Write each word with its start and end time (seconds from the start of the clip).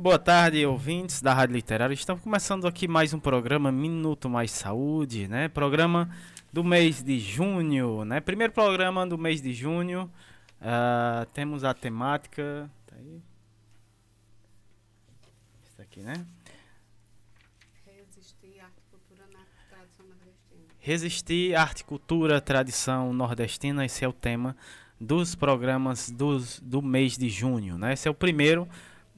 Muito 0.00 0.04
boa 0.04 0.18
tarde, 0.18 0.64
ouvintes 0.64 1.20
da 1.20 1.34
Rádio 1.34 1.56
Literária. 1.56 1.92
Estamos 1.92 2.22
começando 2.22 2.66
aqui 2.66 2.88
mais 2.88 3.12
um 3.12 3.20
programa 3.20 3.70
Minuto 3.70 4.30
Mais 4.30 4.50
Saúde, 4.50 5.28
né? 5.28 5.46
Programa 5.46 6.08
do 6.50 6.64
mês 6.64 7.02
de 7.02 7.20
junho, 7.20 8.02
né? 8.06 8.18
Primeiro 8.18 8.50
programa 8.50 9.06
do 9.06 9.18
mês 9.18 9.42
de 9.42 9.52
junho. 9.52 10.10
Uh, 10.58 11.26
temos 11.34 11.64
a 11.64 11.74
temática. 11.74 12.70
Tá 12.86 12.96
aí. 12.96 13.20
Isso 15.68 15.82
aqui, 15.82 16.00
né? 16.00 16.14
Resistir, 17.84 18.58
arte, 18.58 18.80
cultura, 18.90 19.26
tradição 19.68 20.06
nordestina. 20.06 20.64
Resistir, 20.78 21.54
arte, 21.54 21.84
cultura, 21.84 22.40
tradição 22.40 23.12
nordestina. 23.12 23.84
Esse 23.84 24.02
é 24.02 24.08
o 24.08 24.14
tema 24.14 24.56
dos 24.98 25.34
programas 25.34 26.10
dos, 26.10 26.58
do 26.58 26.80
mês 26.80 27.18
de 27.18 27.28
junho, 27.28 27.76
né? 27.76 27.92
Esse 27.92 28.08
é 28.08 28.10
o 28.10 28.14
primeiro 28.14 28.66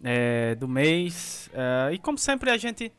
é, 0.03 0.55
do 0.55 0.69
mês. 0.69 1.51
É, 1.53 1.93
e 1.93 1.99
como 1.99 2.19
sempre 2.19 2.51
a 2.51 2.57
gente 2.57 2.93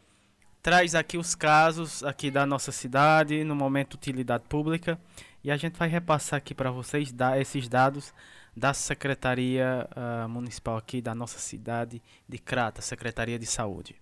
traz 0.62 0.96
aqui 0.96 1.18
os 1.18 1.36
casos 1.36 2.04
aqui 2.04 2.32
da 2.32 2.46
nossa 2.46 2.72
cidade 2.72 3.44
no 3.44 3.56
momento 3.56 3.96
utilidade 3.96 4.46
pública 4.48 4.98
e 5.44 5.52
a 5.52 5.58
gente 5.58 5.78
vai 5.78 5.90
repassar 5.90 6.38
aqui 6.38 6.56
para 6.56 6.72
vocês 6.72 7.12
dar 7.12 7.40
esses 7.40 7.68
dados 7.68 8.14
da 8.56 8.74
Secretaria 8.74 9.90
uh, 9.96 10.30
Municipal 10.30 10.78
aqui 10.78 11.02
da 11.02 11.14
nossa 11.14 11.38
cidade 11.40 12.02
de 12.30 12.38
Crata, 12.38 12.82
Secretaria 12.82 13.38
de 13.38 13.46
Saúde. 13.46 13.98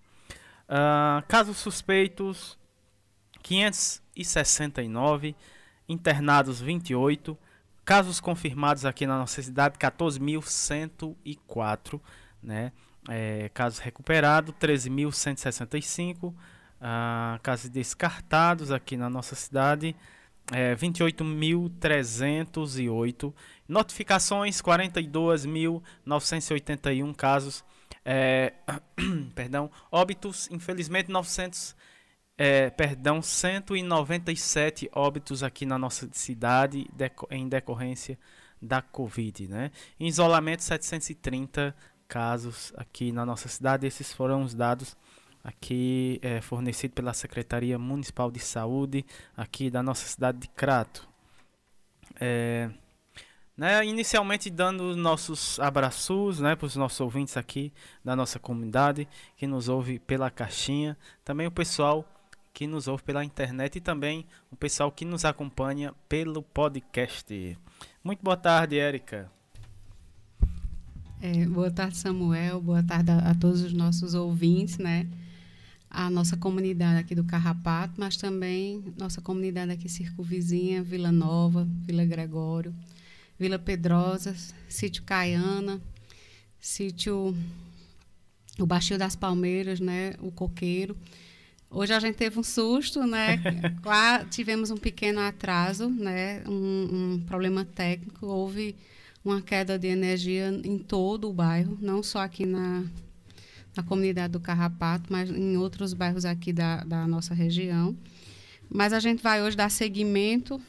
Uh, 0.68 1.26
casos 1.26 1.56
suspeitos 1.56 2.56
569, 3.42 5.34
internados 5.88 6.60
28, 6.60 7.36
casos 7.84 8.20
confirmados 8.20 8.84
aqui 8.84 9.04
na 9.06 9.18
nossa 9.18 9.42
cidade 9.42 9.76
14.104, 9.78 12.00
né? 12.40 12.70
É, 13.08 13.48
casos 13.52 13.78
recuperados, 13.78 14.54
13.165. 14.60 16.24
Uh, 16.24 16.34
ah, 16.84 17.38
casos 17.42 17.70
descartados 17.70 18.72
aqui 18.72 18.96
na 18.96 19.08
nossa 19.08 19.36
cidade, 19.36 19.94
é, 20.50 20.74
28.308. 20.74 23.32
Notificações, 23.68 24.60
42.981 24.60 27.14
casos. 27.14 27.64
É, 28.04 28.52
perdão, 29.34 29.70
óbitos, 29.90 30.48
infelizmente 30.50 31.10
900, 31.10 31.74
é, 32.36 32.68
perdão, 32.70 33.22
197 33.22 34.90
óbitos 34.92 35.44
aqui 35.44 35.64
na 35.64 35.78
nossa 35.78 36.08
cidade 36.12 36.86
deco 36.92 37.28
em 37.30 37.48
decorrência 37.48 38.18
da 38.60 38.82
Covid, 38.82 39.48
né? 39.48 39.70
Em 39.98 40.06
isolamento 40.06 40.62
730 40.62 41.74
casos 42.12 42.74
aqui 42.76 43.10
na 43.10 43.24
nossa 43.24 43.48
cidade. 43.48 43.86
Esses 43.86 44.12
foram 44.12 44.42
os 44.42 44.52
dados 44.52 44.94
aqui 45.42 46.20
é, 46.20 46.42
fornecidos 46.42 46.94
pela 46.94 47.14
Secretaria 47.14 47.78
Municipal 47.78 48.30
de 48.30 48.38
Saúde 48.38 49.02
aqui 49.34 49.70
da 49.70 49.82
nossa 49.82 50.04
cidade 50.06 50.36
de 50.40 50.48
Crato. 50.48 51.08
É, 52.20 52.68
né, 53.56 53.82
inicialmente 53.86 54.50
dando 54.50 54.94
nossos 54.94 55.58
abraços 55.58 56.38
né, 56.38 56.54
para 56.54 56.66
os 56.66 56.76
nossos 56.76 57.00
ouvintes 57.00 57.38
aqui 57.38 57.72
da 58.04 58.14
nossa 58.14 58.38
comunidade 58.38 59.08
que 59.34 59.46
nos 59.46 59.70
ouve 59.70 59.98
pela 59.98 60.30
caixinha, 60.30 60.98
também 61.24 61.46
o 61.46 61.50
pessoal 61.50 62.06
que 62.52 62.66
nos 62.66 62.88
ouve 62.88 63.02
pela 63.02 63.24
internet 63.24 63.76
e 63.76 63.80
também 63.80 64.26
o 64.50 64.56
pessoal 64.56 64.92
que 64.92 65.06
nos 65.06 65.24
acompanha 65.24 65.94
pelo 66.10 66.42
podcast. 66.42 67.58
Muito 68.04 68.22
boa 68.22 68.36
tarde, 68.36 68.78
Érica. 68.78 69.30
É, 71.24 71.46
boa 71.46 71.70
tarde, 71.70 71.96
Samuel. 71.98 72.60
Boa 72.60 72.82
tarde 72.82 73.12
a, 73.12 73.30
a, 73.30 73.34
todos 73.36 73.62
os 73.62 73.72
nossos 73.72 74.12
ouvintes, 74.12 74.78
né? 74.78 75.06
A 75.88 76.10
nossa 76.10 76.36
comunidade 76.36 76.98
aqui 76.98 77.14
do 77.14 77.22
Carrapato, 77.22 77.94
mas 77.96 78.16
também 78.16 78.82
nossa 78.98 79.20
comunidade 79.20 79.70
aqui 79.70 79.88
circunvizinha, 79.88 80.82
Vila 80.82 81.12
Nova, 81.12 81.64
Vila 81.86 82.04
Gregório, 82.04 82.74
Vila 83.38 83.56
Pedrosa, 83.56 84.34
Sítio 84.68 85.04
Caiana, 85.04 85.80
Sítio 86.58 87.32
o 88.58 88.66
Baixio 88.66 88.98
das 88.98 89.14
Palmeiras, 89.14 89.78
né? 89.78 90.14
O 90.18 90.32
Coqueiro. 90.32 90.96
Hoje 91.70 91.92
a 91.92 92.00
gente 92.00 92.16
teve 92.16 92.36
um 92.36 92.42
susto, 92.42 93.06
né? 93.06 93.40
tivemos 94.28 94.72
um 94.72 94.76
pequeno 94.76 95.20
atraso, 95.20 95.88
né? 95.88 96.42
Um, 96.48 97.12
um 97.14 97.20
problema 97.24 97.64
técnico. 97.64 98.26
Houve 98.26 98.74
uma 99.24 99.40
queda 99.40 99.78
de 99.78 99.86
energia 99.86 100.48
em 100.64 100.78
todo 100.78 101.28
o 101.28 101.32
bairro, 101.32 101.78
não 101.80 102.02
só 102.02 102.20
aqui 102.20 102.44
na, 102.44 102.84
na 103.76 103.82
comunidade 103.82 104.32
do 104.32 104.40
Carrapato, 104.40 105.12
mas 105.12 105.30
em 105.30 105.56
outros 105.56 105.94
bairros 105.94 106.24
aqui 106.24 106.52
da, 106.52 106.82
da 106.84 107.06
nossa 107.06 107.32
região. 107.34 107.96
Mas 108.68 108.92
a 108.92 109.00
gente 109.00 109.22
vai 109.22 109.42
hoje 109.42 109.56
dar 109.56 109.70
seguimento 109.70 110.60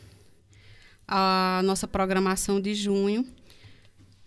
à 1.07 1.61
nossa 1.63 1.87
programação 1.87 2.59
de 2.61 2.75
junho. 2.75 3.25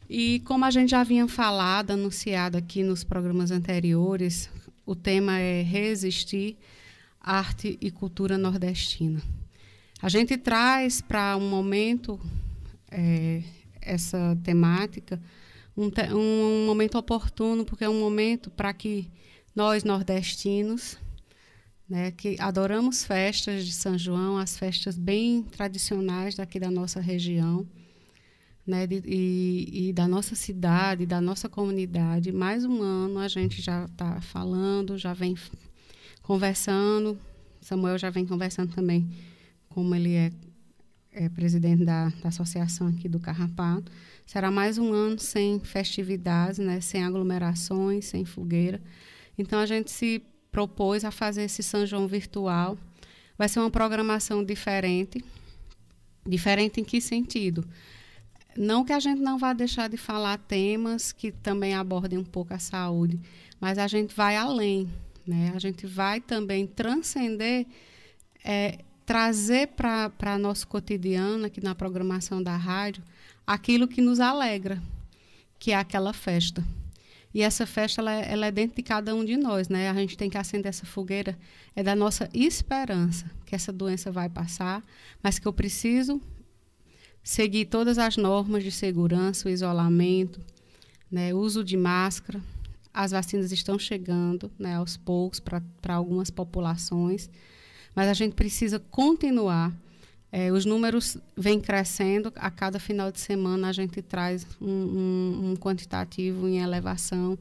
E 0.08 0.40
como 0.40 0.64
a 0.64 0.70
gente 0.70 0.90
já 0.90 1.02
vinha 1.04 1.26
falado, 1.28 1.90
anunciado 1.90 2.56
aqui 2.56 2.82
nos 2.82 3.04
programas 3.04 3.50
anteriores, 3.50 4.48
o 4.84 4.94
tema 4.94 5.38
é 5.38 5.62
Resistir 5.62 6.56
Arte 7.20 7.76
e 7.80 7.90
Cultura 7.90 8.38
Nordestina. 8.38 9.20
A 10.00 10.08
gente 10.08 10.36
traz 10.36 11.00
para 11.00 11.36
um 11.36 11.48
momento 11.48 12.20
é, 12.90 13.42
essa 13.86 14.36
temática, 14.42 15.20
um, 15.76 15.90
te, 15.90 16.02
um 16.12 16.66
momento 16.66 16.98
oportuno, 16.98 17.64
porque 17.64 17.84
é 17.84 17.88
um 17.88 18.00
momento 18.00 18.50
para 18.50 18.72
que 18.72 19.08
nós 19.54 19.84
nordestinos, 19.84 20.98
né, 21.88 22.10
que 22.10 22.36
adoramos 22.40 23.04
festas 23.04 23.64
de 23.64 23.72
São 23.72 23.96
João, 23.96 24.38
as 24.38 24.58
festas 24.58 24.98
bem 24.98 25.42
tradicionais 25.42 26.34
daqui 26.34 26.58
da 26.58 26.70
nossa 26.70 27.00
região, 27.00 27.66
né, 28.66 28.86
de, 28.86 29.02
e, 29.06 29.88
e, 29.88 29.92
da 29.92 30.08
nossa 30.08 30.34
cidade, 30.34 31.06
da 31.06 31.20
nossa 31.20 31.48
comunidade. 31.48 32.32
Mais 32.32 32.64
um 32.64 32.82
ano 32.82 33.18
a 33.20 33.28
gente 33.28 33.62
já 33.62 33.84
está 33.84 34.20
falando, 34.20 34.98
já 34.98 35.14
vem 35.14 35.36
conversando. 36.22 37.18
Samuel 37.60 37.98
já 37.98 38.10
vem 38.10 38.26
conversando 38.26 38.74
também, 38.74 39.08
como 39.68 39.94
ele 39.94 40.14
é 40.14 40.32
é, 41.16 41.30
presidente 41.30 41.82
da, 41.82 42.10
da, 42.22 42.28
associação 42.28 42.86
aqui 42.88 43.08
do 43.08 43.18
Carrapato. 43.18 43.90
Será 44.26 44.50
mais 44.50 44.76
um 44.76 44.92
ano 44.92 45.18
sem 45.18 45.58
festividades, 45.58 46.58
né, 46.58 46.80
sem 46.80 47.02
aglomerações, 47.02 48.04
sem 48.04 48.24
fogueira. 48.24 48.80
Então 49.38 49.58
a 49.58 49.64
gente 49.64 49.90
se 49.90 50.22
propôs 50.52 51.04
a 51.04 51.10
fazer 51.10 51.44
esse 51.44 51.62
São 51.62 51.86
João 51.86 52.06
virtual. 52.06 52.78
Vai 53.38 53.48
ser 53.48 53.60
uma 53.60 53.70
programação 53.70 54.44
diferente. 54.44 55.24
Diferente 56.26 56.80
em 56.80 56.84
que 56.84 57.00
sentido? 57.00 57.66
Não 58.56 58.84
que 58.84 58.92
a 58.92 59.00
gente 59.00 59.20
não 59.20 59.38
vá 59.38 59.52
deixar 59.52 59.88
de 59.88 59.96
falar 59.96 60.36
temas 60.38 61.12
que 61.12 61.32
também 61.32 61.74
abordem 61.74 62.18
um 62.18 62.24
pouco 62.24 62.52
a 62.52 62.58
saúde, 62.58 63.20
mas 63.60 63.78
a 63.78 63.86
gente 63.86 64.14
vai 64.14 64.36
além, 64.36 64.88
né? 65.26 65.52
A 65.54 65.58
gente 65.58 65.86
vai 65.86 66.20
também 66.20 66.66
transcender 66.66 67.66
é, 68.42 68.78
trazer 69.06 69.68
para 69.68 70.36
nosso 70.36 70.66
cotidiano, 70.66 71.46
aqui 71.46 71.62
na 71.62 71.76
programação 71.76 72.42
da 72.42 72.56
rádio, 72.56 73.04
aquilo 73.46 73.86
que 73.86 74.02
nos 74.02 74.18
alegra, 74.18 74.82
que 75.60 75.70
é 75.70 75.76
aquela 75.76 76.12
festa. 76.12 76.62
E 77.32 77.40
essa 77.40 77.66
festa 77.66 78.00
ela 78.00 78.12
é, 78.12 78.32
ela 78.32 78.46
é, 78.46 78.50
dentro 78.50 78.76
de 78.76 78.82
cada 78.82 79.14
um 79.14 79.24
de 79.24 79.36
nós, 79.36 79.68
né? 79.68 79.88
A 79.88 79.94
gente 79.94 80.16
tem 80.16 80.28
que 80.28 80.36
acender 80.36 80.70
essa 80.70 80.84
fogueira 80.84 81.38
é 81.74 81.82
da 81.82 81.94
nossa 81.94 82.28
esperança 82.34 83.30
que 83.44 83.54
essa 83.54 83.72
doença 83.72 84.10
vai 84.10 84.28
passar, 84.28 84.82
mas 85.22 85.38
que 85.38 85.46
eu 85.46 85.52
preciso 85.52 86.20
seguir 87.22 87.66
todas 87.66 87.98
as 87.98 88.16
normas 88.16 88.64
de 88.64 88.72
segurança, 88.72 89.48
o 89.48 89.52
isolamento, 89.52 90.40
né? 91.10 91.32
Uso 91.32 91.62
de 91.62 91.76
máscara. 91.76 92.40
As 92.92 93.10
vacinas 93.10 93.52
estão 93.52 93.78
chegando, 93.78 94.50
né? 94.58 94.76
Aos 94.76 94.96
poucos 94.96 95.38
para 95.38 95.94
algumas 95.94 96.30
populações 96.30 97.30
mas 97.96 98.08
a 98.08 98.12
gente 98.12 98.34
precisa 98.34 98.78
continuar. 98.78 99.72
É, 100.30 100.52
os 100.52 100.66
números 100.66 101.16
vêm 101.34 101.58
crescendo, 101.58 102.30
a 102.36 102.50
cada 102.50 102.78
final 102.78 103.10
de 103.10 103.18
semana 103.18 103.68
a 103.68 103.72
gente 103.72 104.02
traz 104.02 104.46
um, 104.60 104.68
um, 104.68 105.50
um 105.50 105.56
quantitativo 105.56 106.46
em 106.46 106.58
elevação, 106.58 107.38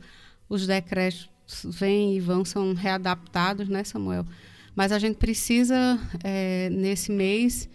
os 0.47 0.65
decretos 0.65 1.29
vêm 1.65 2.15
e 2.15 2.19
vão, 2.21 2.45
são 2.45 2.73
readaptados, 2.73 3.67
né, 3.67 3.83
Samuel? 3.83 4.25
Mas 4.73 4.93
a 4.93 4.99
gente 4.99 5.17
precisa, 5.17 5.99
é, 6.23 6.69
nesse 6.69 7.11
mês, 7.11 7.67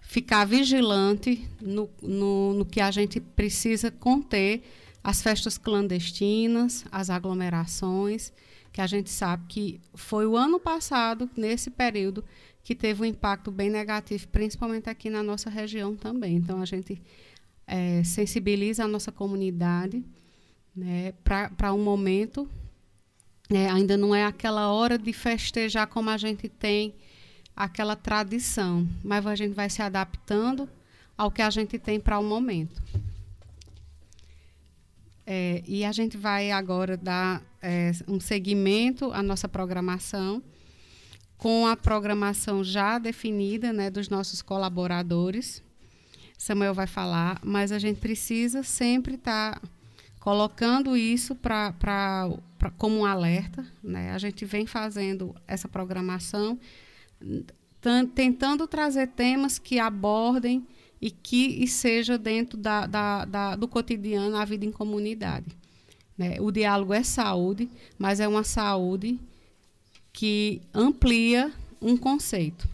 ficar 0.00 0.44
vigilante 0.44 1.48
no, 1.60 1.88
no, 2.02 2.54
no 2.54 2.64
que 2.64 2.80
a 2.80 2.90
gente 2.90 3.20
precisa 3.20 3.92
conter 3.92 4.62
as 5.02 5.22
festas 5.22 5.56
clandestinas, 5.56 6.84
as 6.90 7.10
aglomerações 7.10 8.32
que 8.74 8.80
a 8.80 8.86
gente 8.88 9.08
sabe 9.08 9.44
que 9.48 9.80
foi 9.94 10.26
o 10.26 10.36
ano 10.36 10.58
passado, 10.58 11.30
nesse 11.36 11.70
período, 11.70 12.24
que 12.60 12.74
teve 12.74 13.02
um 13.02 13.04
impacto 13.04 13.52
bem 13.52 13.70
negativo, 13.70 14.26
principalmente 14.28 14.90
aqui 14.90 15.08
na 15.08 15.22
nossa 15.22 15.48
região 15.48 15.94
também. 15.94 16.34
Então, 16.34 16.60
a 16.60 16.64
gente 16.66 17.00
é, 17.68 18.02
sensibiliza 18.02 18.82
a 18.82 18.88
nossa 18.88 19.12
comunidade 19.12 20.04
né, 20.74 21.14
para 21.22 21.72
um 21.72 21.82
momento 21.84 22.48
É, 23.50 23.68
ainda 23.68 23.96
não 23.96 24.14
é 24.14 24.24
aquela 24.24 24.72
hora 24.72 24.96
de 24.98 25.12
festejar 25.12 25.86
como 25.86 26.08
a 26.08 26.16
gente 26.16 26.48
tem 26.48 26.94
aquela 27.54 27.94
tradição, 27.94 28.88
mas 29.04 29.26
a 29.26 29.34
gente 29.36 29.54
vai 29.54 29.68
se 29.68 29.82
adaptando 29.82 30.66
ao 31.16 31.30
que 31.30 31.42
a 31.42 31.50
gente 31.50 31.78
tem 31.78 32.00
para 32.00 32.18
o 32.18 32.24
momento. 32.24 32.82
É, 35.26 35.62
e 35.66 35.84
a 35.84 35.92
gente 35.92 36.16
vai 36.16 36.50
agora 36.50 36.96
dar 36.96 37.42
é, 37.62 37.92
um 38.06 38.20
segmento 38.20 39.10
à 39.12 39.22
nossa 39.22 39.48
programação, 39.48 40.42
com 41.38 41.66
a 41.66 41.76
programação 41.76 42.62
já 42.62 42.98
definida 42.98 43.72
né, 43.72 43.90
dos 43.90 44.08
nossos 44.08 44.42
colaboradores. 44.42 45.62
Samuel 46.36 46.74
vai 46.74 46.86
falar, 46.86 47.40
mas 47.42 47.72
a 47.72 47.78
gente 47.78 48.00
precisa 48.00 48.62
sempre 48.62 49.14
estar 49.14 49.60
tá 49.60 49.68
colocando 50.20 50.96
isso 50.96 51.34
pra, 51.34 51.72
pra, 51.72 52.30
pra, 52.58 52.70
como 52.70 52.98
um 52.98 53.04
alerta. 53.04 53.64
Né? 53.82 54.10
A 54.12 54.18
gente 54.18 54.44
vem 54.44 54.66
fazendo 54.66 55.34
essa 55.46 55.68
programação, 55.68 56.58
tentando 58.14 58.66
trazer 58.66 59.08
temas 59.08 59.58
que 59.58 59.78
abordem 59.78 60.66
e 61.04 61.10
que 61.10 61.62
e 61.62 61.68
seja 61.68 62.16
dentro 62.16 62.56
da, 62.56 62.86
da, 62.86 63.26
da, 63.26 63.56
do 63.56 63.68
cotidiano 63.68 64.34
a 64.38 64.44
vida 64.46 64.64
em 64.64 64.72
comunidade. 64.72 65.44
Né? 66.16 66.38
O 66.40 66.50
diálogo 66.50 66.94
é 66.94 67.02
saúde, 67.02 67.68
mas 67.98 68.20
é 68.20 68.26
uma 68.26 68.42
saúde 68.42 69.20
que 70.14 70.62
amplia 70.72 71.52
um 71.78 71.94
conceito. 71.94 72.66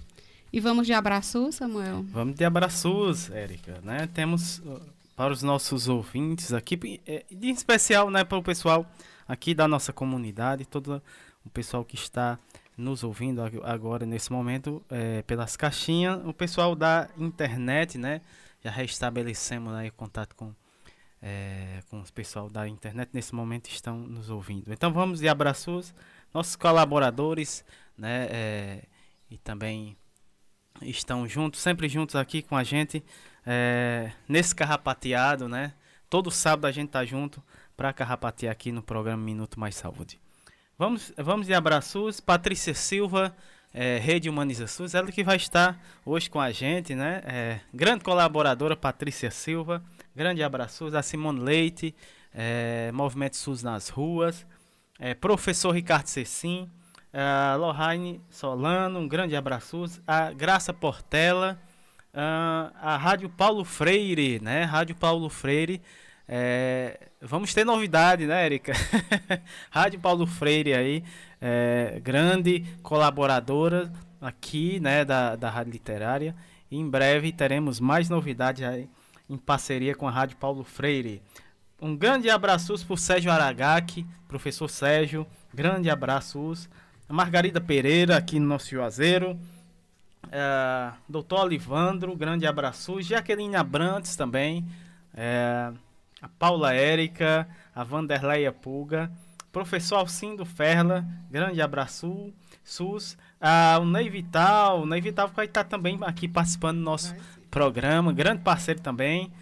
E 0.53 0.61
vamos 0.61 0.87
de 0.87 0.93
abraços, 0.93 1.56
Samuel? 1.56 2.05
Vamos 2.05 2.37
de 2.37 2.44
abraços, 2.44 3.29
Érica. 3.32 3.81
Né? 3.82 4.09
Temos 4.15 4.59
uh, 4.59 4.81
para 5.17 5.32
os 5.32 5.43
nossos 5.43 5.88
ouvintes 5.88 6.53
aqui, 6.53 6.79
em 7.32 7.50
especial 7.50 8.12
né, 8.12 8.23
para 8.23 8.38
o 8.38 8.43
pessoal 8.44 8.88
aqui 9.27 9.55
da 9.55 9.67
nossa 9.67 9.93
comunidade, 9.93 10.65
todo 10.65 11.03
o 11.44 11.50
pessoal 11.50 11.85
que 11.85 11.97
está 11.97 12.38
nos 12.81 13.05
ouvindo 13.05 13.43
agora 13.62 14.06
nesse 14.06 14.32
momento 14.32 14.82
é, 14.88 15.23
pelas 15.23 15.56
caixinhas, 15.56 16.21
o 16.25 16.32
pessoal 16.32 16.75
da 16.75 17.09
internet, 17.17 17.99
né? 17.99 18.21
Já 18.62 18.71
restabelecemos 18.71 19.73
aí 19.75 19.91
contato 19.91 20.35
com, 20.35 20.55
é, 21.23 21.82
com 21.88 22.00
os 22.00 22.11
pessoal 22.11 22.49
da 22.49 22.67
internet 22.67 23.11
nesse 23.12 23.35
momento 23.35 23.69
estão 23.69 23.99
nos 23.99 24.31
ouvindo. 24.31 24.73
Então 24.73 24.93
vamos 24.93 25.21
de 25.21 25.29
abraços, 25.29 25.94
nossos 26.32 26.56
colaboradores, 26.56 27.65
né? 27.97 28.27
É, 28.31 28.82
e 29.31 29.38
também 29.38 29.97
estão 30.82 31.29
juntos, 31.29 31.61
sempre 31.61 31.88
juntos 31.88 32.17
aqui 32.17 32.43
com 32.43 32.56
a 32.56 32.65
gente 32.65 33.05
é, 33.47 34.12
nesse 34.29 34.55
carrapateado, 34.55 35.49
né? 35.49 35.75
Todo 36.09 36.31
sábado 36.31 36.67
a 36.67 36.73
gente 36.73 36.91
tá 36.91 37.05
junto 37.05 37.43
para 37.77 37.93
carrapatear 37.93 38.53
aqui 38.53 38.73
no 38.73 38.82
programa 38.82 39.23
Minuto 39.23 39.59
Mais 39.59 39.77
Saúde. 39.77 40.19
Vamos, 40.81 41.12
vamos 41.19 41.47
de 41.47 41.53
abraços. 41.53 42.21
Patrícia 42.21 42.73
Silva, 42.73 43.37
é, 43.71 43.99
Rede 43.99 44.31
Humaniza 44.31 44.67
SUS, 44.67 44.94
ela 44.94 45.12
que 45.12 45.23
vai 45.23 45.37
estar 45.37 45.79
hoje 46.06 46.31
com 46.31 46.41
a 46.41 46.50
gente, 46.50 46.94
né? 46.94 47.21
É, 47.27 47.61
grande 47.71 48.03
colaboradora, 48.03 48.75
Patrícia 48.75 49.31
Silva. 49.31 49.85
Grande 50.17 50.43
abraços. 50.43 50.94
A 50.94 51.03
Simone 51.03 51.38
Leite, 51.38 51.94
é, 52.32 52.91
Movimento 52.94 53.37
SUS 53.37 53.62
nas 53.62 53.91
ruas. 53.91 54.47
É, 54.99 55.12
professor 55.12 55.73
Ricardo 55.73 56.06
Cecim. 56.06 56.67
A 57.12 57.56
Lohane 57.56 58.19
Solano, 58.31 59.00
um 59.00 59.06
grande 59.06 59.37
abraço. 59.37 59.85
A 60.06 60.32
Graça 60.32 60.73
Portela. 60.73 61.61
A, 62.15 62.73
a 62.81 62.97
Rádio 62.97 63.29
Paulo 63.29 63.67
Freire, 63.67 64.41
né? 64.41 64.65
Rádio 64.65 64.97
Paulo 64.97 65.29
Freire. 65.29 65.82
É, 66.32 67.09
vamos 67.21 67.53
ter 67.53 67.65
novidade, 67.65 68.25
né, 68.25 68.47
Erika? 68.47 68.73
Rádio 69.69 69.99
Paulo 69.99 70.29
Freire 70.29 70.73
aí, 70.73 71.03
é, 71.41 71.99
grande 72.00 72.65
colaboradora 72.85 73.93
aqui, 74.21 74.79
né, 74.79 75.05
da, 75.05 75.35
da 75.35 75.50
Rádio 75.50 75.73
Literária. 75.73 76.37
E 76.71 76.79
em 76.79 76.88
breve 76.88 77.32
teremos 77.32 77.81
mais 77.81 78.09
novidades 78.09 78.62
aí 78.62 78.88
em 79.29 79.37
parceria 79.37 79.93
com 79.93 80.06
a 80.06 80.11
Rádio 80.12 80.37
Paulo 80.37 80.62
Freire. 80.62 81.21
Um 81.82 81.97
grande 81.97 82.31
abraço 82.31 82.79
para 82.87 82.94
o 82.94 82.97
Sérgio 82.97 83.32
Aragaki, 83.32 84.06
professor 84.29 84.69
Sérgio, 84.69 85.27
grande 85.53 85.91
abraço. 85.91 86.55
Margarida 87.09 87.61
Pereira 87.61 88.17
aqui 88.17 88.38
no 88.38 88.47
nosso 88.47 88.71
Juazeiro. 88.71 89.37
É, 90.31 90.93
doutor 91.09 91.41
Olivandro, 91.41 92.15
grande 92.15 92.47
abraço. 92.47 93.03
Jaqueline 93.03 93.56
Abrantes 93.56 94.15
também. 94.15 94.65
É, 95.13 95.72
a 96.20 96.29
Paula 96.29 96.74
Érica, 96.74 97.48
a 97.74 97.82
Vanderleia 97.84 98.53
Pulga, 98.53 99.10
professor 99.53 99.96
Alcindo 99.96 100.44
Ferla, 100.44 101.05
grande 101.31 101.60
abraço, 101.60 102.32
SUS, 102.62 103.17
ah, 103.41 103.79
o 103.81 103.84
Ney 103.84 104.08
Vital, 104.08 104.82
o 104.82 104.86
Ney 104.86 105.00
Vital 105.00 105.29
vai 105.29 105.46
estar 105.46 105.65
também 105.65 105.98
aqui 106.03 106.29
participando 106.29 106.79
do 106.79 106.84
nosso 106.84 107.15
programa, 107.50 108.12
grande 108.12 108.43
parceiro 108.43 108.81
também, 108.81 109.32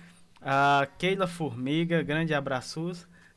a 0.41 0.87
Keila 0.99 1.27
Formiga, 1.27 2.03
grande 2.03 2.33
abraço. 2.33 2.93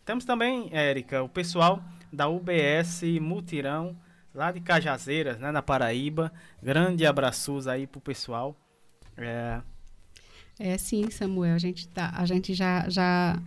Temos 0.05 0.23
também, 0.23 0.69
Érica, 0.71 1.23
o 1.23 1.29
pessoal 1.29 1.83
da 2.11 2.27
UBS 2.27 3.01
Mutirão, 3.19 3.95
lá 4.33 4.51
de 4.51 4.61
Cajazeiras, 4.61 5.39
né, 5.39 5.51
na 5.51 5.61
Paraíba, 5.61 6.31
grande 6.61 7.05
abraços 7.05 7.67
aí 7.67 7.85
pro 7.85 7.99
pessoal. 7.99 8.55
É, 9.17 9.61
é 10.61 10.77
sim, 10.77 11.09
Samuel. 11.09 11.55
A 11.55 11.57
gente, 11.57 11.87
tá, 11.87 12.13
a 12.15 12.25
gente 12.25 12.53
já. 12.53 12.87
já 12.87 13.41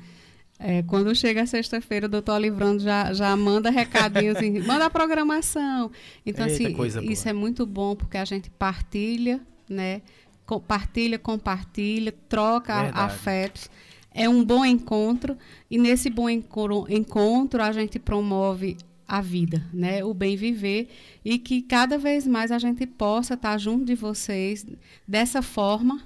é, 0.59 0.83
quando 0.83 1.15
chega 1.15 1.47
sexta-feira, 1.47 2.07
o 2.07 2.09
doutor 2.09 2.39
Livrando 2.39 2.83
já, 2.83 3.13
já 3.13 3.37
manda 3.37 3.71
recadinhos, 3.71 4.39
manda 4.67 4.87
a 4.87 4.91
programação. 4.91 5.91
Então, 6.25 6.47
Eita, 6.47 6.85
assim, 6.85 7.11
isso 7.11 7.29
é 7.29 7.33
muito 7.33 7.67
bom 7.67 7.95
porque 7.97 8.17
a 8.17 8.25
gente 8.25 8.51
partilha, 8.51 9.41
né? 9.69 10.03
Compartilha, 10.47 11.19
compartilha, 11.19 12.13
troca 12.29 12.83
Verdade. 12.83 13.01
afetos. 13.01 13.71
É 14.13 14.29
um 14.29 14.45
bom 14.45 14.65
encontro 14.65 15.37
e 15.69 15.77
nesse 15.77 16.09
bom 16.09 16.29
encontro 16.29 17.63
a 17.63 17.73
gente 17.73 17.99
promove 17.99 18.77
a 19.07 19.21
vida, 19.21 19.67
né? 19.73 20.05
O 20.05 20.15
bem 20.15 20.37
viver 20.37 20.89
e 21.25 21.39
que 21.39 21.63
cada 21.63 21.99
vez 21.99 22.27
mais 22.27 22.51
a 22.51 22.59
gente 22.59 22.87
possa 22.87 23.35
estar 23.35 23.59
junto 23.59 23.85
de 23.85 23.95
vocês 23.95 24.65
dessa 25.07 25.43
forma, 25.43 26.01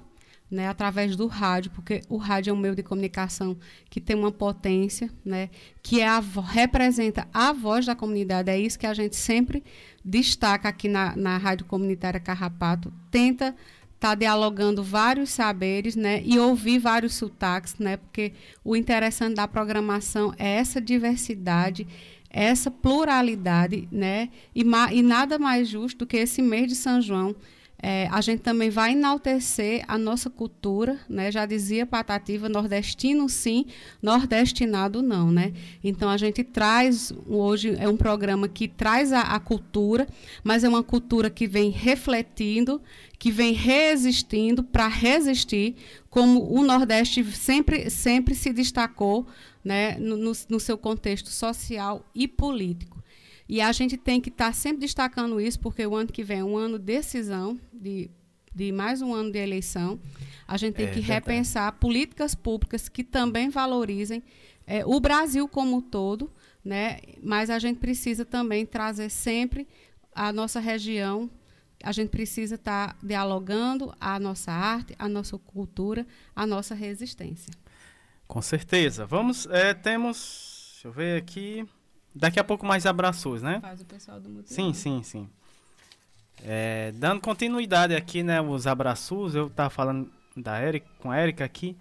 né, 0.49 0.67
através 0.67 1.15
do 1.15 1.27
rádio, 1.27 1.71
porque 1.71 2.01
o 2.09 2.17
rádio 2.17 2.51
é 2.51 2.53
um 2.53 2.57
meio 2.57 2.75
de 2.75 2.81
comunicação 2.81 3.57
que 3.89 4.01
tem 4.01 4.15
uma 4.15 4.31
potência, 4.31 5.09
né, 5.23 5.49
que 5.83 6.01
é 6.01 6.07
a, 6.07 6.19
representa 6.19 7.27
a 7.33 7.53
voz 7.53 7.85
da 7.85 7.95
comunidade. 7.95 8.49
É 8.49 8.59
isso 8.59 8.79
que 8.79 8.87
a 8.87 8.93
gente 8.93 9.15
sempre 9.15 9.63
destaca 10.03 10.67
aqui 10.67 10.87
na, 10.87 11.15
na 11.15 11.37
Rádio 11.37 11.65
Comunitária 11.65 12.19
Carrapato. 12.19 12.91
Tenta 13.11 13.55
estar 13.93 14.09
tá 14.09 14.15
dialogando 14.15 14.81
vários 14.81 15.29
saberes 15.29 15.95
né, 15.95 16.21
e 16.25 16.39
ouvir 16.39 16.79
vários 16.79 17.13
sotaques, 17.13 17.75
né, 17.77 17.97
porque 17.97 18.33
o 18.63 18.75
interessante 18.75 19.35
da 19.35 19.47
programação 19.47 20.33
é 20.37 20.55
essa 20.55 20.81
diversidade, 20.81 21.85
essa 22.27 22.71
pluralidade, 22.71 23.87
né, 23.91 24.29
e, 24.55 24.63
e 24.91 25.03
nada 25.03 25.37
mais 25.37 25.67
justo 25.67 25.99
do 25.99 26.07
que 26.07 26.17
esse 26.17 26.41
mês 26.41 26.67
de 26.67 26.75
São 26.75 26.99
João 27.01 27.35
é, 27.81 28.07
a 28.11 28.19
gente 28.19 28.41
também 28.41 28.69
vai 28.69 28.91
enaltecer 28.91 29.85
a 29.87 29.97
nossa 29.97 30.29
cultura, 30.29 30.99
né? 31.07 31.31
Já 31.31 31.45
dizia 31.45 31.85
Patativa, 31.85 32.49
nordestino 32.49 33.29
sim, 33.29 33.65
nordestinado 34.01 35.01
não, 35.01 35.31
né? 35.31 35.53
Então 35.81 36.09
a 36.09 36.17
gente 36.17 36.43
traz 36.43 37.13
hoje 37.25 37.75
é 37.79 37.87
um 37.87 37.95
programa 37.95 38.49
que 38.49 38.67
traz 38.67 39.13
a, 39.13 39.21
a 39.21 39.39
cultura, 39.39 40.07
mas 40.43 40.65
é 40.65 40.69
uma 40.69 40.83
cultura 40.83 41.29
que 41.29 41.47
vem 41.47 41.69
refletindo, 41.69 42.81
que 43.17 43.31
vem 43.31 43.53
resistindo 43.53 44.61
para 44.61 44.87
resistir, 44.89 45.75
como 46.09 46.53
o 46.53 46.65
Nordeste 46.65 47.23
sempre 47.23 47.89
sempre 47.89 48.35
se 48.35 48.51
destacou, 48.51 49.25
né? 49.63 49.97
no, 49.99 50.17
no, 50.17 50.33
no 50.49 50.59
seu 50.59 50.77
contexto 50.77 51.29
social 51.29 52.05
e 52.13 52.27
político. 52.27 52.98
E 53.49 53.61
a 53.61 53.71
gente 53.71 53.97
tem 53.97 54.21
que 54.21 54.29
estar 54.29 54.45
tá 54.45 54.53
sempre 54.53 54.81
destacando 54.81 55.41
isso, 55.41 55.59
porque 55.59 55.83
o 55.83 55.95
ano 55.95 56.11
que 56.11 56.23
vem 56.23 56.41
é 56.41 56.43
um 56.43 56.55
ano 56.55 56.77
de 56.77 56.85
decisão, 56.85 57.59
de, 57.73 58.07
de 58.53 58.71
mais 58.71 59.01
um 59.01 59.11
ano 59.11 59.31
de 59.31 59.39
eleição. 59.39 59.99
A 60.47 60.55
gente 60.55 60.75
tem 60.75 60.85
é, 60.85 60.89
que 60.89 60.99
verdade. 60.99 61.13
repensar 61.13 61.71
políticas 61.71 62.35
públicas 62.35 62.87
que 62.87 63.03
também 63.03 63.49
valorizem 63.49 64.21
é, 64.67 64.85
o 64.85 64.99
Brasil 64.99 65.47
como 65.47 65.77
um 65.77 65.81
todo, 65.81 66.31
né? 66.63 66.99
mas 67.23 67.49
a 67.49 67.57
gente 67.57 67.79
precisa 67.79 68.23
também 68.23 68.67
trazer 68.67 69.09
sempre 69.09 69.67
a 70.13 70.31
nossa 70.31 70.59
região. 70.59 71.27
A 71.83 71.91
gente 71.91 72.09
precisa 72.09 72.53
estar 72.53 72.93
tá 72.93 72.99
dialogando 73.01 73.91
a 73.99 74.19
nossa 74.19 74.51
arte, 74.51 74.93
a 74.99 75.09
nossa 75.09 75.39
cultura, 75.39 76.05
a 76.35 76.45
nossa 76.45 76.75
resistência. 76.75 77.51
Com 78.27 78.43
certeza. 78.43 79.07
Vamos, 79.07 79.47
é, 79.47 79.73
temos, 79.73 80.73
deixa 80.73 80.87
eu 80.87 80.91
ver 80.91 81.17
aqui. 81.17 81.67
Daqui 82.13 82.39
a 82.39 82.43
pouco 82.43 82.65
mais 82.65 82.85
abraços, 82.85 83.41
né? 83.41 83.59
Faz 83.61 83.81
o 83.81 83.85
pessoal 83.85 84.19
do 84.19 84.43
Sim, 84.45 84.73
sim, 84.73 85.03
sim. 85.03 85.29
É, 86.43 86.91
dando 86.95 87.21
continuidade 87.21 87.95
aqui, 87.95 88.23
né, 88.23 88.41
os 88.41 88.65
abraços, 88.65 89.35
eu 89.35 89.49
tava 89.49 89.69
falando 89.69 90.09
da 90.35 90.61
Eric, 90.61 90.87
com 90.99 91.11
a 91.11 91.21
Erika 91.21 91.43
aqui, 91.43 91.75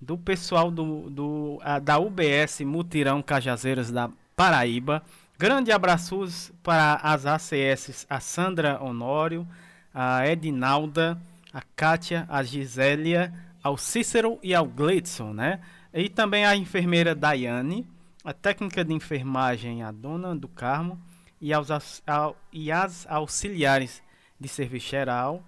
do 0.00 0.16
pessoal 0.16 0.70
do, 0.70 1.10
do 1.10 1.58
a, 1.62 1.78
da 1.78 1.98
UBS 1.98 2.60
Mutirão 2.60 3.22
Cajazeiras 3.22 3.90
da 3.90 4.10
Paraíba. 4.34 5.02
Grande 5.38 5.70
abraços 5.70 6.50
para 6.62 6.94
as 7.02 7.26
ACS, 7.26 8.06
a 8.08 8.18
Sandra 8.18 8.82
Honório, 8.82 9.46
a 9.94 10.26
Edinalda, 10.26 11.20
a 11.52 11.62
Kátia, 11.76 12.26
a 12.28 12.42
Gisélia, 12.42 13.32
ao 13.62 13.76
Cícero 13.76 14.38
e 14.42 14.54
ao 14.54 14.66
Gleidson, 14.66 15.32
né? 15.32 15.60
E 15.92 16.08
também 16.08 16.44
a 16.44 16.56
enfermeira 16.56 17.14
Daiane, 17.14 17.86
a 18.24 18.32
técnica 18.32 18.84
de 18.84 18.92
enfermagem, 18.92 19.82
a 19.82 19.90
dona 19.90 20.34
do 20.34 20.48
Carmo, 20.48 21.00
e, 21.40 21.52
aos, 21.52 22.02
ao, 22.06 22.36
e 22.52 22.70
as 22.72 23.06
auxiliares 23.08 24.02
de 24.38 24.48
serviço 24.48 24.88
geral, 24.88 25.42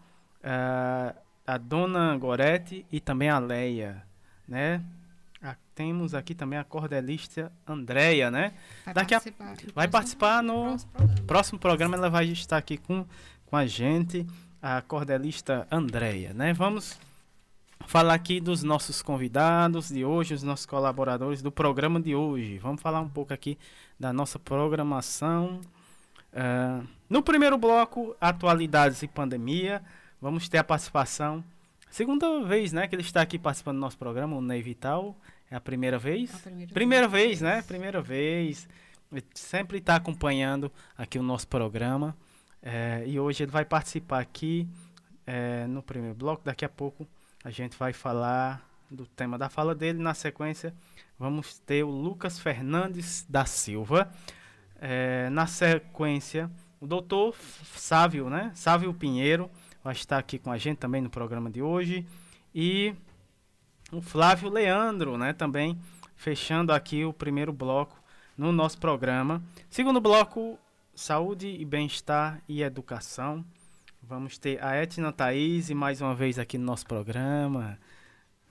uh, 0.45 1.17
a 1.47 1.59
dona 1.59 2.17
Gorete 2.17 2.87
e 2.91 3.01
também 3.01 3.29
a 3.29 3.39
Leia, 3.39 4.05
né? 4.47 4.83
A, 5.43 5.57
temos 5.75 6.15
aqui 6.15 6.35
também 6.35 6.59
a 6.59 6.65
cordelista 6.65 7.53
Andréia, 7.67 8.31
né? 8.31 8.53
Vai 8.85 8.95
Daqui 8.95 9.15
participar, 9.15 9.53
a, 9.53 9.73
vai 9.75 9.89
participar 9.89 10.43
no 10.43 10.63
próximo 10.63 10.91
programa. 10.93 11.27
próximo 11.27 11.59
programa, 11.59 11.97
ela 11.97 12.11
vai 12.11 12.27
estar 12.27 12.57
aqui 12.57 12.77
com, 12.77 13.05
com 13.47 13.57
a 13.57 13.67
gente, 13.67 14.27
a 14.63 14.81
cordelista 14.83 15.67
Andréia, 15.71 16.33
né? 16.33 16.53
Vamos 16.53 16.99
falar 17.91 18.15
aqui 18.15 18.41
dos 18.41 18.63
nossos 18.63 19.03
convidados 19.03 19.89
de 19.89 20.05
hoje, 20.05 20.33
os 20.33 20.45
nossos 20.45 20.65
colaboradores 20.65 21.43
do 21.43 21.51
programa 21.51 22.01
de 22.01 22.15
hoje. 22.15 22.57
Vamos 22.57 22.81
falar 22.81 23.01
um 23.01 23.09
pouco 23.09 23.35
aqui 23.35 23.59
da 23.99 24.13
nossa 24.13 24.39
programação. 24.39 25.61
Uh, 26.33 26.87
no 27.09 27.21
primeiro 27.21 27.59
bloco, 27.59 28.15
atualidades 28.21 29.03
e 29.03 29.09
pandemia, 29.09 29.83
vamos 30.23 30.49
ter 30.49 30.59
a 30.59 30.65
participação. 30.65 31.43
Segunda 31.91 32.45
vez, 32.45 32.73
né, 32.73 32.87
que 32.87 32.95
ele 32.95 33.03
está 33.03 33.23
aqui 33.23 33.37
participando 33.41 33.79
do 33.79 33.81
nosso 33.81 33.99
programa, 33.99 34.37
o 34.37 34.41
Ney 34.41 34.63
Vital. 34.63 35.17
É 35.51 35.57
a 35.57 35.61
primeira 35.61 35.99
vez? 35.99 36.33
A 36.33 36.39
primeira 36.39 36.73
primeira 36.73 37.09
vez. 37.09 37.27
vez, 37.27 37.41
né? 37.41 37.61
Primeira 37.63 38.01
vez. 38.01 38.69
Ele 39.11 39.25
sempre 39.35 39.79
está 39.79 39.97
acompanhando 39.97 40.71
aqui 40.97 41.19
o 41.19 41.25
nosso 41.25 41.49
programa. 41.49 42.17
É, 42.63 43.03
e 43.05 43.19
hoje 43.19 43.43
ele 43.43 43.51
vai 43.51 43.65
participar 43.65 44.21
aqui 44.21 44.69
é, 45.27 45.67
no 45.67 45.83
primeiro 45.83 46.15
bloco. 46.15 46.43
Daqui 46.45 46.65
a 46.65 46.69
pouco 46.69 47.05
a 47.43 47.51
gente 47.51 47.77
vai 47.77 47.93
falar 47.93 48.67
do 48.91 49.07
tema 49.07 49.39
da 49.39 49.49
fala 49.49 49.75
dele. 49.75 49.99
Na 49.99 50.15
sequência, 50.15 50.75
vamos 51.19 51.59
ter 51.61 51.85
o 51.85 51.91
Lucas 51.91 52.39
Fernandes 52.39 53.25
da 53.29 53.45
Silva. 53.45 54.11
É, 54.81 55.29
na 55.31 55.47
sequência, 55.47 56.51
o 56.81 56.87
doutor 56.87 57.35
Sávio, 57.75 58.29
né? 58.29 58.51
Sávio 58.55 58.93
Pinheiro 58.93 59.51
vai 59.83 59.93
estar 59.93 60.19
aqui 60.19 60.39
com 60.39 60.51
a 60.51 60.59
gente 60.59 60.79
também 60.79 61.01
no 61.01 61.11
programa 61.11 61.51
de 61.51 61.63
hoje. 61.63 62.07
E 62.55 62.95
o 63.93 64.01
Flávio 64.01 64.51
Leandro, 64.51 65.17
né? 65.17 65.33
Também 65.33 65.79
fechando 66.17 66.73
aqui 66.73 67.05
o 67.05 67.13
primeiro 67.13 67.53
bloco 67.53 67.99
no 68.37 68.53
nosso 68.53 68.79
programa. 68.79 69.43
Segundo 69.71 70.01
bloco, 70.01 70.59
saúde 70.95 71.49
e 71.49 71.65
bem-estar 71.65 72.43
e 72.49 72.63
educação. 72.63 73.45
Vamos 74.11 74.37
ter 74.39 74.61
a 74.61 74.75
Etna 74.75 75.13
Thaís 75.13 75.71
mais 75.71 76.01
uma 76.01 76.17
vez 76.17 76.37
aqui 76.37 76.59
no 76.59 76.65
nosso 76.65 76.85
programa. 76.85 77.79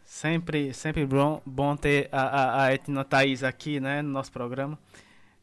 Sempre, 0.05 0.73
sempre 0.73 1.05
bom, 1.05 1.41
bom 1.45 1.75
ter 1.75 2.07
a, 2.13 2.21
a, 2.21 2.63
a 2.63 2.73
Etna 2.73 3.03
Thaís 3.03 3.43
aqui, 3.43 3.77
né, 3.77 4.01
no 4.01 4.09
nosso 4.09 4.31
programa. 4.31 4.79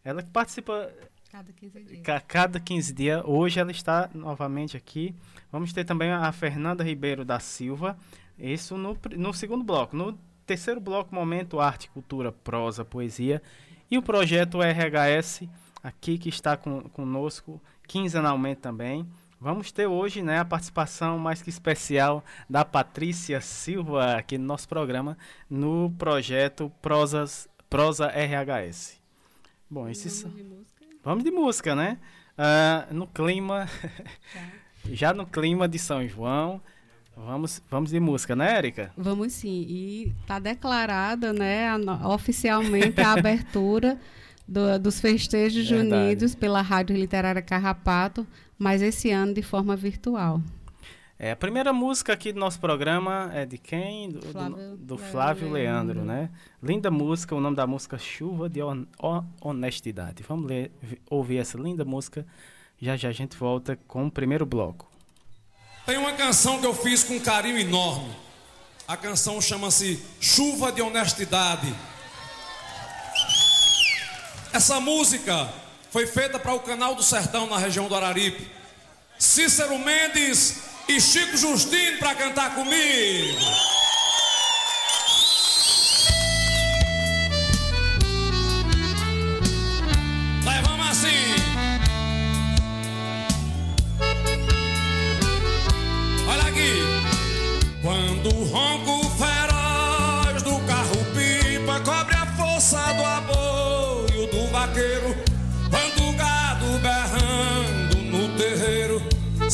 Ela 0.02 0.22
que 0.22 0.30
participa 0.30 0.90
Cada 1.30 1.52
15 1.52 1.80
dias. 1.84 2.00
ca- 2.02 2.20
cada 2.20 2.58
15 2.58 2.94
dias. 2.94 3.22
Hoje 3.26 3.60
ela 3.60 3.70
está 3.70 4.08
novamente 4.14 4.74
aqui. 4.74 5.14
Vamos 5.52 5.70
ter 5.74 5.84
também 5.84 6.10
a 6.10 6.32
Fernanda 6.32 6.82
Ribeiro 6.82 7.22
da 7.22 7.38
Silva. 7.38 7.94
Isso 8.38 8.78
no, 8.78 8.96
no 9.16 9.34
segundo 9.34 9.62
bloco. 9.64 9.94
No 9.94 10.18
terceiro 10.46 10.80
bloco, 10.80 11.14
momento 11.14 11.60
arte, 11.60 11.90
cultura, 11.90 12.32
prosa, 12.32 12.86
poesia. 12.86 13.42
E 13.90 13.98
o 13.98 14.02
projeto 14.02 14.60
RHS, 14.62 15.42
aqui 15.82 16.16
que 16.16 16.30
está 16.30 16.56
com, 16.56 16.80
conosco 16.88 17.60
quinzenalmente 17.86 18.62
também. 18.62 19.06
Vamos 19.40 19.70
ter 19.70 19.86
hoje 19.86 20.22
né, 20.22 20.38
a 20.38 20.44
participação 20.44 21.18
mais 21.18 21.42
que 21.42 21.50
especial 21.50 22.24
da 22.48 22.64
Patrícia 22.64 23.40
Silva 23.40 24.14
aqui 24.16 24.38
no 24.38 24.46
nosso 24.46 24.66
programa 24.68 25.16
no 25.48 25.92
projeto 25.98 26.72
Prosas, 26.80 27.46
Prosa 27.68 28.06
RHS. 28.08 28.98
Bom, 29.68 29.88
esses. 29.88 30.22
Vamos 30.22 30.36
de 30.36 30.42
música, 30.44 30.84
Vamos 31.04 31.24
de 31.24 31.30
música, 31.30 31.74
né? 31.74 31.98
Ah, 32.38 32.86
no 32.90 33.06
clima, 33.06 33.68
já 34.90 35.12
no 35.12 35.26
clima 35.26 35.68
de 35.68 35.78
São 35.78 36.06
João, 36.08 36.60
vamos, 37.16 37.60
vamos 37.70 37.90
de 37.90 38.00
música, 38.00 38.34
né, 38.34 38.56
Érica? 38.56 38.90
Vamos 38.96 39.32
sim. 39.34 39.66
E 39.68 40.12
está 40.22 40.38
declarada 40.38 41.32
né, 41.32 41.68
a 41.68 42.08
oficialmente 42.08 43.00
a 43.00 43.12
abertura 43.12 43.98
do- 44.48 44.78
dos 44.78 44.98
festejos 45.00 45.68
Verdade. 45.68 45.90
junidos 45.90 46.34
pela 46.34 46.62
Rádio 46.62 46.96
Literária 46.96 47.42
Carrapato, 47.42 48.26
mas 48.58 48.82
esse 48.82 49.10
ano 49.10 49.32
de 49.34 49.42
forma 49.42 49.74
virtual. 49.76 50.40
É, 51.18 51.30
a 51.30 51.36
primeira 51.36 51.72
música 51.72 52.12
aqui 52.12 52.30
do 52.30 52.38
nosso 52.38 52.60
programa 52.60 53.30
é 53.32 53.46
de 53.46 53.56
quem? 53.56 54.10
Do, 54.10 54.20
do- 54.20 54.26
Flávio 54.32 54.76
do 54.76 54.94
Le- 54.96 55.02
Flávio 55.02 55.50
Leandro, 55.50 56.00
Leandro. 56.00 56.04
né? 56.04 56.30
Linda 56.62 56.90
música, 56.90 57.34
o 57.34 57.40
nome 57.40 57.56
da 57.56 57.66
música 57.66 57.96
Chuva 57.96 58.50
de 58.50 58.62
Hon- 58.62 58.84
Ho- 59.02 59.24
Honestidade. 59.40 60.22
Vamos 60.28 60.46
ler, 60.46 60.70
vi- 60.82 61.00
ouvir 61.10 61.38
essa 61.38 61.56
linda 61.56 61.84
música. 61.86 62.26
Já 62.78 62.96
já 62.98 63.08
a 63.08 63.12
gente 63.12 63.34
volta 63.34 63.78
com 63.88 64.06
o 64.06 64.10
primeiro 64.10 64.44
bloco. 64.44 64.90
Tem 65.86 65.96
uma 65.96 66.12
canção 66.12 66.60
que 66.60 66.66
eu 66.66 66.74
fiz 66.74 67.02
com 67.02 67.14
um 67.14 67.20
carinho 67.20 67.56
enorme. 67.58 68.10
A 68.86 68.94
canção 68.96 69.40
chama-se 69.40 70.04
Chuva 70.20 70.70
de 70.70 70.82
Honestidade. 70.82 71.74
Essa 74.52 74.80
música 74.80 75.50
foi 75.90 76.06
feita 76.06 76.38
para 76.38 76.54
o 76.54 76.60
canal 76.60 76.94
do 76.94 77.02
Sertão 77.02 77.46
na 77.46 77.58
região 77.58 77.88
do 77.88 77.94
Araripe. 77.94 78.50
Cícero 79.18 79.78
Mendes 79.78 80.58
e 80.88 81.00
Chico 81.00 81.36
Justino 81.36 81.98
para 81.98 82.14
cantar 82.14 82.54
comigo. 82.54 83.75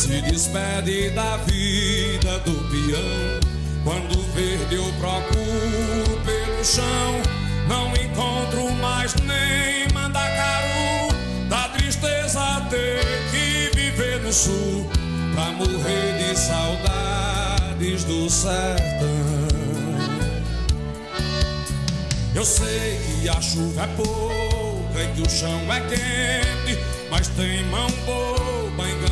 Se 0.02 0.20
despede 0.20 1.10
da 1.10 1.36
vida 1.36 2.40
do 2.40 2.54
peão, 2.68 3.40
quando 3.84 4.20
verde 4.32 4.74
eu 4.74 4.92
procuro 4.98 6.20
pelo 6.24 6.64
chão, 6.64 7.22
não 7.68 7.92
encontro 7.94 8.68
mais 8.80 9.14
nem 9.22 9.86
mandacaru, 9.94 11.14
da 11.48 11.68
tristeza 11.68 12.66
ter 12.68 13.00
que 13.30 13.70
viver 13.76 14.20
no 14.22 14.32
sul 14.32 14.90
pra 15.32 15.52
morrer 15.52 16.18
de 16.18 16.36
saudades 16.36 18.02
do 18.02 18.28
sertão. 18.28 19.08
Eu 22.34 22.44
sei 22.44 22.98
que 23.06 23.28
a 23.28 23.40
chuva 23.40 23.82
é 23.82 23.86
pouca 23.86 25.00
e 25.00 25.12
que 25.14 25.22
o 25.22 25.30
chão 25.30 25.60
é 25.72 25.80
quente, 25.82 26.80
mas 27.08 27.28
tem 27.28 27.62
mão 27.66 27.86
boba 28.04 28.88
enganando 28.88 29.11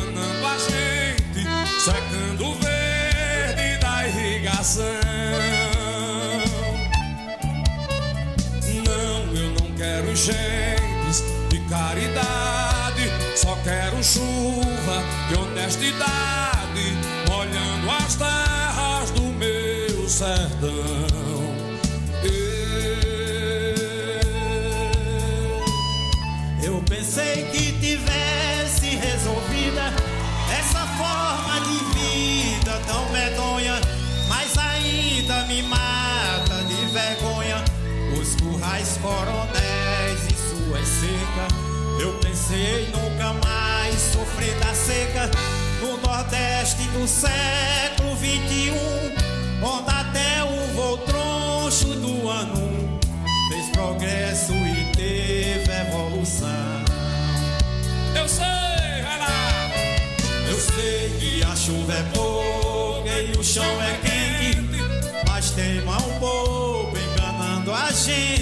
secando 1.91 2.45
o 2.45 2.55
verde 2.55 3.77
da 3.79 4.07
irrigação. 4.07 4.83
Não, 8.85 9.35
eu 9.35 9.51
não 9.59 9.75
quero 9.75 10.09
enchentes 10.11 11.23
de 11.49 11.59
caridade, 11.69 13.11
só 13.35 13.57
quero 13.63 14.01
chuva 14.03 15.03
de 15.27 15.35
honestidade, 15.35 16.97
molhando 17.29 17.89
as 17.89 18.15
terras 18.15 19.11
do 19.11 19.23
meu 19.23 20.07
sertão. 20.07 21.20
coronéis 39.11 40.21
e 40.29 40.35
suas 40.35 40.81
é 40.81 40.85
secas. 40.85 41.51
Eu 41.99 42.13
pensei 42.13 42.89
nunca 42.93 43.33
mais 43.45 43.99
sofrer 43.99 44.55
da 44.59 44.73
seca 44.73 45.29
no 45.81 45.97
Nordeste 45.97 46.83
do 46.89 47.05
século 47.07 48.15
21, 48.15 48.73
onde 49.63 49.89
até 49.89 50.43
o 50.43 50.73
voo 50.73 50.97
troncho 50.99 51.93
do 51.99 52.29
ano 52.29 52.99
fez 53.49 53.69
progresso 53.69 54.53
e 54.53 54.91
teve 54.95 55.71
evolução. 55.71 56.85
Eu 58.15 58.27
sei, 58.27 59.01
vai 59.03 59.19
lá! 59.19 59.71
Eu 60.49 60.59
sei 60.59 61.09
que 61.19 61.43
a 61.43 61.55
chuva 61.55 61.93
é 61.93 62.03
pouca 62.13 63.09
e 63.09 63.37
o 63.37 63.43
chão 63.43 63.81
é 63.81 63.97
quente, 63.97 64.81
mas 65.27 65.51
tem 65.51 65.81
mal 65.81 66.01
pouco 66.19 66.97
enganando 66.97 67.73
a 67.73 67.91
gente. 67.91 68.40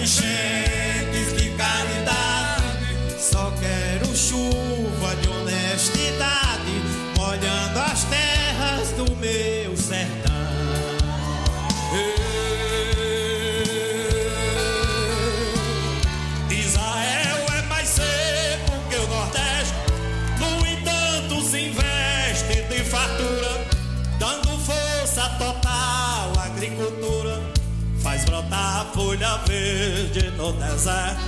Não 0.00 0.69
folha 28.86 29.38
verde 29.46 30.30
no 30.36 30.52
deserto. 30.52 31.20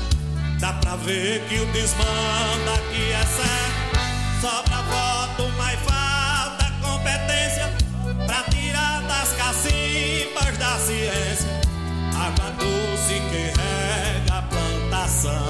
Dá 0.60 0.72
pra 0.74 0.96
ver 0.96 1.42
que 1.48 1.58
o 1.58 1.66
desmanda 1.66 2.74
aqui 2.74 3.12
é 3.12 3.26
certo. 3.26 4.00
Sobra 4.40 4.82
voto, 4.82 5.52
mas 5.56 5.78
falta 5.80 6.72
competência 6.80 7.72
pra 8.26 8.42
tirar 8.50 9.02
das 9.02 9.32
cacimbas 9.32 10.58
da 10.58 10.78
ciência 10.78 11.62
água 12.22 12.50
doce 12.52 13.20
que 13.30 13.52
rega 13.58 14.38
a 14.38 14.42
plantação. 14.42 15.46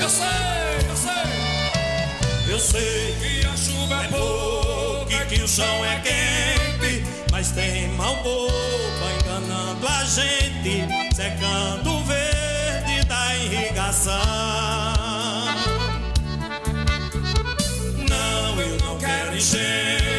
Eu 0.00 0.08
sei, 0.08 0.90
eu 0.90 0.96
sei 0.96 2.52
Eu 2.52 2.58
sei 2.58 3.16
que 3.20 3.46
a 3.46 3.56
chuva 3.56 4.02
é 4.02 4.04
é 4.04 4.08
pouca, 4.08 5.16
pouco 5.16 5.26
que 5.28 5.42
o 5.42 5.48
chão 5.48 5.84
é 5.84 6.00
quente, 6.00 7.04
mas 7.30 7.52
tem 7.52 7.88
mão 7.90 8.16
boba 8.22 9.21
enganando 9.82 9.88
a 9.88 10.04
gente, 10.04 11.14
secando 11.14 11.90
o 11.90 12.04
verde 12.04 13.04
da 13.06 13.36
irrigação. 13.36 14.12
Não, 18.08 18.60
eu 18.60 18.78
não 18.78 18.98
quero 18.98 19.36
enchentes 19.36 20.11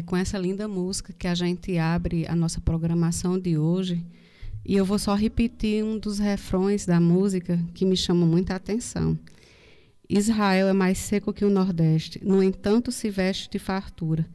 É, 0.00 0.02
com 0.02 0.16
essa 0.16 0.38
linda 0.38 0.66
música 0.66 1.12
que 1.12 1.28
a 1.28 1.34
gente 1.34 1.76
abre 1.76 2.26
a 2.26 2.34
nossa 2.34 2.58
programação 2.58 3.38
de 3.38 3.58
hoje. 3.58 4.02
E 4.64 4.74
eu 4.74 4.82
vou 4.82 4.98
só 4.98 5.14
repetir 5.14 5.84
um 5.84 5.98
dos 5.98 6.18
refrões 6.18 6.86
da 6.86 6.98
música 6.98 7.62
que 7.74 7.84
me 7.84 7.96
chama 7.96 8.24
muita 8.24 8.54
atenção. 8.54 9.18
Israel 10.08 10.68
é 10.68 10.72
mais 10.72 10.96
seco 10.96 11.34
que 11.34 11.44
o 11.44 11.50
Nordeste, 11.50 12.18
no 12.24 12.42
entanto 12.42 12.90
se 12.90 13.10
veste 13.10 13.50
de 13.50 13.58
fartura. 13.58 14.26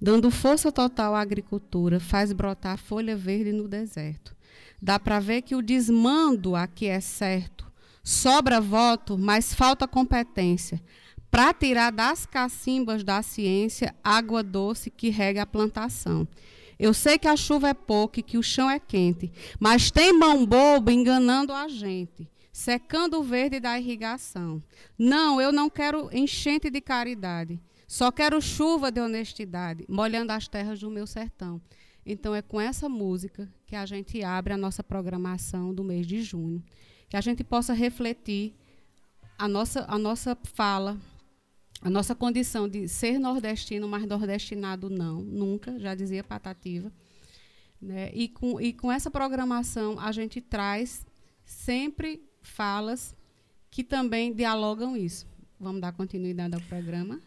Dando 0.00 0.30
força 0.30 0.70
total 0.70 1.14
à 1.14 1.22
agricultura, 1.22 1.98
faz 1.98 2.30
brotar 2.32 2.76
folha 2.76 3.16
verde 3.16 3.50
no 3.50 3.66
deserto. 3.66 4.36
Dá 4.80 4.98
para 4.98 5.20
ver 5.20 5.40
que 5.40 5.54
o 5.54 5.62
desmando 5.62 6.54
aqui 6.54 6.86
é 6.86 7.00
certo. 7.00 7.64
Sobra 8.02 8.60
voto, 8.60 9.16
mas 9.16 9.54
falta 9.54 9.88
competência 9.88 10.82
para 11.34 11.52
tirar 11.52 11.90
das 11.90 12.24
cacimbas 12.24 13.02
da 13.02 13.20
ciência 13.20 13.92
água 14.04 14.40
doce 14.40 14.88
que 14.88 15.08
rega 15.08 15.42
a 15.42 15.46
plantação. 15.46 16.28
Eu 16.78 16.94
sei 16.94 17.18
que 17.18 17.26
a 17.26 17.36
chuva 17.36 17.70
é 17.70 17.74
pouca 17.74 18.20
e 18.20 18.22
que 18.22 18.38
o 18.38 18.42
chão 18.42 18.70
é 18.70 18.78
quente, 18.78 19.32
mas 19.58 19.90
tem 19.90 20.16
mão 20.16 20.46
boba 20.46 20.92
enganando 20.92 21.52
a 21.52 21.66
gente, 21.66 22.30
secando 22.52 23.18
o 23.18 23.24
verde 23.24 23.58
da 23.58 23.76
irrigação. 23.76 24.62
Não, 24.96 25.40
eu 25.40 25.50
não 25.50 25.68
quero 25.68 26.08
enchente 26.16 26.70
de 26.70 26.80
caridade, 26.80 27.60
só 27.88 28.12
quero 28.12 28.40
chuva 28.40 28.92
de 28.92 29.00
honestidade, 29.00 29.84
molhando 29.88 30.30
as 30.30 30.46
terras 30.46 30.78
do 30.78 30.88
meu 30.88 31.04
sertão. 31.04 31.60
Então 32.06 32.32
é 32.32 32.42
com 32.42 32.60
essa 32.60 32.88
música 32.88 33.52
que 33.66 33.74
a 33.74 33.84
gente 33.84 34.22
abre 34.22 34.52
a 34.52 34.56
nossa 34.56 34.84
programação 34.84 35.74
do 35.74 35.82
mês 35.82 36.06
de 36.06 36.22
junho, 36.22 36.62
que 37.08 37.16
a 37.16 37.20
gente 37.20 37.42
possa 37.42 37.72
refletir 37.72 38.54
a 39.36 39.48
nossa, 39.48 39.84
a 39.88 39.98
nossa 39.98 40.38
fala, 40.44 40.96
a 41.84 41.90
nossa 41.90 42.14
condição 42.14 42.66
de 42.66 42.88
ser 42.88 43.18
nordestino, 43.18 43.86
mas 43.86 44.06
nordestinado 44.06 44.88
não, 44.88 45.20
nunca, 45.20 45.78
já 45.78 45.94
dizia 45.94 46.24
Patativa. 46.24 46.90
Né? 47.80 48.10
E, 48.14 48.26
com, 48.26 48.58
e 48.58 48.72
com 48.72 48.90
essa 48.90 49.10
programação, 49.10 50.00
a 50.00 50.10
gente 50.10 50.40
traz 50.40 51.06
sempre 51.44 52.26
falas 52.40 53.14
que 53.70 53.84
também 53.84 54.32
dialogam 54.32 54.96
isso. 54.96 55.26
Vamos 55.60 55.82
dar 55.82 55.92
continuidade 55.92 56.54
ao 56.54 56.60
programa. 56.62 57.20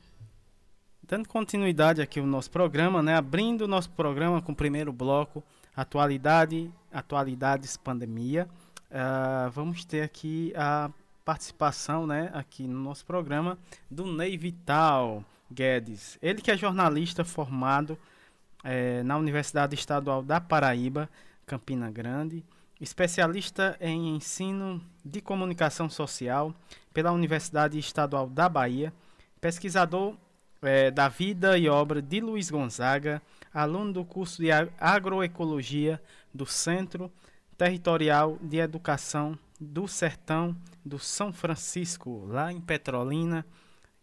Dando 1.03 1.27
continuidade 1.27 2.01
aqui 2.01 2.19
ao 2.19 2.25
nosso 2.25 2.49
programa, 2.49 3.03
né? 3.03 3.15
Abrindo 3.15 3.61
o 3.61 3.67
nosso 3.67 3.91
programa 3.91 4.41
com 4.41 4.53
o 4.53 4.55
primeiro 4.55 4.91
bloco, 4.91 5.43
atualidade, 5.75 6.71
atualidades, 6.91 7.77
pandemia. 7.77 8.49
Ah, 8.89 9.51
vamos 9.53 9.85
ter 9.85 10.01
aqui 10.01 10.51
a 10.55 10.89
participação, 11.27 12.07
né, 12.07 12.31
aqui 12.33 12.65
no 12.65 12.79
nosso 12.79 13.05
programa 13.05 13.57
do 13.91 14.05
Ney 14.05 14.37
Vital 14.37 15.25
Guedes. 15.51 16.17
Ele 16.21 16.41
que 16.41 16.49
é 16.49 16.55
jornalista 16.55 17.25
formado 17.25 17.99
eh, 18.63 19.03
na 19.03 19.17
Universidade 19.17 19.75
Estadual 19.75 20.23
da 20.23 20.39
Paraíba, 20.39 21.09
Campina 21.45 21.91
Grande, 21.91 22.45
especialista 22.79 23.75
em 23.81 24.15
ensino 24.15 24.81
de 25.03 25.19
comunicação 25.19 25.89
social 25.89 26.55
pela 26.93 27.11
Universidade 27.11 27.77
Estadual 27.77 28.29
da 28.29 28.47
Bahia, 28.47 28.93
pesquisador 29.41 30.15
eh, 30.61 30.91
da 30.91 31.09
vida 31.09 31.57
e 31.57 31.67
obra 31.67 32.01
de 32.01 32.21
Luiz 32.21 32.49
Gonzaga, 32.49 33.21
aluno 33.53 33.91
do 33.91 34.05
curso 34.05 34.41
de 34.41 34.47
agroecologia 34.79 36.01
do 36.33 36.45
Centro 36.45 37.11
Territorial 37.57 38.37
de 38.41 38.59
Educação 38.59 39.37
do 39.59 39.87
Sertão 39.87 40.55
do 40.85 40.97
São 40.97 41.33
Francisco, 41.33 42.25
lá 42.25 42.51
em 42.51 42.61
Petrolina, 42.61 43.45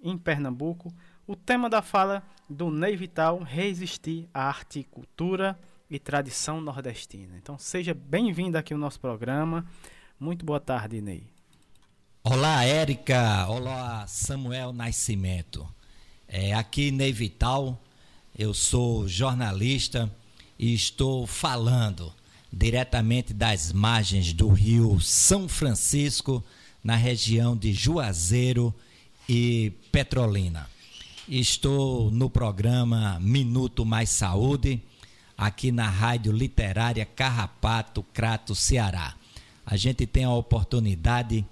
em 0.03 0.19
Pernambuco. 0.19 0.93
O 1.27 1.35
tema 1.35 1.71
da 1.71 1.81
fala 1.81 2.23
do 2.49 2.71
Ney 2.71 2.97
Vital, 2.97 3.43
resistir 3.43 4.29
à 4.35 4.45
arte, 4.49 4.85
cultura 4.91 5.59
e 5.89 5.99
tradição 5.99 6.61
nordestina. 6.61 7.37
Então 7.37 7.59
seja 7.59 7.95
bem-vindo 7.95 8.59
aqui 8.59 8.75
ao 8.75 8.79
nosso 8.79 9.01
programa. 9.01 9.65
Muito 10.21 10.45
boa 10.45 10.61
tarde, 10.61 11.01
Ney. 11.01 11.27
Olá, 12.23 12.65
Érica. 12.65 13.47
Olá, 13.49 14.07
Samuel 14.07 14.73
Nascimento. 14.73 15.67
É, 16.29 16.55
aqui, 16.55 16.91
Ney 16.91 17.13
Vital, 17.13 17.81
eu 18.37 18.53
sou 18.53 19.07
jornalista 19.09 20.11
e 20.59 20.75
estou 20.75 21.27
falando 21.27 22.13
diretamente 22.55 23.35
das 23.35 23.73
margens 23.73 24.33
do 24.33 24.49
rio 24.49 25.01
São 25.01 25.49
Francisco, 25.49 26.43
na 26.83 26.95
região 26.95 27.57
de 27.57 27.73
Juazeiro 27.73 28.73
e 29.29 29.73
Petrolina. 29.91 30.69
Estou 31.29 32.11
no 32.11 32.31
programa 32.31 33.19
Minuto 33.21 33.85
Mais 33.85 34.11
Saúde, 34.11 34.81
aqui 35.37 35.73
na 35.73 35.89
Rádio 35.89 36.31
Literária 36.31 37.05
Carrapato, 37.05 38.03
Crato, 38.15 38.55
Ceará. 38.55 39.15
A 39.67 39.77
gente 39.77 40.07
tem 40.07 40.25
a 40.25 40.33
oportunidade, 40.33 41.45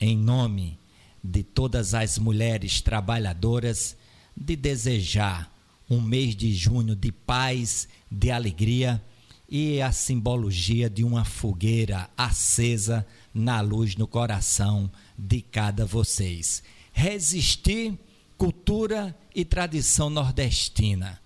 em 0.00 0.16
nome 0.16 0.78
de 1.24 1.42
todas 1.42 1.92
as 1.92 2.18
mulheres 2.18 2.80
trabalhadoras, 2.80 3.96
de 4.36 4.54
desejar 4.54 5.50
um 5.88 6.00
mês 6.00 6.36
de 6.36 6.54
junho 6.54 6.94
de 6.94 7.10
paz, 7.10 7.88
de 8.10 8.30
alegria 8.30 9.02
e 9.48 9.80
a 9.80 9.92
simbologia 9.92 10.90
de 10.90 11.04
uma 11.04 11.24
fogueira 11.24 12.10
acesa 12.16 13.06
na 13.32 13.60
luz 13.60 13.96
no 13.96 14.06
coração 14.06 14.90
de 15.16 15.40
cada 15.40 15.86
vocês. 15.86 16.62
Resistir, 16.92 17.98
cultura 18.36 19.16
e 19.34 19.44
tradição 19.44 20.10
nordestina. 20.10 21.20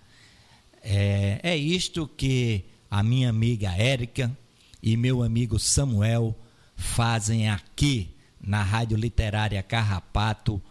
É, 0.83 1.39
é 1.43 1.57
isto 1.57 2.07
que 2.07 2.65
a 2.89 3.01
minha 3.01 3.29
amiga 3.29 3.71
Érica 3.71 4.35
e 4.81 4.97
meu 4.97 5.23
amigo 5.23 5.57
Samuel 5.59 6.35
fazem 6.75 7.49
aqui 7.49 8.15
na 8.39 8.63
Rádio 8.63 8.97
Literária 8.97 9.61
Carrapato 9.61 10.61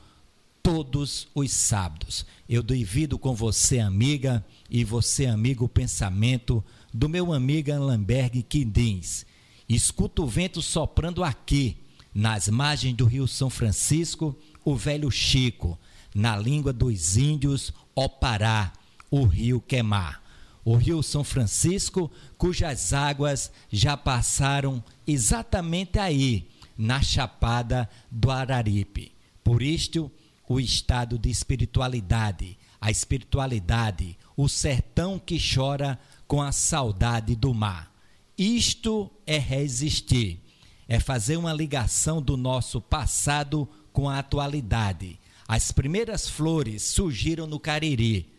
todos 0.62 1.28
os 1.34 1.52
sábados. 1.52 2.26
Eu 2.48 2.62
divido 2.62 3.18
com 3.18 3.34
você, 3.34 3.78
amiga, 3.78 4.44
e 4.68 4.84
você, 4.84 5.26
amigo, 5.26 5.64
o 5.64 5.68
pensamento 5.68 6.62
do 6.92 7.08
meu 7.08 7.32
amigo 7.32 7.72
Lamberg 7.72 8.42
Quindins. 8.42 9.24
Escuta 9.68 10.22
o 10.22 10.26
vento 10.26 10.60
soprando 10.60 11.22
aqui, 11.22 11.76
nas 12.12 12.48
margens 12.48 12.96
do 12.96 13.04
Rio 13.04 13.28
São 13.28 13.48
Francisco, 13.48 14.36
o 14.64 14.74
velho 14.74 15.10
Chico, 15.10 15.78
na 16.14 16.36
língua 16.36 16.72
dos 16.72 17.16
índios, 17.16 17.72
Opará, 17.94 18.72
o 19.10 19.24
rio 19.24 19.60
Quemar. 19.60 20.20
O 20.64 20.76
rio 20.76 21.02
São 21.02 21.24
Francisco, 21.24 22.10
cujas 22.36 22.92
águas 22.92 23.50
já 23.70 23.96
passaram 23.96 24.82
exatamente 25.06 25.98
aí, 25.98 26.48
na 26.76 27.02
Chapada 27.02 27.88
do 28.10 28.30
Araripe. 28.30 29.12
Por 29.44 29.62
isto, 29.62 30.10
o 30.48 30.58
estado 30.58 31.18
de 31.18 31.30
espiritualidade, 31.30 32.58
a 32.80 32.90
espiritualidade, 32.90 34.16
o 34.36 34.48
sertão 34.48 35.18
que 35.18 35.38
chora 35.38 35.98
com 36.30 36.40
a 36.40 36.52
saudade 36.52 37.34
do 37.34 37.52
mar. 37.52 37.92
Isto 38.38 39.10
é 39.26 39.36
resistir, 39.36 40.40
é 40.86 41.00
fazer 41.00 41.36
uma 41.36 41.52
ligação 41.52 42.22
do 42.22 42.36
nosso 42.36 42.80
passado 42.80 43.68
com 43.92 44.08
a 44.08 44.20
atualidade. 44.20 45.18
As 45.48 45.72
primeiras 45.72 46.28
flores 46.30 46.84
surgiram 46.84 47.48
no 47.48 47.58
Cariri. 47.58 48.32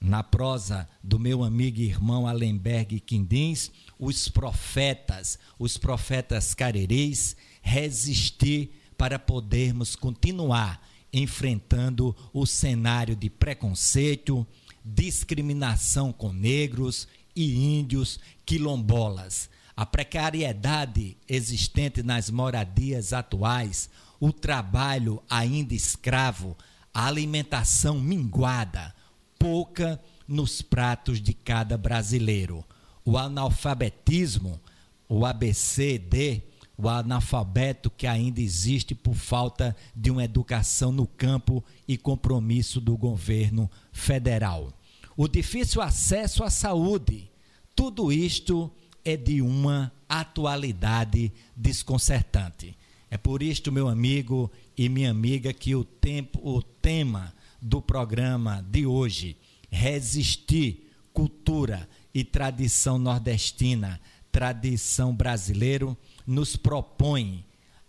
Na 0.00 0.22
prosa 0.22 0.88
do 1.02 1.18
meu 1.18 1.44
amigo 1.44 1.80
e 1.80 1.84
irmão 1.84 2.26
Alemberg 2.26 2.98
Quindins, 3.00 3.70
os 3.98 4.26
profetas, 4.26 5.38
os 5.58 5.76
profetas 5.76 6.54
cariris, 6.54 7.36
resistir 7.60 8.70
para 8.96 9.18
podermos 9.18 9.94
continuar 9.94 10.80
enfrentando 11.12 12.16
o 12.32 12.46
cenário 12.46 13.14
de 13.14 13.28
preconceito, 13.28 14.46
discriminação 14.82 16.10
com 16.10 16.32
negros 16.32 17.06
e 17.34 17.78
índios 17.78 18.18
quilombolas. 18.44 19.48
A 19.76 19.84
precariedade 19.84 21.16
existente 21.28 22.02
nas 22.02 22.30
moradias 22.30 23.12
atuais, 23.12 23.90
o 24.20 24.32
trabalho 24.32 25.22
ainda 25.28 25.74
escravo, 25.74 26.56
a 26.92 27.06
alimentação 27.06 27.98
minguada, 28.00 28.94
pouca 29.38 30.00
nos 30.28 30.62
pratos 30.62 31.20
de 31.20 31.34
cada 31.34 31.76
brasileiro. 31.76 32.64
O 33.04 33.18
analfabetismo, 33.18 34.60
o 35.08 35.26
ABCD, 35.26 36.42
o 36.76 36.88
analfabeto 36.88 37.90
que 37.90 38.06
ainda 38.06 38.40
existe 38.40 38.94
por 38.94 39.14
falta 39.14 39.76
de 39.94 40.10
uma 40.10 40.24
educação 40.24 40.90
no 40.90 41.06
campo 41.06 41.64
e 41.86 41.96
compromisso 41.96 42.80
do 42.80 42.96
governo 42.96 43.70
federal. 43.92 44.72
O 45.16 45.28
difícil 45.28 45.80
acesso 45.80 46.42
à 46.42 46.50
saúde, 46.50 47.30
tudo 47.74 48.12
isto 48.12 48.70
é 49.04 49.16
de 49.16 49.40
uma 49.40 49.92
atualidade 50.08 51.32
desconcertante. 51.56 52.76
É 53.08 53.16
por 53.16 53.40
isto, 53.40 53.70
meu 53.70 53.88
amigo 53.88 54.50
e 54.76 54.88
minha 54.88 55.10
amiga, 55.10 55.52
que 55.52 55.74
o 55.76 55.84
tempo, 55.84 56.40
o 56.42 56.60
tema 56.60 57.32
do 57.62 57.80
programa 57.80 58.60
de 58.68 58.86
hoje, 58.86 59.36
resistir, 59.70 60.90
cultura 61.12 61.88
e 62.12 62.24
tradição 62.24 62.98
nordestina, 62.98 64.00
tradição 64.32 65.14
brasileiro, 65.14 65.96
nos 66.26 66.56
propõe. 66.56 67.44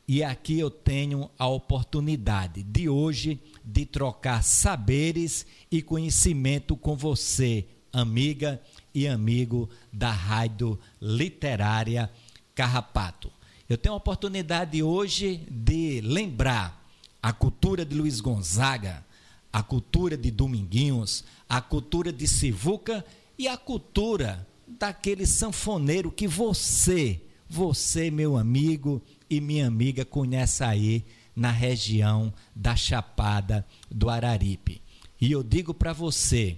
E 0.08 0.24
aqui 0.24 0.60
eu 0.60 0.70
tenho 0.70 1.32
a 1.40 1.48
oportunidade 1.48 2.62
de 2.62 2.88
hoje 2.88 3.42
de 3.66 3.86
trocar 3.86 4.44
saberes 4.44 5.46
e 5.72 5.82
conhecimento 5.82 6.76
com 6.76 6.96
você, 6.96 7.66
amiga 7.92 8.62
e 8.94 9.08
amigo 9.08 9.70
da 9.92 10.12
Rádio 10.12 10.80
Literária 11.02 12.12
Carrapato. 12.54 13.32
Eu 13.68 13.78
tenho 13.78 13.94
a 13.94 13.98
oportunidade 13.98 14.82
hoje 14.84 15.42
de 15.50 16.02
lembrar 16.02 16.86
a 17.22 17.34
cultura 17.34 17.84
de 17.84 17.96
Luiz 17.96 18.22
Gonzaga, 18.22 19.04
a 19.52 19.64
cultura 19.64 20.16
de 20.16 20.30
Dominguinhos, 20.30 21.24
a 21.50 21.60
cultura 21.60 22.14
de 22.14 22.28
Sivuca 22.28 23.04
e 23.38 23.48
a 23.48 23.58
cultura 23.58 24.48
daquele 24.68 25.26
sanfoneiro 25.26 26.12
que 26.12 26.28
você 26.28 27.22
você, 27.48 28.10
meu 28.10 28.38
amigo 28.38 29.02
e 29.30 29.40
minha 29.40 29.68
amiga, 29.68 30.04
conhece 30.04 30.64
aí 30.64 31.06
na 31.36 31.52
região 31.52 32.34
da 32.56 32.76
Chapada 32.76 33.66
do 33.90 34.10
Araripe. 34.10 34.82
E 35.20 35.32
eu 35.32 35.44
digo 35.44 35.74
para 35.74 35.94
você, 35.94 36.58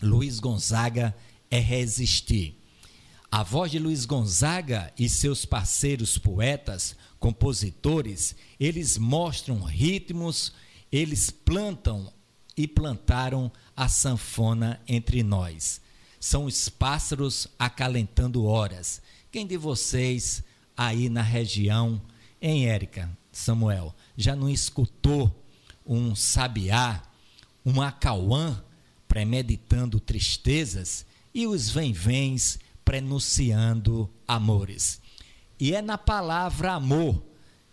Luiz 0.00 0.38
Gonzaga 0.40 1.14
é 1.50 1.58
resistir. 1.58 2.58
A 3.30 3.42
voz 3.42 3.70
de 3.70 3.78
Luiz 3.78 4.06
Gonzaga 4.06 4.92
e 4.98 5.08
seus 5.08 5.44
parceiros 5.44 6.16
poetas, 6.16 6.96
compositores, 7.18 8.34
eles 8.58 8.96
mostram 8.96 9.62
ritmos, 9.62 10.52
eles 10.90 11.30
plantam 11.30 12.10
e 12.56 12.66
plantaram 12.66 13.52
a 13.76 13.88
sanfona 13.88 14.80
entre 14.88 15.22
nós. 15.22 15.80
São 16.18 16.44
os 16.44 16.68
pássaros 16.68 17.46
acalentando 17.58 18.44
horas. 18.44 19.02
Quem 19.30 19.46
de 19.46 19.56
vocês 19.56 20.42
aí 20.76 21.08
na 21.08 21.22
região, 21.22 22.00
em 22.40 22.66
Érica, 22.66 23.16
Samuel, 23.38 23.94
já 24.16 24.34
não 24.34 24.48
escutou 24.48 25.44
um 25.86 26.14
sabiá, 26.14 27.02
um 27.64 27.80
acauã 27.80 28.62
premeditando 29.06 30.00
tristezas 30.00 31.06
e 31.32 31.46
os 31.46 31.70
vem-vens 31.70 32.58
prenunciando 32.84 34.10
amores? 34.26 35.00
E 35.58 35.72
é 35.72 35.80
na 35.80 35.96
palavra 35.96 36.72
amor 36.72 37.22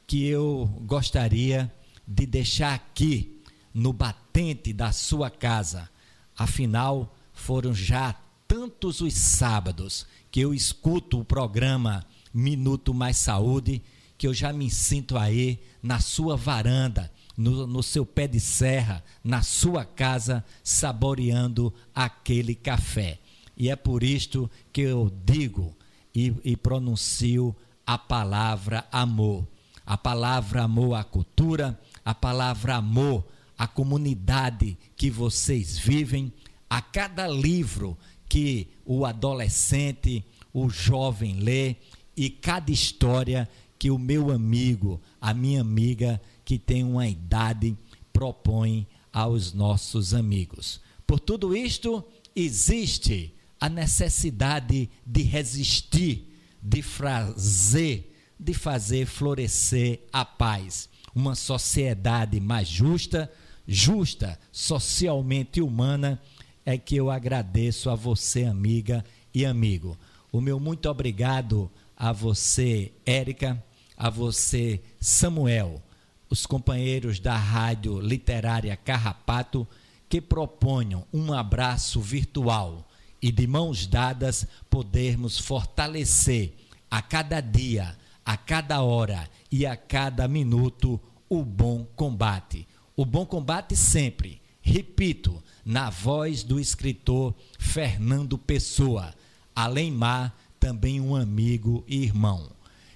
que 0.06 0.25
eu 0.25 0.67
gostaria 0.86 1.73
de 2.08 2.28
deixar 2.28 2.75
aqui 2.75 3.41
no 3.73 3.91
batente 3.91 4.71
da 4.71 4.91
sua 4.91 5.32
casa. 5.32 5.89
Afinal, 6.38 7.17
foram 7.34 7.73
já 7.73 8.13
tantos 8.47 9.01
os 9.01 9.15
sábados 9.15 10.06
que 10.30 10.39
eu 10.39 10.54
escuto 10.54 11.19
o 11.19 11.25
programa 11.25 12.06
Minuto 12.32 12.93
Mais 12.93 13.17
Saúde, 13.17 13.82
que 14.17 14.28
eu 14.28 14.34
já 14.34 14.54
me 14.54 14.69
sinto 14.69 15.17
aí 15.17 15.60
na 15.82 15.99
sua 15.99 16.36
varanda, 16.36 17.12
no, 17.38 17.67
no 17.67 17.84
seu 17.84 18.06
pé 18.06 18.28
de 18.28 18.39
serra, 18.39 19.04
na 19.23 19.41
sua 19.41 19.84
casa, 19.84 20.43
saboreando 20.63 21.73
aquele 21.93 22.56
café. 22.56 23.19
E 23.58 23.69
é 23.69 23.75
por 23.75 24.04
isto 24.04 24.49
que 24.71 24.82
eu 24.82 25.12
digo 25.25 25.75
e, 26.13 26.34
e 26.43 26.56
pronuncio 26.56 27.56
a 27.86 27.97
palavra 27.97 28.86
amor. 28.91 29.47
A 29.86 29.97
palavra 29.97 30.63
amor 30.63 30.95
à 30.95 31.04
cultura, 31.04 31.80
a 32.04 32.15
palavra 32.15 32.75
amor 32.75 33.23
à 33.58 33.67
comunidade 33.67 34.78
que 34.95 35.10
vocês 35.10 35.78
vivem, 35.78 36.34
a 36.69 36.82
cada 36.82 37.28
livro 37.28 37.97
que 38.28 38.67
o 38.86 39.06
adolescente, 39.06 40.25
o 40.54 40.69
jovem 40.69 41.39
lê 41.39 41.75
e 42.17 42.30
cada 42.30 42.71
história 42.71 43.47
que 43.86 43.91
o 43.91 44.00
meu 44.00 44.32
amigo, 44.32 45.00
a 45.21 45.32
minha 45.32 45.62
amiga 45.62 46.19
que 46.43 46.58
tem 46.58 46.84
uma 46.84 47.08
idade 47.08 47.78
propõe 48.12 48.88
aos 49.13 49.54
nossos 49.54 50.12
amigos. 50.12 50.82
Por 51.06 51.19
tudo 51.19 51.56
isto, 51.56 52.04
existe 52.36 53.32
a 53.62 53.69
necessidade 53.69 54.89
de 55.06 55.21
resistir, 55.21 56.36
de 56.60 56.82
fazer, 56.82 58.12
de 58.39 58.56
fazer 58.56 59.06
florescer 59.06 60.02
a 60.12 60.26
paz, 60.26 60.89
uma 61.13 61.36
sociedade 61.36 62.39
mais 62.39 62.67
justa, 62.67 63.32
justa, 63.67 64.39
socialmente 64.52 65.62
humana 65.62 66.19
é 66.65 66.76
que 66.76 66.95
eu 66.95 67.12
agradeço 67.12 67.91
a 67.91 67.93
você, 67.93 68.45
amiga 68.45 69.06
e 69.32 69.45
amigo. 69.45 69.95
O 70.32 70.41
meu 70.41 70.60
muito 70.60 70.89
obrigado 70.89 71.69
a 71.95 72.12
você, 72.12 72.91
Érica, 73.06 73.63
a 73.97 74.10
você, 74.10 74.81
Samuel, 74.99 75.81
os 76.29 76.45
companheiros 76.45 77.19
da 77.19 77.38
Rádio 77.38 77.99
Literária 77.99 78.75
Carrapato 78.75 79.67
que 80.10 80.21
proponham 80.21 81.05
um 81.13 81.34
abraço 81.34 81.99
virtual 81.99 82.88
e 83.21 83.31
de 83.31 83.47
mãos 83.47 83.88
dadas 83.88 84.45
podermos 84.69 85.39
fortalecer 85.39 86.53
a 86.89 87.01
cada 87.01 87.41
dia, 87.41 87.97
a 88.25 88.38
cada 88.38 88.81
hora 88.81 89.29
e 89.51 89.65
a 89.65 89.75
cada 89.75 90.27
minuto 90.27 90.99
o 91.27 91.43
bom 91.43 91.86
combate. 91.95 92.67
O 92.95 93.05
bom 93.05 93.25
combate 93.25 93.75
sempre, 93.75 94.41
repito, 94.62 95.43
na 95.65 95.89
voz 95.89 96.43
do 96.43 96.60
escritor 96.60 97.34
Fernando 97.58 98.38
Pessoa, 98.38 99.13
além 99.55 99.91
mar, 99.91 100.39
também 100.60 101.01
um 101.01 101.15
amigo 101.15 101.84
e 101.88 102.03
irmão. 102.03 102.54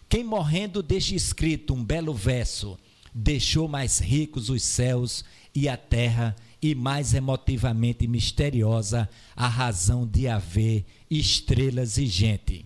Quem 0.09 0.23
morrendo 0.23 0.81
deixa 0.81 1.13
escrito 1.13 1.75
um 1.75 1.85
belo 1.85 2.15
verso, 2.15 2.79
deixou 3.13 3.67
mais 3.67 3.99
ricos 3.99 4.49
os 4.49 4.63
céus 4.63 5.23
e 5.53 5.69
a 5.69 5.77
terra 5.77 6.35
e 6.59 6.73
mais 6.73 7.13
emotivamente 7.13 8.07
misteriosa 8.07 9.07
a 9.35 9.47
razão 9.47 10.07
de 10.07 10.27
haver 10.27 10.83
estrelas 11.11 11.97
e 11.99 12.07
gente. 12.07 12.65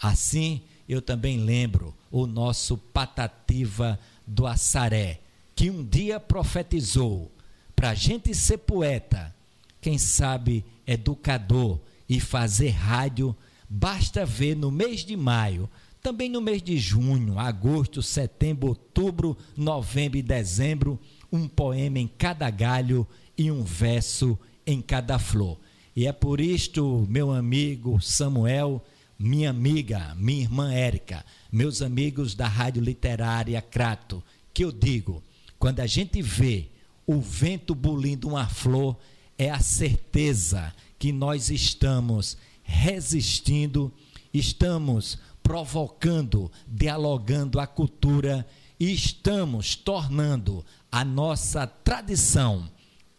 Assim, 0.00 0.62
eu 0.88 1.02
também 1.02 1.40
lembro 1.40 1.94
o 2.10 2.26
nosso 2.26 2.78
Patativa 2.78 4.00
do 4.26 4.46
Assaré, 4.46 5.20
que 5.54 5.70
um 5.70 5.84
dia 5.84 6.18
profetizou: 6.18 7.30
para 7.74 7.90
a 7.90 7.94
gente 7.94 8.34
ser 8.34 8.58
poeta, 8.58 9.34
quem 9.80 9.98
sabe 9.98 10.64
educador 10.86 11.78
e 12.08 12.18
fazer 12.18 12.70
rádio, 12.70 13.36
basta 13.68 14.24
ver 14.24 14.56
no 14.56 14.70
mês 14.70 15.04
de 15.04 15.16
maio, 15.16 15.68
também 16.06 16.28
no 16.28 16.40
mês 16.40 16.62
de 16.62 16.78
junho, 16.78 17.36
agosto, 17.36 18.00
setembro, 18.00 18.68
outubro, 18.68 19.36
novembro 19.56 20.16
e 20.16 20.22
dezembro 20.22 21.00
um 21.32 21.48
poema 21.48 21.98
em 21.98 22.06
cada 22.06 22.48
galho 22.48 23.04
e 23.36 23.50
um 23.50 23.64
verso 23.64 24.38
em 24.64 24.80
cada 24.80 25.18
flor. 25.18 25.58
E 25.96 26.06
é 26.06 26.12
por 26.12 26.40
isto, 26.40 27.04
meu 27.10 27.32
amigo 27.32 28.00
Samuel, 28.00 28.84
minha 29.18 29.50
amiga, 29.50 30.14
minha 30.14 30.42
irmã 30.42 30.72
Érica, 30.72 31.24
meus 31.50 31.82
amigos 31.82 32.36
da 32.36 32.46
Rádio 32.46 32.84
Literária 32.84 33.60
Crato, 33.60 34.22
que 34.54 34.64
eu 34.64 34.70
digo, 34.70 35.20
quando 35.58 35.80
a 35.80 35.88
gente 35.88 36.22
vê 36.22 36.68
o 37.04 37.20
vento 37.20 37.74
bulindo 37.74 38.28
uma 38.28 38.46
flor, 38.46 38.96
é 39.36 39.50
a 39.50 39.58
certeza 39.58 40.72
que 41.00 41.10
nós 41.10 41.50
estamos 41.50 42.36
resistindo, 42.62 43.92
estamos 44.32 45.18
provocando, 45.46 46.50
dialogando 46.66 47.60
a 47.60 47.68
cultura 47.68 48.44
e 48.80 48.92
estamos 48.92 49.76
tornando 49.76 50.64
a 50.90 51.04
nossa 51.04 51.68
tradição 51.68 52.68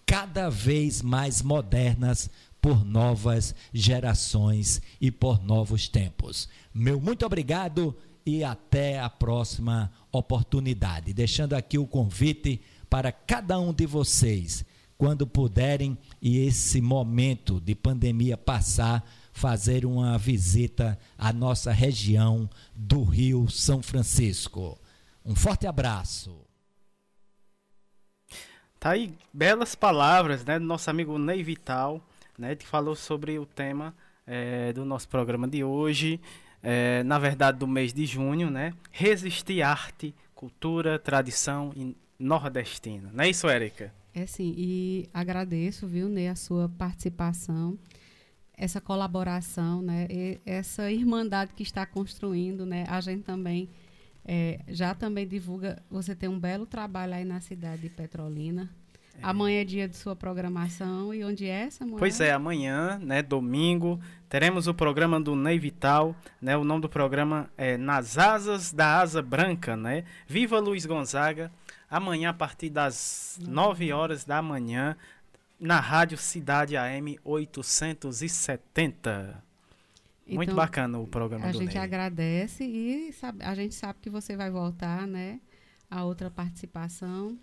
cada 0.05 0.49
vez 0.49 1.01
mais 1.01 1.41
modernas 1.41 2.29
por 2.61 2.83
novas 2.83 3.55
gerações 3.73 4.81
e 4.99 5.09
por 5.09 5.41
novos 5.41 5.87
tempos. 5.87 6.49
Meu 6.73 6.99
muito 6.99 7.25
obrigado 7.25 7.95
e 8.25 8.43
até 8.43 8.99
a 8.99 9.09
próxima 9.09 9.89
oportunidade. 10.11 11.13
Deixando 11.13 11.53
aqui 11.53 11.77
o 11.77 11.87
convite 11.87 12.59
para 12.89 13.09
cada 13.09 13.57
um 13.57 13.73
de 13.73 13.85
vocês, 13.85 14.65
quando 14.97 15.25
puderem 15.25 15.97
e 16.21 16.39
esse 16.39 16.81
momento 16.81 17.61
de 17.61 17.73
pandemia 17.73 18.35
passar, 18.35 19.09
fazer 19.37 19.85
uma 19.85 20.17
visita 20.17 20.97
à 21.15 21.31
nossa 21.31 21.71
região 21.71 22.49
do 22.75 23.03
Rio 23.03 23.47
São 23.47 23.83
Francisco. 23.83 24.79
Um 25.23 25.35
forte 25.35 25.67
abraço. 25.67 26.43
Tá 28.79 28.91
aí 28.91 29.13
belas 29.31 29.75
palavras, 29.75 30.43
né, 30.43 30.57
do 30.57 30.65
nosso 30.65 30.89
amigo 30.89 31.19
Ney 31.19 31.43
Vital, 31.43 32.01
né, 32.35 32.55
que 32.55 32.65
falou 32.65 32.95
sobre 32.95 33.37
o 33.37 33.45
tema 33.45 33.93
é, 34.25 34.73
do 34.73 34.83
nosso 34.83 35.07
programa 35.07 35.47
de 35.47 35.63
hoje, 35.63 36.19
é, 36.63 37.03
na 37.03 37.19
verdade 37.19 37.59
do 37.59 37.67
mês 37.67 37.93
de 37.93 38.07
junho, 38.07 38.49
né, 38.49 38.73
resistir 38.91 39.61
arte, 39.61 40.15
cultura, 40.33 40.97
tradição 40.97 41.71
nordestina. 42.17 43.11
Não 43.13 43.23
é 43.23 43.29
isso, 43.29 43.47
Érica? 43.47 43.93
É 44.15 44.25
sim, 44.25 44.55
e 44.57 45.07
agradeço, 45.13 45.85
viu, 45.85 46.09
Ney, 46.09 46.27
a 46.27 46.35
sua 46.35 46.67
participação, 46.67 47.77
essa 48.57 48.81
colaboração, 48.81 49.81
né, 49.81 50.07
essa 50.45 50.91
irmandade 50.91 51.53
que 51.53 51.63
está 51.63 51.85
construindo, 51.85 52.65
né, 52.65 52.85
a 52.89 52.99
gente 52.99 53.23
também 53.23 53.69
é, 54.25 54.59
já 54.67 54.93
também 54.93 55.25
divulga, 55.25 55.81
você 55.89 56.13
tem 56.13 56.27
um 56.27 56.37
belo 56.37 56.65
trabalho 56.65 57.13
aí 57.13 57.23
na 57.23 57.39
cidade 57.39 57.83
de 57.83 57.89
Petrolina. 57.89 58.69
É. 59.15 59.19
Amanhã 59.23 59.61
é 59.61 59.63
dia 59.63 59.87
de 59.87 59.95
sua 59.95 60.15
programação 60.15 61.13
e 61.13 61.23
onde 61.23 61.45
é 61.45 61.63
essa 61.63 61.85
manhã? 61.85 61.97
Pois 61.97 62.19
é, 62.19 62.31
amanhã, 62.33 62.99
né, 62.99 63.23
domingo, 63.23 63.99
teremos 64.29 64.67
o 64.67 64.73
programa 64.73 65.19
do 65.19 65.35
Ney 65.35 65.57
Vital, 65.57 66.15
né? 66.41 66.55
O 66.57 66.63
nome 66.63 66.81
do 66.81 66.89
programa 66.89 67.49
é 67.57 67.77
Nas 67.77 68.17
Asas 68.17 68.71
da 68.71 68.99
Asa 68.99 69.21
Branca, 69.21 69.75
né? 69.75 70.03
Viva 70.27 70.59
Luiz 70.59 70.85
Gonzaga. 70.85 71.51
Amanhã 71.89 72.29
a 72.29 72.33
partir 72.33 72.69
das 72.69 73.39
9 73.41 73.93
horas 73.93 74.25
da 74.25 74.41
manhã 74.41 74.95
na 75.59 75.79
Rádio 75.79 76.17
Cidade 76.17 76.77
AM 76.77 77.19
870. 77.23 79.43
Muito 80.27 80.51
então, 80.51 80.55
bacana 80.55 80.99
o 80.99 81.07
programa 81.07 81.47
a 81.47 81.51
do 81.51 81.57
A 81.57 81.61
gente 81.61 81.75
Ney. 81.75 81.83
agradece 81.83 82.63
e 82.63 83.11
sabe, 83.13 83.43
a 83.43 83.55
gente 83.55 83.75
sabe 83.75 83.99
que 84.01 84.09
você 84.09 84.35
vai 84.35 84.51
voltar, 84.51 85.07
né? 85.07 85.39
A 85.89 86.03
outra 86.03 86.29
participação. 86.29 87.37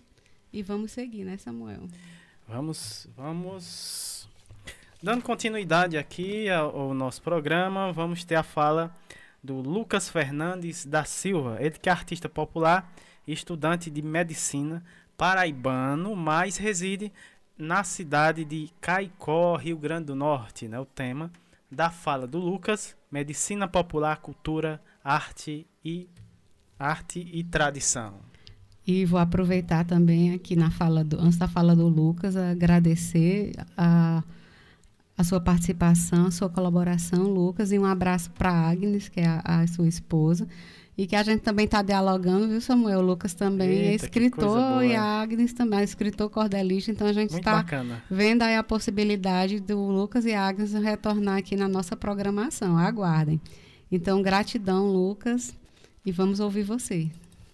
E 0.53 0.63
vamos 0.63 0.93
seguir, 0.93 1.25
né, 1.25 1.39
Samuel? 1.39 1.89
Vamos, 2.47 3.09
vamos. 3.17 4.29
Dando 5.03 5.23
continuidade 5.23 5.97
aqui 5.97 6.49
ao, 6.51 6.79
ao 6.79 6.95
nosso 6.95 7.23
programa, 7.23 7.93
vamos 7.93 8.25
ter 8.25 8.37
a 8.37 8.43
fala 8.43 8.95
do 9.43 9.57
Lucas 9.57 10.09
Fernandes 10.09 10.85
da 10.85 11.05
Silva. 11.05 11.57
Ele 11.59 11.79
que 11.79 11.89
é 11.89 11.93
artista 11.93 12.29
popular 12.29 12.93
e 13.27 13.33
estudante 13.33 13.91
de 13.91 14.03
medicina 14.03 14.85
paraibano, 15.17 16.15
mas 16.15 16.57
reside 16.57 17.13
na 17.57 17.85
cidade 17.85 18.45
de 18.45 18.71
Caicó, 18.81 19.57
Rio 19.57 19.77
Grande 19.77 20.07
do 20.07 20.15
Norte, 20.15 20.69
né? 20.69 20.79
O 20.79 20.85
tema 20.85 21.31
da 21.71 21.91
fala 21.91 22.27
do 22.27 22.39
Lucas, 22.39 22.97
medicina 23.11 23.67
popular, 23.69 24.19
cultura, 24.19 24.81
arte 25.03 25.67
e 25.85 26.09
arte 26.79 27.29
e 27.33 27.43
tradição. 27.45 28.15
E 28.87 29.05
vou 29.05 29.19
aproveitar 29.19 29.85
também 29.85 30.35
aqui 30.35 30.55
na 30.55 30.71
fala 30.71 31.03
do, 31.03 31.19
antes 31.19 31.39
da 31.39 31.49
fala 31.49 31.75
do 31.75 31.89
Lucas, 31.89 32.37
agradecer 32.37 33.53
a, 33.77 34.23
a 35.17 35.25
sua 35.25 35.41
participação, 35.41 36.27
a 36.27 36.31
sua 36.31 36.51
colaboração, 36.51 37.23
Lucas, 37.23 37.73
e 37.73 37.79
um 37.79 37.87
abraço 37.87 38.31
para 38.33 38.51
Agnes, 38.51 39.09
que 39.09 39.21
é 39.21 39.27
a, 39.27 39.41
a 39.43 39.67
sua 39.67 39.89
esposa, 39.89 40.47
e 40.97 41.07
que 41.07 41.17
a 41.17 41.23
gente 41.23 41.41
também 41.41 41.65
está 41.65 41.83
dialogando, 41.83 42.49
viu, 42.49 42.61
Samuel? 42.61 43.01
O 43.01 43.03
Lucas 43.03 43.35
também 43.35 43.69
é 43.69 43.91
Eita, 43.93 44.05
é 44.05 44.07
escritor 44.07 44.85
e 44.85 44.95
a 44.95 45.03
Agnes 45.03 45.53
também 45.53 45.81
é 45.81 45.85
escritor 45.85 46.31
cordelista. 46.31 46.91
Então 46.91 47.07
a 47.07 47.13
gente 47.13 47.35
está 47.35 47.65
vendo 48.09 48.43
aí 48.43 48.57
a 48.57 48.63
possibilidade 48.63 49.59
do 49.59 49.77
Lucas 49.89 50.25
e 50.25 50.33
a 50.33 50.47
Agnes 50.47 50.73
retornar 50.73 51.39
aqui 51.39 51.57
na 51.57 51.69
nossa 51.69 51.97
programação. 51.97 52.79
Aguardem. 52.79 53.41
Então, 53.91 54.23
gratidão, 54.23 54.87
Lucas, 54.87 55.55
e 56.07 56.13
vamos 56.13 56.41
ouvir 56.41 56.63
você. 56.63 57.09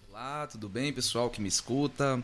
Olá, 0.09 0.47
tudo 0.47 0.69
bem, 0.69 0.93
pessoal 0.93 1.29
que 1.29 1.41
me 1.41 1.47
escuta? 1.47 2.23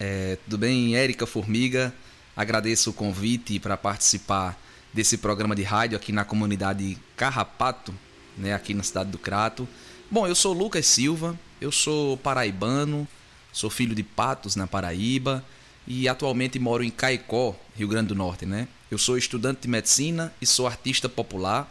É, 0.00 0.36
tudo 0.44 0.58
bem, 0.58 0.96
Érica 0.96 1.26
Formiga? 1.26 1.94
Agradeço 2.36 2.90
o 2.90 2.92
convite 2.92 3.58
para 3.60 3.76
participar 3.76 4.60
desse 4.92 5.16
programa 5.16 5.54
de 5.54 5.62
rádio 5.62 5.96
aqui 5.96 6.12
na 6.12 6.24
comunidade 6.24 6.98
Carrapato, 7.16 7.94
né, 8.36 8.52
aqui 8.52 8.74
na 8.74 8.82
cidade 8.82 9.10
do 9.10 9.18
Crato. 9.18 9.66
Bom, 10.08 10.24
eu 10.24 10.36
sou 10.36 10.52
Lucas 10.52 10.86
Silva, 10.86 11.36
eu 11.60 11.72
sou 11.72 12.16
paraibano, 12.16 13.08
sou 13.52 13.68
filho 13.68 13.92
de 13.92 14.04
Patos, 14.04 14.54
na 14.54 14.64
Paraíba, 14.64 15.44
e 15.84 16.08
atualmente 16.08 16.60
moro 16.60 16.84
em 16.84 16.90
Caicó, 16.90 17.56
Rio 17.74 17.88
Grande 17.88 18.08
do 18.08 18.14
Norte, 18.14 18.46
né? 18.46 18.68
Eu 18.88 18.98
sou 18.98 19.18
estudante 19.18 19.62
de 19.62 19.68
medicina 19.68 20.32
e 20.40 20.46
sou 20.46 20.68
artista 20.68 21.08
popular. 21.08 21.68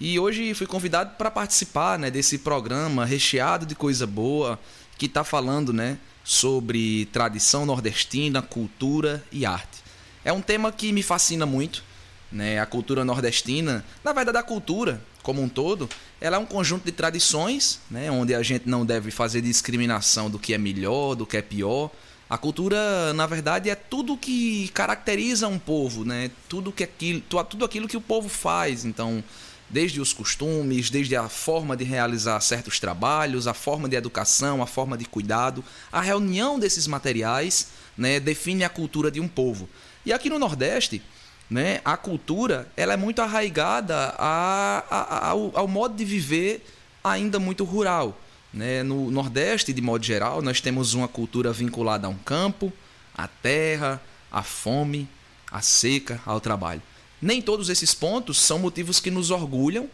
E 0.00 0.18
hoje 0.18 0.52
fui 0.54 0.66
convidado 0.66 1.14
para 1.16 1.30
participar 1.30 2.00
né, 2.00 2.10
desse 2.10 2.38
programa 2.38 3.04
recheado 3.04 3.64
de 3.64 3.76
coisa 3.76 4.08
boa, 4.08 4.58
que 4.98 5.06
está 5.06 5.22
falando 5.22 5.72
né, 5.72 5.98
sobre 6.24 7.06
tradição 7.06 7.64
nordestina, 7.64 8.42
cultura 8.42 9.24
e 9.30 9.46
arte. 9.46 9.84
É 10.24 10.32
um 10.32 10.42
tema 10.42 10.72
que 10.72 10.92
me 10.92 11.04
fascina 11.04 11.46
muito, 11.46 11.84
né? 12.30 12.58
A 12.58 12.66
cultura 12.66 13.04
nordestina, 13.04 13.84
na 14.02 14.12
verdade 14.12 14.36
a 14.36 14.42
cultura 14.42 15.00
como 15.22 15.42
um 15.42 15.48
todo, 15.48 15.88
ela 16.20 16.36
é 16.36 16.38
um 16.38 16.46
conjunto 16.46 16.84
de 16.84 16.92
tradições, 16.92 17.80
né? 17.90 18.10
Onde 18.10 18.34
a 18.34 18.42
gente 18.42 18.68
não 18.68 18.84
deve 18.84 19.10
fazer 19.10 19.40
discriminação 19.40 20.28
do 20.28 20.38
que 20.38 20.52
é 20.52 20.58
melhor, 20.58 21.14
do 21.14 21.24
que 21.24 21.36
é 21.36 21.42
pior. 21.42 21.90
A 22.28 22.36
cultura, 22.36 23.12
na 23.14 23.26
verdade, 23.26 23.70
é 23.70 23.74
tudo 23.74 24.16
que 24.16 24.68
caracteriza 24.74 25.48
um 25.48 25.58
povo, 25.58 26.04
né? 26.04 26.30
Tudo 26.48 26.72
que 26.72 26.84
aquilo, 26.84 27.22
tudo 27.48 27.64
aquilo 27.64 27.88
que 27.88 27.96
o 27.96 28.00
povo 28.00 28.28
faz. 28.28 28.84
Então, 28.84 29.22
desde 29.70 30.00
os 30.00 30.12
costumes, 30.12 30.90
desde 30.90 31.14
a 31.14 31.28
forma 31.28 31.76
de 31.76 31.84
realizar 31.84 32.40
certos 32.40 32.80
trabalhos, 32.80 33.46
a 33.46 33.54
forma 33.54 33.88
de 33.88 33.96
educação, 33.96 34.60
a 34.62 34.66
forma 34.66 34.98
de 34.98 35.04
cuidado. 35.04 35.64
A 35.92 36.00
reunião 36.00 36.58
desses 36.58 36.86
materiais 36.86 37.68
né, 37.96 38.18
define 38.18 38.64
a 38.64 38.68
cultura 38.68 39.10
de 39.10 39.20
um 39.20 39.28
povo. 39.28 39.68
E 40.04 40.12
aqui 40.12 40.28
no 40.28 40.38
Nordeste, 40.38 41.02
né, 41.50 41.80
a 41.84 41.96
cultura 41.96 42.70
ela 42.76 42.92
é 42.92 42.96
muito 42.96 43.22
arraigada 43.22 44.14
a, 44.18 44.84
a, 44.90 45.28
ao, 45.28 45.50
ao 45.54 45.68
modo 45.68 45.94
de 45.96 46.04
viver 46.04 46.64
ainda 47.02 47.38
muito 47.38 47.64
rural. 47.64 48.18
Né? 48.52 48.82
No 48.82 49.10
Nordeste, 49.10 49.72
de 49.72 49.80
modo 49.80 50.04
geral, 50.04 50.42
nós 50.42 50.60
temos 50.60 50.94
uma 50.94 51.08
cultura 51.08 51.52
vinculada 51.52 52.06
a 52.06 52.10
um 52.10 52.18
campo, 52.18 52.72
à 53.14 53.26
terra, 53.26 54.00
à 54.30 54.42
fome, 54.42 55.08
à 55.50 55.60
seca, 55.60 56.20
ao 56.26 56.40
trabalho. 56.40 56.82
Nem 57.20 57.40
todos 57.40 57.68
esses 57.68 57.94
pontos 57.94 58.38
são 58.38 58.58
motivos 58.58 59.00
que 59.00 59.10
nos 59.10 59.30
orgulham, 59.30 59.88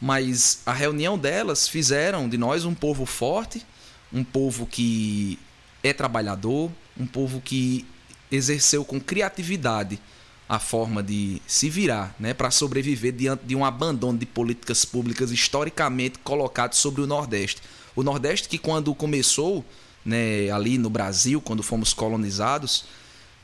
mas 0.00 0.60
a 0.66 0.72
reunião 0.72 1.16
delas 1.16 1.68
fizeram 1.68 2.28
de 2.28 2.36
nós 2.36 2.64
um 2.64 2.74
povo 2.74 3.06
forte, 3.06 3.64
um 4.12 4.22
povo 4.22 4.66
que 4.66 5.38
é 5.82 5.92
trabalhador, 5.92 6.70
um 6.98 7.06
povo 7.06 7.40
que 7.40 7.86
exerceu 8.30 8.84
com 8.84 9.00
criatividade 9.00 9.98
a 10.48 10.58
forma 10.58 11.02
de 11.02 11.42
se 11.46 11.68
virar 11.68 12.14
né, 12.20 12.32
para 12.32 12.50
sobreviver 12.50 13.12
diante 13.12 13.44
de 13.44 13.56
um 13.56 13.64
abandono 13.64 14.18
de 14.18 14.26
políticas 14.26 14.84
públicas 14.84 15.30
historicamente 15.30 16.18
colocadas 16.20 16.78
sobre 16.78 17.00
o 17.00 17.06
Nordeste. 17.06 17.60
O 17.96 18.02
Nordeste 18.02 18.48
que 18.48 18.58
quando 18.58 18.94
começou 18.94 19.64
né, 20.04 20.48
ali 20.50 20.78
no 20.78 20.88
Brasil, 20.88 21.40
quando 21.40 21.62
fomos 21.62 21.92
colonizados, 21.92 22.84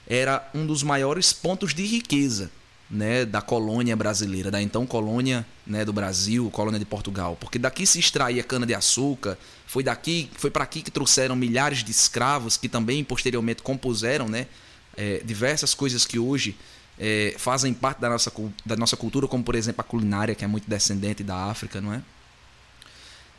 era 0.07 0.49
um 0.55 0.65
dos 0.65 0.83
maiores 0.83 1.33
pontos 1.33 1.75
de 1.75 1.85
riqueza 1.85 2.51
né, 2.89 3.25
da 3.25 3.41
colônia 3.41 3.97
brasileira, 3.97 4.51
da 4.51 4.61
então 4.61 4.87
colônia 4.87 5.47
né, 5.67 5.85
do 5.85 5.93
Brasil, 5.93 6.51
colônia 6.51 6.79
de 6.79 6.85
Portugal, 6.85 7.37
porque 7.41 7.59
daqui 7.59 7.87
se 7.87 7.99
extraía 7.99 8.45
cana 8.45 8.67
de 8.67 8.75
açúcar, 8.75 9.39
foi 9.67 9.83
daqui, 9.83 10.31
foi 10.37 10.51
para 10.51 10.63
aqui 10.63 10.83
que 10.83 10.91
trouxeram 10.91 11.35
milhares 11.35 11.83
de 11.83 11.91
escravos 11.91 12.59
que 12.59 12.69
também 12.69 13.03
posteriormente 13.03 13.63
compuseram, 13.63 14.29
né, 14.29 14.47
é, 14.95 15.23
diversas 15.25 15.73
coisas 15.73 16.05
que 16.05 16.19
hoje 16.19 16.55
é, 17.05 17.35
fazem 17.37 17.75
parte 17.75 18.01
da 18.01 18.09
nossa, 18.09 18.33
da 18.65 18.77
nossa 18.77 18.97
cultura, 18.97 19.27
como 19.27 19.43
por 19.43 19.57
exemplo 19.57 19.81
a 19.81 19.85
culinária, 19.85 20.37
que 20.37 20.45
é 20.45 20.47
muito 20.47 20.71
descendente 20.71 21.25
da 21.25 21.47
África, 21.47 21.81
não 21.81 21.93
é? 21.93 22.01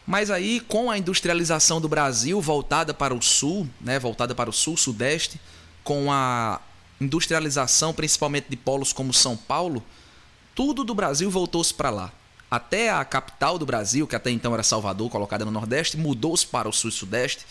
Mas 0.05 0.29
aí, 0.29 0.59
com 0.59 0.91
a 0.91 0.97
industrialização 0.97 1.79
do 1.79 1.87
Brasil 1.87 2.41
voltada 2.41 2.93
para 2.93 3.13
o 3.13 3.21
sul, 3.21 3.65
né, 3.79 3.97
voltada 3.97 4.35
para 4.35 4.49
o 4.49 4.53
sul-sudeste, 4.53 5.39
com 5.81 6.11
a 6.11 6.59
industrialização, 6.99 7.93
principalmente 7.93 8.47
de 8.49 8.57
polos 8.57 8.91
como 8.91 9.13
São 9.13 9.37
Paulo, 9.37 9.81
tudo 10.53 10.83
do 10.83 10.93
Brasil 10.93 11.31
voltou-se 11.31 11.73
para 11.73 11.89
lá. 11.89 12.11
Até 12.51 12.89
a 12.89 13.05
capital 13.05 13.57
do 13.57 13.65
Brasil, 13.65 14.05
que 14.05 14.15
até 14.15 14.29
então 14.29 14.53
era 14.53 14.61
Salvador, 14.61 15.09
colocada 15.09 15.45
no 15.45 15.51
Nordeste, 15.51 15.95
mudou-se 15.95 16.45
para 16.45 16.67
o 16.67 16.73
Sul 16.73 16.89
e 16.89 16.93
Sudeste. 16.93 17.45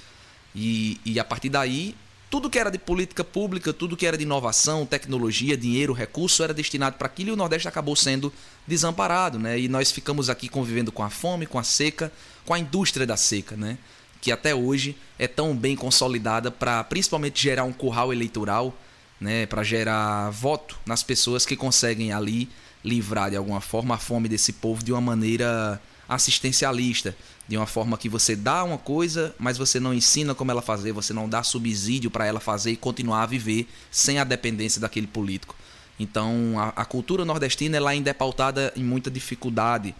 E, 0.55 1.01
e 1.07 1.18
a 1.18 1.25
partir 1.25 1.48
daí, 1.48 1.96
tudo 2.33 2.49
que 2.49 2.59
era 2.59 2.71
de 2.71 2.79
política 2.79 3.23
pública, 3.23 3.75
tudo 3.75 3.95
que 3.95 4.07
era 4.07 4.16
de 4.16 4.23
inovação, 4.23 4.87
tecnologia, 4.87 5.55
dinheiro, 5.55 5.92
recurso, 5.92 6.42
era 6.42 6.55
destinado 6.55 6.97
para 6.97 7.05
aquilo 7.05 7.29
e 7.29 7.33
o 7.35 7.37
Nordeste 7.37 7.68
acabou 7.68 7.95
sendo 7.95 8.33
desamparado. 8.66 9.38
Né? 9.38 9.61
E 9.61 9.68
nós 9.68 9.92
ficamos 9.92 10.31
aqui 10.31 10.49
convivendo 10.49 10.90
com 10.90 11.03
a 11.03 11.11
fome, 11.11 11.45
com 11.45 11.59
a 11.59 11.62
seca, 11.62 12.11
com 12.47 12.55
a 12.55 12.59
indústria 12.59 13.07
da 13.07 13.18
seca, 13.18 13.55
né? 13.55 13.77
que 14.18 14.33
até 14.33 14.55
hoje 14.55 14.97
é 15.18 15.29
tão 15.29 15.55
bem 15.55 15.77
consolidada 15.77 16.51
para 16.51 16.83
principalmente 16.85 17.38
gerar 17.38 17.64
um 17.64 17.73
curral 17.73 18.11
eleitoral 18.11 18.75
né, 19.21 19.45
para 19.45 19.62
gerar 19.62 20.31
voto 20.31 20.79
nas 20.87 21.03
pessoas 21.03 21.45
que 21.45 21.55
conseguem 21.55 22.12
ali 22.12 22.49
livrar 22.83 23.29
de 23.29 23.37
alguma 23.37 23.61
forma 23.61 23.97
a 23.97 23.99
fome 23.99 24.27
desse 24.27 24.55
povo 24.55 24.83
de 24.83 24.90
uma 24.90 25.03
maneira 25.03 25.79
assistencialista, 26.09 27.14
de 27.53 27.59
uma 27.59 27.67
forma 27.67 27.99
que 27.99 28.09
você 28.09 28.35
dá 28.35 28.65
uma 28.65 28.79
coisa, 28.79 29.35
mas 29.38 29.59
você 29.59 29.79
não 29.79 29.93
ensina 29.93 30.35
como 30.35 30.51
ela 30.51 30.62
fazer, 30.62 30.91
você 30.91 31.12
não 31.12 31.29
dá 31.29 31.43
subsídio 31.43 32.11
para 32.11 32.25
ela 32.25 32.41
fazer 32.41 32.71
e 32.71 32.77
continuar 32.79 33.25
a 33.25 33.27
viver 33.27 33.69
sem 33.91 34.19
a 34.19 34.25
dependência 34.25 34.81
daquele 34.81 35.07
político. 35.07 35.55
Então, 36.01 36.55
a, 36.57 36.69
a 36.69 36.85
cultura 36.87 37.27
nordestina 37.27 37.77
ela 37.77 37.91
ainda 37.91 38.09
é 38.09 38.15
pautada 38.15 38.73
em 38.75 38.83
muita 38.83 39.11
dificuldade. 39.11 39.95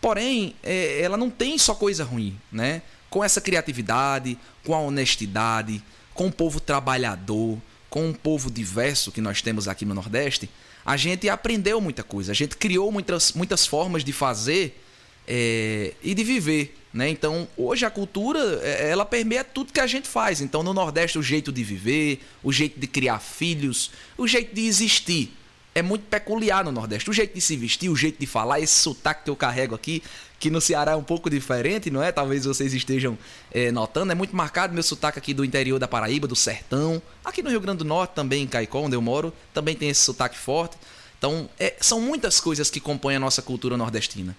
Porém, 0.00 0.54
é, 0.62 1.02
ela 1.02 1.18
não 1.18 1.28
tem 1.28 1.58
só 1.58 1.74
coisa 1.74 2.04
ruim, 2.04 2.34
né? 2.50 2.80
Com 3.10 3.22
essa 3.22 3.38
criatividade, 3.38 4.38
com 4.64 4.74
a 4.74 4.80
honestidade, 4.80 5.84
com 6.14 6.28
o 6.28 6.32
povo 6.32 6.58
trabalhador, 6.58 7.58
com 7.90 8.08
um 8.08 8.14
povo 8.14 8.50
diverso 8.50 9.12
que 9.12 9.20
nós 9.20 9.42
temos 9.42 9.68
aqui 9.68 9.84
no 9.84 9.92
Nordeste, 9.94 10.48
a 10.86 10.96
gente 10.96 11.28
aprendeu 11.28 11.82
muita 11.82 12.02
coisa, 12.02 12.32
a 12.32 12.34
gente 12.34 12.56
criou 12.56 12.90
muitas, 12.90 13.34
muitas 13.34 13.66
formas 13.66 14.02
de 14.02 14.12
fazer 14.14 14.82
é, 15.28 15.92
e 16.02 16.14
de 16.14 16.24
viver. 16.24 16.74
Né? 16.92 17.10
Então, 17.10 17.46
hoje 17.56 17.84
a 17.84 17.90
cultura 17.90 18.40
é, 18.62 18.90
ela 18.90 19.04
permeia 19.04 19.44
tudo 19.44 19.72
que 19.72 19.80
a 19.80 19.86
gente 19.86 20.08
faz. 20.08 20.40
Então, 20.40 20.62
no 20.62 20.72
Nordeste, 20.72 21.18
o 21.18 21.22
jeito 21.22 21.52
de 21.52 21.62
viver, 21.62 22.20
o 22.42 22.50
jeito 22.50 22.80
de 22.80 22.86
criar 22.86 23.20
filhos, 23.20 23.90
o 24.16 24.26
jeito 24.26 24.54
de 24.54 24.66
existir 24.66 25.34
é 25.74 25.82
muito 25.82 26.06
peculiar 26.06 26.64
no 26.64 26.72
Nordeste. 26.72 27.10
O 27.10 27.12
jeito 27.12 27.34
de 27.34 27.40
se 27.40 27.56
vestir, 27.56 27.90
o 27.90 27.94
jeito 27.94 28.18
de 28.18 28.26
falar, 28.26 28.58
esse 28.58 28.74
sotaque 28.74 29.24
que 29.24 29.30
eu 29.30 29.36
carrego 29.36 29.74
aqui, 29.74 30.02
que 30.40 30.50
no 30.50 30.60
Ceará 30.60 30.92
é 30.92 30.96
um 30.96 31.02
pouco 31.02 31.28
diferente, 31.28 31.90
não 31.90 32.02
é? 32.02 32.10
Talvez 32.10 32.46
vocês 32.46 32.72
estejam 32.72 33.18
é, 33.52 33.70
notando. 33.70 34.10
É 34.10 34.14
muito 34.14 34.34
marcado 34.34 34.72
meu 34.72 34.82
sotaque 34.82 35.18
aqui 35.18 35.34
do 35.34 35.44
interior 35.44 35.78
da 35.78 35.86
Paraíba, 35.86 36.26
do 36.26 36.34
sertão. 36.34 37.02
Aqui 37.24 37.42
no 37.42 37.50
Rio 37.50 37.60
Grande 37.60 37.78
do 37.78 37.84
Norte 37.84 38.12
também, 38.12 38.44
em 38.44 38.46
Caicó, 38.46 38.80
onde 38.80 38.96
eu 38.96 39.02
moro, 39.02 39.32
também 39.52 39.76
tem 39.76 39.90
esse 39.90 40.02
sotaque 40.02 40.38
forte. 40.38 40.76
Então, 41.18 41.50
é, 41.58 41.76
são 41.80 42.00
muitas 42.00 42.40
coisas 42.40 42.70
que 42.70 42.80
compõem 42.80 43.16
a 43.16 43.20
nossa 43.20 43.42
cultura 43.42 43.76
nordestina. 43.76 44.36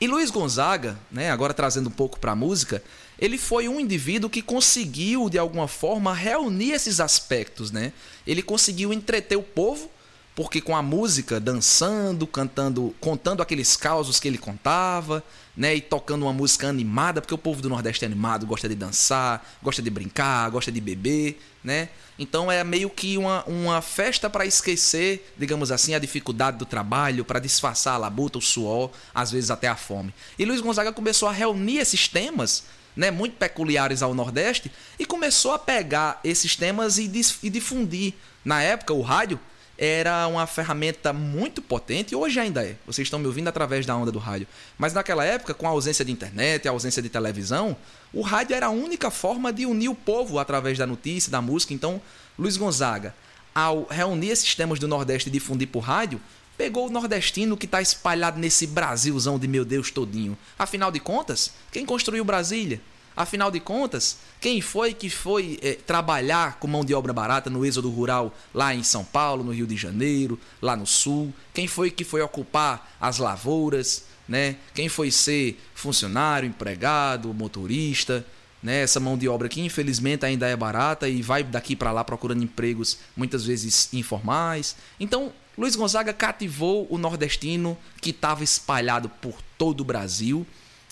E 0.00 0.06
Luiz 0.06 0.30
Gonzaga, 0.30 0.98
né, 1.10 1.30
agora 1.30 1.54
trazendo 1.54 1.88
um 1.88 1.92
pouco 1.92 2.20
para 2.20 2.32
a 2.32 2.36
música, 2.36 2.82
ele 3.18 3.38
foi 3.38 3.66
um 3.66 3.80
indivíduo 3.80 4.28
que 4.28 4.42
conseguiu, 4.42 5.30
de 5.30 5.38
alguma 5.38 5.66
forma, 5.66 6.12
reunir 6.14 6.72
esses 6.72 7.00
aspectos. 7.00 7.70
Né? 7.70 7.92
Ele 8.26 8.42
conseguiu 8.42 8.92
entreter 8.92 9.38
o 9.38 9.42
povo 9.42 9.90
porque 10.36 10.60
com 10.60 10.76
a 10.76 10.82
música, 10.82 11.40
dançando, 11.40 12.26
cantando, 12.26 12.94
contando 13.00 13.40
aqueles 13.40 13.74
causos 13.74 14.20
que 14.20 14.28
ele 14.28 14.36
contava, 14.36 15.24
né, 15.56 15.74
e 15.74 15.80
tocando 15.80 16.24
uma 16.24 16.32
música 16.32 16.68
animada, 16.68 17.22
porque 17.22 17.32
o 17.32 17.38
povo 17.38 17.62
do 17.62 17.70
Nordeste 17.70 18.04
é 18.04 18.06
animado, 18.06 18.44
gosta 18.44 18.68
de 18.68 18.74
dançar, 18.74 19.56
gosta 19.62 19.80
de 19.80 19.88
brincar, 19.88 20.50
gosta 20.50 20.70
de 20.70 20.78
beber, 20.78 21.40
né? 21.64 21.88
Então 22.18 22.52
é 22.52 22.62
meio 22.62 22.90
que 22.90 23.16
uma, 23.16 23.44
uma 23.44 23.80
festa 23.80 24.28
para 24.28 24.44
esquecer, 24.44 25.32
digamos 25.38 25.72
assim, 25.72 25.94
a 25.94 25.98
dificuldade 25.98 26.58
do 26.58 26.66
trabalho, 26.66 27.24
para 27.24 27.38
disfarçar 27.38 27.94
a 27.94 27.98
labuta, 27.98 28.36
o 28.36 28.42
suor, 28.42 28.90
às 29.14 29.32
vezes 29.32 29.50
até 29.50 29.68
a 29.68 29.76
fome. 29.76 30.14
E 30.38 30.44
Luiz 30.44 30.60
Gonzaga 30.60 30.92
começou 30.92 31.30
a 31.30 31.32
reunir 31.32 31.78
esses 31.78 32.08
temas 32.08 32.64
né, 32.94 33.10
muito 33.10 33.36
peculiares 33.36 34.02
ao 34.02 34.12
Nordeste 34.12 34.70
e 34.98 35.06
começou 35.06 35.52
a 35.52 35.58
pegar 35.58 36.20
esses 36.22 36.54
temas 36.56 36.98
e, 36.98 37.10
e 37.42 37.48
difundir. 37.48 38.12
Na 38.44 38.62
época, 38.62 38.92
o 38.92 39.00
rádio 39.00 39.40
era 39.78 40.26
uma 40.26 40.46
ferramenta 40.46 41.12
muito 41.12 41.60
potente, 41.60 42.12
e 42.12 42.16
hoje 42.16 42.40
ainda 42.40 42.64
é. 42.64 42.76
Vocês 42.86 43.06
estão 43.06 43.18
me 43.18 43.26
ouvindo 43.26 43.48
através 43.48 43.84
da 43.84 43.94
onda 43.96 44.10
do 44.10 44.18
rádio. 44.18 44.46
Mas 44.78 44.92
naquela 44.92 45.24
época, 45.24 45.52
com 45.52 45.66
a 45.66 45.70
ausência 45.70 46.04
de 46.04 46.12
internet, 46.12 46.66
a 46.66 46.70
ausência 46.70 47.02
de 47.02 47.08
televisão, 47.08 47.76
o 48.12 48.22
rádio 48.22 48.56
era 48.56 48.66
a 48.66 48.70
única 48.70 49.10
forma 49.10 49.52
de 49.52 49.66
unir 49.66 49.88
o 49.88 49.94
povo 49.94 50.38
através 50.38 50.78
da 50.78 50.86
notícia, 50.86 51.30
da 51.30 51.42
música. 51.42 51.74
Então, 51.74 52.00
Luiz 52.38 52.56
Gonzaga, 52.56 53.14
ao 53.54 53.86
reunir 53.90 54.30
esses 54.30 54.54
temas 54.54 54.78
do 54.78 54.88
Nordeste 54.88 55.28
e 55.28 55.32
difundir 55.32 55.68
por 55.68 55.80
rádio, 55.80 56.20
pegou 56.56 56.86
o 56.86 56.90
nordestino 56.90 57.56
que 57.56 57.66
está 57.66 57.82
espalhado 57.82 58.38
nesse 58.38 58.66
Brasilzão 58.66 59.38
de 59.38 59.46
meu 59.46 59.64
Deus 59.64 59.90
todinho. 59.90 60.36
Afinal 60.58 60.90
de 60.90 60.98
contas, 60.98 61.52
quem 61.70 61.84
construiu 61.84 62.24
Brasília? 62.24 62.80
Afinal 63.16 63.50
de 63.50 63.58
contas, 63.60 64.18
quem 64.38 64.60
foi 64.60 64.92
que 64.92 65.08
foi 65.08 65.58
é, 65.62 65.72
trabalhar 65.72 66.58
com 66.58 66.68
mão 66.68 66.84
de 66.84 66.92
obra 66.92 67.14
barata 67.14 67.48
no 67.48 67.64
êxodo 67.64 67.88
rural 67.88 68.34
lá 68.52 68.74
em 68.74 68.82
São 68.82 69.02
Paulo, 69.02 69.42
no 69.42 69.52
Rio 69.52 69.66
de 69.66 69.74
Janeiro, 69.74 70.38
lá 70.60 70.76
no 70.76 70.86
sul? 70.86 71.32
Quem 71.54 71.66
foi 71.66 71.90
que 71.90 72.04
foi 72.04 72.20
ocupar 72.20 72.94
as 73.00 73.16
lavouras? 73.16 74.04
Né? 74.28 74.56
Quem 74.74 74.88
foi 74.90 75.10
ser 75.10 75.58
funcionário, 75.74 76.46
empregado, 76.46 77.32
motorista? 77.32 78.22
Né? 78.62 78.82
Essa 78.82 79.00
mão 79.00 79.16
de 79.16 79.26
obra 79.28 79.48
que 79.48 79.62
infelizmente 79.62 80.26
ainda 80.26 80.46
é 80.46 80.54
barata 80.54 81.08
e 81.08 81.22
vai 81.22 81.42
daqui 81.42 81.74
para 81.74 81.92
lá 81.92 82.04
procurando 82.04 82.44
empregos 82.44 82.98
muitas 83.16 83.46
vezes 83.46 83.88
informais. 83.94 84.76
Então, 85.00 85.32
Luiz 85.56 85.74
Gonzaga 85.74 86.12
cativou 86.12 86.86
o 86.90 86.98
nordestino 86.98 87.78
que 88.02 88.10
estava 88.10 88.44
espalhado 88.44 89.08
por 89.08 89.38
todo 89.56 89.80
o 89.80 89.84
Brasil 89.84 90.46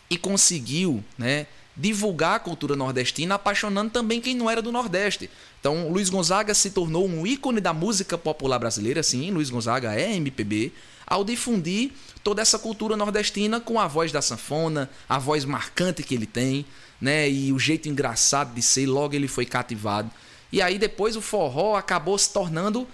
e 0.09 0.17
conseguiu, 0.17 1.05
né? 1.19 1.47
Divulgar 1.77 2.37
a 2.37 2.39
cultura 2.39 2.77
nordestina, 2.77 3.35
apaixonando 3.35 3.91
também 3.91 4.21
quem 4.21 4.35
não 4.35 4.49
era 4.49 4.63
do 4.63 4.71
Nordeste. 4.71 5.29
Então, 5.61 5.89
Luiz 5.91 6.09
Gonzaga 6.09 6.55
se 6.55 6.71
tornou 6.71 7.07
um 7.07 7.27
ícone 7.27 7.61
da 7.61 7.73
música 7.73 8.17
popular 8.17 8.59
brasileira, 8.59 9.03
sim, 9.03 9.31
Luiz 9.31 9.51
Gonzaga 9.51 9.95
é 9.95 10.15
MPB, 10.15 10.73
ao 11.07 11.25
difundir 11.25 11.91
toda 12.23 12.41
essa 12.41 12.59
cultura 12.59 12.97
nordestina 12.97 13.61
com 13.61 13.79
a 13.79 13.87
voz 13.87 14.13
da 14.13 14.23
sanfona, 14.23 14.91
a 15.09 15.19
voz 15.19 15.45
marcante 15.45 16.03
que 16.03 16.15
ele 16.15 16.27
tem, 16.27 16.65
né, 17.01 17.29
e 17.29 17.53
o 17.53 17.59
jeito 17.59 17.89
engraçado 17.89 18.55
de 18.55 18.63
ser, 18.63 18.87
logo 18.87 19.15
ele 19.15 19.29
foi 19.29 19.45
cativado. 19.45 20.11
E 20.53 20.63
aí 20.63 20.79
depois 20.79 21.17
o 21.17 21.21
forró 21.21 21.77
acabou 21.77 22.17
se 22.17 22.33
tornando 22.33 22.87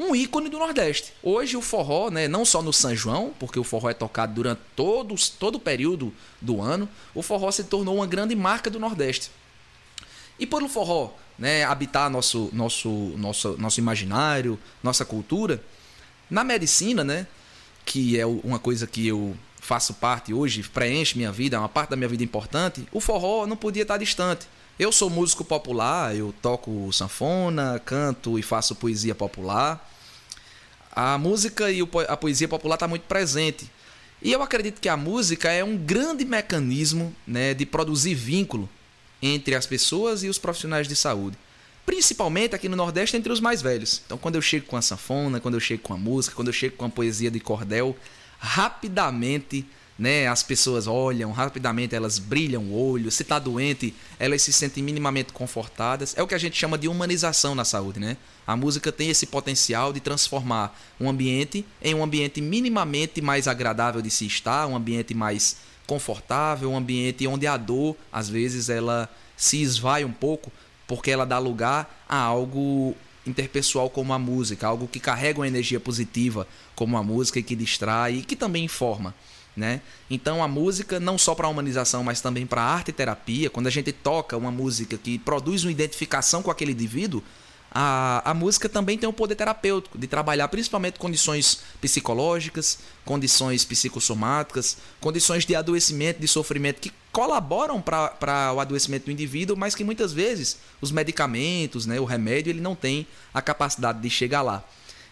um 0.00 0.16
ícone 0.16 0.48
do 0.48 0.58
Nordeste. 0.58 1.12
Hoje 1.22 1.58
o 1.58 1.60
forró, 1.60 2.10
né, 2.10 2.26
não 2.26 2.44
só 2.44 2.62
no 2.62 2.72
São 2.72 2.96
João, 2.96 3.34
porque 3.38 3.60
o 3.60 3.64
forró 3.64 3.90
é 3.90 3.94
tocado 3.94 4.32
durante 4.32 4.62
todos, 4.74 5.28
todo 5.28 5.56
o 5.56 5.60
período 5.60 6.12
do 6.40 6.62
ano, 6.62 6.88
o 7.14 7.20
forró 7.20 7.50
se 7.50 7.64
tornou 7.64 7.96
uma 7.96 8.06
grande 8.06 8.34
marca 8.34 8.70
do 8.70 8.80
Nordeste. 8.80 9.30
E 10.38 10.46
pelo 10.46 10.70
forró 10.70 11.12
né, 11.38 11.64
habitar 11.64 12.08
nosso, 12.08 12.48
nosso, 12.52 12.88
nosso, 12.88 13.56
nosso 13.58 13.78
imaginário, 13.78 14.58
nossa 14.82 15.04
cultura, 15.04 15.62
na 16.30 16.42
medicina, 16.42 17.04
né, 17.04 17.26
que 17.84 18.18
é 18.18 18.24
uma 18.24 18.58
coisa 18.58 18.86
que 18.86 19.06
eu 19.06 19.36
faço 19.60 19.92
parte 19.94 20.32
hoje, 20.32 20.62
preenche 20.62 21.18
minha 21.18 21.30
vida, 21.30 21.56
é 21.56 21.60
uma 21.60 21.68
parte 21.68 21.90
da 21.90 21.96
minha 21.96 22.08
vida 22.08 22.24
importante, 22.24 22.88
o 22.90 23.00
forró 23.00 23.46
não 23.46 23.56
podia 23.56 23.82
estar 23.82 23.98
distante. 23.98 24.48
Eu 24.80 24.90
sou 24.90 25.10
músico 25.10 25.44
popular, 25.44 26.16
eu 26.16 26.34
toco 26.40 26.90
sanfona, 26.90 27.78
canto 27.84 28.38
e 28.38 28.42
faço 28.42 28.74
poesia 28.74 29.14
popular. 29.14 29.86
A 30.90 31.18
música 31.18 31.70
e 31.70 31.86
a 32.08 32.16
poesia 32.16 32.48
popular 32.48 32.76
está 32.76 32.88
muito 32.88 33.02
presente. 33.02 33.70
E 34.22 34.32
eu 34.32 34.40
acredito 34.40 34.80
que 34.80 34.88
a 34.88 34.96
música 34.96 35.52
é 35.52 35.62
um 35.62 35.76
grande 35.76 36.24
mecanismo 36.24 37.14
né, 37.26 37.52
de 37.52 37.66
produzir 37.66 38.14
vínculo 38.14 38.70
entre 39.20 39.54
as 39.54 39.66
pessoas 39.66 40.22
e 40.22 40.28
os 40.30 40.38
profissionais 40.38 40.88
de 40.88 40.96
saúde. 40.96 41.36
Principalmente 41.84 42.54
aqui 42.54 42.66
no 42.66 42.74
Nordeste, 42.74 43.18
entre 43.18 43.30
os 43.30 43.38
mais 43.38 43.60
velhos. 43.60 44.00
Então, 44.06 44.16
quando 44.16 44.36
eu 44.36 44.42
chego 44.42 44.64
com 44.64 44.78
a 44.78 44.82
sanfona, 44.82 45.40
quando 45.40 45.56
eu 45.56 45.60
chego 45.60 45.82
com 45.82 45.92
a 45.92 45.98
música, 45.98 46.34
quando 46.34 46.48
eu 46.48 46.54
chego 46.54 46.76
com 46.76 46.86
a 46.86 46.88
poesia 46.88 47.30
de 47.30 47.38
cordel, 47.38 47.94
rapidamente 48.38 49.66
né, 50.00 50.26
as 50.28 50.42
pessoas 50.42 50.86
olham, 50.86 51.30
rapidamente 51.30 51.94
elas 51.94 52.18
brilham 52.18 52.62
o 52.62 52.90
olho. 52.90 53.10
Se 53.10 53.22
está 53.22 53.38
doente, 53.38 53.94
elas 54.18 54.40
se 54.40 54.50
sentem 54.50 54.82
minimamente 54.82 55.30
confortadas. 55.30 56.16
É 56.16 56.22
o 56.22 56.26
que 56.26 56.34
a 56.34 56.38
gente 56.38 56.56
chama 56.56 56.78
de 56.78 56.88
humanização 56.88 57.54
na 57.54 57.66
saúde. 57.66 58.00
Né? 58.00 58.16
A 58.46 58.56
música 58.56 58.90
tem 58.90 59.10
esse 59.10 59.26
potencial 59.26 59.92
de 59.92 60.00
transformar 60.00 60.74
um 60.98 61.10
ambiente 61.10 61.66
em 61.82 61.94
um 61.94 62.02
ambiente 62.02 62.40
minimamente 62.40 63.20
mais 63.20 63.46
agradável 63.46 64.00
de 64.00 64.10
se 64.10 64.24
estar, 64.24 64.66
um 64.66 64.74
ambiente 64.74 65.12
mais 65.12 65.58
confortável, 65.86 66.70
um 66.70 66.78
ambiente 66.78 67.26
onde 67.26 67.46
a 67.46 67.58
dor, 67.58 67.94
às 68.10 68.26
vezes, 68.26 68.70
ela 68.70 69.06
se 69.36 69.60
esvai 69.60 70.02
um 70.02 70.12
pouco, 70.12 70.50
porque 70.88 71.10
ela 71.10 71.26
dá 71.26 71.38
lugar 71.38 72.06
a 72.08 72.16
algo 72.16 72.96
interpessoal 73.26 73.90
como 73.90 74.14
a 74.14 74.18
música, 74.18 74.66
algo 74.66 74.88
que 74.88 74.98
carrega 74.98 75.40
uma 75.40 75.48
energia 75.48 75.78
positiva 75.78 76.48
como 76.74 76.96
a 76.96 77.02
música 77.02 77.38
e 77.38 77.42
que 77.42 77.54
distrai 77.54 78.14
e 78.14 78.22
que 78.22 78.34
também 78.34 78.64
informa. 78.64 79.14
Né? 79.60 79.82
Então 80.08 80.42
a 80.42 80.48
música 80.48 80.98
não 80.98 81.18
só 81.18 81.34
para 81.34 81.46
a 81.46 81.50
humanização, 81.50 82.02
mas 82.02 82.22
também 82.22 82.46
para 82.46 82.62
a 82.62 82.64
arte 82.64 82.88
e 82.88 82.92
terapia, 82.92 83.50
quando 83.50 83.66
a 83.66 83.70
gente 83.70 83.92
toca 83.92 84.34
uma 84.34 84.50
música 84.50 84.96
que 84.96 85.18
produz 85.18 85.64
uma 85.64 85.70
identificação 85.70 86.42
com 86.42 86.50
aquele 86.50 86.72
indivíduo, 86.72 87.22
a, 87.70 88.22
a 88.30 88.32
música 88.32 88.70
também 88.70 88.96
tem 88.96 89.06
um 89.06 89.12
poder 89.12 89.34
terapêutico 89.34 89.98
de 89.98 90.06
trabalhar 90.06 90.48
principalmente 90.48 90.98
condições 90.98 91.60
psicológicas, 91.78 92.78
condições 93.04 93.62
psicossomáticas, 93.62 94.78
condições 94.98 95.44
de 95.44 95.54
adoecimento, 95.54 96.22
de 96.22 96.26
sofrimento 96.26 96.80
que 96.80 96.90
colaboram 97.12 97.82
para 97.82 98.54
o 98.54 98.60
adoecimento 98.60 99.04
do 99.04 99.10
indivíduo, 99.10 99.58
mas 99.58 99.74
que 99.74 99.84
muitas 99.84 100.10
vezes 100.10 100.56
os 100.80 100.90
medicamentos, 100.90 101.84
né, 101.84 102.00
o 102.00 102.06
remédio, 102.06 102.50
ele 102.50 102.62
não 102.62 102.74
tem 102.74 103.06
a 103.34 103.42
capacidade 103.42 104.00
de 104.00 104.08
chegar 104.08 104.40
lá. 104.40 104.64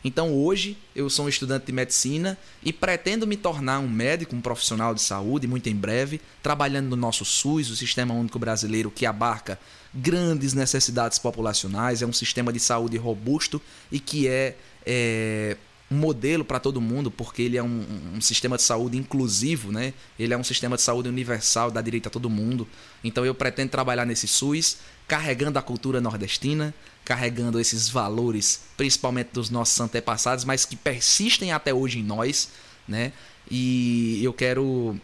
Então 0.08 0.32
hoje 0.32 0.74
eu 0.96 1.10
sou 1.10 1.26
um 1.26 1.28
estudante 1.28 1.66
de 1.66 1.72
medicina 1.72 2.38
e 2.62 2.72
pretendo 2.72 3.26
me 3.26 3.36
tornar 3.36 3.78
um 3.78 3.86
médico, 3.86 4.34
um 4.34 4.40
profissional 4.40 4.94
de 4.94 5.02
saúde, 5.02 5.46
muito 5.46 5.68
em 5.68 5.76
breve, 5.76 6.18
trabalhando 6.42 6.88
no 6.88 6.96
nosso 6.96 7.26
SUS, 7.26 7.68
o 7.68 7.76
Sistema 7.76 8.14
Único 8.14 8.38
Brasileiro, 8.38 8.90
que 8.90 9.04
abarca 9.04 9.60
grandes 9.92 10.54
necessidades 10.54 11.18
populacionais, 11.18 12.00
é 12.00 12.06
um 12.06 12.12
sistema 12.14 12.50
de 12.50 12.58
saúde 12.58 12.96
robusto 12.96 13.60
e 13.92 14.00
que 14.00 14.26
é, 14.26 14.56
é 14.86 15.58
um 15.90 15.96
modelo 15.96 16.44
para 16.44 16.60
todo 16.60 16.80
mundo, 16.80 17.10
porque 17.10 17.42
ele 17.42 17.56
é 17.56 17.62
um, 17.62 18.12
um, 18.14 18.20
sistema 18.20 18.56
de 18.56 18.62
saúde 18.62 18.98
inclusivo, 18.98 19.72
né? 19.72 19.94
Ele 20.18 20.34
é 20.34 20.36
um 20.36 20.44
sistema 20.44 20.76
de 20.76 20.82
saúde 20.82 21.08
universal, 21.08 21.70
dá 21.70 21.80
direito 21.80 22.08
a 22.08 22.10
todo 22.10 22.28
mundo. 22.28 22.68
Então 23.02 23.24
eu 23.24 23.34
pretendo 23.34 23.70
trabalhar 23.70 24.04
nesse 24.04 24.28
SUS, 24.28 24.78
carregando 25.06 25.58
a 25.58 25.62
cultura 25.62 26.00
nordestina, 26.00 26.74
carregando 27.04 27.58
esses 27.58 27.88
valores, 27.88 28.64
principalmente 28.76 29.30
dos 29.32 29.48
nossos 29.48 29.80
antepassados, 29.80 30.44
mas 30.44 30.66
que 30.66 30.76
persistem 30.76 31.52
até 31.52 31.72
hoje 31.72 32.00
em 32.00 32.04
nós, 32.04 32.50
né? 32.86 33.12
E 33.50 34.22
eu 34.22 34.34
quero 34.34 35.00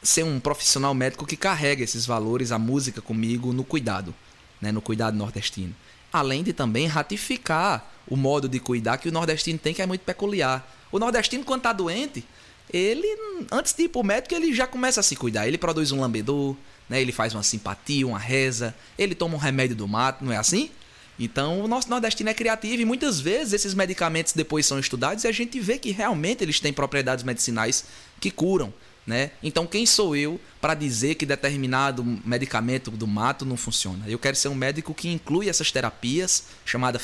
ser 0.00 0.24
um 0.24 0.38
profissional 0.38 0.94
médico 0.94 1.26
que 1.26 1.36
carrega 1.36 1.82
esses 1.82 2.06
valores, 2.06 2.52
a 2.52 2.58
música 2.58 3.00
comigo 3.00 3.52
no 3.52 3.64
cuidado, 3.64 4.14
né? 4.60 4.70
No 4.70 4.80
cuidado 4.80 5.16
nordestino. 5.16 5.74
Além 6.12 6.42
de 6.42 6.52
também 6.52 6.86
ratificar 6.86 7.90
o 8.06 8.16
modo 8.16 8.48
de 8.48 8.60
cuidar 8.60 8.98
que 8.98 9.08
o 9.08 9.12
nordestino 9.12 9.58
tem, 9.58 9.72
que 9.72 9.80
é 9.80 9.86
muito 9.86 10.02
peculiar. 10.02 10.68
O 10.90 10.98
nordestino, 10.98 11.44
quando 11.44 11.60
está 11.60 11.72
doente, 11.72 12.24
ele, 12.72 13.06
antes 13.50 13.72
de 13.72 13.84
ir 13.84 13.88
pro 13.88 14.02
médico, 14.02 14.34
ele 14.34 14.52
já 14.52 14.66
começa 14.66 15.00
a 15.00 15.02
se 15.02 15.16
cuidar. 15.16 15.46
Ele 15.46 15.58
produz 15.58 15.92
um 15.92 16.00
lambedor, 16.00 16.56
né? 16.88 17.00
ele 17.00 17.12
faz 17.12 17.34
uma 17.34 17.42
simpatia, 17.42 18.06
uma 18.06 18.18
reza, 18.18 18.74
ele 18.98 19.14
toma 19.14 19.34
um 19.34 19.38
remédio 19.38 19.76
do 19.76 19.88
mato, 19.88 20.24
não 20.24 20.32
é 20.32 20.36
assim? 20.36 20.70
Então, 21.18 21.60
o 21.60 21.68
nosso 21.68 21.88
nordestino 21.88 22.30
é 22.30 22.34
criativo 22.34 22.82
e 22.82 22.84
muitas 22.84 23.20
vezes 23.20 23.52
esses 23.52 23.74
medicamentos 23.74 24.32
depois 24.32 24.66
são 24.66 24.78
estudados 24.78 25.24
e 25.24 25.28
a 25.28 25.32
gente 25.32 25.60
vê 25.60 25.78
que 25.78 25.90
realmente 25.90 26.42
eles 26.42 26.58
têm 26.58 26.72
propriedades 26.72 27.24
medicinais 27.24 27.84
que 28.18 28.30
curam. 28.30 28.72
Né? 29.06 29.32
Então, 29.42 29.66
quem 29.66 29.84
sou 29.84 30.14
eu 30.14 30.40
para 30.60 30.74
dizer 30.74 31.16
que 31.16 31.26
determinado 31.26 32.04
medicamento 32.24 32.90
do 32.90 33.06
mato 33.06 33.44
não 33.44 33.56
funciona? 33.56 34.04
Eu 34.06 34.18
quero 34.18 34.36
ser 34.36 34.48
um 34.48 34.54
médico 34.54 34.94
que 34.94 35.10
inclui 35.10 35.48
essas 35.48 35.72
terapias, 35.72 36.44
chamada 36.64 37.00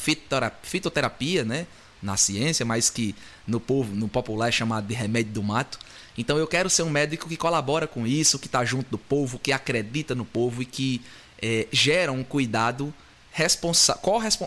fitoterapia, 0.63 1.45
né? 1.45 1.67
na 2.01 2.17
ciência, 2.17 2.65
mas 2.65 2.89
que 2.89 3.15
no 3.47 3.59
povo, 3.59 3.95
no 3.95 4.09
popular 4.09 4.49
é 4.49 4.53
chamado 4.53 4.87
de 4.87 4.95
remédio 4.95 5.33
do 5.33 5.43
mato. 5.43 5.79
Então, 6.17 6.39
eu 6.39 6.47
quero 6.47 6.71
ser 6.71 6.83
um 6.83 6.91
médico 6.91 7.29
que 7.29 7.37
colabora 7.37 7.87
com 7.87 8.07
isso, 8.07 8.39
que 8.39 8.47
está 8.47 8.65
junto 8.65 8.91
do 8.91 8.99
povo, 8.99 9.39
que 9.39 9.53
acredita 9.53 10.15
no 10.15 10.25
povo 10.25 10.63
e 10.63 10.65
que 10.65 11.03
é, 11.41 11.67
gera 11.73 12.13
um 12.13 12.25
cuidado 12.25 12.93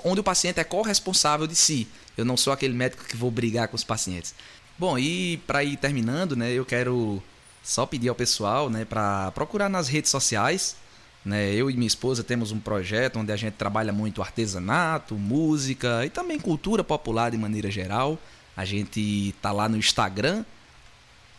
onde 0.04 0.20
o 0.20 0.24
paciente 0.24 0.60
é 0.60 0.64
corresponsável 0.64 1.48
de 1.48 1.56
si. 1.56 1.88
Eu 2.18 2.26
não 2.26 2.36
sou 2.36 2.52
aquele 2.52 2.74
médico 2.74 3.06
que 3.06 3.16
vou 3.16 3.32
brigar 3.32 3.68
com 3.70 3.76
os 3.76 3.84
pacientes. 3.84 4.36
Bom, 4.78 4.98
e 4.98 5.38
para 5.48 5.64
ir 5.64 5.78
terminando, 5.78 6.36
né, 6.36 6.52
eu 6.52 6.66
quero 6.66 7.24
só 7.64 7.86
pedir 7.86 8.10
ao 8.10 8.16
pessoal, 8.16 8.70
né, 8.70 8.86
para 8.86 9.32
procurar 9.32 9.70
nas 9.70 9.88
redes 9.88 10.10
sociais, 10.10 10.76
né? 11.24 11.54
Eu 11.54 11.70
e 11.70 11.76
minha 11.76 11.88
esposa 11.88 12.24
temos 12.24 12.52
um 12.52 12.60
projeto 12.60 13.20
onde 13.20 13.32
a 13.32 13.36
gente 13.36 13.54
trabalha 13.54 13.94
muito 13.94 14.22
artesanato, 14.22 15.16
música 15.16 16.04
e 16.06 16.10
também 16.10 16.40
cultura 16.40 16.84
popular 16.84 17.30
de 17.30 17.38
maneira 17.38 17.70
geral. 17.70 18.18
A 18.58 18.66
gente 18.66 19.36
tá 19.42 19.52
lá 19.52 19.70
no 19.70 19.78
Instagram, 19.78 20.44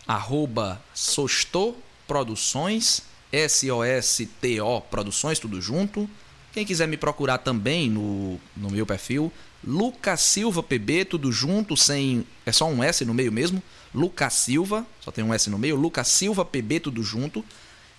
arroba 0.07 0.81
Produções, 2.07 3.03
S-O-S-T-O 3.31 4.81
Produções, 4.81 5.39
tudo 5.39 5.61
junto. 5.61 6.09
Quem 6.53 6.65
quiser 6.65 6.87
me 6.87 6.97
procurar 6.97 7.39
também 7.39 7.89
no, 7.89 8.39
no 8.55 8.69
meu 8.69 8.85
perfil, 8.85 9.31
Lucas 9.63 10.21
Silva 10.21 10.61
PB, 10.61 11.05
tudo 11.05 11.31
junto, 11.31 11.75
sem. 11.75 12.25
É 12.45 12.51
só 12.51 12.67
um 12.67 12.83
S 12.83 13.03
no 13.05 13.13
meio 13.13 13.31
mesmo. 13.31 13.63
Lucas 13.93 14.33
Silva, 14.33 14.85
só 14.99 15.11
tem 15.11 15.23
um 15.23 15.33
S 15.33 15.49
no 15.49 15.57
meio. 15.57 15.75
Lucas 15.75 16.07
Silva 16.07 16.43
PB, 16.43 16.79
tudo 16.79 17.03
junto. 17.03 17.43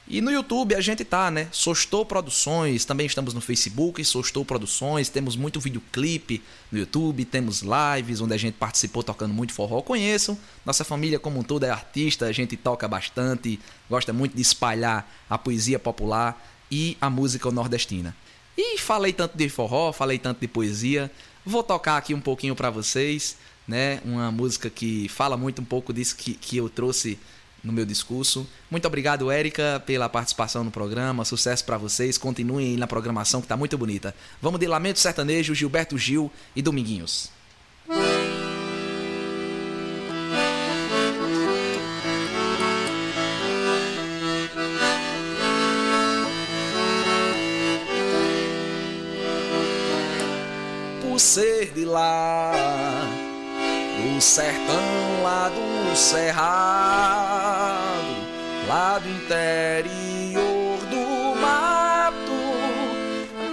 E 0.07 0.21
no 0.21 0.31
YouTube 0.31 0.75
a 0.75 0.81
gente 0.83 1.03
tá, 1.03 1.31
né? 1.31 1.49
Sostou 1.51 2.05
Produções, 2.05 2.85
também 2.85 3.07
estamos 3.07 3.33
no 3.33 3.41
Facebook, 3.41 4.05
Sostou 4.05 4.45
Produções, 4.45 5.09
temos 5.09 5.35
muito 5.35 5.59
videoclipe 5.59 6.43
no 6.71 6.79
YouTube, 6.79 7.25
temos 7.25 7.63
lives 7.63 8.21
onde 8.21 8.35
a 8.35 8.37
gente 8.37 8.55
participou 8.55 9.03
tocando 9.03 9.33
muito 9.33 9.55
forró. 9.55 9.81
Conheçam, 9.81 10.37
nossa 10.65 10.85
família 10.85 11.19
como 11.19 11.41
um 11.41 11.43
todo 11.43 11.65
é 11.65 11.71
artista, 11.71 12.27
a 12.27 12.33
gente 12.33 12.55
toca 12.55 12.87
bastante, 12.87 13.59
gosta 13.89 14.13
muito 14.13 14.37
de 14.37 14.43
espalhar 14.43 15.11
a 15.29 15.39
poesia 15.39 15.79
popular 15.79 16.55
e 16.71 16.99
a 17.01 17.09
música 17.09 17.51
nordestina. 17.51 18.15
E 18.59 18.79
falei 18.79 19.13
tanto 19.13 19.39
de 19.39 19.49
forró, 19.49 19.91
falei 19.91 20.19
tanto 20.19 20.41
de 20.41 20.49
poesia. 20.49 21.11
Vou 21.47 21.63
tocar 21.63 21.97
aqui 21.97 22.13
um 22.13 22.21
pouquinho 22.21 22.55
para 22.55 22.69
vocês, 22.69 23.39
né? 23.67 24.01
Uma 24.05 24.31
música 24.31 24.69
que 24.71 25.09
fala 25.09 25.37
muito 25.37 25.63
um 25.63 25.65
pouco 25.65 25.93
disso 25.93 26.17
que, 26.17 26.35
que 26.35 26.57
eu 26.57 26.69
trouxe 26.69 27.19
no 27.63 27.73
meu 27.73 27.87
discurso. 27.87 28.47
Muito 28.71 28.87
obrigado, 28.87 29.31
Érica, 29.31 29.83
pela 29.87 30.09
participação 30.09 30.63
no 30.63 30.71
programa. 30.71 31.25
Sucesso 31.25 31.65
para 31.65 31.79
vocês. 31.79 32.19
Continuem 32.19 32.69
aí 32.69 32.77
na 32.77 32.87
programação 32.87 33.41
que 33.41 33.49
tá 33.49 33.57
muito 33.57 33.79
bonita. 33.79 34.15
Vamos 34.41 34.61
de 34.61 34.67
Lamento 34.67 34.99
Sertanejo, 34.99 35.55
Gilberto 35.55 35.97
Gil 35.97 36.31
e 36.55 36.61
Dominguinhos. 36.61 37.31
ser 51.25 51.73
de 51.73 51.85
lá, 51.87 52.53
do 54.15 54.21
sertão 54.21 55.23
lá 55.25 55.49
do 55.49 55.97
cerrado, 55.97 56.45
lá 58.69 59.01
do 59.01 59.09
interior 59.09 60.79
do 60.89 61.35
mato, 61.41 62.31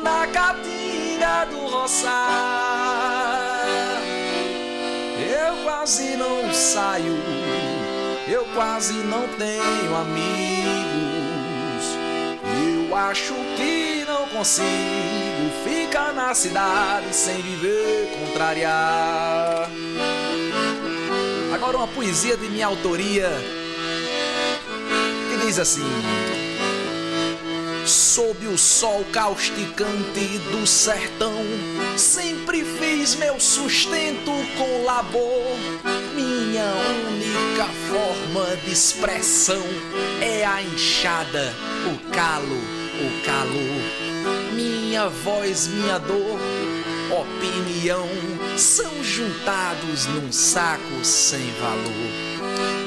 na 0.04 0.28
caatinga 0.28 1.46
do 1.50 1.66
roçar. 1.68 2.62
quase 5.64 6.16
não 6.16 6.54
saio, 6.54 7.18
eu 8.28 8.46
quase 8.54 8.94
não 8.94 9.28
tenho 9.30 9.96
amigos. 9.96 10.82
Eu 12.88 12.96
acho 12.96 13.34
que 13.58 14.06
não 14.08 14.28
consigo 14.28 14.70
ficar 15.64 16.14
na 16.14 16.36
cidade 16.36 17.14
sem 17.16 17.42
viver 17.42 18.12
contrariar. 18.20 19.70
Agora 21.62 21.78
uma 21.78 21.88
poesia 21.90 22.36
de 22.36 22.50
minha 22.50 22.66
autoria 22.66 23.30
que 25.30 25.46
diz 25.46 25.60
assim: 25.60 25.86
Sob 27.86 28.48
o 28.48 28.58
sol 28.58 29.06
causticante 29.14 30.40
do 30.52 30.66
sertão, 30.66 31.36
sempre 31.96 32.66
fiz 32.66 33.14
meu 33.14 33.40
sustento 33.40 34.32
com 34.58 34.84
labor. 34.86 35.56
Minha 36.16 36.66
única 37.12 37.68
forma 37.92 38.56
de 38.66 38.72
expressão 38.72 39.64
é 40.20 40.44
a 40.44 40.64
enxada, 40.64 41.54
o 41.86 42.12
calo, 42.12 42.58
o 42.58 43.24
calor. 43.24 44.56
Minha 44.56 45.10
voz, 45.10 45.68
minha 45.68 46.00
dor, 46.00 46.40
opinião 47.14 48.08
são 48.58 49.04
juntados 49.04 50.06
num 50.08 50.32
saco 50.32 51.04
sem 51.04 51.52
valor. 51.60 52.32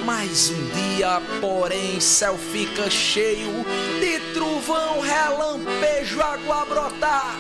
Mas 0.05 0.51
um 0.51 0.69
dia, 0.71 1.21
porém, 1.41 1.99
céu 1.99 2.37
fica 2.53 2.91
cheio 2.91 3.65
de 4.01 4.21
trovão, 4.35 5.01
relampejo, 5.01 6.21
água 6.21 6.65
brotar. 6.67 7.39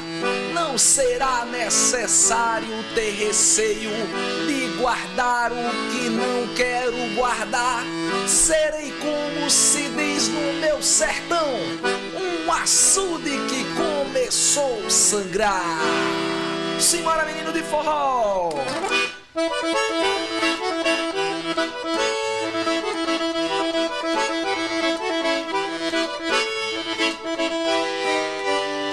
Não 0.54 0.78
será 0.78 1.44
necessário 1.44 2.68
ter 2.94 3.10
receio 3.10 3.90
de 4.46 4.78
guardar 4.78 5.52
o 5.52 5.92
que 5.92 6.08
não 6.08 6.54
quero 6.54 6.96
guardar. 7.14 7.84
Serei 8.26 8.92
como 8.92 9.50
se 9.50 9.88
diz 9.90 10.28
no 10.28 10.54
meu 10.60 10.82
sertão, 10.82 11.52
um 12.14 12.52
açude 12.52 13.30
que 13.48 13.64
começou 13.74 14.82
a 14.86 14.90
sangrar. 14.90 15.78
Simbora, 16.78 17.24
menino 17.24 17.52
de 17.52 17.62
forró! 17.62 18.50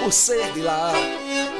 Por 0.02 0.12
ser 0.12 0.52
de 0.52 0.62
lá, 0.62 0.92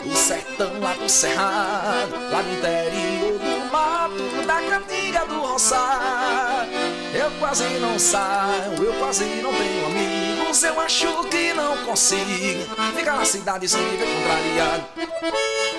do 0.05 0.17
sertão 0.17 0.81
lá 0.81 0.95
do 0.95 1.09
cerrado, 1.09 2.13
lá 2.31 2.43
do 2.43 2.53
interior 2.53 3.39
do 3.39 3.73
mato, 3.73 4.47
da 4.47 4.63
cantiga 4.63 5.25
do 5.27 5.41
roçar. 5.41 6.67
Eu 7.15 7.31
quase 7.39 7.65
não 7.79 7.99
saio, 7.99 8.83
eu 8.83 8.93
quase 8.95 9.25
não 9.25 9.53
tenho 9.55 9.87
amigos, 9.87 10.63
eu 10.63 10.81
acho 10.81 11.25
que 11.29 11.53
não 11.53 11.77
consigo 11.85 12.75
ficar 12.97 13.17
na 13.17 13.25
cidade 13.25 13.69
sem 13.69 13.83
viver 13.91 14.07
contrariado. 14.07 15.72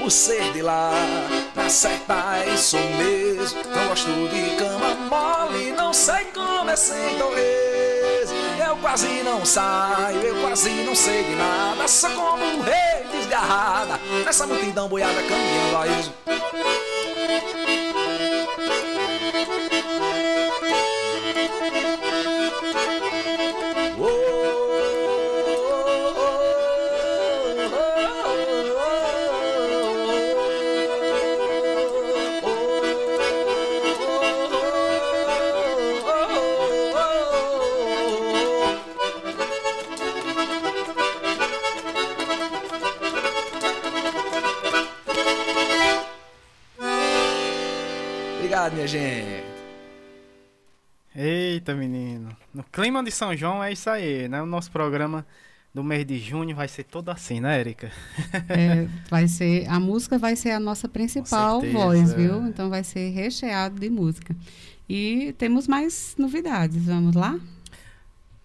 Por 0.00 0.10
ser 0.10 0.52
de 0.52 0.60
lá, 0.60 0.92
na 1.54 1.68
certa 1.70 2.36
é 2.44 2.54
isso 2.54 2.76
mesmo. 2.76 3.62
Não 3.74 3.88
gosto 3.88 4.10
de 4.28 4.56
cama 4.56 4.94
mole, 5.08 5.72
não 5.72 5.94
sei 5.94 6.26
como 6.34 6.68
é 6.68 6.76
sem 6.76 7.18
torres. 7.18 8.30
Eu 8.68 8.76
quase 8.76 9.22
não 9.22 9.44
saio, 9.46 10.20
eu 10.20 10.42
quase 10.42 10.70
não 10.84 10.94
sei 10.94 11.24
de 11.24 11.34
nada. 11.36 11.88
Sou 11.88 12.10
como 12.10 12.44
um 12.44 12.60
rei 12.60 13.04
desgarrada, 13.12 13.98
nessa 14.24 14.46
multidão 14.46 14.88
boiada 14.88 15.22
caminhando 15.22 15.76
a 15.78 15.86
isso. 15.86 16.12
Eita, 51.64 51.74
menino. 51.74 52.28
No 52.52 52.62
clima 52.62 53.02
de 53.02 53.10
São 53.10 53.34
João 53.34 53.64
é 53.64 53.72
isso 53.72 53.88
aí, 53.88 54.28
né? 54.28 54.42
O 54.42 54.44
nosso 54.44 54.70
programa 54.70 55.26
do 55.72 55.82
mês 55.82 56.04
de 56.04 56.18
junho 56.18 56.54
vai 56.54 56.68
ser 56.68 56.84
todo 56.84 57.08
assim, 57.08 57.40
né, 57.40 57.58
Erika? 57.58 57.90
É, 58.50 58.86
vai 59.08 59.26
ser, 59.26 59.66
a 59.70 59.80
música 59.80 60.18
vai 60.18 60.36
ser 60.36 60.50
a 60.50 60.60
nossa 60.60 60.86
principal 60.90 61.62
voz, 61.62 62.12
viu? 62.12 62.46
Então 62.46 62.68
vai 62.68 62.84
ser 62.84 63.08
recheado 63.12 63.80
de 63.80 63.88
música. 63.88 64.36
E 64.86 65.34
temos 65.38 65.66
mais 65.66 66.14
novidades, 66.18 66.84
vamos 66.84 67.16
lá? 67.16 67.40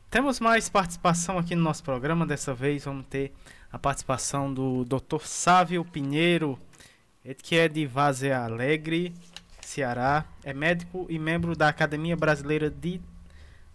Temos 0.10 0.40
mais 0.40 0.70
participação 0.70 1.38
aqui 1.38 1.58
no 1.58 1.62
nosso 1.62 1.84
programa. 1.84 2.26
Dessa 2.26 2.54
vez 2.54 2.86
vamos 2.86 3.06
ter 3.08 3.34
a 3.70 3.78
participação 3.78 4.54
do 4.54 4.86
Dr. 4.86 5.26
Sávio 5.26 5.84
Pinheiro, 5.84 6.58
que 7.44 7.58
é 7.58 7.68
de 7.68 7.86
Vaze 7.86 8.32
Alegre, 8.32 9.14
Ceará, 9.70 10.26
é 10.44 10.52
médico 10.52 11.06
e 11.12 11.20
membro 11.20 11.56
da 11.56 11.68
Academia 11.68 12.18
Brasileira 12.18 12.72
de 12.72 13.00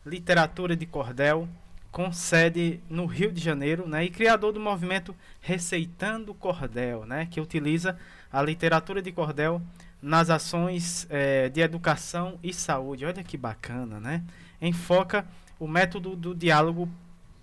Literatura 0.04 0.74
de 0.74 0.86
Cordel, 0.86 1.48
com 1.92 2.12
sede 2.12 2.80
no 2.90 3.06
Rio 3.06 3.30
de 3.30 3.40
Janeiro, 3.40 3.86
né, 3.86 4.04
e 4.04 4.10
criador 4.10 4.52
do 4.52 4.58
movimento 4.58 5.14
Receitando 5.40 6.34
Cordel, 6.34 7.06
né, 7.06 7.28
que 7.30 7.40
utiliza 7.40 7.96
a 8.32 8.42
literatura 8.42 9.00
de 9.00 9.12
cordel 9.12 9.62
nas 10.02 10.30
ações 10.30 11.06
eh, 11.10 11.48
de 11.50 11.60
educação 11.60 12.40
e 12.42 12.52
saúde. 12.52 13.06
Olha 13.06 13.22
que 13.22 13.36
bacana, 13.36 14.00
né? 14.00 14.24
Enfoca 14.60 15.24
o 15.60 15.68
método 15.68 16.16
do 16.16 16.34
diálogo 16.34 16.88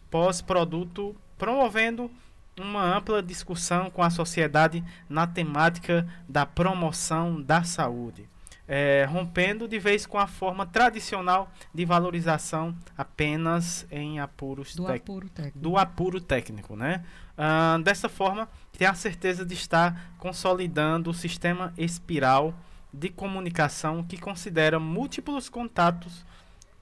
pós-produto, 0.09 1.15
promovendo 1.37 2.11
uma 2.59 2.97
ampla 2.97 3.23
discussão 3.23 3.89
com 3.89 4.03
a 4.03 4.09
sociedade 4.09 4.83
na 5.07 5.25
temática 5.25 6.05
da 6.27 6.45
promoção 6.45 7.41
da 7.41 7.63
saúde, 7.63 8.27
é, 8.73 9.03
rompendo 9.09 9.67
de 9.67 9.77
vez 9.77 10.05
com 10.05 10.17
a 10.17 10.25
forma 10.27 10.65
tradicional 10.65 11.51
de 11.73 11.83
valorização 11.83 12.73
apenas 12.97 13.85
em 13.91 14.17
apuros 14.21 14.73
Do 14.73 14.85
tec- 14.85 15.01
apuro 15.01 15.27
técnico. 15.29 15.59
do 15.59 15.77
apuro 15.77 16.21
técnico, 16.21 16.75
né? 16.77 17.03
Ah, 17.37 17.77
dessa 17.83 18.07
forma, 18.07 18.47
tem 18.77 18.87
a 18.87 18.93
certeza 18.93 19.45
de 19.45 19.53
estar 19.55 20.13
consolidando 20.17 21.09
o 21.09 21.13
sistema 21.13 21.73
espiral 21.77 22.53
de 22.93 23.09
comunicação 23.09 24.03
que 24.03 24.17
considera 24.17 24.79
múltiplos 24.79 25.49
contatos 25.49 26.25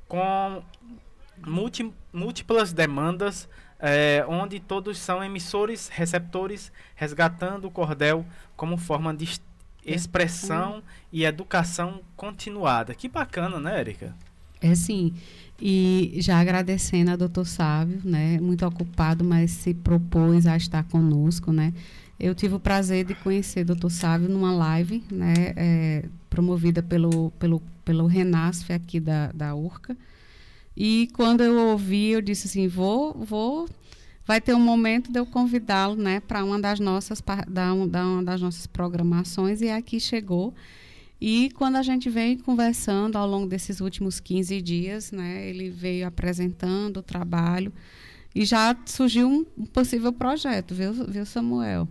com 0.08 0.62
múlti- 1.46 1.92
múltiplas 2.14 2.72
demandas, 2.74 3.50
eh, 3.80 4.24
onde 4.28 4.60
todos 4.60 5.00
são 5.00 5.24
emissores, 5.24 5.88
receptores, 5.88 6.72
resgatando 6.96 7.66
o 7.66 7.72
cordel 7.72 8.26
como 8.56 8.78
forma 8.78 9.14
de 9.14 9.40
es- 9.90 10.02
expressão 10.02 10.82
e 11.12 11.24
educação 11.26 12.02
continuada. 12.16 12.94
Que 12.94 13.08
bacana, 13.08 13.60
né, 13.60 13.80
Érica? 13.80 14.16
É 14.62 14.76
sim. 14.76 15.14
E 15.62 16.16
já 16.20 16.40
agradecendo 16.40 17.12
a 17.12 17.16
doutor 17.16 17.46
Sávio, 17.46 18.00
né? 18.04 18.40
Muito 18.40 18.66
ocupado, 18.66 19.24
mas 19.24 19.52
se 19.52 19.74
propôs 19.74 20.46
a 20.48 20.56
estar 20.56 20.84
conosco, 20.86 21.52
né? 21.52 21.74
Eu 22.20 22.36
tive 22.36 22.56
o 22.56 22.60
prazer 22.60 23.06
de 23.06 23.16
conhecer 23.16 23.62
o 23.62 23.66
doutor 23.66 23.90
Sávio 23.90 24.28
numa 24.30 24.52
live, 24.54 25.04
né? 25.12 25.34
é, 25.56 26.06
promovida 26.30 26.84
pelo, 26.84 27.32
pelo, 27.40 27.62
pelo 27.86 28.06
Renasf 28.08 28.72
aqui 28.72 29.00
da, 29.00 29.32
da 29.32 29.56
URCA. 29.56 29.96
E 30.76 31.10
quando 31.14 31.42
eu 31.42 31.56
ouvi, 31.72 32.12
eu 32.12 32.22
disse 32.22 32.48
assim, 32.48 32.68
vou, 32.68 33.14
vou 33.14 33.68
vai 34.30 34.40
ter 34.40 34.54
um 34.54 34.60
momento 34.60 35.12
de 35.12 35.18
eu 35.18 35.26
convidá-lo, 35.26 35.96
né, 35.96 36.20
para 36.20 36.44
uma 36.46 36.60
das 36.60 36.80
nossas 36.80 37.20
da, 37.48 37.74
um- 37.74 37.86
uma 37.90 38.24
das 38.24 38.40
nossas 38.40 38.68
programações 38.68 39.60
e 39.60 39.70
aqui 39.72 40.00
chegou. 40.00 40.54
E 41.20 41.50
quando 41.56 41.78
a 41.78 41.82
gente 41.82 42.12
vem 42.12 42.38
conversando 42.38 43.18
ao 43.18 43.28
longo 43.28 43.48
desses 43.48 43.82
últimos 43.82 44.20
15 44.20 44.62
dias, 44.62 45.12
né, 45.12 45.50
ele 45.50 45.72
veio 45.72 46.06
apresentando 46.06 46.98
o 46.98 47.02
trabalho 47.02 47.74
e 48.36 48.46
já 48.46 48.78
surgiu 48.86 49.28
um, 49.28 49.66
possível 49.66 50.14
projeto, 50.14 50.76
viu, 50.76 50.94
viu 50.94 51.26
Samuel? 51.26 51.88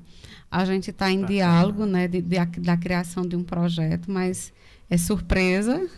A 0.48 0.64
gente 0.64 0.90
está 0.90 1.10
em 1.10 1.22
Bacana. 1.22 1.32
diálogo, 1.34 1.86
né, 1.86 2.06
de, 2.06 2.22
de 2.22 2.36
da 2.60 2.76
criação 2.76 3.26
de 3.26 3.34
um 3.34 3.42
projeto, 3.42 4.08
mas 4.12 4.52
é 4.88 4.96
surpresa. 4.96 5.90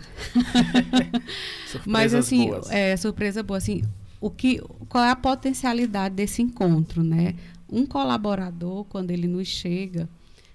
Mas 1.86 2.14
assim, 2.14 2.46
boas. 2.48 2.70
é 2.70 2.96
surpresa 2.96 3.42
boa 3.42 3.58
assim. 3.58 3.82
O 4.20 4.30
que, 4.30 4.60
qual 4.88 5.04
é 5.04 5.10
a 5.10 5.16
potencialidade 5.16 6.14
desse 6.14 6.42
encontro, 6.42 7.02
né? 7.02 7.34
Um 7.68 7.86
colaborador, 7.86 8.84
quando 8.84 9.10
ele 9.10 9.26
nos 9.26 9.48
chega, 9.48 10.08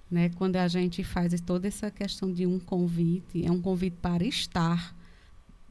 né, 0.09 0.29
quando 0.35 0.57
a 0.57 0.67
gente 0.67 1.03
faz 1.03 1.39
toda 1.41 1.67
essa 1.67 1.89
questão 1.89 2.31
de 2.31 2.45
um 2.45 2.59
convite, 2.59 3.45
é 3.45 3.51
um 3.51 3.61
convite 3.61 3.97
para 4.01 4.23
estar 4.23 4.95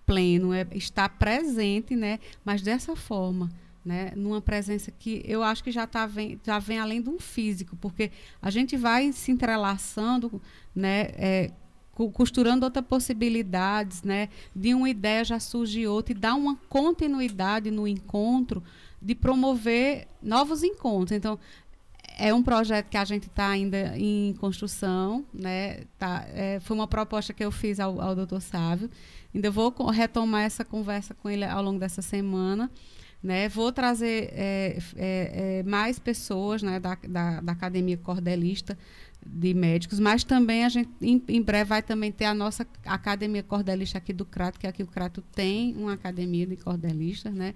pleno, 0.05 0.53
é 0.53 0.66
estar 0.72 1.09
presente, 1.09 1.95
né? 1.95 2.18
Mas 2.45 2.61
dessa 2.62 2.97
forma, 2.97 3.51
né? 3.84 4.12
Numa 4.16 4.40
presença 4.40 4.90
que 4.90 5.22
eu 5.24 5.42
acho 5.42 5.62
que 5.62 5.70
já 5.70 5.86
tá 5.86 6.07
vem, 6.07 6.40
já 6.45 6.59
vem 6.59 6.78
além 6.78 7.01
de 7.01 7.09
um 7.09 7.18
físico, 7.18 7.76
porque 7.76 8.11
a 8.40 8.51
gente 8.51 8.76
vai 8.76 9.12
se 9.12 9.30
entrelaçando, 9.30 10.42
né? 10.74 11.09
É, 11.14 11.51
costurando 12.12 12.64
outras 12.64 12.84
possibilidades, 12.84 14.03
né? 14.03 14.28
De 14.55 14.74
uma 14.74 14.90
ideia 14.90 15.24
já 15.24 15.38
surge 15.38 15.86
outra 15.86 16.12
e 16.12 16.18
dá 16.18 16.34
uma 16.34 16.57
continuidade 16.68 17.70
no 17.70 17.86
encontro 17.86 18.62
de 19.01 19.14
promover 19.14 20.09
novos 20.22 20.62
encontros. 20.62 21.12
Então, 21.12 21.38
é 22.16 22.32
um 22.32 22.42
projeto 22.42 22.88
que 22.88 22.97
a 22.97 23.05
gente 23.05 23.26
está 23.26 23.49
ainda 23.49 23.97
em 23.99 24.34
construção, 24.34 25.24
né? 25.32 25.84
Tá, 25.99 26.24
é, 26.28 26.61
foi 26.61 26.76
uma 26.76 26.86
proposta 26.86 27.32
que 27.32 27.45
eu 27.45 27.51
fiz 27.51 27.80
ao, 27.80 28.01
ao 28.01 28.14
doutor 28.14 28.40
Sávio. 28.40 28.90
Ainda 29.34 29.51
vou 29.51 29.72
retomar 29.90 30.42
essa 30.42 30.64
conversa 30.64 31.12
com 31.14 31.28
ele 31.28 31.45
ao 31.45 31.62
longo 31.62 31.78
dessa 31.78 32.03
semana. 32.03 32.70
Né? 33.22 33.49
Vou 33.49 33.72
trazer 33.72 34.30
é, 34.34 34.78
é, 34.97 35.61
é 35.61 35.62
mais 35.62 35.99
pessoas 35.99 36.62
né, 36.62 36.78
da, 36.78 36.97
da, 37.09 37.40
da 37.40 37.53
Academia 37.53 37.97
Cordelista 37.97 38.78
de 39.26 39.54
médicos, 39.54 39.98
mas 39.98 40.22
também 40.22 40.64
a 40.64 40.68
gente 40.68 40.90
em, 41.00 41.22
em, 41.28 41.42
breve 41.42 41.68
vai 41.68 41.82
também 41.82 42.12
ter 42.12 42.26
a 42.26 42.34
nossa 42.34 42.66
academia 42.84 43.42
cordelista 43.42 43.98
aqui 43.98 44.12
do 44.12 44.24
Crato, 44.24 44.58
que 44.58 44.66
aqui 44.66 44.82
o 44.82 44.86
Crato 44.86 45.22
tem 45.32 45.74
uma 45.76 45.94
academia 45.94 46.46
de 46.46 46.56
cordelistas, 46.56 47.32
né? 47.32 47.54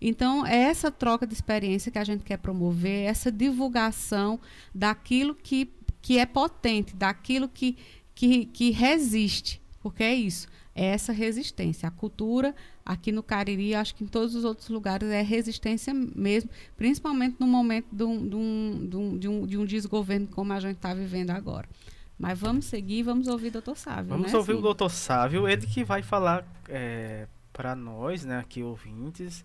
Então, 0.00 0.46
é 0.46 0.56
essa 0.56 0.90
troca 0.90 1.26
de 1.26 1.32
experiência 1.32 1.90
que 1.90 1.98
a 1.98 2.04
gente 2.04 2.22
quer 2.22 2.36
promover, 2.36 3.04
essa 3.06 3.32
divulgação 3.32 4.38
daquilo 4.74 5.34
que, 5.34 5.72
que 6.02 6.18
é 6.18 6.26
potente, 6.26 6.94
daquilo 6.94 7.48
que, 7.48 7.76
que, 8.14 8.46
que 8.46 8.70
resiste, 8.70 9.60
porque 9.80 10.02
é 10.02 10.14
isso, 10.14 10.48
é 10.74 10.84
essa 10.86 11.12
resistência. 11.12 11.88
A 11.88 11.90
cultura, 11.90 12.54
aqui 12.86 13.10
no 13.10 13.22
Cariri, 13.22 13.74
acho 13.74 13.96
que 13.96 14.04
em 14.04 14.06
todos 14.06 14.36
os 14.36 14.44
outros 14.44 14.68
lugares, 14.68 15.10
é 15.10 15.20
resistência 15.20 15.92
mesmo, 15.92 16.48
principalmente 16.76 17.36
no 17.40 17.46
momento 17.46 17.88
de 17.90 18.04
um, 18.04 18.28
de 18.28 18.36
um, 18.36 18.88
de 18.88 18.96
um, 18.96 19.18
de 19.18 19.28
um, 19.28 19.46
de 19.46 19.58
um 19.58 19.64
desgoverno 19.64 20.28
como 20.28 20.52
a 20.52 20.60
gente 20.60 20.76
está 20.76 20.94
vivendo 20.94 21.30
agora. 21.30 21.68
Mas 22.16 22.38
vamos 22.38 22.66
seguir, 22.66 23.02
vamos 23.02 23.26
ouvir 23.26 23.48
o 23.48 23.52
doutor 23.52 23.76
Sávio. 23.76 24.10
Vamos 24.10 24.32
né, 24.32 24.38
ouvir 24.38 24.54
o 24.54 24.60
doutor 24.62 24.88
Sávio, 24.88 25.48
ele 25.48 25.66
que 25.66 25.84
vai 25.84 26.02
falar 26.02 26.46
é, 26.68 27.26
para 27.52 27.74
nós, 27.74 28.24
né, 28.24 28.38
aqui 28.38 28.62
ouvintes, 28.62 29.44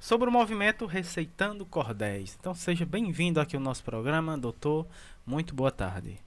sobre 0.00 0.28
o 0.28 0.32
movimento 0.32 0.86
Receitando 0.86 1.66
Cordéis. 1.66 2.36
Então 2.40 2.54
seja 2.54 2.86
bem-vindo 2.86 3.38
aqui 3.38 3.54
ao 3.54 3.62
nosso 3.62 3.84
programa, 3.84 4.36
doutor. 4.38 4.86
Muito 5.26 5.54
boa 5.54 5.70
tarde. 5.70 6.18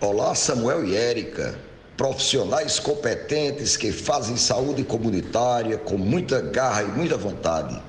Olá, 0.00 0.34
Samuel 0.34 0.84
e 0.84 0.94
Érica, 0.94 1.58
profissionais 1.96 2.78
competentes 2.78 3.76
que 3.76 3.92
fazem 3.92 4.36
saúde 4.36 4.82
comunitária 4.82 5.78
com 5.78 5.96
muita 5.96 6.40
garra 6.40 6.82
e 6.82 6.88
muita 6.88 7.16
vontade. 7.16 7.80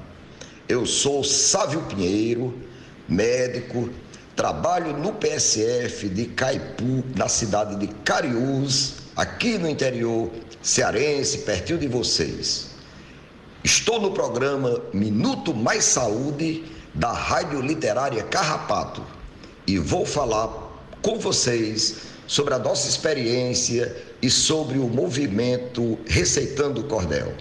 Eu 0.70 0.86
sou 0.86 1.24
Sávio 1.24 1.82
Pinheiro, 1.84 2.54
médico, 3.08 3.90
trabalho 4.36 4.96
no 4.98 5.14
PSF 5.14 6.10
de 6.10 6.26
Caipu, 6.26 7.04
na 7.16 7.28
cidade 7.28 7.76
de 7.78 7.88
Cariús, 8.04 8.96
aqui 9.16 9.58
no 9.58 9.70
interior 9.70 10.30
cearense, 10.62 11.40
pertinho 11.40 11.80
de 11.80 11.88
vocês. 11.88 12.68
Estou 13.64 14.00
no 14.00 14.12
programa 14.12 14.82
Minuto 14.94 15.54
Mais 15.54 15.86
Saúde 15.86 16.64
da 16.94 17.12
Rádio 17.12 17.62
Literária 17.62 18.24
Carrapato 18.24 19.04
e 19.66 19.80
vou 19.80 20.06
falar 20.06 20.50
com 21.02 21.20
vocês 21.20 22.15
sobre 22.28 22.54
a 22.54 22.60
nossa 22.60 22.88
experiência 22.88 23.96
e 24.22 24.30
sobre 24.30 24.78
o 24.78 24.88
movimento 24.88 25.98
Receitando 26.08 26.84
Cordel. 26.84 27.34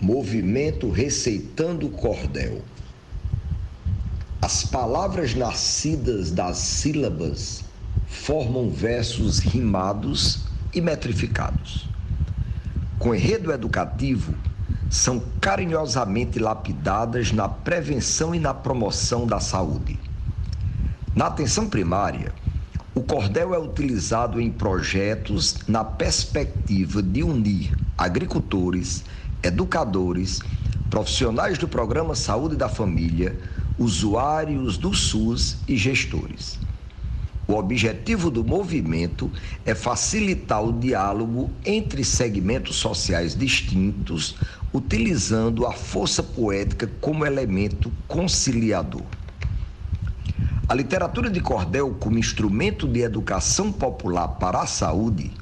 Movimento 0.00 0.90
Receitando 0.90 1.88
Cordel. 1.90 2.62
As 4.40 4.64
palavras 4.64 5.34
nascidas 5.34 6.30
das 6.30 6.56
sílabas 6.58 7.64
formam 8.06 8.70
versos 8.70 9.38
rimados 9.40 10.40
e 10.72 10.80
metrificados 10.80 11.88
com 12.98 13.14
enredo 13.14 13.52
educativo 13.52 14.34
são 14.90 15.22
carinhosamente 15.40 16.38
lapidadas 16.38 17.30
na 17.30 17.48
prevenção 17.48 18.34
e 18.34 18.40
na 18.40 18.52
promoção 18.52 19.26
da 19.26 19.38
saúde. 19.38 19.98
Na 21.18 21.26
atenção 21.26 21.68
primária, 21.68 22.32
o 22.94 23.02
cordel 23.02 23.52
é 23.52 23.58
utilizado 23.58 24.40
em 24.40 24.52
projetos 24.52 25.58
na 25.66 25.82
perspectiva 25.82 27.02
de 27.02 27.24
unir 27.24 27.72
agricultores, 27.98 29.02
educadores, 29.42 30.38
profissionais 30.88 31.58
do 31.58 31.66
programa 31.66 32.14
Saúde 32.14 32.54
da 32.54 32.68
Família, 32.68 33.36
usuários 33.76 34.78
do 34.78 34.94
SUS 34.94 35.64
e 35.66 35.76
gestores. 35.76 36.60
O 37.48 37.54
objetivo 37.54 38.30
do 38.30 38.44
movimento 38.44 39.32
é 39.66 39.74
facilitar 39.74 40.62
o 40.64 40.78
diálogo 40.78 41.52
entre 41.66 42.04
segmentos 42.04 42.76
sociais 42.76 43.34
distintos, 43.34 44.36
utilizando 44.72 45.66
a 45.66 45.72
força 45.72 46.22
poética 46.22 46.86
como 47.00 47.26
elemento 47.26 47.92
conciliador. 48.06 49.18
A 50.68 50.74
literatura 50.74 51.30
de 51.30 51.40
cordel, 51.40 51.96
como 51.98 52.18
instrumento 52.18 52.86
de 52.86 53.00
educação 53.00 53.72
popular 53.72 54.28
para 54.28 54.60
a 54.60 54.66
saúde, 54.66 55.32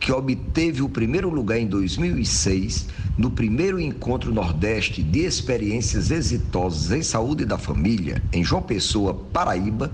que 0.00 0.10
obteve 0.10 0.82
o 0.82 0.88
primeiro 0.88 1.30
lugar 1.30 1.60
em 1.60 1.66
2006 1.68 2.88
no 3.16 3.30
primeiro 3.30 3.78
encontro 3.78 4.34
Nordeste 4.34 5.00
de 5.00 5.20
experiências 5.20 6.10
exitosas 6.10 6.90
em 6.90 7.04
saúde 7.04 7.44
da 7.44 7.56
família, 7.56 8.20
em 8.32 8.42
João 8.42 8.62
Pessoa, 8.62 9.14
Paraíba, 9.14 9.92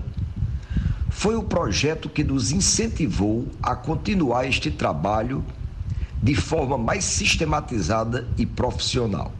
foi 1.11 1.35
o 1.35 1.43
projeto 1.43 2.09
que 2.09 2.23
nos 2.23 2.51
incentivou 2.51 3.47
a 3.61 3.75
continuar 3.75 4.47
este 4.47 4.71
trabalho 4.71 5.45
de 6.23 6.33
forma 6.33 6.75
mais 6.75 7.03
sistematizada 7.03 8.27
e 8.35 8.47
profissional. 8.47 9.31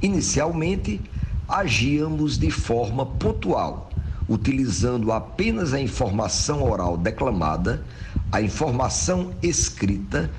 Inicialmente, 0.00 0.98
agíamos 1.46 2.38
de 2.38 2.50
forma 2.50 3.04
pontual, 3.04 3.89
utilizando 4.30 5.10
apenas 5.10 5.74
a 5.74 5.80
informação 5.80 6.62
oral 6.62 6.96
declamada, 6.96 7.84
a 8.30 8.40
informação 8.40 9.32
escrita 9.42 10.30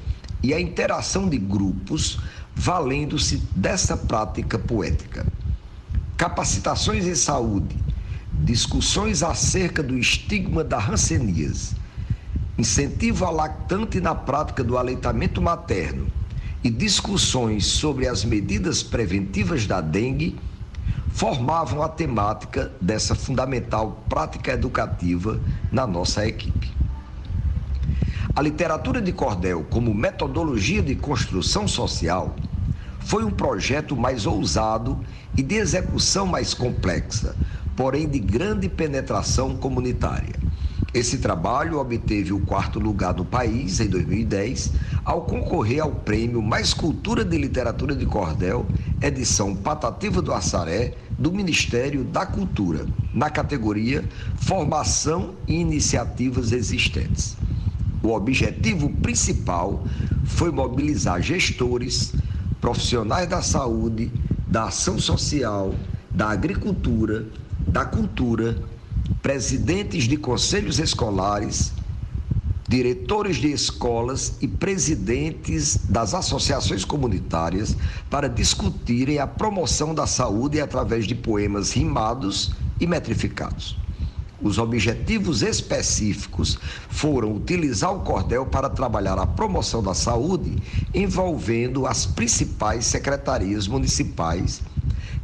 e 0.41 0.53
a 0.53 0.61
interação 0.61 1.27
de 1.27 1.37
grupos, 1.37 2.17
valendo-se 2.55 3.43
dessa 3.53 3.97
prática 3.97 4.57
poética. 4.57 5.27
Capacitações 6.15 7.05
em 7.05 7.15
saúde 7.15 7.75
discussões 8.31 9.21
acerca 9.21 9.83
do 9.83 9.97
estigma 9.97 10.63
da 10.63 10.77
hanseníase, 10.79 11.75
incentivo 12.57 13.25
ao 13.25 13.33
lactante 13.33 13.99
na 13.99 14.15
prática 14.15 14.63
do 14.63 14.77
aleitamento 14.77 15.41
materno 15.41 16.07
e 16.63 16.69
discussões 16.69 17.65
sobre 17.65 18.07
as 18.07 18.23
medidas 18.23 18.81
preventivas 18.81 19.67
da 19.67 19.81
dengue 19.81 20.39
formavam 21.13 21.81
a 21.81 21.89
temática 21.89 22.71
dessa 22.81 23.13
fundamental 23.13 24.03
prática 24.09 24.53
educativa 24.53 25.39
na 25.71 25.85
nossa 25.85 26.25
equipe. 26.25 26.71
A 28.35 28.41
literatura 28.41 29.01
de 29.01 29.11
cordel 29.11 29.65
como 29.69 29.93
metodologia 29.93 30.81
de 30.81 30.95
construção 30.95 31.67
social 31.67 32.35
foi 32.99 33.25
um 33.25 33.31
projeto 33.31 33.95
mais 33.95 34.25
ousado 34.25 34.97
e 35.37 35.43
de 35.43 35.55
execução 35.55 36.25
mais 36.25 36.53
complexa, 36.53 37.35
porém 37.75 38.07
de 38.07 38.19
grande 38.19 38.69
penetração 38.69 39.57
comunitária. 39.57 40.35
Esse 40.93 41.19
trabalho 41.19 41.79
obteve 41.79 42.33
o 42.33 42.39
quarto 42.41 42.77
lugar 42.77 43.13
no 43.13 43.23
país 43.23 43.79
em 43.79 43.87
2010, 43.87 44.73
ao 45.05 45.21
concorrer 45.21 45.81
ao 45.81 45.91
prêmio 45.91 46.41
Mais 46.41 46.73
Cultura 46.73 47.23
de 47.23 47.37
Literatura 47.37 47.95
de 47.95 48.05
Cordel, 48.05 48.65
edição 49.01 49.55
Patativa 49.55 50.21
do 50.21 50.33
Assaré, 50.33 50.95
do 51.17 51.31
Ministério 51.31 52.03
da 52.03 52.25
Cultura, 52.25 52.85
na 53.13 53.29
categoria 53.29 54.03
Formação 54.35 55.35
e 55.47 55.61
Iniciativas 55.61 56.51
Existentes. 56.51 57.37
O 58.03 58.09
objetivo 58.09 58.89
principal 58.89 59.85
foi 60.25 60.51
mobilizar 60.51 61.21
gestores, 61.21 62.13
profissionais 62.59 63.29
da 63.29 63.41
saúde, 63.41 64.11
da 64.45 64.65
ação 64.65 64.99
social, 64.99 65.73
da 66.09 66.29
agricultura, 66.29 67.25
da 67.65 67.85
cultura, 67.85 68.57
presidentes 69.21 70.05
de 70.05 70.17
conselhos 70.17 70.79
escolares, 70.79 71.73
diretores 72.67 73.37
de 73.37 73.51
escolas 73.51 74.37
e 74.41 74.47
presidentes 74.47 75.85
das 75.89 76.13
associações 76.13 76.85
comunitárias 76.85 77.75
para 78.09 78.29
discutirem 78.29 79.19
a 79.19 79.27
promoção 79.27 79.93
da 79.93 80.07
saúde 80.07 80.61
através 80.61 81.05
de 81.05 81.15
poemas 81.15 81.71
rimados 81.71 82.51
e 82.79 82.87
metrificados. 82.87 83.81
Os 84.41 84.57
objetivos 84.57 85.43
específicos 85.43 86.57
foram 86.89 87.35
utilizar 87.35 87.93
o 87.93 88.01
cordel 88.01 88.45
para 88.45 88.69
trabalhar 88.69 89.19
a 89.19 89.27
promoção 89.27 89.83
da 89.83 89.93
saúde, 89.93 90.57
envolvendo 90.93 91.85
as 91.85 92.07
principais 92.07 92.85
secretarias 92.85 93.67
municipais, 93.67 94.63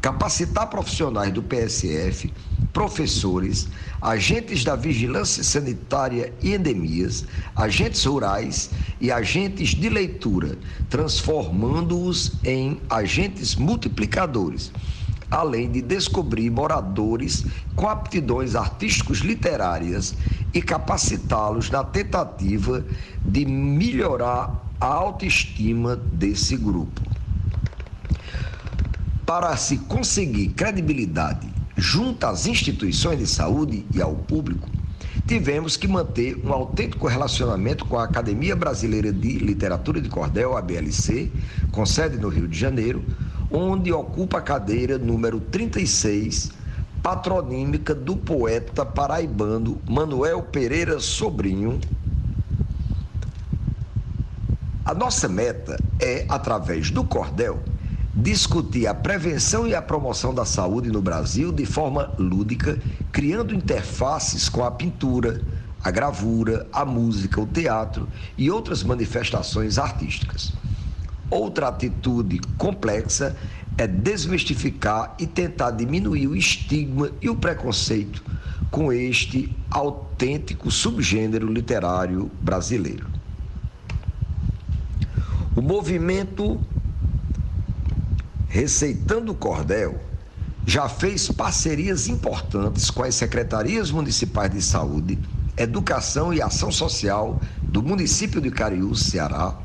capacitar 0.01 0.69
profissionais 0.69 1.33
do 1.33 1.41
PSF, 1.41 2.31
professores, 2.71 3.67
agentes 4.01 4.63
da 4.63 4.75
vigilância 4.75 5.43
sanitária 5.43 6.33
e 6.41 6.53
endemias, 6.53 7.25
agentes 7.55 8.05
rurais 8.05 8.69
e 9.01 9.11
agentes 9.11 9.69
de 9.69 9.89
leitura, 9.89 10.57
transformando-os 10.89 12.33
em 12.43 12.79
agentes 12.89 13.55
multiplicadores 13.55 14.71
além 15.29 15.69
de 15.69 15.81
descobrir 15.81 16.49
moradores 16.49 17.45
com 17.75 17.87
aptidões 17.87 18.55
artísticos 18.55 19.19
literárias 19.19 20.15
e 20.53 20.61
capacitá-los 20.61 21.69
na 21.69 21.83
tentativa 21.83 22.85
de 23.25 23.45
melhorar 23.45 24.65
a 24.79 24.85
autoestima 24.85 25.95
desse 25.95 26.55
grupo. 26.55 27.01
Para 29.27 29.57
se 29.57 29.79
conseguir 29.79 30.53
credibilidade 30.53 31.49
junto 31.75 32.25
às 32.25 32.45
instituições 32.45 33.19
de 33.19 33.27
saúde 33.27 33.85
e 33.93 34.01
ao 34.01 34.15
público, 34.15 34.69
tivemos 35.27 35.75
que 35.75 35.85
manter 35.85 36.39
um 36.45 36.53
autêntico 36.53 37.07
relacionamento 37.07 37.83
com 37.83 37.99
a 37.99 38.05
Academia 38.05 38.55
Brasileira 38.55 39.11
de 39.11 39.33
Literatura 39.39 39.99
de 39.99 40.07
Cordel, 40.07 40.55
a 40.55 40.61
BLC, 40.61 41.29
com 41.73 41.85
sede 41.85 42.15
no 42.15 42.29
Rio 42.29 42.47
de 42.47 42.57
Janeiro, 42.57 43.03
onde 43.51 43.91
ocupa 43.91 44.37
a 44.37 44.41
cadeira 44.41 44.97
número 44.97 45.41
36, 45.41 46.51
patronímica 47.03 47.93
do 47.93 48.15
poeta 48.15 48.85
paraibano 48.85 49.81
Manuel 49.89 50.41
Pereira 50.41 51.01
Sobrinho. 51.01 51.81
A 54.85 54.93
nossa 54.93 55.27
meta 55.27 55.77
é, 55.99 56.25
através 56.29 56.89
do 56.89 57.03
cordel, 57.03 57.59
discutir 58.17 58.87
a 58.87 58.95
prevenção 58.95 59.67
e 59.67 59.75
a 59.75 59.81
promoção 59.81 60.33
da 60.33 60.43
saúde 60.43 60.89
no 60.89 61.03
Brasil 61.03 61.51
de 61.51 61.67
forma 61.67 62.11
lúdica, 62.17 62.79
criando 63.11 63.53
interfaces 63.53 64.49
com 64.49 64.63
a 64.63 64.71
pintura, 64.71 65.39
a 65.83 65.91
gravura, 65.91 66.67
a 66.73 66.83
música, 66.83 67.39
o 67.39 67.45
teatro 67.45 68.07
e 68.35 68.49
outras 68.49 68.81
manifestações 68.81 69.77
artísticas. 69.77 70.51
Outra 71.29 71.67
atitude 71.67 72.39
complexa 72.57 73.35
é 73.77 73.85
desmistificar 73.85 75.13
e 75.19 75.27
tentar 75.27 75.71
diminuir 75.71 76.27
o 76.27 76.35
estigma 76.35 77.11
e 77.21 77.29
o 77.29 77.35
preconceito 77.35 78.23
com 78.71 78.91
este 78.91 79.55
autêntico 79.69 80.71
subgênero 80.71 81.45
literário 81.51 82.31
brasileiro. 82.41 83.05
O 85.55 85.61
movimento 85.61 86.59
Receitando 88.49 89.35
Cordel 89.35 89.99
já 90.65 90.87
fez 90.87 91.29
parcerias 91.29 92.07
importantes 92.07 92.89
com 92.89 93.03
as 93.03 93.13
secretarias 93.15 93.91
municipais 93.91 94.49
de 94.51 94.61
saúde, 94.61 95.19
educação 95.57 96.33
e 96.33 96.41
ação 96.41 96.71
social 96.71 97.41
do 97.69 97.83
município 97.83 98.39
de 98.39 98.49
Cariú, 98.49 98.95
Ceará, 98.95 99.57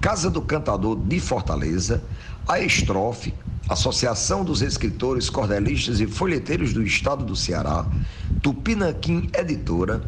Casa 0.00 0.30
do 0.30 0.40
Cantador 0.40 0.96
de 0.96 1.18
Fortaleza, 1.18 2.02
a 2.46 2.60
Estrofe, 2.60 3.34
Associação 3.68 4.44
dos 4.44 4.62
Escritores, 4.62 5.28
Cordelistas 5.28 6.00
e 6.00 6.06
Folheteiros 6.06 6.72
do 6.72 6.82
Estado 6.82 7.24
do 7.24 7.34
Ceará, 7.34 7.86
Tupinanquim 8.40 9.30
Editora, 9.32 10.02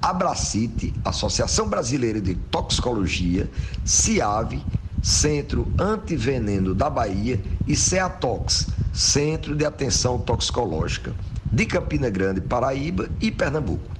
Abracite, 0.00 0.94
Associação 1.04 1.68
Brasileira 1.68 2.20
de 2.20 2.34
Toxicologia, 2.34 3.50
CIAVE, 3.84 4.64
Centro 5.06 5.72
Antiveneno 5.78 6.74
da 6.74 6.90
Bahia 6.90 7.40
e 7.64 7.76
CEATOX, 7.76 8.66
Centro 8.92 9.54
de 9.54 9.64
Atenção 9.64 10.18
Toxicológica, 10.18 11.14
de 11.44 11.64
Campina 11.64 12.10
Grande, 12.10 12.40
Paraíba 12.40 13.08
e 13.20 13.30
Pernambuco 13.30 13.94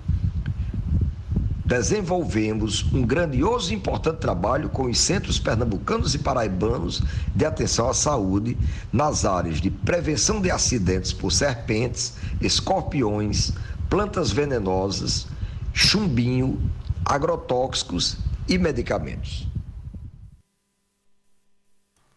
desenvolvemos 1.65 2.85
um 2.93 3.03
grandioso 3.03 3.73
e 3.73 3.77
importante 3.77 4.19
trabalho 4.19 4.69
com 4.69 4.87
os 4.87 4.99
centros 4.99 5.41
pernambucanos 5.41 6.15
e 6.15 6.19
paraibanos 6.19 7.03
de 7.35 7.45
atenção 7.45 7.89
à 7.89 7.95
saúde 7.95 8.57
nas 8.93 9.25
áreas 9.25 9.61
de 9.61 9.69
prevenção 9.69 10.41
de 10.41 10.49
acidentes 10.49 11.13
por 11.13 11.33
serpentes, 11.33 12.15
escorpiões, 12.41 13.53
plantas 13.91 14.31
venenosas, 14.31 15.27
chumbinho, 15.73 16.61
agrotóxicos 17.05 18.17
e 18.49 18.59
medicamentos. 18.59 19.49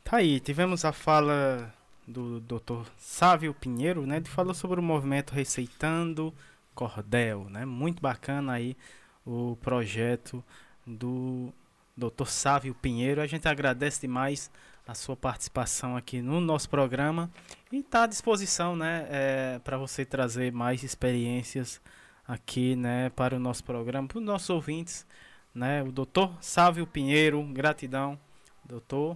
Tá 0.09 0.17
aí, 0.17 0.39
tivemos 0.39 0.85
a 0.85 0.91
fala 0.91 1.71
do 2.07 2.39
Dr. 2.39 2.81
Sávio 2.97 3.53
Pinheiro, 3.53 4.07
né, 4.07 4.19
que 4.19 4.27
falou 4.27 4.55
sobre 4.55 4.79
o 4.79 4.83
movimento 4.83 5.35
Receitando 5.35 6.33
Cordel, 6.73 7.47
né? 7.47 7.63
Muito 7.63 8.01
bacana 8.01 8.53
aí 8.53 8.75
o 9.23 9.55
projeto 9.61 10.43
do 10.83 11.53
Dr. 11.95 12.25
Sávio 12.25 12.73
Pinheiro. 12.73 13.21
A 13.21 13.27
gente 13.27 13.47
agradece 13.47 14.01
demais 14.01 14.49
a 14.87 14.95
sua 14.95 15.15
participação 15.15 15.95
aqui 15.95 16.23
no 16.23 16.41
nosso 16.41 16.71
programa 16.71 17.29
e 17.71 17.77
está 17.77 18.05
à 18.05 18.07
disposição, 18.07 18.75
né, 18.75 19.05
é, 19.11 19.59
para 19.63 19.77
você 19.77 20.03
trazer 20.03 20.51
mais 20.51 20.81
experiências 20.81 21.79
aqui, 22.27 22.75
né, 22.75 23.11
para 23.11 23.35
o 23.35 23.39
nosso 23.39 23.63
programa, 23.63 24.07
para 24.07 24.17
os 24.17 24.25
nossos 24.25 24.49
ouvintes, 24.49 25.05
né, 25.53 25.83
o 25.83 25.91
Dr. 25.91 26.33
Sávio 26.41 26.87
Pinheiro, 26.87 27.43
gratidão, 27.53 28.19
doutor 28.65 29.15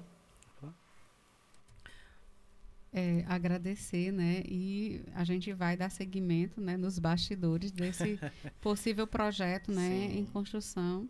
é, 2.94 3.26
agradecer, 3.28 4.12
né? 4.12 4.44
E 4.46 5.02
a 5.16 5.24
gente 5.24 5.52
vai 5.52 5.76
dar 5.76 5.90
seguimento, 5.90 6.62
né, 6.62 6.78
nos 6.78 7.00
bastidores 7.00 7.72
desse 7.72 8.20
possível 8.62 9.08
projeto, 9.08 9.72
né, 9.72 9.90
Sim. 9.90 10.20
em 10.20 10.26
construção. 10.26 11.10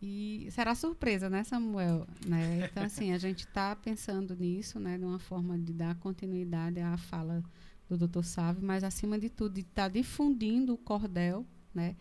E 0.00 0.46
será 0.50 0.74
surpresa, 0.74 1.28
né, 1.28 1.42
Samuel? 1.42 2.06
Né? 2.24 2.68
Então, 2.70 2.84
assim, 2.84 3.12
a 3.12 3.18
gente 3.18 3.40
está 3.40 3.74
pensando 3.74 4.36
nisso, 4.36 4.78
né, 4.78 4.96
de 4.96 5.04
uma 5.04 5.18
forma 5.18 5.58
de 5.58 5.72
dar 5.72 5.96
continuidade 5.96 6.78
à 6.80 6.96
fala 6.96 7.42
do 7.88 7.96
Dr. 8.06 8.22
Sávio, 8.22 8.62
mas 8.62 8.84
acima 8.84 9.18
de 9.18 9.28
tudo, 9.28 9.54
de 9.54 9.62
estar 9.62 9.84
tá 9.84 9.88
difundindo 9.88 10.74
o 10.74 10.78
cordel, 10.78 11.44
né? 11.74 11.96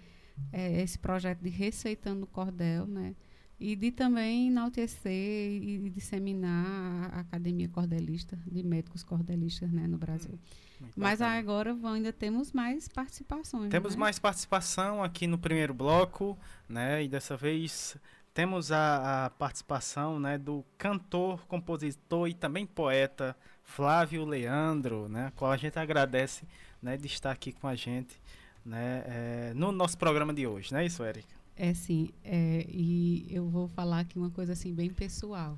É, 0.51 0.81
esse 0.81 0.99
projeto 0.99 1.39
de 1.39 1.49
receitando 1.49 2.25
o 2.25 2.27
cordel, 2.27 2.85
né? 2.85 3.15
E 3.59 3.75
de 3.75 3.91
também 3.91 4.47
enaltecer 4.47 5.11
e 5.11 5.89
disseminar 5.89 7.09
a 7.13 7.19
Academia 7.21 7.69
Cordelista, 7.69 8.37
de 8.45 8.63
médicos 8.63 9.03
cordelistas 9.03 9.71
né, 9.71 9.87
no 9.87 9.97
Brasil. 9.97 10.37
Hum, 10.81 10.87
Mas 10.95 11.21
agora 11.21 11.75
ainda 11.85 12.11
temos 12.11 12.51
mais 12.51 12.87
participações. 12.87 13.69
Temos 13.69 13.95
né? 13.95 13.99
mais 13.99 14.19
participação 14.19 15.03
aqui 15.03 15.25
no 15.25 15.37
primeiro 15.37 15.73
bloco, 15.73 16.37
né? 16.67 17.03
E 17.03 17.07
dessa 17.07 17.37
vez 17.37 17.97
temos 18.33 18.71
a, 18.71 19.25
a, 19.25 19.29
participação 19.29 20.19
né, 20.19 20.37
do 20.37 20.65
cantor, 20.77 21.45
compositor 21.47 22.27
e 22.27 22.33
também 22.33 22.65
poeta 22.65 23.35
Flávio 23.63 24.25
Leandro, 24.25 25.07
né? 25.07 25.31
Qual 25.37 25.49
a 25.49 25.57
gente 25.57 25.79
agradece 25.79 26.45
né, 26.81 26.97
de 26.97 27.07
estar 27.07 27.31
aqui 27.31 27.53
com 27.53 27.67
a 27.67 27.75
gente 27.75 28.19
né, 28.65 29.03
é, 29.05 29.53
no 29.55 29.71
nosso 29.71 29.97
programa 29.97 30.33
de 30.33 30.45
hoje, 30.45 30.73
não 30.73 30.79
é 30.79 30.85
isso, 30.85 31.01
Érica? 31.03 31.34
É 31.57 31.73
sim, 31.73 32.09
é, 32.23 32.65
e 32.69 33.27
eu 33.29 33.47
vou 33.47 33.67
falar 33.69 34.01
aqui 34.01 34.17
uma 34.17 34.29
coisa 34.29 34.53
assim 34.53 34.73
bem 34.73 34.89
pessoal. 34.89 35.57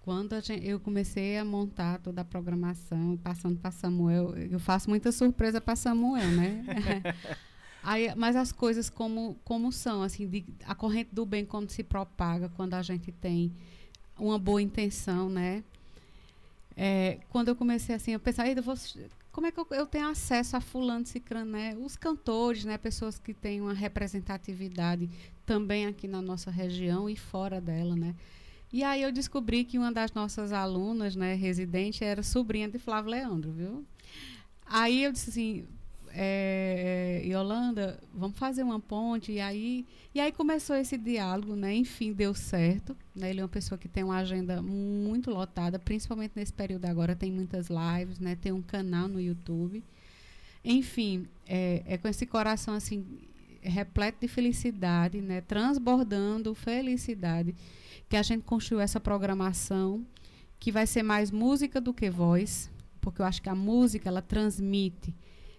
Quando 0.00 0.40
gente, 0.40 0.64
eu 0.64 0.78
comecei 0.78 1.36
a 1.36 1.44
montar 1.44 1.98
toda 1.98 2.20
a 2.20 2.24
programação, 2.24 3.16
passando 3.16 3.58
para 3.58 3.72
Samuel, 3.72 4.36
eu 4.36 4.60
faço 4.60 4.88
muita 4.88 5.10
surpresa 5.10 5.60
para 5.60 5.74
Samuel, 5.74 6.30
né? 6.30 6.62
Aí, 7.82 8.12
mas 8.16 8.36
as 8.36 8.52
coisas 8.52 8.88
como, 8.88 9.36
como 9.44 9.72
são, 9.72 10.02
assim, 10.02 10.28
de, 10.28 10.44
a 10.64 10.76
corrente 10.76 11.10
do 11.12 11.26
bem 11.26 11.44
como 11.44 11.68
se 11.68 11.82
propaga 11.82 12.48
quando 12.50 12.74
a 12.74 12.82
gente 12.82 13.10
tem 13.10 13.52
uma 14.16 14.38
boa 14.38 14.62
intenção, 14.62 15.28
né? 15.28 15.64
É, 16.76 17.18
quando 17.30 17.48
eu 17.48 17.56
comecei 17.56 17.94
assim, 17.94 18.12
eu 18.12 18.20
pensei, 18.20 18.56
eu 18.56 18.62
vou, 18.62 18.76
como 19.36 19.46
é 19.46 19.52
que 19.52 19.60
eu, 19.60 19.66
eu, 19.72 19.86
tenho 19.86 20.08
acesso 20.08 20.56
a 20.56 20.62
fulano, 20.62 21.04
cicrano, 21.04 21.50
né? 21.50 21.76
Os 21.78 21.94
cantores, 21.94 22.64
né? 22.64 22.78
Pessoas 22.78 23.18
que 23.18 23.34
têm 23.34 23.60
uma 23.60 23.74
representatividade 23.74 25.10
também 25.44 25.84
aqui 25.84 26.08
na 26.08 26.22
nossa 26.22 26.50
região 26.50 27.06
e 27.06 27.14
fora 27.16 27.60
dela, 27.60 27.94
né? 27.94 28.14
E 28.72 28.82
aí 28.82 29.02
eu 29.02 29.12
descobri 29.12 29.62
que 29.62 29.76
uma 29.76 29.92
das 29.92 30.10
nossas 30.12 30.54
alunas, 30.54 31.14
né, 31.14 31.34
residente, 31.34 32.02
era 32.02 32.22
sobrinha 32.22 32.66
de 32.66 32.78
Flávio 32.78 33.10
Leandro, 33.10 33.52
viu? 33.52 33.84
Aí 34.64 35.04
eu 35.04 35.12
disse 35.12 35.28
assim, 35.28 35.66
é, 36.18 37.20
Yolanda, 37.26 38.00
vamos 38.14 38.38
fazer 38.38 38.62
uma 38.62 38.80
ponte. 38.80 39.32
E 39.32 39.40
aí, 39.40 39.84
e 40.14 40.20
aí 40.20 40.32
começou 40.32 40.74
esse 40.74 40.96
diálogo, 40.96 41.54
né? 41.54 41.74
Enfim, 41.74 42.14
deu 42.14 42.34
certo. 42.34 42.96
Né? 43.14 43.28
Ele 43.30 43.40
é 43.40 43.42
uma 43.42 43.48
pessoa 43.50 43.76
que 43.76 43.86
tem 43.86 44.02
uma 44.02 44.16
agenda 44.16 44.62
muito 44.62 45.30
lotada, 45.30 45.78
principalmente 45.78 46.32
nesse 46.34 46.54
período 46.54 46.86
agora, 46.86 47.14
tem 47.14 47.30
muitas 47.30 47.68
lives, 47.68 48.18
né? 48.18 48.34
Tem 48.34 48.50
um 48.50 48.62
canal 48.62 49.08
no 49.08 49.20
YouTube. 49.20 49.84
Enfim, 50.64 51.26
é, 51.46 51.82
é 51.84 51.98
com 51.98 52.08
esse 52.08 52.24
coração 52.24 52.74
assim 52.74 53.04
repleto 53.60 54.18
de 54.22 54.28
felicidade, 54.28 55.20
né? 55.20 55.42
Transbordando 55.42 56.54
felicidade 56.54 57.54
que 58.08 58.16
a 58.16 58.22
gente 58.22 58.42
construiu 58.42 58.80
essa 58.80 58.98
programação 58.98 60.06
que 60.58 60.72
vai 60.72 60.86
ser 60.86 61.02
mais 61.02 61.30
música 61.30 61.78
do 61.78 61.92
que 61.92 62.08
voz, 62.08 62.70
porque 63.00 63.20
eu 63.20 63.26
acho 63.26 63.42
que 63.42 63.48
a 63.50 63.54
música 63.54 64.08
ela 64.08 64.22
transmite, 64.22 65.14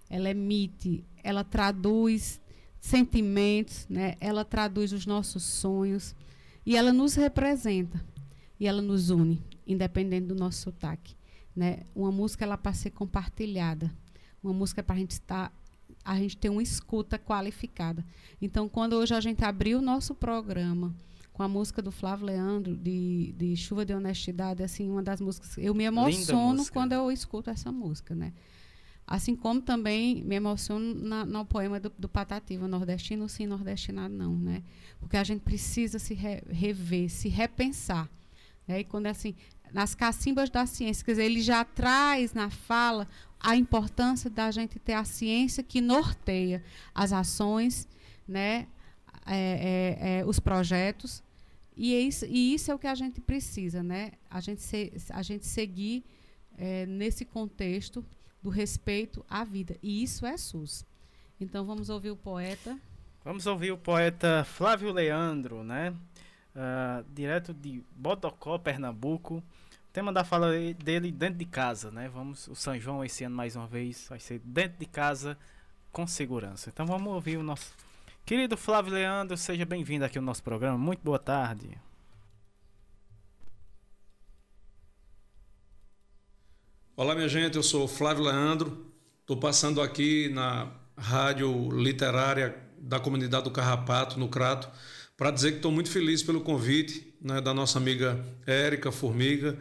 ela 0.09 0.29
emite, 0.29 1.03
ela 1.23 1.43
traduz 1.43 2.41
sentimentos, 2.79 3.85
né? 3.89 4.15
Ela 4.19 4.45
traduz 4.45 4.93
os 4.93 5.05
nossos 5.05 5.43
sonhos 5.43 6.15
e 6.65 6.75
ela 6.75 6.93
nos 6.93 7.15
representa 7.15 8.03
e 8.59 8.67
ela 8.67 8.81
nos 8.81 9.09
une, 9.09 9.43
independente 9.65 10.27
do 10.27 10.35
nosso 10.35 10.61
sotaque, 10.61 11.15
né? 11.55 11.81
Uma 11.95 12.11
música 12.11 12.45
ela 12.45 12.57
para 12.57 12.73
ser 12.73 12.91
compartilhada, 12.91 13.91
uma 14.41 14.53
música 14.53 14.81
para 14.81 14.95
a 14.95 14.99
gente 14.99 15.11
estar 15.11 15.51
a 16.03 16.15
gente 16.15 16.37
ter 16.37 16.49
uma 16.49 16.63
escuta 16.63 17.19
qualificada. 17.19 18.05
Então, 18.41 18.69
quando 18.69 18.93
hoje 18.93 19.13
a 19.13 19.19
gente 19.19 19.43
abriu 19.43 19.79
o 19.79 19.81
nosso 19.81 20.15
programa 20.15 20.95
com 21.33 21.43
a 21.43 21.47
música 21.47 21.81
do 21.81 21.91
Flávio 21.91 22.25
Leandro, 22.25 22.75
de, 22.75 23.35
de 23.37 23.55
Chuva 23.57 23.85
de 23.85 23.93
Honestidade, 23.93 24.63
assim, 24.63 24.89
uma 24.89 25.03
das 25.03 25.19
músicas. 25.19 25.57
Eu 25.57 25.73
me 25.75 25.83
emociono 25.83 26.65
quando 26.71 26.93
eu 26.93 27.11
escuto 27.11 27.49
essa 27.49 27.71
música, 27.71 28.15
né? 28.15 28.33
Assim 29.07 29.37
como 29.37 29.61
também 29.61 30.21
me 30.21 30.35
emociono 30.35 30.93
na, 30.93 31.25
no 31.25 31.45
poema 31.45 31.79
do, 31.79 31.89
do 31.97 32.09
Patativa, 32.09 32.67
nordestino 32.67 33.29
sim, 33.29 33.47
nordestinado 33.47 34.13
não, 34.13 34.35
né? 34.35 34.61
Porque 34.99 35.15
a 35.15 35.23
gente 35.23 35.39
precisa 35.41 35.97
se 35.97 36.13
re, 36.13 36.43
rever, 36.49 37.09
se 37.09 37.29
repensar. 37.29 38.09
Né? 38.67 38.81
E 38.81 38.83
quando 38.83 39.05
é 39.05 39.11
assim, 39.11 39.33
nas 39.71 39.95
cacimbas 39.95 40.49
da 40.49 40.65
ciência, 40.65 41.05
quer 41.05 41.11
dizer, 41.11 41.23
ele 41.23 41.41
já 41.41 41.63
traz 41.63 42.33
na 42.33 42.49
fala 42.49 43.07
a 43.39 43.55
importância 43.55 44.29
da 44.29 44.51
gente 44.51 44.77
ter 44.77 44.93
a 44.93 45.05
ciência 45.05 45.63
que 45.63 45.79
norteia 45.79 46.61
as 46.93 47.13
ações, 47.13 47.87
né? 48.27 48.67
É, 49.25 49.97
é, 49.99 50.19
é, 50.19 50.25
os 50.25 50.39
projetos 50.39 51.21
e, 51.77 51.93
é 51.93 51.99
isso, 51.99 52.25
e 52.25 52.55
isso 52.55 52.71
é 52.71 52.75
o 52.75 52.79
que 52.79 52.87
a 52.87 52.95
gente 52.95 53.21
precisa, 53.21 53.83
né? 53.83 54.13
A 54.29 54.41
gente, 54.41 54.61
se, 54.61 54.91
a 55.11 55.21
gente 55.21 55.45
seguir 55.45 56.03
é, 56.57 56.87
nesse 56.87 57.23
contexto 57.23 58.03
do 58.41 58.49
respeito 58.49 59.25
à 59.29 59.43
vida. 59.43 59.77
E 59.81 60.03
isso 60.03 60.25
é 60.25 60.37
SUS. 60.37 60.85
Então 61.39 61.65
vamos 61.65 61.89
ouvir 61.89 62.11
o 62.11 62.15
poeta. 62.15 62.77
Vamos 63.23 63.45
ouvir 63.45 63.71
o 63.71 63.77
poeta 63.77 64.43
Flávio 64.43 64.91
Leandro, 64.91 65.63
né? 65.63 65.93
Uh, 66.55 67.05
direto 67.13 67.53
de 67.53 67.83
Bodocó, 67.95 68.57
Pernambuco. 68.57 69.35
O 69.37 69.43
tema 69.93 70.11
da 70.11 70.23
fala 70.23 70.51
dele 70.83 71.11
dentro 71.11 71.37
de 71.39 71.45
casa, 71.45 71.91
né? 71.91 72.09
Vamos, 72.09 72.47
o 72.47 72.55
São 72.55 72.79
João 72.79 73.03
esse 73.03 73.23
ano 73.23 73.35
mais 73.35 73.55
uma 73.55 73.67
vez 73.67 74.07
vai 74.09 74.19
ser 74.19 74.39
dentro 74.39 74.79
de 74.79 74.85
casa 74.85 75.37
com 75.91 76.07
segurança. 76.07 76.69
Então 76.69 76.85
vamos 76.85 77.11
ouvir 77.13 77.37
o 77.37 77.43
nosso 77.43 77.73
Querido 78.27 78.57
Flávio 78.57 78.93
Leandro, 78.93 79.37
seja 79.37 79.65
bem-vindo 79.65 80.03
aqui 80.03 80.17
ao 80.17 80.23
nosso 80.23 80.43
programa. 80.43 80.77
Muito 80.77 80.99
boa 81.01 81.17
tarde. 81.17 81.77
Olá, 86.99 87.13
minha 87.13 87.29
gente. 87.29 87.55
Eu 87.55 87.61
sou 87.61 87.87
Flávio 87.87 88.23
Leandro. 88.23 88.75
Estou 89.21 89.37
passando 89.37 89.83
aqui 89.83 90.29
na 90.29 90.71
rádio 90.97 91.69
literária 91.69 92.57
da 92.75 92.99
comunidade 92.99 93.43
do 93.43 93.51
Carrapato, 93.51 94.19
no 94.19 94.27
Crato, 94.27 94.67
para 95.15 95.29
dizer 95.29 95.51
que 95.51 95.57
estou 95.57 95.71
muito 95.71 95.91
feliz 95.91 96.23
pelo 96.23 96.41
convite 96.41 97.13
né, 97.21 97.39
da 97.39 97.53
nossa 97.53 97.77
amiga 97.77 98.19
Érica 98.47 98.91
Formiga 98.91 99.59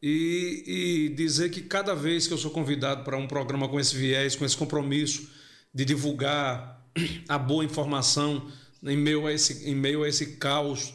e, 0.00 1.08
e 1.08 1.08
dizer 1.16 1.50
que 1.50 1.62
cada 1.62 1.96
vez 1.96 2.28
que 2.28 2.32
eu 2.32 2.38
sou 2.38 2.52
convidado 2.52 3.02
para 3.02 3.16
um 3.16 3.26
programa 3.26 3.68
com 3.68 3.80
esse 3.80 3.96
viés, 3.96 4.36
com 4.36 4.44
esse 4.44 4.56
compromisso 4.56 5.28
de 5.74 5.84
divulgar 5.84 6.80
a 7.28 7.38
boa 7.38 7.64
informação 7.64 8.48
em 8.84 8.96
meio 8.96 9.26
a 9.26 9.32
esse, 9.32 9.68
em 9.68 9.74
meio 9.74 10.04
a 10.04 10.08
esse 10.08 10.36
caos 10.36 10.94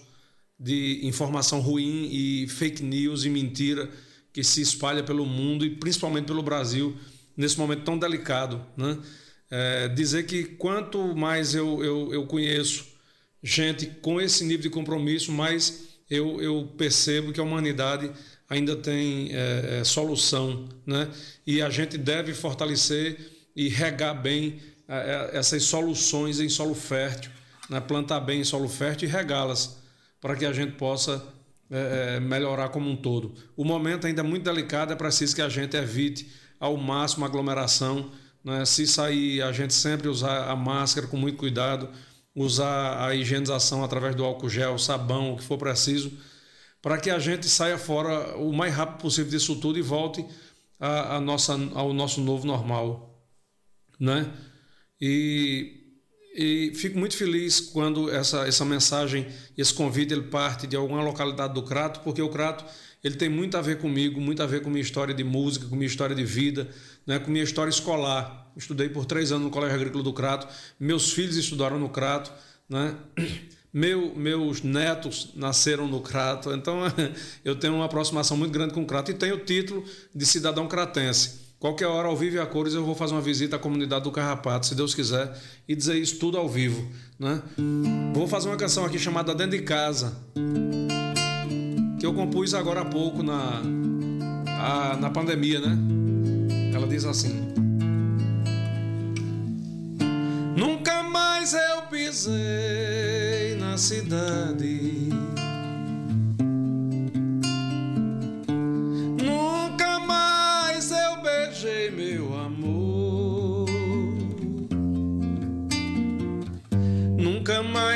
de 0.57 1.01
informação 1.03 1.59
ruim 1.59 2.07
e 2.09 2.47
fake 2.47 2.81
news 2.81 3.25
e 3.25 3.29
mentira 3.29 3.91
que 4.37 4.43
se 4.43 4.61
espalha 4.61 5.01
pelo 5.01 5.25
mundo 5.25 5.65
e 5.65 5.69
principalmente 5.71 6.25
pelo 6.25 6.43
Brasil 6.43 6.95
nesse 7.35 7.57
momento 7.57 7.81
tão 7.81 7.97
delicado. 7.97 8.63
Né? 8.77 8.95
É, 9.49 9.87
dizer 9.87 10.27
que 10.27 10.43
quanto 10.43 11.15
mais 11.15 11.55
eu, 11.55 11.83
eu, 11.83 12.13
eu 12.13 12.27
conheço 12.27 12.85
gente 13.41 13.87
com 13.99 14.21
esse 14.21 14.43
nível 14.43 14.61
de 14.61 14.69
compromisso, 14.69 15.31
mais 15.31 15.87
eu, 16.07 16.39
eu 16.39 16.71
percebo 16.77 17.33
que 17.33 17.39
a 17.39 17.43
humanidade 17.43 18.11
ainda 18.47 18.75
tem 18.75 19.31
é, 19.33 19.79
é, 19.79 19.83
solução. 19.83 20.69
Né? 20.85 21.09
E 21.47 21.59
a 21.59 21.71
gente 21.71 21.97
deve 21.97 22.31
fortalecer 22.35 23.17
e 23.55 23.69
regar 23.69 24.21
bem 24.21 24.59
é, 24.87 25.31
é, 25.33 25.37
essas 25.39 25.63
soluções 25.63 26.39
em 26.39 26.47
solo 26.47 26.75
fértil, 26.75 27.31
né? 27.71 27.81
plantar 27.81 28.19
bem 28.19 28.41
em 28.41 28.43
solo 28.43 28.69
fértil 28.69 29.09
e 29.09 29.11
regá-las 29.11 29.79
para 30.21 30.35
que 30.35 30.45
a 30.45 30.53
gente 30.53 30.73
possa 30.73 31.25
é, 31.69 32.19
melhorar 32.19 32.69
como 32.69 32.89
um 32.89 32.95
todo. 32.95 33.33
O 33.55 33.63
momento 33.63 34.07
ainda 34.07 34.21
é 34.21 34.23
muito 34.23 34.43
delicado, 34.43 34.93
é 34.93 34.95
preciso 34.95 35.35
que 35.35 35.41
a 35.41 35.49
gente 35.49 35.75
evite 35.75 36.31
ao 36.59 36.77
máximo 36.77 37.25
aglomeração. 37.25 38.09
Né? 38.43 38.65
Se 38.65 38.87
sair, 38.87 39.41
a 39.41 39.51
gente 39.51 39.73
sempre 39.73 40.07
usar 40.07 40.49
a 40.49 40.55
máscara 40.55 41.07
com 41.07 41.17
muito 41.17 41.37
cuidado, 41.37 41.89
usar 42.35 43.05
a 43.05 43.15
higienização 43.15 43.83
através 43.83 44.15
do 44.15 44.23
álcool 44.23 44.49
gel, 44.49 44.77
sabão, 44.77 45.33
o 45.33 45.37
que 45.37 45.43
for 45.43 45.57
preciso, 45.57 46.11
para 46.81 46.97
que 46.97 47.09
a 47.09 47.19
gente 47.19 47.47
saia 47.49 47.77
fora 47.77 48.37
o 48.37 48.53
mais 48.53 48.73
rápido 48.73 49.01
possível 49.01 49.31
disso 49.31 49.55
tudo 49.57 49.77
e 49.77 49.81
volte 49.81 50.25
a, 50.79 51.17
a 51.17 51.21
nossa, 51.21 51.53
ao 51.73 51.93
nosso 51.93 52.21
novo 52.21 52.45
normal. 52.45 53.27
Né? 53.99 54.31
E, 55.01 55.76
e 56.37 56.71
fico 56.75 56.99
muito 56.99 57.17
feliz 57.17 57.59
quando 57.59 58.11
essa, 58.11 58.47
essa 58.47 58.63
mensagem, 58.63 59.25
esse 59.57 59.73
convite, 59.73 60.13
ele 60.13 60.21
parte 60.21 60.67
de 60.67 60.75
alguma 60.75 61.01
localidade 61.01 61.55
do 61.55 61.63
Crato, 61.63 62.01
porque 62.01 62.21
o 62.21 62.29
Crato 62.29 62.63
ele 63.03 63.15
tem 63.15 63.27
muito 63.27 63.57
a 63.57 63.61
ver 63.61 63.79
comigo, 63.79 64.21
muito 64.21 64.43
a 64.43 64.45
ver 64.45 64.61
com 64.61 64.69
minha 64.69 64.81
história 64.81 65.15
de 65.15 65.23
música, 65.23 65.65
com 65.65 65.75
minha 65.75 65.87
história 65.87 66.15
de 66.15 66.23
vida, 66.23 66.69
né, 67.07 67.17
com 67.17 67.31
minha 67.31 67.43
história 67.43 67.71
escolar. 67.71 68.51
Estudei 68.55 68.87
por 68.87 69.05
três 69.05 69.31
anos 69.31 69.45
no 69.45 69.49
Colégio 69.49 69.77
Agrícola 69.77 70.03
do 70.03 70.13
Crato, 70.13 70.47
meus 70.79 71.11
filhos 71.11 71.37
estudaram 71.37 71.79
no 71.79 71.89
Crato, 71.89 72.31
né? 72.69 72.95
Meu, 73.73 74.15
meus 74.15 74.61
netos 74.61 75.33
nasceram 75.35 75.87
no 75.87 76.01
Crato, 76.01 76.51
então 76.51 76.81
eu 77.43 77.55
tenho 77.55 77.75
uma 77.75 77.85
aproximação 77.85 78.37
muito 78.37 78.51
grande 78.51 78.73
com 78.73 78.81
o 78.81 78.85
Crato 78.85 79.11
e 79.11 79.13
tenho 79.13 79.35
o 79.35 79.39
título 79.39 79.83
de 80.15 80.25
cidadão 80.25 80.67
cratense. 80.67 81.46
Qualquer 81.59 81.87
hora, 81.87 82.07
ao 82.07 82.15
vivo 82.15 82.35
e 82.35 82.39
a 82.39 82.45
cores, 82.45 82.75
eu 82.75 82.85
vou 82.85 82.93
fazer 82.93 83.15
uma 83.15 83.21
visita 83.21 83.55
à 83.55 83.59
comunidade 83.59 84.03
do 84.03 84.11
Carrapato, 84.11 84.67
se 84.67 84.75
Deus 84.75 84.93
quiser, 84.93 85.35
e 85.67 85.75
dizer 85.75 85.95
isso 85.95 86.19
tudo 86.19 86.37
ao 86.37 86.47
vivo. 86.47 86.87
Né? 87.17 87.41
Vou 88.13 88.27
fazer 88.27 88.47
uma 88.47 88.57
canção 88.57 88.85
aqui 88.85 88.99
chamada 88.99 89.33
Dentro 89.33 89.57
de 89.57 89.63
Casa, 89.63 90.15
que 91.99 92.05
eu 92.05 92.13
compus 92.13 92.53
agora 92.53 92.81
há 92.81 92.85
pouco 92.85 93.23
na, 93.23 93.63
a, 94.45 94.97
na 94.97 95.09
pandemia, 95.09 95.59
né? 95.59 95.75
Ela 96.75 96.85
diz 96.85 97.05
assim: 97.05 97.33
Nunca 100.55 101.01
mais 101.01 101.55
eu 101.55 101.81
pisei 101.89 103.55
na 103.57 103.75
cidade 103.79 105.09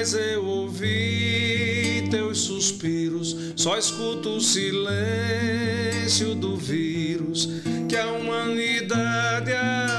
mais 0.02 0.16
eu 0.16 0.44
ouvi 0.44 2.08
teus 2.10 2.40
suspiros, 2.40 3.54
só 3.56 3.78
escuto 3.78 4.38
o 4.38 4.42
silêncio 4.42 6.34
do 6.34 6.58
vírus 6.58 7.48
que 7.88 7.96
a 7.96 8.12
humanidade 8.12 9.52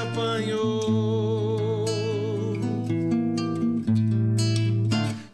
apanhou. 0.03 1.05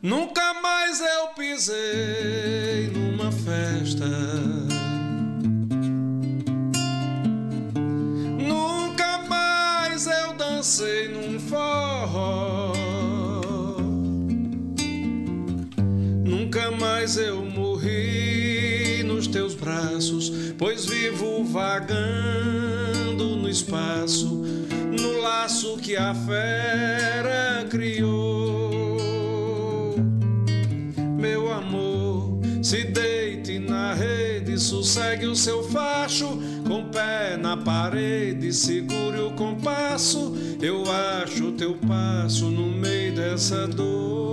Nunca 0.03 0.53
mais 0.61 1.01
eu 1.01 1.29
pisei 1.29 2.91
numa 2.93 3.33
festa. 3.33 4.58
Mais 17.09 17.17
eu 17.17 17.43
morri 17.43 19.03
nos 19.03 19.27
teus 19.27 19.55
braços, 19.55 20.31
pois 20.59 20.85
vivo 20.85 21.43
vagando 21.43 23.35
no 23.35 23.49
espaço, 23.49 24.27
no 24.27 25.19
laço 25.19 25.39
laço 25.49 25.79
que 25.79 25.97
a 25.97 26.15
fera 26.15 27.65
criou. 27.71 29.01
Meu 31.19 31.51
amor, 31.51 32.41
se 32.63 32.85
deite 32.85 33.59
na 33.59 33.95
rede, 33.95 34.61
sossegue 34.61 35.25
o 35.29 35.35
seu 35.35 35.63
facho, 35.63 36.27
com 36.67 36.83
o 36.83 36.91
pé 36.91 37.39
na 37.39 37.57
parede, 37.57 38.53
segure 38.53 39.21
o 39.21 39.31
compasso. 39.31 40.37
Eu 40.61 40.85
acho 41.23 41.53
teu 41.53 41.75
passo 41.89 42.51
no 42.51 42.67
meio 42.67 43.15
dessa 43.15 43.67
dor. 43.67 44.29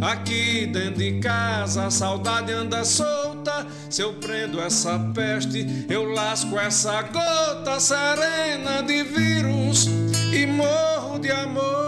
Aqui 0.00 0.66
dentro 0.66 0.98
de 0.98 1.20
casa 1.20 1.86
a 1.86 1.90
saudade 1.90 2.52
anda 2.52 2.84
solta. 2.84 3.66
Se 3.88 4.02
eu 4.02 4.14
prendo 4.14 4.60
essa 4.60 4.98
peste, 5.14 5.86
eu 5.88 6.04
lasco 6.04 6.58
essa 6.58 7.02
gota 7.02 7.80
serena 7.80 8.82
de 8.82 9.02
vírus 9.04 9.86
e 10.32 10.46
morro 10.46 11.18
de 11.18 11.30
amor. 11.30 11.86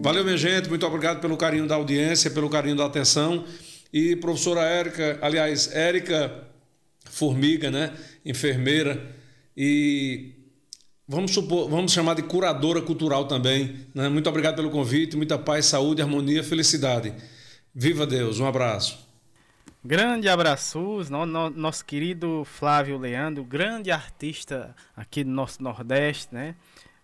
Valeu, 0.00 0.24
minha 0.24 0.36
gente. 0.36 0.68
Muito 0.68 0.86
obrigado 0.86 1.20
pelo 1.20 1.36
carinho 1.36 1.66
da 1.66 1.74
audiência, 1.74 2.30
pelo 2.30 2.48
carinho 2.48 2.76
da 2.76 2.86
atenção. 2.86 3.44
E 3.92 4.14
professora 4.16 4.62
Érica, 4.62 5.18
aliás, 5.20 5.74
Érica 5.74 6.44
Formiga, 7.10 7.70
né? 7.70 7.92
Enfermeira. 8.24 9.00
E 9.56 10.41
vamos, 11.06 11.32
supor, 11.32 11.68
vamos 11.68 11.92
chamar 11.92 12.14
de 12.14 12.22
curadora 12.22 12.80
cultural 12.80 13.26
também. 13.26 13.86
Né? 13.94 14.08
Muito 14.08 14.28
obrigado 14.28 14.56
pelo 14.56 14.70
convite. 14.70 15.16
Muita 15.16 15.38
paz, 15.38 15.66
saúde, 15.66 16.02
harmonia, 16.02 16.42
felicidade. 16.42 17.12
Viva 17.74 18.06
Deus. 18.06 18.40
Um 18.40 18.46
abraço. 18.46 19.12
Grande 19.84 20.28
abraços, 20.28 21.10
no, 21.10 21.26
no, 21.26 21.50
nosso 21.50 21.84
querido 21.84 22.44
Flávio 22.44 22.96
Leandro, 22.96 23.42
grande 23.42 23.90
artista 23.90 24.76
aqui 24.96 25.24
do 25.24 25.30
nosso 25.30 25.60
Nordeste, 25.60 26.32
né? 26.32 26.54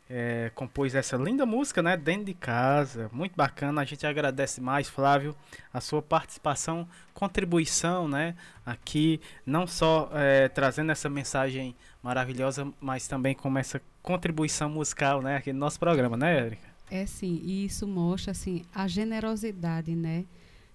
É, 0.09 0.53
compôs 0.55 0.95
essa 0.95 1.17
linda 1.17 1.45
música, 1.45 1.83
né? 1.83 1.97
Dentro 1.97 2.27
de 2.27 2.35
casa, 2.35 3.11
muito 3.13 3.35
bacana. 3.35 3.81
A 3.81 3.85
gente 3.85 4.07
agradece 4.07 4.61
mais, 4.61 4.89
Flávio, 4.89 5.35
a 5.75 5.81
sua 5.81 6.01
participação, 6.01 6.89
contribuição, 7.13 8.07
né? 8.07 8.37
Aqui, 8.65 9.21
não 9.45 9.67
só 9.67 10.09
é, 10.15 10.49
trazendo 10.49 10.93
essa 10.93 11.09
mensagem 11.09 11.75
maravilhosa, 12.03 12.71
mas 12.81 13.07
também 13.09 13.35
com 13.35 13.57
essa 13.59 13.81
contribuição 14.03 14.69
musical, 14.71 15.21
né? 15.23 15.37
Aqui 15.37 15.53
no 15.53 15.59
nosso 15.59 15.79
programa, 15.79 16.17
né, 16.17 16.39
Érica? 16.39 16.69
É 16.91 17.05
sim, 17.07 17.41
e 17.45 17.65
isso 17.67 17.87
mostra 17.87 18.31
assim 18.33 18.63
a 18.75 18.87
generosidade, 18.89 19.95
né? 19.95 20.25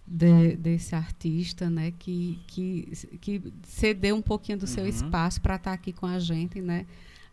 De, 0.05 0.57
desse 0.57 0.93
artista, 0.95 1.69
né, 1.69 1.93
que, 1.97 2.37
que, 2.45 2.91
que 3.21 3.41
cedeu 3.63 4.17
um 4.17 4.21
pouquinho 4.21 4.57
do 4.57 4.67
seu 4.67 4.83
Uhum. 4.83 4.89
espaço 4.89 5.39
para 5.41 5.55
estar 5.55 5.71
aqui 5.71 5.93
com 5.93 6.05
a 6.05 6.19
gente, 6.19 6.59
né? 6.61 6.85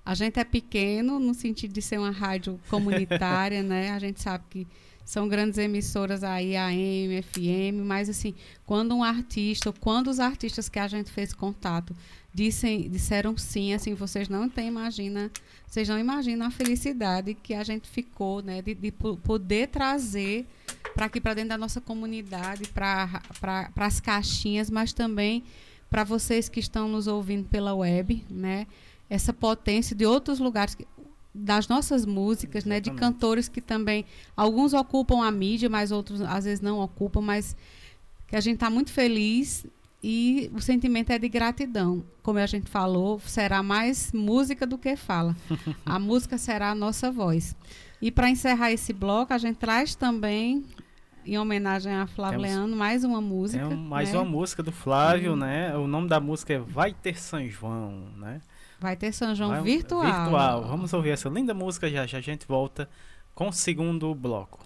A 0.07 0.15
gente 0.15 0.39
é 0.39 0.45
pequeno 0.45 1.19
no 1.19 1.35
sentido 1.35 1.73
de 1.73 1.83
ser 1.83 1.99
uma 1.99 2.13
rádio 2.13 2.61
comunitária, 2.71 3.61
né? 3.65 3.91
A 3.91 3.99
gente 3.99 4.23
sabe 4.23 4.45
que 4.49 4.69
são 5.11 5.27
grandes 5.27 5.59
emissoras 5.59 6.23
aí, 6.23 6.55
AM, 6.57 7.21
FM, 7.21 7.85
mas 7.85 8.09
assim, 8.09 8.33
quando 8.65 8.95
um 8.95 9.03
artista, 9.03 9.73
quando 9.73 10.07
os 10.09 10.21
artistas 10.21 10.69
que 10.69 10.79
a 10.79 10.87
gente 10.87 11.11
fez 11.11 11.33
contato 11.33 11.97
dissem, 12.33 12.89
disseram 12.89 13.37
sim, 13.37 13.75
assim, 13.75 13.93
vocês 13.93 14.29
não 14.29 14.49
têm, 14.49 14.69
imagina, 14.69 15.29
vocês 15.67 15.89
não 15.89 15.99
imaginam 15.99 16.47
a 16.47 16.51
felicidade 16.53 17.35
que 17.35 17.55
a 17.55 17.65
gente 17.65 17.89
ficou, 17.89 18.41
né, 18.41 18.63
de, 18.63 18.73
de 18.73 18.93
po- 18.93 19.17
poder 19.17 19.67
trazer 19.67 20.47
para 20.95 21.07
aqui, 21.07 21.21
para 21.21 21.35
dentro 21.35 21.49
da 21.49 21.59
nossa 21.59 21.81
comunidade, 21.81 22.69
para 22.69 23.21
as 23.75 23.99
caixinhas, 23.99 24.71
mas 24.71 24.93
também 24.93 25.43
para 25.91 26.05
vocês 26.05 26.49
que 26.49 26.61
estão 26.61 26.87
nos 26.87 27.09
ouvindo 27.09 27.49
pela 27.49 27.75
web, 27.75 28.25
né, 28.31 28.65
essa 29.09 29.33
potência 29.33 29.97
de 29.97 30.07
outros 30.07 30.39
lugares 30.39 30.77
das 31.35 31.69
nossas 31.69 32.05
músicas, 32.05 32.65
né, 32.65 32.81
de 32.81 32.91
Exatamente. 32.91 33.15
cantores 33.15 33.49
que 33.49 33.61
também 33.61 34.05
alguns 34.37 34.73
ocupam 34.75 35.25
a 35.25 35.31
mídia, 35.31 35.69
mas 35.69 35.93
outros 35.93 36.21
às 36.21 36.45
vezes 36.45 36.61
não 36.61 36.81
ocupam, 36.81 37.21
mas 37.21 37.57
que 38.27 38.35
a 38.37 38.41
gente 38.41 38.55
está 38.55 38.69
muito 38.69 38.91
feliz 38.93 39.65
e 40.03 40.51
o 40.55 40.61
sentimento 40.61 41.11
é 41.11 41.19
de 41.19 41.29
gratidão. 41.29 42.03
Como 42.23 42.39
a 42.39 42.47
gente 42.47 42.69
falou, 42.71 43.21
será 43.21 43.63
mais 43.63 44.13
música 44.13 44.67
do 44.67 44.79
que 44.79 44.97
fala. 44.97 45.37
A 45.85 45.99
música 45.99 46.39
será 46.39 46.71
a 46.71 46.75
nossa 46.75 47.11
voz. 47.11 47.55
E 48.01 48.11
para 48.11 48.31
encerrar 48.31 48.73
esse 48.73 48.93
bloco, 48.93 49.33
a 49.35 49.39
gente 49.39 49.57
traz 49.57 49.95
também, 49.95 50.65
em 51.27 51.39
homenagem 51.39 51.93
a 51.93 52.07
Flávio 52.07 52.41
Temos- 52.41 52.57
Leandro, 52.57 52.77
mais 52.77 53.05
uma 53.05 53.21
música. 53.21 53.69
Mais 53.69 54.13
né? 54.13 54.19
uma 54.19 54.25
música 54.25 54.63
do 54.63 54.73
Flávio, 54.73 55.37
né? 55.37 55.77
O 55.77 55.87
nome 55.87 56.09
da 56.09 56.19
música 56.19 56.55
é 56.55 56.59
Vai 56.59 56.95
Ter 56.95 57.21
São 57.21 57.47
João, 57.47 58.07
né? 58.17 58.41
Vai 58.81 58.97
ter 58.97 59.13
São 59.13 59.35
João 59.35 59.51
Vai- 59.51 59.63
virtual. 59.63 60.03
Virtual. 60.05 60.65
Vamos 60.65 60.93
ouvir 60.93 61.11
essa 61.11 61.29
linda 61.29 61.53
música 61.53 61.89
já 61.91 62.07
já 62.07 62.19
a 62.19 62.21
gente 62.21 62.47
volta 62.49 62.89
com 63.35 63.49
o 63.49 63.53
segundo 63.53 64.15
bloco. 64.15 64.59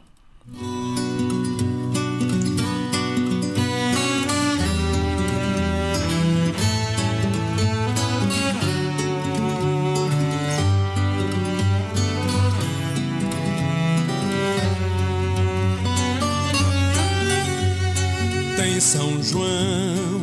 Tem 18.56 18.80
São 18.80 19.22
João 19.22 20.20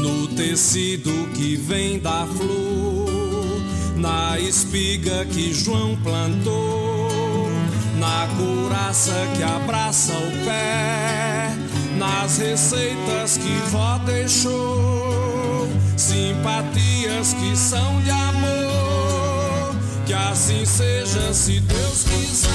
no 0.00 0.28
tecido 0.28 1.10
que 1.34 1.56
vem 1.56 1.98
da 1.98 2.26
flor, 2.26 3.10
na 3.96 4.38
espiga 4.38 5.24
que 5.24 5.52
João 5.52 5.96
plantou, 6.02 7.50
na 7.98 8.28
couraça 8.36 9.14
que 9.36 9.42
abraça 9.42 10.12
o 10.12 10.44
pé, 10.44 11.50
nas 11.96 12.38
receitas 12.38 13.38
que 13.38 13.70
vó 13.70 13.98
deixou, 14.04 15.68
simpatias 15.96 17.32
que 17.34 17.56
são 17.56 18.00
de 18.02 18.10
amor, 18.10 19.74
que 20.04 20.12
assim 20.12 20.64
seja 20.64 21.32
se 21.32 21.60
Deus 21.60 22.04
quiser. 22.04 22.50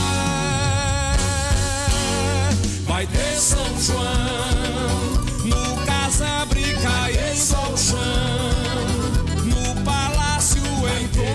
Vai 2.85 3.07
ter 3.07 3.35
São 3.39 3.65
João 3.79 5.23
no 5.45 5.85
casebre 5.85 6.70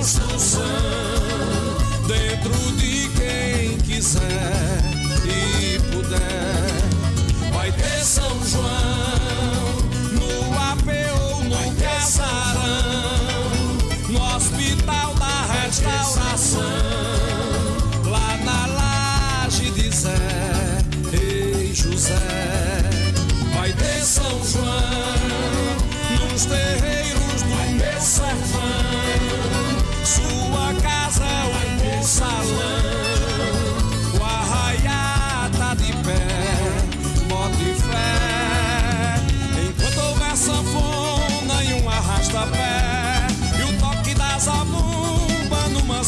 construção, 0.07 0.63
dentro 2.07 2.53
de 2.77 3.09
quem 3.09 3.77
quiser 3.79 4.81
e 5.25 5.81
puder. 5.91 7.51
Vai 7.53 7.73
ter 7.73 8.05
São 8.05 8.45
João 8.45 9.16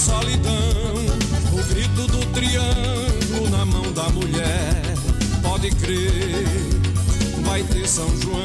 solidão, 0.08 0.94
o 1.52 1.62
grito 1.68 2.06
do 2.06 2.24
triângulo 2.32 3.50
na 3.50 3.64
mão 3.66 3.92
da 3.92 4.08
mulher, 4.08 4.82
pode 5.42 5.70
crer, 5.70 6.46
vai 7.44 7.62
ter 7.62 7.86
São 7.86 8.08
João. 8.20 8.42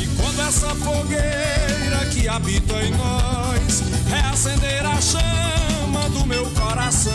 E 0.00 0.06
quando 0.16 0.40
essa 0.40 0.74
fogueira 0.74 2.06
que 2.10 2.26
habita 2.26 2.74
em 2.82 2.90
nós 2.92 3.82
reacender 4.08 4.84
a 4.86 4.98
chama 4.98 6.08
do 6.10 6.26
meu 6.26 6.46
coração, 6.46 7.12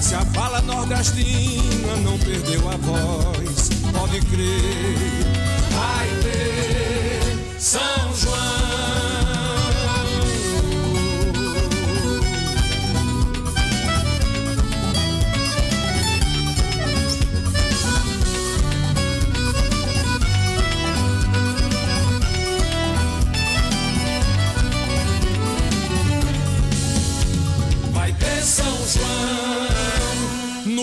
se 0.00 0.16
a 0.16 0.24
fala 0.26 0.60
nordestina 0.62 1.96
não 2.02 2.18
perdeu 2.18 2.68
a 2.68 2.76
voz, 2.76 3.70
pode 3.92 4.20
crer, 4.22 4.96
vai 5.70 6.08
ter 6.22 7.60
São 7.60 8.07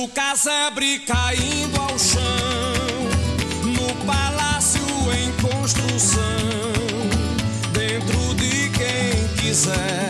João. 0.05 0.09
casebre 0.09 0.99
caindo 0.99 1.79
ao 1.79 1.97
chão, 1.97 2.21
no 3.63 4.05
palácio 4.05 4.81
em 5.13 5.31
construção, 5.41 6.21
dentro 7.71 8.35
de 8.35 8.69
quem 8.69 9.27
quiser. 9.37 10.04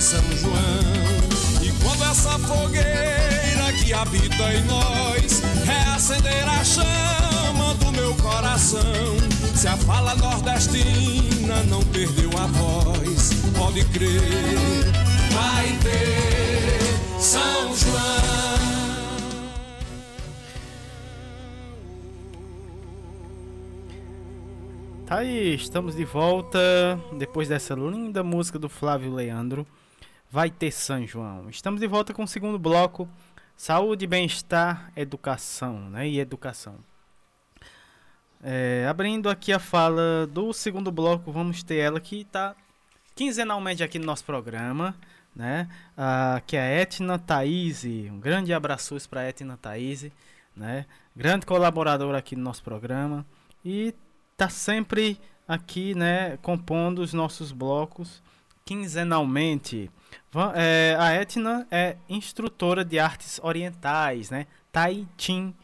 São 0.00 0.22
João. 0.36 0.54
E 1.60 1.72
quando 1.82 2.04
essa 2.04 2.38
fogueira 2.38 3.72
que 3.82 3.92
habita 3.92 4.54
em 4.54 4.64
nós 4.64 5.42
reacender 5.64 6.48
a 6.48 6.64
chama 6.64 7.74
do 7.74 7.90
meu 7.90 8.14
coração, 8.14 9.16
se 9.56 9.66
a 9.66 9.76
fala 9.76 10.14
nordestina 10.14 11.64
não 11.64 11.82
perdeu 11.82 12.30
a 12.38 12.46
voz, 12.46 13.32
pode 13.56 13.84
crer, 13.86 14.20
vai 15.32 15.66
ter 15.82 17.20
São 17.20 17.74
João. 17.74 18.38
Tá 25.06 25.16
aí, 25.16 25.54
estamos 25.54 25.96
de 25.96 26.04
volta 26.04 26.60
depois 27.18 27.48
dessa 27.48 27.74
linda 27.74 28.22
música 28.22 28.60
do 28.60 28.68
Flávio 28.68 29.12
Leandro 29.12 29.66
vai 30.30 30.50
ter 30.50 30.70
São 30.70 31.06
João. 31.06 31.48
Estamos 31.48 31.80
de 31.80 31.86
volta 31.86 32.12
com 32.12 32.22
o 32.22 32.28
segundo 32.28 32.58
bloco, 32.58 33.08
saúde, 33.56 34.06
bem-estar, 34.06 34.92
educação, 34.96 35.88
né? 35.90 36.08
E 36.08 36.20
educação. 36.20 36.76
É, 38.42 38.86
abrindo 38.88 39.28
aqui 39.28 39.52
a 39.52 39.58
fala 39.58 40.26
do 40.26 40.52
segundo 40.52 40.92
bloco, 40.92 41.32
vamos 41.32 41.62
ter 41.62 41.76
ela 41.76 42.00
que 42.00 42.20
está 42.20 42.54
quinzenalmente 43.14 43.82
aqui 43.82 43.98
no 43.98 44.06
nosso 44.06 44.24
programa, 44.24 44.94
né? 45.34 45.68
Ah, 45.96 46.40
que 46.46 46.56
é 46.56 46.60
a 46.60 46.82
Etna 46.82 47.18
Thaís. 47.18 47.84
Um 47.84 48.20
grande 48.20 48.52
abraço 48.52 48.96
para 49.08 49.22
a 49.22 49.28
Etna 49.28 49.56
Thaís, 49.56 50.06
né? 50.54 50.86
Grande 51.16 51.46
colaboradora 51.46 52.18
aqui 52.18 52.36
no 52.36 52.42
nosso 52.42 52.62
programa 52.62 53.26
e 53.64 53.92
tá 54.36 54.48
sempre 54.48 55.18
aqui, 55.48 55.94
né? 55.94 56.36
Compondo 56.42 57.00
os 57.00 57.12
nossos 57.12 57.50
blocos 57.50 58.22
quinzenalmente. 58.64 59.90
É, 60.54 60.96
a 60.98 61.12
Etna 61.14 61.66
é 61.70 61.96
instrutora 62.08 62.84
de 62.84 62.98
artes 62.98 63.40
orientais, 63.42 64.30
né? 64.30 64.46
Tai 64.70 65.06
Chin, 65.16 65.54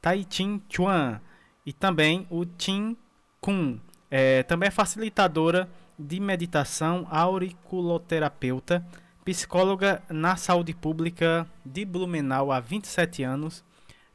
Tai 0.00 0.26
Chin 0.28 0.62
Chuan 0.68 1.20
e 1.64 1.72
também 1.72 2.26
o 2.30 2.44
Chin 2.58 2.96
Kun. 3.40 3.80
É, 4.10 4.44
também 4.44 4.68
é 4.68 4.70
facilitadora 4.70 5.68
de 5.98 6.20
meditação, 6.20 7.06
auriculoterapeuta, 7.10 8.86
psicóloga 9.24 10.02
na 10.08 10.36
saúde 10.36 10.72
pública 10.72 11.46
de 11.64 11.84
Blumenau 11.84 12.52
há 12.52 12.60
27 12.60 13.24
anos, 13.24 13.64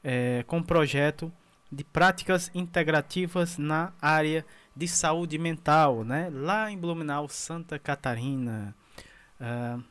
é, 0.03 0.43
com 0.48 0.64
projeto 0.64 1.31
de 1.69 1.84
práticas 1.84 2.49
integrativas 2.53 3.57
na 3.57 3.91
área 4.02 4.45
de 4.76 4.88
saúde 4.88 5.38
mental, 5.38 6.03
né? 6.03 6.30
Lá 6.31 6.72
em 6.72 6.77
Blumenau, 6.77 7.27
Santa 7.27 7.77
Catarina. 7.77 8.73
Uh, 9.41 9.84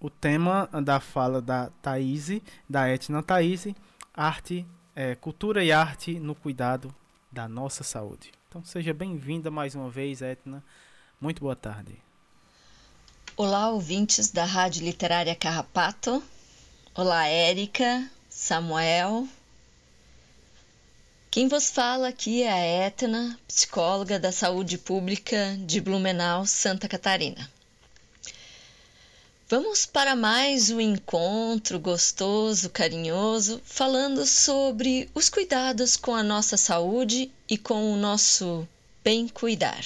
o 0.00 0.08
tema 0.08 0.66
da 0.82 0.98
fala 0.98 1.42
da 1.42 1.68
Thaís, 1.82 2.40
da 2.66 2.88
Etna 2.88 3.22
Thaís, 3.22 3.66
arte, 4.14 4.66
é, 4.96 5.14
cultura 5.14 5.62
e 5.62 5.70
arte 5.70 6.18
no 6.18 6.34
cuidado 6.34 6.94
da 7.30 7.46
nossa 7.46 7.84
saúde. 7.84 8.32
Então 8.48 8.64
seja 8.64 8.94
bem-vinda 8.94 9.50
mais 9.50 9.74
uma 9.74 9.90
vez, 9.90 10.22
Etna. 10.22 10.64
Muito 11.20 11.42
boa 11.42 11.54
tarde. 11.54 11.98
Olá, 13.36 13.68
ouvintes 13.68 14.30
da 14.30 14.44
Rádio 14.44 14.84
Literária 14.84 15.36
Carrapato. 15.36 16.22
Olá, 16.94 17.26
Érica, 17.28 18.10
Samuel. 18.28 19.28
Quem 21.30 21.46
vos 21.46 21.70
fala 21.70 22.08
aqui 22.08 22.42
é 22.42 22.50
a 22.50 22.86
Etna, 22.86 23.38
psicóloga 23.46 24.18
da 24.18 24.32
saúde 24.32 24.78
pública 24.78 25.56
de 25.64 25.80
Blumenau, 25.80 26.46
Santa 26.46 26.88
Catarina. 26.88 27.59
Vamos 29.50 29.84
para 29.84 30.14
mais 30.14 30.70
um 30.70 30.80
encontro 30.80 31.80
gostoso, 31.80 32.70
carinhoso, 32.70 33.60
falando 33.64 34.24
sobre 34.24 35.10
os 35.12 35.28
cuidados 35.28 35.96
com 35.96 36.14
a 36.14 36.22
nossa 36.22 36.56
saúde 36.56 37.32
e 37.48 37.58
com 37.58 37.92
o 37.92 37.96
nosso 37.96 38.64
bem 39.02 39.26
cuidar. 39.26 39.84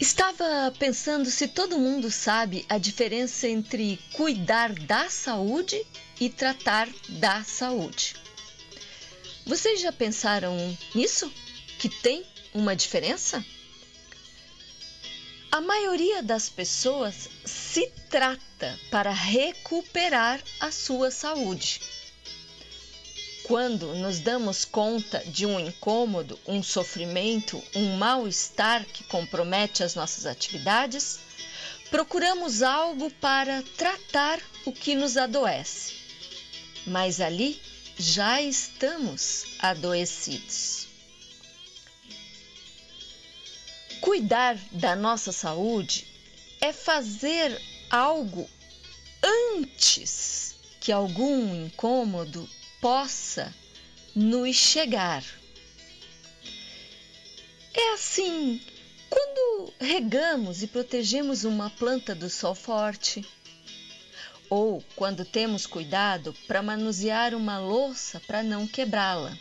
Estava 0.00 0.72
pensando 0.78 1.28
se 1.28 1.48
todo 1.48 1.76
mundo 1.76 2.08
sabe 2.08 2.64
a 2.68 2.78
diferença 2.78 3.48
entre 3.48 3.98
cuidar 4.12 4.72
da 4.72 5.10
saúde 5.10 5.84
e 6.20 6.30
tratar 6.30 6.88
da 7.08 7.44
saúde. 7.44 8.16
Vocês 9.44 9.80
já 9.80 9.92
pensaram 9.92 10.56
nisso? 10.94 11.32
Que 11.78 11.88
tem 11.88 12.24
uma 12.52 12.74
diferença? 12.74 13.44
A 15.52 15.60
maioria 15.60 16.22
das 16.22 16.48
pessoas 16.48 17.28
se 17.44 17.86
trata 18.10 18.78
para 18.90 19.12
recuperar 19.12 20.42
a 20.58 20.72
sua 20.72 21.10
saúde. 21.10 21.80
Quando 23.44 23.94
nos 23.94 24.18
damos 24.18 24.64
conta 24.64 25.22
de 25.26 25.46
um 25.46 25.60
incômodo, 25.60 26.36
um 26.46 26.62
sofrimento, 26.62 27.62
um 27.76 27.96
mal-estar 27.96 28.84
que 28.84 29.04
compromete 29.04 29.84
as 29.84 29.94
nossas 29.94 30.26
atividades, 30.26 31.20
procuramos 31.88 32.62
algo 32.62 33.08
para 33.12 33.62
tratar 33.76 34.40
o 34.64 34.72
que 34.72 34.96
nos 34.96 35.16
adoece 35.16 36.05
mas 36.86 37.20
ali 37.20 37.60
já 37.98 38.40
estamos 38.40 39.44
adoecidos. 39.58 40.86
Cuidar 44.00 44.56
da 44.70 44.94
nossa 44.94 45.32
saúde 45.32 46.06
é 46.60 46.72
fazer 46.72 47.60
algo 47.90 48.48
antes 49.22 50.54
que 50.80 50.92
algum 50.92 51.66
incômodo 51.66 52.48
possa 52.80 53.52
nos 54.14 54.54
chegar. 54.54 55.24
É 57.74 57.94
assim, 57.94 58.60
quando 59.10 59.72
regamos 59.80 60.62
e 60.62 60.66
protegemos 60.66 61.44
uma 61.44 61.68
planta 61.68 62.14
do 62.14 62.30
sol 62.30 62.54
forte, 62.54 63.26
ou 64.48 64.82
quando 64.94 65.24
temos 65.24 65.66
cuidado 65.66 66.34
para 66.46 66.62
manusear 66.62 67.34
uma 67.34 67.58
louça 67.58 68.20
para 68.26 68.42
não 68.42 68.66
quebrá-la. 68.66 69.36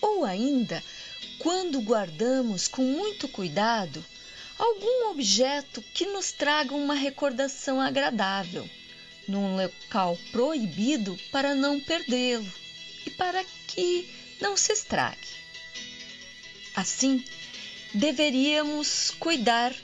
Ou 0.00 0.24
ainda, 0.24 0.82
quando 1.38 1.80
guardamos 1.80 2.68
com 2.68 2.82
muito 2.82 3.28
cuidado 3.28 4.04
algum 4.58 5.10
objeto 5.10 5.82
que 5.94 6.06
nos 6.06 6.32
traga 6.32 6.74
uma 6.74 6.94
recordação 6.94 7.80
agradável, 7.80 8.68
num 9.26 9.56
local 9.56 10.18
proibido 10.30 11.18
para 11.30 11.54
não 11.54 11.80
perdê-lo 11.80 12.50
e 13.06 13.10
para 13.10 13.44
que 13.66 14.08
não 14.40 14.56
se 14.56 14.72
estrague. 14.72 15.28
Assim, 16.76 17.24
deveríamos 17.92 19.10
cuidar 19.18 19.74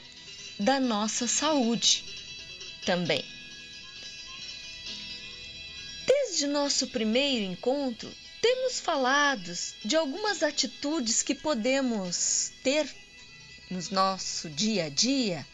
da 0.59 0.79
nossa 0.79 1.27
saúde 1.27 2.20
também. 2.85 3.23
Desde 6.05 6.47
nosso 6.47 6.87
primeiro 6.87 7.45
encontro, 7.45 8.11
temos 8.41 8.79
falado 8.79 9.53
de 9.85 9.95
algumas 9.95 10.41
atitudes 10.41 11.21
que 11.21 11.35
podemos 11.35 12.51
ter 12.63 12.89
no 13.69 13.79
nosso 13.91 14.49
dia 14.49 14.85
a 14.85 14.89
dia 14.89 15.45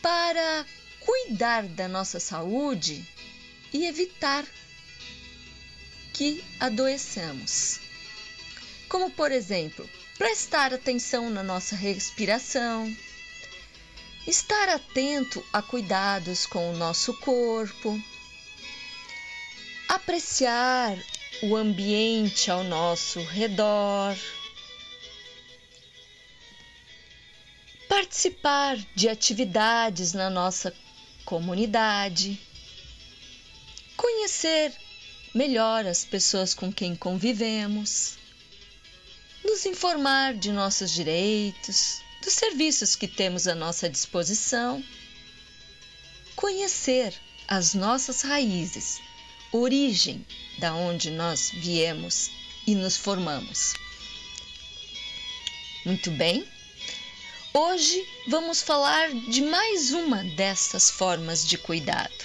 para 0.00 0.66
cuidar 1.00 1.64
da 1.64 1.88
nossa 1.88 2.20
saúde 2.20 3.04
e 3.72 3.84
evitar 3.86 4.46
que 6.12 6.44
adoeçamos. 6.60 7.80
Como, 8.88 9.10
por 9.10 9.32
exemplo, 9.32 9.88
prestar 10.18 10.74
atenção 10.74 11.30
na 11.30 11.42
nossa 11.42 11.74
respiração, 11.74 12.94
estar 14.30 14.68
atento 14.68 15.44
a 15.52 15.60
cuidados 15.60 16.46
com 16.46 16.70
o 16.70 16.76
nosso 16.76 17.12
corpo, 17.14 18.00
apreciar 19.88 20.96
o 21.42 21.56
ambiente 21.56 22.48
ao 22.48 22.62
nosso 22.62 23.20
redor, 23.24 24.16
participar 27.88 28.76
de 28.94 29.08
atividades 29.08 30.12
na 30.12 30.30
nossa 30.30 30.72
comunidade, 31.24 32.40
conhecer 33.96 34.72
melhor 35.34 35.84
as 35.86 36.04
pessoas 36.04 36.54
com 36.54 36.72
quem 36.72 36.94
convivemos, 36.94 38.16
nos 39.44 39.66
informar 39.66 40.34
de 40.34 40.52
nossos 40.52 40.92
direitos, 40.92 42.00
dos 42.22 42.34
serviços 42.34 42.94
que 42.94 43.08
temos 43.08 43.46
à 43.46 43.54
nossa 43.54 43.88
disposição, 43.88 44.84
conhecer 46.36 47.14
as 47.48 47.74
nossas 47.74 48.22
raízes, 48.22 49.00
origem 49.52 50.24
da 50.58 50.74
onde 50.74 51.10
nós 51.10 51.50
viemos 51.50 52.30
e 52.66 52.74
nos 52.74 52.96
formamos. 52.96 53.74
Muito 55.84 56.10
bem? 56.10 56.46
Hoje 57.52 58.06
vamos 58.28 58.62
falar 58.62 59.12
de 59.12 59.42
mais 59.42 59.92
uma 59.92 60.22
dessas 60.36 60.90
formas 60.90 61.44
de 61.46 61.58
cuidado, 61.58 62.24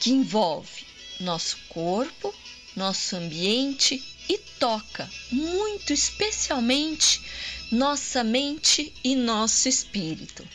que 0.00 0.10
envolve 0.10 0.84
nosso 1.20 1.56
corpo, 1.68 2.34
nosso 2.74 3.14
ambiente 3.14 4.02
e 4.28 4.38
toca 4.58 5.08
muito 5.30 5.92
especialmente 5.92 7.20
nossa 7.70 8.22
mente 8.22 8.94
e 9.02 9.16
nosso 9.16 9.68
espírito, 9.68 10.46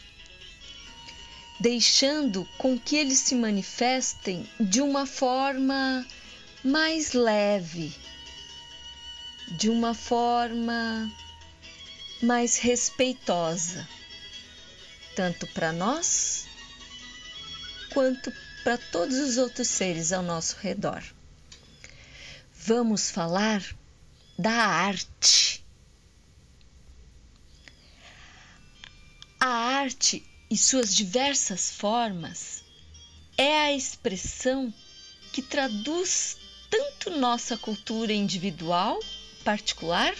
deixando 1.59 2.47
com 2.57 2.79
que 2.79 2.95
eles 2.95 3.19
se 3.19 3.35
manifestem 3.35 4.47
de 4.59 4.81
uma 4.81 5.05
forma 5.05 6.05
mais 6.63 7.13
leve, 7.13 7.93
de 9.51 9.69
uma 9.69 9.93
forma 9.93 11.11
mais 12.21 12.57
respeitosa, 12.57 13.87
tanto 15.15 15.47
para 15.47 15.71
nós 15.71 16.47
quanto 17.93 18.31
para 18.63 18.77
todos 18.77 19.17
os 19.17 19.37
outros 19.37 19.67
seres 19.67 20.11
ao 20.11 20.21
nosso 20.21 20.57
redor. 20.57 21.03
Vamos 22.53 23.09
falar 23.09 23.63
da 24.37 24.51
arte. 24.51 25.65
A 29.41 29.47
arte 29.47 30.21
e 30.51 30.57
suas 30.57 30.93
diversas 30.93 31.71
formas 31.71 32.61
é 33.37 33.57
a 33.57 33.73
expressão 33.73 34.73
que 35.31 35.41
traduz 35.41 36.35
tanto 36.69 37.09
nossa 37.11 37.55
cultura 37.55 38.11
individual, 38.11 38.99
particular, 39.45 40.13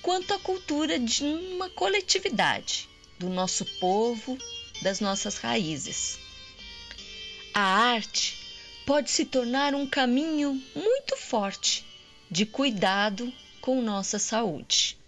quanto 0.00 0.32
a 0.32 0.38
cultura 0.38 0.96
de 0.96 1.24
uma 1.24 1.68
coletividade, 1.70 2.88
do 3.18 3.28
nosso 3.28 3.64
povo, 3.80 4.38
das 4.80 5.00
nossas 5.00 5.36
raízes. 5.38 6.16
A 7.52 7.62
arte 7.62 8.38
pode 8.86 9.10
se 9.10 9.24
tornar 9.24 9.74
um 9.74 9.88
caminho 9.88 10.52
muito 10.72 11.16
forte 11.16 11.84
de 12.30 12.46
cuidado 12.46 13.32
com 13.60 13.82
nossa 13.82 14.20
saúde. 14.20 14.99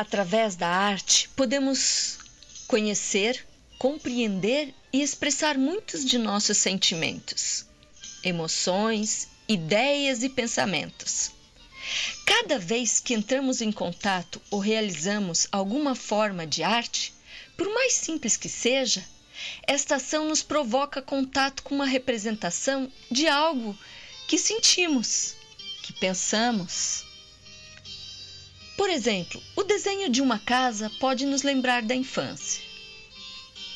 Através 0.00 0.56
da 0.56 0.66
arte, 0.66 1.28
podemos 1.36 2.16
conhecer, 2.66 3.46
compreender 3.78 4.74
e 4.90 5.02
expressar 5.02 5.58
muitos 5.58 6.06
de 6.06 6.16
nossos 6.16 6.56
sentimentos, 6.56 7.66
emoções 8.24 9.28
ideias 9.46 10.22
e 10.22 10.30
pensamentos. 10.30 11.32
Cada 12.24 12.58
vez 12.58 12.98
que 12.98 13.12
entramos 13.12 13.60
em 13.60 13.70
contato 13.70 14.40
ou 14.50 14.58
realizamos 14.58 15.46
alguma 15.52 15.94
forma 15.94 16.46
de 16.46 16.62
arte, 16.62 17.12
por 17.54 17.68
mais 17.68 17.92
simples 17.92 18.38
que 18.38 18.48
seja, 18.48 19.04
esta 19.66 19.96
ação 19.96 20.26
nos 20.26 20.42
provoca 20.42 21.02
contato 21.02 21.62
com 21.62 21.74
uma 21.74 21.84
representação 21.84 22.90
de 23.10 23.28
algo 23.28 23.78
que 24.26 24.38
sentimos, 24.38 25.34
que 25.82 25.92
pensamos. 25.92 27.09
Por 28.80 28.88
exemplo, 28.88 29.42
o 29.54 29.62
desenho 29.62 30.08
de 30.08 30.22
uma 30.22 30.38
casa 30.38 30.90
pode 30.98 31.26
nos 31.26 31.42
lembrar 31.42 31.82
da 31.82 31.94
infância. 31.94 32.62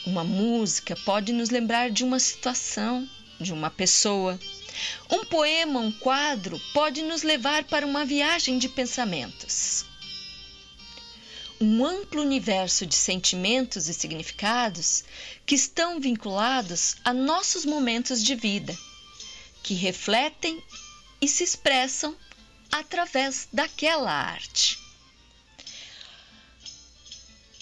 Uma 0.07 0.25
música 0.25 0.97
pode 1.05 1.31
nos 1.31 1.51
lembrar 1.51 1.91
de 1.91 2.03
uma 2.03 2.19
situação, 2.19 3.07
de 3.39 3.53
uma 3.53 3.69
pessoa. 3.69 4.41
Um 5.11 5.23
poema, 5.27 5.79
um 5.79 5.93
quadro, 5.93 6.59
pode 6.73 7.03
nos 7.03 7.23
levar 7.23 7.65
para 7.65 7.87
uma 7.87 8.07
viagem 8.07 8.59
de 8.59 8.67
pensamentos. 8.67 9.85
Um 11.61 11.85
amplo 11.85 12.23
universo 12.23 12.87
de 12.87 12.95
sentimentos 12.95 13.89
e 13.89 13.93
significados 13.93 15.05
que 15.45 15.55
estão 15.55 16.01
vinculados 16.01 16.97
a 17.05 17.13
nossos 17.13 17.67
momentos 17.67 18.25
de 18.25 18.35
vida, 18.35 18.75
que 19.63 19.75
refletem 19.75 20.65
e 21.21 21.29
se 21.29 21.45
expressam 21.45 22.17
através 22.73 23.47
daquela 23.53 24.11
arte. 24.11 24.83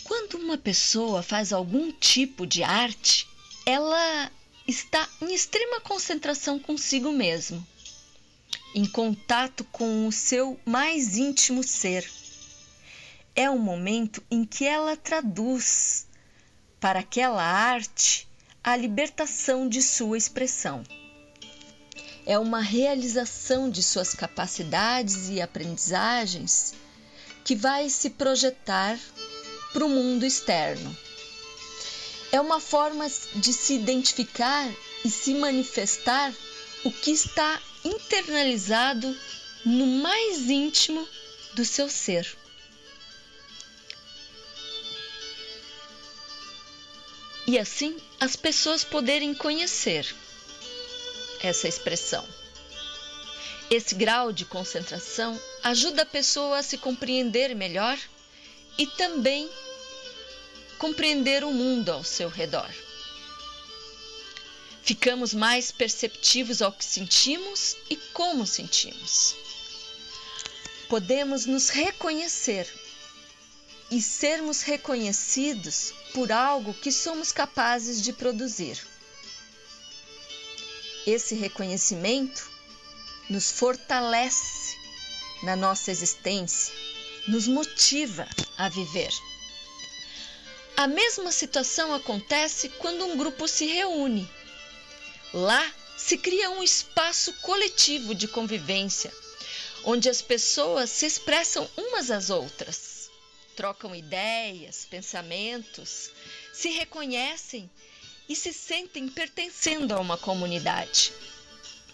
Quando 0.05 0.35
uma 0.35 0.59
pessoa 0.59 1.23
faz 1.23 1.53
algum 1.53 1.93
tipo 1.93 2.47
de 2.47 2.63
arte, 2.63 3.29
ela 3.65 4.31
está 4.67 5.09
em 5.21 5.33
extrema 5.33 5.81
concentração 5.81 6.59
consigo 6.59 7.13
mesmo, 7.13 7.65
em 8.75 8.87
contato 8.87 9.65
com 9.65 10.07
o 10.07 10.13
seu 10.13 10.59
mais 10.65 11.17
íntimo 11.17 11.63
ser. 11.63 12.09
É 13.35 13.49
o 13.49 13.59
momento 13.59 14.23
em 14.31 14.45
que 14.45 14.65
ela 14.65 14.97
traduz 14.97 16.07
para 16.81 17.01
aquela 17.01 17.43
arte 17.43 18.29
a 18.63 18.77
libertação 18.77 19.69
de 19.69 19.81
sua 19.81 20.19
expressão. 20.19 20.85
É 22.27 22.39
uma 22.39 22.61
realização 22.61 23.71
de 23.71 23.83
suas 23.83 24.15
capacidades 24.15 25.29
e 25.29 25.41
aprendizagens 25.41 26.75
que 27.45 27.57
vai 27.57 27.89
se 27.89 28.11
projetar 28.11 28.99
para 29.73 29.85
o 29.85 29.89
mundo 29.89 30.25
externo 30.25 30.97
é 32.33 32.41
uma 32.41 32.59
forma 32.59 33.07
de 33.35 33.53
se 33.53 33.75
identificar 33.75 34.67
e 35.05 35.11
se 35.11 35.35
manifestar 35.35 36.33
o 36.83 36.91
que 36.91 37.11
está 37.11 37.61
internalizado 37.85 39.15
no 39.67 39.87
mais 39.87 40.49
íntimo 40.49 41.07
do 41.55 41.65
seu 41.65 41.91
ser. 41.91 42.27
E 47.47 47.59
assim 47.59 47.97
as 48.19 48.35
pessoas 48.35 48.83
poderem 48.83 49.35
conhecer 49.35 50.15
essa 51.43 51.69
expressão. 51.69 52.27
Esse 53.71 53.95
grau 53.95 54.33
de 54.33 54.47
concentração 54.47 55.39
ajuda 55.63 56.03
a 56.03 56.07
pessoa 56.07 56.59
a 56.59 56.63
se 56.63 56.79
compreender 56.79 57.55
melhor 57.55 57.99
e 58.79 58.87
também 58.87 59.51
compreender 60.79 61.45
o 61.45 61.53
mundo 61.53 61.91
ao 61.91 62.03
seu 62.03 62.29
redor. 62.29 62.69
Ficamos 64.83 65.33
mais 65.33 65.71
perceptivos 65.71 66.61
ao 66.61 66.73
que 66.73 66.85
sentimos 66.85 67.77
e 67.89 67.97
como 68.13 68.47
sentimos. 68.47 69.37
Podemos 70.89 71.47
nos 71.47 71.69
reconhecer 71.69 72.69
e 73.93 74.03
sermos 74.03 74.63
reconhecidos 74.63 75.93
por 76.13 76.33
algo 76.33 76.75
que 76.75 76.91
somos 76.91 77.31
capazes 77.31 78.03
de 78.03 78.13
produzir. 78.13 78.77
Esse 81.07 81.35
reconhecimento 81.35 82.51
nos 83.31 83.53
fortalece 83.53 84.77
na 85.43 85.55
nossa 85.55 85.91
existência, 85.91 86.75
nos 87.29 87.47
motiva 87.47 88.29
a 88.63 88.69
viver. 88.69 89.11
A 90.77 90.87
mesma 90.87 91.33
situação 91.33 91.93
acontece 91.93 92.69
quando 92.69 93.05
um 93.05 93.17
grupo 93.17 93.49
se 93.49 93.67
reúne. 93.67 94.29
Lá 95.35 95.73
se 95.97 96.17
cria 96.17 96.51
um 96.51 96.63
espaço 96.63 97.33
coletivo 97.35 98.15
de 98.15 98.29
convivência, 98.29 99.13
onde 99.85 100.09
as 100.09 100.23
pessoas 100.23 100.91
se 100.91 101.07
expressam 101.07 101.69
umas 101.77 102.11
às 102.11 102.31
outras, 102.31 103.11
trocam 103.57 103.95
ideias, 103.95 104.87
pensamentos, 104.89 106.11
se 106.53 106.71
reconhecem 106.71 107.69
e 108.29 108.37
se 108.37 108.53
sentem 108.53 109.09
pertencendo 109.09 109.93
a 109.93 110.01
uma 110.01 110.17
comunidade. 110.17 111.13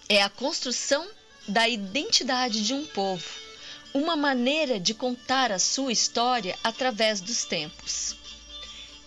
É 0.09 0.23
a 0.23 0.29
construção 0.29 1.09
da 1.49 1.67
identidade 1.67 2.63
de 2.63 2.75
um 2.75 2.85
povo, 2.87 3.48
uma 3.95 4.17
maneira 4.17 4.79
de 4.79 4.95
contar 4.95 5.51
a 5.51 5.59
sua 5.59 5.93
história 5.93 6.57
através 6.63 7.21
dos 7.21 7.45
tempos. 7.45 8.17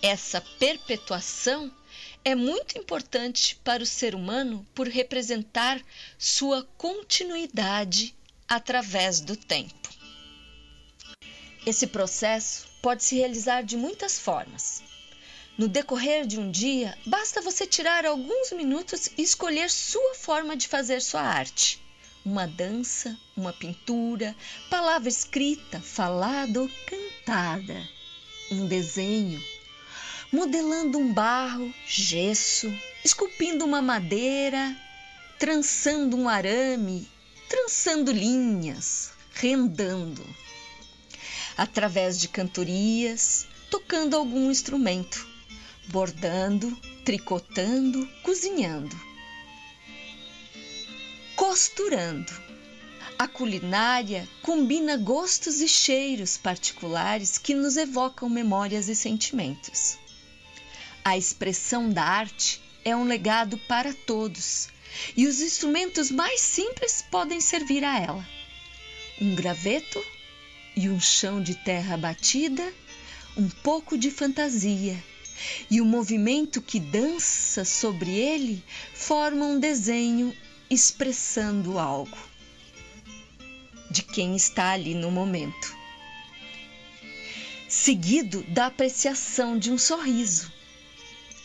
Essa 0.00 0.40
perpetuação 0.58 1.72
é 2.24 2.34
muito 2.34 2.78
importante 2.78 3.56
para 3.64 3.82
o 3.82 3.86
ser 3.86 4.14
humano 4.14 4.66
por 4.74 4.88
representar 4.88 5.80
sua 6.18 6.64
continuidade 6.76 8.14
através 8.48 9.20
do 9.20 9.36
tempo. 9.36 9.90
Esse 11.64 11.86
processo 11.86 12.66
pode 12.82 13.04
se 13.04 13.16
realizar 13.16 13.62
de 13.62 13.76
muitas 13.76 14.18
formas. 14.18 14.82
No 15.56 15.68
decorrer 15.68 16.26
de 16.26 16.40
um 16.40 16.50
dia, 16.50 16.98
basta 17.06 17.40
você 17.40 17.66
tirar 17.66 18.04
alguns 18.04 18.50
minutos 18.52 19.08
e 19.16 19.22
escolher 19.22 19.70
sua 19.70 20.14
forma 20.14 20.56
de 20.56 20.66
fazer 20.66 21.00
sua 21.00 21.20
arte. 21.20 21.80
Uma 22.24 22.46
dança, 22.46 23.18
uma 23.36 23.52
pintura, 23.52 24.36
palavra 24.70 25.08
escrita, 25.08 25.80
falada 25.80 26.62
ou 26.62 26.70
cantada, 26.86 27.88
um 28.48 28.66
desenho, 28.66 29.42
modelando 30.32 30.98
um 30.98 31.12
barro, 31.12 31.74
gesso, 31.84 32.72
esculpindo 33.04 33.64
uma 33.64 33.82
madeira, 33.82 34.76
trançando 35.36 36.16
um 36.16 36.28
arame, 36.28 37.08
trançando 37.48 38.12
linhas, 38.12 39.10
rendando. 39.34 40.24
Através 41.56 42.20
de 42.20 42.28
cantorias, 42.28 43.48
tocando 43.68 44.16
algum 44.16 44.48
instrumento, 44.48 45.26
bordando, 45.88 46.70
tricotando, 47.04 48.08
cozinhando, 48.22 48.96
costurando. 51.52 52.32
A 53.18 53.28
culinária 53.28 54.26
combina 54.40 54.96
gostos 54.96 55.60
e 55.60 55.68
cheiros 55.68 56.38
particulares 56.38 57.36
que 57.36 57.52
nos 57.54 57.76
evocam 57.76 58.26
memórias 58.30 58.88
e 58.88 58.96
sentimentos. 58.96 59.98
A 61.04 61.14
expressão 61.14 61.90
da 61.90 62.04
arte 62.04 62.58
é 62.82 62.96
um 62.96 63.04
legado 63.04 63.58
para 63.68 63.92
todos 63.92 64.70
e 65.14 65.26
os 65.26 65.42
instrumentos 65.42 66.10
mais 66.10 66.40
simples 66.40 67.04
podem 67.10 67.38
servir 67.38 67.84
a 67.84 68.00
ela. 68.00 68.26
Um 69.20 69.34
graveto 69.34 70.02
e 70.74 70.88
um 70.88 70.98
chão 70.98 71.42
de 71.42 71.54
terra 71.54 71.98
batida, 71.98 72.66
um 73.36 73.50
pouco 73.62 73.98
de 73.98 74.10
fantasia 74.10 74.96
e 75.70 75.82
o 75.82 75.84
movimento 75.84 76.62
que 76.62 76.80
dança 76.80 77.62
sobre 77.62 78.10
ele 78.10 78.64
forma 78.94 79.44
um 79.44 79.60
desenho 79.60 80.34
expressando 80.72 81.78
algo 81.78 82.16
de 83.90 84.02
quem 84.02 84.34
está 84.34 84.70
ali 84.70 84.94
no 84.94 85.10
momento. 85.10 85.76
Seguido 87.68 88.42
da 88.44 88.68
apreciação 88.68 89.58
de 89.58 89.70
um 89.70 89.76
sorriso 89.76 90.50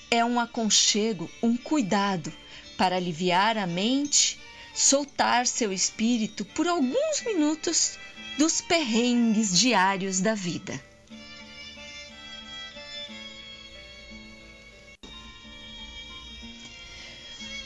é 0.10 0.24
um 0.24 0.40
aconchego, 0.40 1.30
um 1.44 1.58
cuidado 1.58 2.32
para 2.78 2.96
aliviar 2.96 3.58
a 3.58 3.68
mente, 3.68 4.40
soltar 4.74 5.46
seu 5.46 5.74
espírito 5.74 6.46
por 6.46 6.66
alguns 6.66 7.22
minutos 7.26 8.00
dos 8.38 8.62
perrengues 8.62 9.60
diários 9.60 10.22
da 10.22 10.36
vida. 10.36 10.82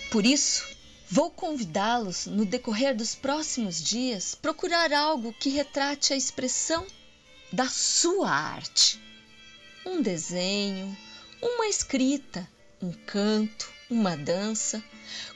Por 0.10 0.26
isso, 0.26 0.70
vou 1.12 1.30
convidá-los 1.30 2.26
no 2.26 2.46
decorrer 2.46 2.96
dos 2.96 3.14
próximos 3.14 3.84
dias 3.84 4.34
procurar 4.34 4.94
algo 4.94 5.34
que 5.34 5.50
retrate 5.50 6.14
a 6.14 6.16
expressão 6.16 6.88
da 7.52 7.68
sua 7.68 8.30
arte. 8.30 8.98
Um 9.86 10.02
desenho, 10.02 10.98
uma 11.42 11.68
escrita, 11.68 12.48
um 12.82 12.94
canto, 12.94 13.70
uma 13.90 14.16
dança, 14.16 14.82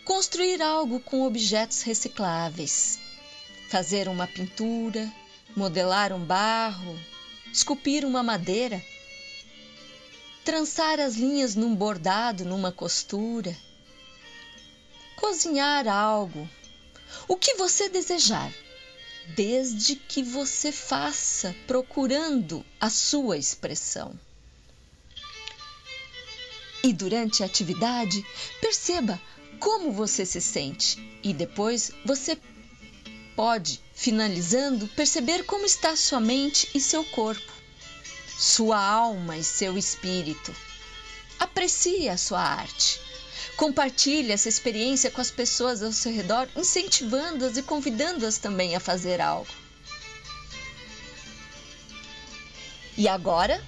construir 0.06 0.62
algo 0.62 1.02
com 1.02 1.24
objetos 1.24 1.82
recicláveis, 1.82 2.98
fazer 3.70 4.08
uma 4.08 4.28
pintura, 4.28 5.12
modelar 5.58 6.14
um 6.14 6.24
barro, 6.24 6.98
esculpir 7.52 8.06
uma 8.06 8.24
madeira, 8.24 8.82
trançar 10.46 11.02
as 11.02 11.16
linhas 11.16 11.54
num 11.54 11.76
bordado, 11.76 12.46
numa 12.46 12.72
costura, 12.72 13.54
cozinhar 15.26 15.88
algo, 15.88 16.48
o 17.28 17.36
que 17.36 17.56
você 17.56 17.90
desejar, 17.90 18.54
desde 19.30 19.96
que 19.96 20.22
você 20.22 20.72
faça 20.72 21.56
procurando 21.66 22.64
a 22.80 22.92
sua 22.92 23.36
expressão. 23.36 24.14
E 26.84 26.94
durante 26.94 27.42
a 27.42 27.48
atividade, 27.48 28.24
perceba 28.62 29.20
como 29.60 29.92
você 29.92 30.28
se 30.28 30.40
sente 30.40 31.00
e 31.24 31.34
depois 31.34 31.90
você 32.06 32.38
pode, 33.36 33.82
finalizando, 33.96 34.88
perceber 34.90 35.44
como 35.44 35.66
está 35.66 35.96
sua 35.96 36.20
mente 36.20 36.70
e 36.76 36.80
seu 36.80 37.04
corpo, 37.04 37.52
sua 38.38 38.78
alma 38.78 39.36
e 39.36 39.44
seu 39.44 39.76
espírito. 39.76 40.56
Aprecie 41.40 42.10
a 42.10 42.16
sua 42.16 42.42
arte. 42.42 43.05
Compartilhe 43.56 44.32
essa 44.32 44.50
experiência 44.50 45.10
com 45.10 45.22
as 45.22 45.32
pessoas 45.32 45.82
ao 45.82 45.92
seu 45.92 46.12
redor, 46.12 46.48
incentivando-as 46.56 47.56
e 47.56 47.64
convidando-as 47.64 48.38
também 48.38 48.76
a 48.76 48.80
fazer 48.80 49.22
algo. 49.22 49.54
E 52.98 53.08
agora, 53.08 53.64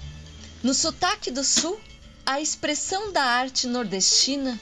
no 0.62 0.74
sotaque 0.74 1.30
do 1.30 1.44
sul, 1.44 1.80
a 2.24 2.40
expressão 2.40 3.12
da 3.12 3.22
arte 3.22 3.66
nordestina 3.66 4.58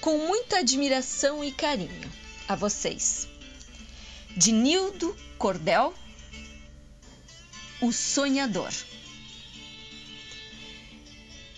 com 0.00 0.18
muita 0.18 0.58
admiração 0.58 1.44
e 1.44 1.52
carinho 1.52 2.10
a 2.48 2.54
vocês. 2.54 3.28
De 4.36 4.52
Nildo 4.52 5.16
Cordel, 5.38 5.94
o 7.80 7.92
sonhador. 7.92 8.72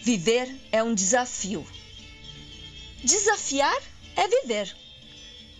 Viver 0.00 0.54
é 0.72 0.82
um 0.82 0.94
desafio. 0.94 1.66
Desafiar 3.02 3.80
é 4.16 4.26
viver. 4.26 4.76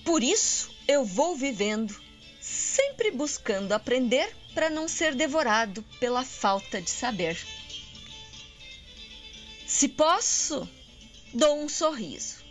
Por 0.05 0.23
isso 0.23 0.71
eu 0.89 1.05
vou 1.05 1.37
vivendo, 1.37 1.95
sempre 2.41 3.11
buscando 3.11 3.73
aprender 3.73 4.35
para 4.55 4.69
não 4.69 4.89
ser 4.89 5.15
devorado 5.15 5.85
pela 6.01 6.25
falta 6.25 6.83
de 6.83 6.91
saber. 6.91 7.39
Se 9.67 9.89
posso, 9.89 10.69
dou 11.33 11.63
um 11.63 11.69
sorriso. 11.69 12.43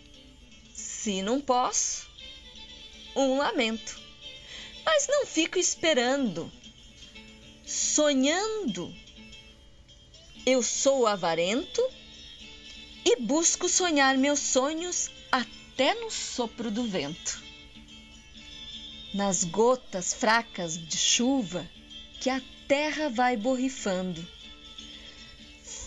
Se 0.74 1.22
não 1.22 1.42
posso, 1.42 2.08
um 3.16 3.38
lamento. 3.38 4.00
Mas 4.86 5.08
não 5.08 5.26
fico 5.26 5.60
esperando, 5.60 6.50
sonhando. 7.66 8.96
Eu 10.46 10.64
sou 10.64 11.06
avarento 11.06 11.82
e 13.10 13.16
busco 13.22 13.70
sonhar 13.70 14.18
meus 14.18 14.42
sonhos 14.42 15.10
até 15.32 15.94
no 15.94 16.12
sopro 16.12 16.70
do 16.70 16.84
vento. 16.84 17.42
Nas 19.14 19.46
gotas 19.46 20.14
fracas 20.14 20.78
de 20.78 20.98
chuva 20.98 21.66
que 22.20 22.30
a 22.30 22.42
terra 22.68 23.08
vai 23.08 23.38
borrifando 23.38 24.28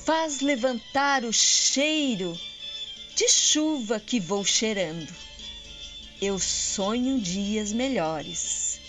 faz 0.06 0.40
levantar 0.40 1.22
o 1.26 1.30
cheiro 1.30 2.34
de 3.14 3.28
chuva 3.28 4.00
que 4.00 4.18
vou 4.18 4.42
cheirando. 4.42 5.14
Eu 6.22 6.38
sonho 6.38 7.20
dias 7.20 7.70
melhores 7.70 8.80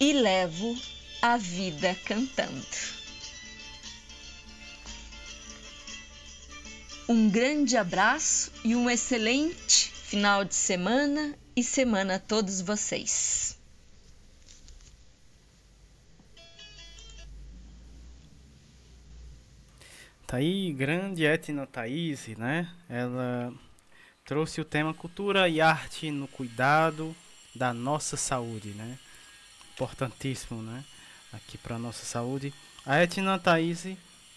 e 0.00 0.12
levo 0.12 0.76
a 1.22 1.36
vida 1.36 1.94
cantando. 2.04 2.66
Um 7.08 7.30
grande 7.30 7.76
abraço 7.76 8.50
e 8.64 8.74
um 8.74 8.90
excelente 8.90 9.92
final 9.92 10.44
de 10.44 10.56
semana 10.56 11.38
e 11.54 11.62
semana 11.62 12.16
a 12.16 12.18
todos 12.18 12.60
vocês. 12.60 13.56
Tá 20.26 20.38
aí, 20.38 20.72
grande 20.72 21.24
Etna 21.24 21.64
Thaís, 21.64 22.26
né? 22.36 22.68
Ela 22.88 23.54
trouxe 24.24 24.60
o 24.60 24.64
tema 24.64 24.92
cultura 24.92 25.48
e 25.48 25.60
arte 25.60 26.10
no 26.10 26.26
cuidado 26.26 27.14
da 27.54 27.72
nossa 27.72 28.16
saúde, 28.16 28.70
né? 28.70 28.98
Importantíssimo, 29.74 30.60
né? 30.60 30.84
Aqui 31.32 31.56
para 31.56 31.78
nossa 31.78 32.04
saúde. 32.04 32.52
A 32.84 33.00
Etna 33.00 33.38
Thaís, 33.38 33.86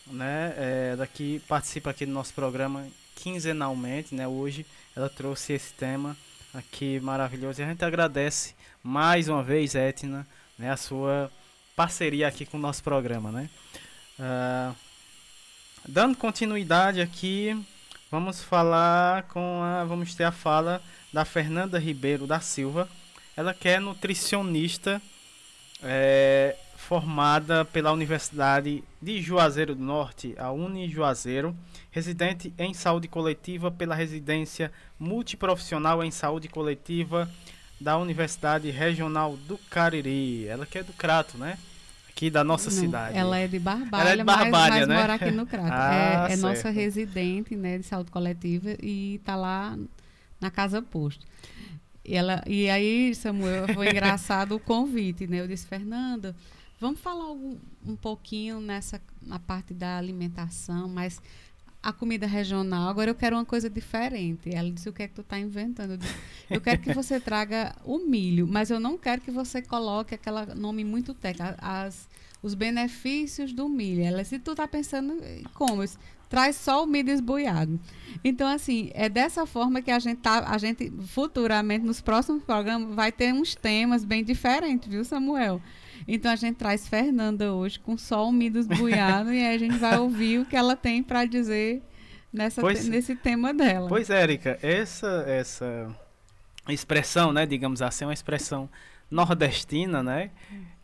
né? 0.09 0.53
É, 0.57 0.95
daqui 0.95 1.41
participa 1.47 1.89
aqui 1.89 2.05
do 2.05 2.11
nosso 2.11 2.33
programa 2.33 2.85
quinzenalmente, 3.15 4.15
né? 4.15 4.27
Hoje 4.27 4.65
ela 4.95 5.09
trouxe 5.09 5.53
esse 5.53 5.73
tema 5.73 6.15
aqui 6.53 6.99
maravilhoso 6.99 7.61
e 7.61 7.63
a 7.63 7.67
gente 7.67 7.83
agradece 7.83 8.55
mais 8.83 9.27
uma 9.27 9.43
vez, 9.43 9.75
Etna, 9.75 10.25
né? 10.57 10.71
A 10.71 10.77
sua 10.77 11.31
parceria 11.75 12.27
aqui 12.27 12.45
com 12.45 12.57
o 12.57 12.61
nosso 12.61 12.83
programa, 12.83 13.31
né? 13.31 13.49
Uh, 14.19 14.75
dando 15.87 16.17
continuidade 16.17 17.01
aqui, 17.01 17.57
vamos 18.11 18.41
falar 18.41 19.23
com 19.23 19.61
a, 19.63 19.83
vamos 19.85 20.13
ter 20.15 20.25
a 20.25 20.31
fala 20.31 20.81
da 21.11 21.23
Fernanda 21.23 21.79
Ribeiro 21.79 22.27
da 22.27 22.39
Silva. 22.39 22.89
Ela 23.35 23.53
que 23.53 23.69
é 23.69 23.79
nutricionista 23.79 25.01
é, 25.81 26.55
formada 26.79 27.65
pela 27.65 27.91
Universidade 27.91 28.83
de 29.01 29.21
Juazeiro 29.21 29.75
do 29.75 29.83
Norte, 29.83 30.33
a 30.37 30.51
Uni 30.51 30.89
Juazeiro, 30.89 31.55
residente 31.91 32.53
em 32.57 32.73
saúde 32.73 33.07
coletiva 33.07 33.69
pela 33.69 33.93
residência 33.93 34.71
multiprofissional 34.97 36.03
em 36.03 36.09
saúde 36.09 36.47
coletiva 36.47 37.29
da 37.79 37.97
Universidade 37.97 38.71
Regional 38.71 39.35
do 39.35 39.57
Cariri. 39.69 40.47
Ela 40.47 40.65
que 40.65 40.79
é 40.79 40.83
do 40.83 40.93
Crato, 40.93 41.37
né? 41.37 41.57
aqui 42.09 42.29
da 42.29 42.43
nossa 42.43 42.69
Não, 42.69 42.77
cidade. 42.77 43.17
Ela 43.17 43.37
é 43.37 43.47
de 43.47 43.59
Barbalha, 43.59 44.01
ela 44.01 44.11
é 44.11 44.17
de 44.17 44.23
Barbalha 44.23 44.51
mas, 44.51 44.69
mas 44.69 44.87
né? 44.87 44.95
mora 44.95 45.13
aqui 45.13 45.31
no 45.31 45.45
Crato. 45.45 45.69
Ah, 45.71 46.27
é, 46.29 46.33
é 46.33 46.37
nossa 46.37 46.69
residente 46.69 47.55
né, 47.55 47.77
de 47.77 47.85
saúde 47.85 48.09
coletiva 48.09 48.75
e 48.81 49.15
está 49.15 49.35
lá 49.35 49.77
na 50.41 50.49
Casa 50.49 50.81
Posto. 50.81 51.25
E, 52.03 52.15
ela, 52.15 52.43
e 52.47 52.69
aí, 52.69 53.13
Samuel, 53.13 53.67
foi 53.73 53.89
engraçado 53.91 54.55
o 54.55 54.59
convite, 54.59 55.27
né? 55.27 55.39
Eu 55.41 55.47
disse, 55.47 55.67
Fernanda, 55.67 56.35
vamos 56.79 56.99
falar 56.99 57.31
um, 57.31 57.57
um 57.85 57.95
pouquinho 57.95 58.59
nessa 58.59 59.01
na 59.21 59.39
parte 59.39 59.73
da 59.73 59.97
alimentação, 59.97 60.87
mas 60.87 61.21
a 61.81 61.93
comida 61.93 62.27
regional, 62.27 62.89
agora 62.89 63.09
eu 63.09 63.15
quero 63.15 63.35
uma 63.35 63.45
coisa 63.45 63.69
diferente. 63.69 64.53
Ela 64.53 64.69
disse, 64.69 64.89
o 64.89 64.93
que 64.93 65.03
é 65.03 65.07
que 65.07 65.13
tu 65.13 65.21
está 65.21 65.39
inventando? 65.39 65.91
Eu, 65.91 65.97
disse, 65.97 66.15
eu 66.49 66.61
quero 66.61 66.81
que 66.81 66.93
você 66.93 67.19
traga 67.19 67.75
o 67.85 67.99
milho, 67.99 68.47
mas 68.47 68.69
eu 68.69 68.79
não 68.79 68.97
quero 68.97 69.21
que 69.21 69.31
você 69.31 69.61
coloque 69.61 70.15
aquele 70.15 70.53
nome 70.55 70.83
muito 70.83 71.13
técnico, 71.13 71.55
as, 71.59 72.09
os 72.43 72.53
benefícios 72.53 73.53
do 73.53 73.69
milho. 73.69 74.03
Ela 74.03 74.21
disse, 74.23 74.39
tu 74.39 74.51
está 74.51 74.67
pensando 74.67 75.21
como? 75.53 75.81
Disse, 75.81 75.97
Traz 76.29 76.57
só 76.57 76.83
o 76.83 76.87
milho 76.87 77.09
esboiado. 77.09 77.79
Então, 78.23 78.47
assim, 78.47 78.91
é 78.93 79.09
dessa 79.09 79.47
forma 79.47 79.81
que 79.81 79.89
a 79.89 79.97
gente 79.97 80.19
tá, 80.19 80.47
a 80.47 80.59
gente 80.59 80.93
futuramente, 81.07 81.83
nos 81.83 82.01
próximos 82.01 82.43
programas, 82.43 82.93
vai 82.93 83.11
ter 83.11 83.33
uns 83.33 83.55
temas 83.55 84.05
bem 84.05 84.23
diferentes, 84.23 84.87
viu, 84.87 85.03
Samuel? 85.03 85.59
Então 86.13 86.31
a 86.31 86.35
gente 86.35 86.55
traz 86.55 86.87
Fernanda 86.87 87.53
hoje 87.53 87.79
com 87.79 87.97
só 87.97 88.27
o 88.27 88.31
milho 88.31 88.59
esboiado 88.59 89.31
e 89.33 89.43
aí 89.45 89.55
a 89.55 89.57
gente 89.59 89.77
vai 89.77 89.97
ouvir 89.99 90.39
o 90.39 90.45
que 90.45 90.55
ela 90.55 90.75
tem 90.75 91.03
para 91.03 91.25
dizer 91.25 91.81
nessa 92.33 92.61
Pois- 92.61 92.83
te- 92.85 92.89
nesse 92.89 93.15
tema 93.15 93.53
dela. 93.53 93.87
Pois 93.87 94.09
é, 94.09 94.23
Erika, 94.23 94.57
essa 94.61 95.23
essa 95.27 95.87
expressão, 96.67 97.31
né, 97.33 97.45
digamos 97.45 97.81
assim, 97.81 98.03
é 98.03 98.07
uma 98.07 98.13
expressão 98.13 98.69
nordestina, 99.09 100.03
né, 100.03 100.29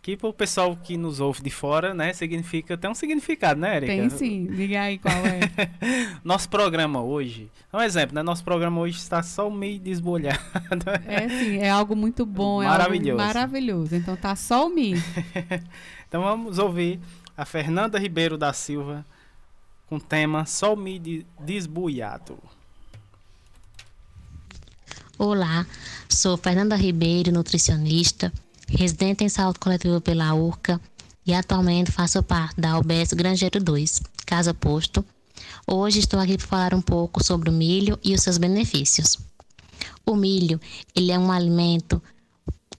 que 0.06 0.16
para 0.16 0.30
o 0.30 0.34
pessoal 0.34 0.78
que 0.78 0.98
nos 0.98 1.20
ouve 1.20 1.42
de 1.42 1.50
fora, 1.50 1.92
né, 1.92 2.14
significa 2.14 2.78
tem 2.78 2.88
um 2.88 2.94
significado, 2.94 3.60
né, 3.60 3.78
Erika? 3.78 3.92
Tem 3.92 4.10
sim, 4.12 4.46
diga 4.46 4.82
aí 4.82 5.00
qual 5.00 5.16
é. 5.16 5.40
Nosso 6.24 6.48
programa 6.48 7.02
hoje, 7.02 7.50
um 7.74 7.82
exemplo, 7.82 8.14
né, 8.14 8.22
nosso 8.22 8.44
programa 8.44 8.80
hoje 8.82 9.00
está 9.00 9.24
só 9.24 9.50
meio 9.50 9.80
desbolhado. 9.80 10.40
É 11.08 11.28
sim, 11.28 11.58
é 11.58 11.72
algo 11.72 11.96
muito 11.96 12.24
bom, 12.24 12.62
é 12.62 12.68
Maravilhoso. 12.68 13.20
algo 13.20 13.24
maravilhoso. 13.24 13.96
Então 13.96 14.16
tá 14.16 14.36
só 14.36 14.68
o 14.68 14.70
milho. 14.70 15.02
Então 16.08 16.22
vamos 16.22 16.60
ouvir 16.60 17.00
a 17.36 17.44
Fernanda 17.44 17.98
Ribeiro 17.98 18.38
da 18.38 18.54
Silva 18.54 19.04
com 19.88 19.96
o 19.96 20.00
tema 20.00 20.46
Só 20.46 20.76
o 20.76 20.78
milho 20.78 21.26
desbuiado. 21.40 22.38
Olá, 25.18 25.66
sou 26.08 26.38
Fernanda 26.38 26.76
Ribeiro, 26.76 27.32
nutricionista, 27.32 28.32
residente 28.68 29.24
em 29.24 29.30
saúde 29.30 29.60
coletiva 29.60 30.00
pela 30.02 30.34
URCA 30.34 30.80
e 31.26 31.34
atualmente 31.34 31.92
faço 31.92 32.22
parte 32.22 32.60
da 32.60 32.78
UBS 32.78 33.14
Grangeiro 33.14 33.64
2, 33.64 34.02
Casa 34.26 34.54
Posto. 34.54 35.04
Hoje 35.68 36.00
estou 36.00 36.20
aqui 36.20 36.38
para 36.38 36.48
falar 36.48 36.74
um 36.74 36.82
pouco 36.82 37.24
sobre 37.24 37.50
o 37.50 37.54
milho 37.54 38.00
e 38.04 38.14
os 38.14 38.22
seus 38.22 38.38
benefícios. 38.38 39.18
O 40.06 40.16
milho, 40.16 40.60
ele 40.96 41.12
é 41.12 41.18
um 41.18 41.32
alimento 41.32 42.02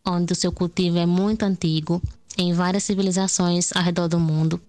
onde 0.04 0.32
o 0.32 0.36
seu 0.36 0.52
cultivo 0.52 0.98
é 0.98 1.06
muito 1.06 1.42
antigo 1.42 2.00
em 2.38 2.52
várias 2.52 2.84
civilizações 2.84 3.74
ao 3.74 3.82
redor 3.82 4.08
do 4.08 4.20
mundo. 4.20 4.60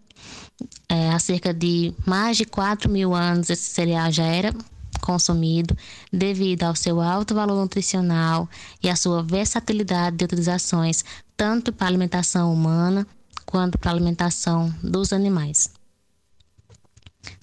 É, 0.89 1.09
há 1.09 1.19
cerca 1.19 1.53
de 1.53 1.93
mais 2.05 2.37
de 2.37 2.45
4 2.45 2.89
mil 2.89 3.13
anos 3.13 3.49
esse 3.49 3.69
cereal 3.69 4.11
já 4.11 4.23
era 4.23 4.53
consumido 4.99 5.75
devido 6.11 6.63
ao 6.63 6.75
seu 6.75 7.01
alto 7.01 7.33
valor 7.33 7.55
nutricional 7.55 8.49
e 8.81 8.89
à 8.89 8.95
sua 8.95 9.23
versatilidade 9.23 10.17
de 10.17 10.25
utilizações 10.25 11.03
tanto 11.35 11.71
para 11.71 11.85
a 11.85 11.89
alimentação 11.89 12.51
humana 12.51 13.05
quanto 13.45 13.77
para 13.77 13.91
a 13.91 13.93
alimentação 13.93 14.73
dos 14.83 15.13
animais. 15.13 15.71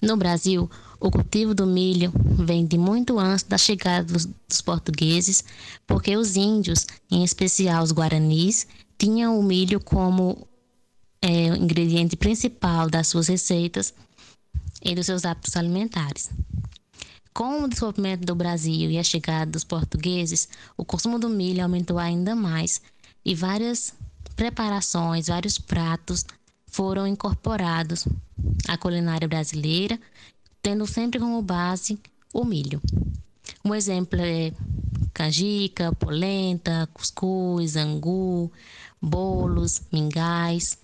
No 0.01 0.17
Brasil, 0.17 0.69
o 0.99 1.11
cultivo 1.11 1.53
do 1.53 1.65
milho 1.65 2.11
vem 2.15 2.65
de 2.65 2.77
muito 2.77 3.19
antes 3.19 3.43
da 3.43 3.57
chegada 3.57 4.11
dos, 4.11 4.25
dos 4.25 4.61
portugueses, 4.61 5.43
porque 5.85 6.17
os 6.17 6.35
índios, 6.35 6.85
em 7.11 7.23
especial 7.23 7.83
os 7.83 7.91
guaranis, 7.91 8.67
tinham 8.97 9.39
o 9.39 9.43
milho 9.43 9.79
como 9.79 10.47
é, 11.21 11.51
o 11.51 11.55
ingrediente 11.55 12.15
principal 12.15 12.89
das 12.89 13.07
suas 13.07 13.27
receitas 13.27 13.93
e 14.81 14.93
dos 14.95 15.05
seus 15.05 15.25
hábitos 15.25 15.55
alimentares. 15.55 16.29
Com 17.35 17.63
o 17.63 17.67
desenvolvimento 17.67 18.25
do 18.25 18.33
Brasil 18.33 18.89
e 18.89 18.97
a 18.97 19.03
chegada 19.03 19.51
dos 19.51 19.65
portugueses, 19.65 20.47
o 20.77 20.85
consumo 20.85 21.19
do 21.19 21.27
milho 21.27 21.61
aumentou 21.61 21.99
ainda 21.99 22.33
mais 22.33 22.81
e 23.25 23.35
várias 23.35 23.93
preparações, 24.37 25.27
vários 25.27 25.59
pratos 25.59 26.25
foram 26.65 27.05
incorporados 27.05 28.07
à 28.69 28.77
culinária 28.77 29.27
brasileira, 29.27 29.99
tendo 30.61 30.87
sempre 30.87 31.19
como 31.19 31.41
base 31.41 31.99
o 32.33 32.45
milho. 32.45 32.81
Um 33.65 33.75
exemplo 33.75 34.17
é 34.21 34.53
canjica, 35.13 35.93
polenta, 35.93 36.87
cuscuz, 36.93 37.75
angu, 37.75 38.49
bolos, 39.01 39.81
mingais. 39.91 40.77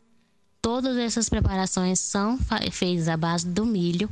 Todas 0.62 0.98
essas 0.98 1.30
preparações 1.30 2.00
são 2.00 2.38
feitas 2.74 3.08
à 3.08 3.16
base 3.16 3.48
do 3.48 3.66
milho 3.66 4.10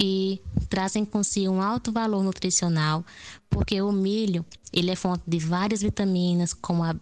e 0.00 0.40
trazem 0.68 1.04
consigo 1.04 1.52
um 1.52 1.62
alto 1.62 1.92
valor 1.92 2.22
nutricional, 2.22 3.04
porque 3.48 3.80
o 3.80 3.92
milho 3.92 4.44
ele 4.72 4.90
é 4.90 4.96
fonte 4.96 5.22
de 5.26 5.38
várias 5.38 5.82
vitaminas, 5.82 6.52
como 6.52 6.82
a 6.82 6.94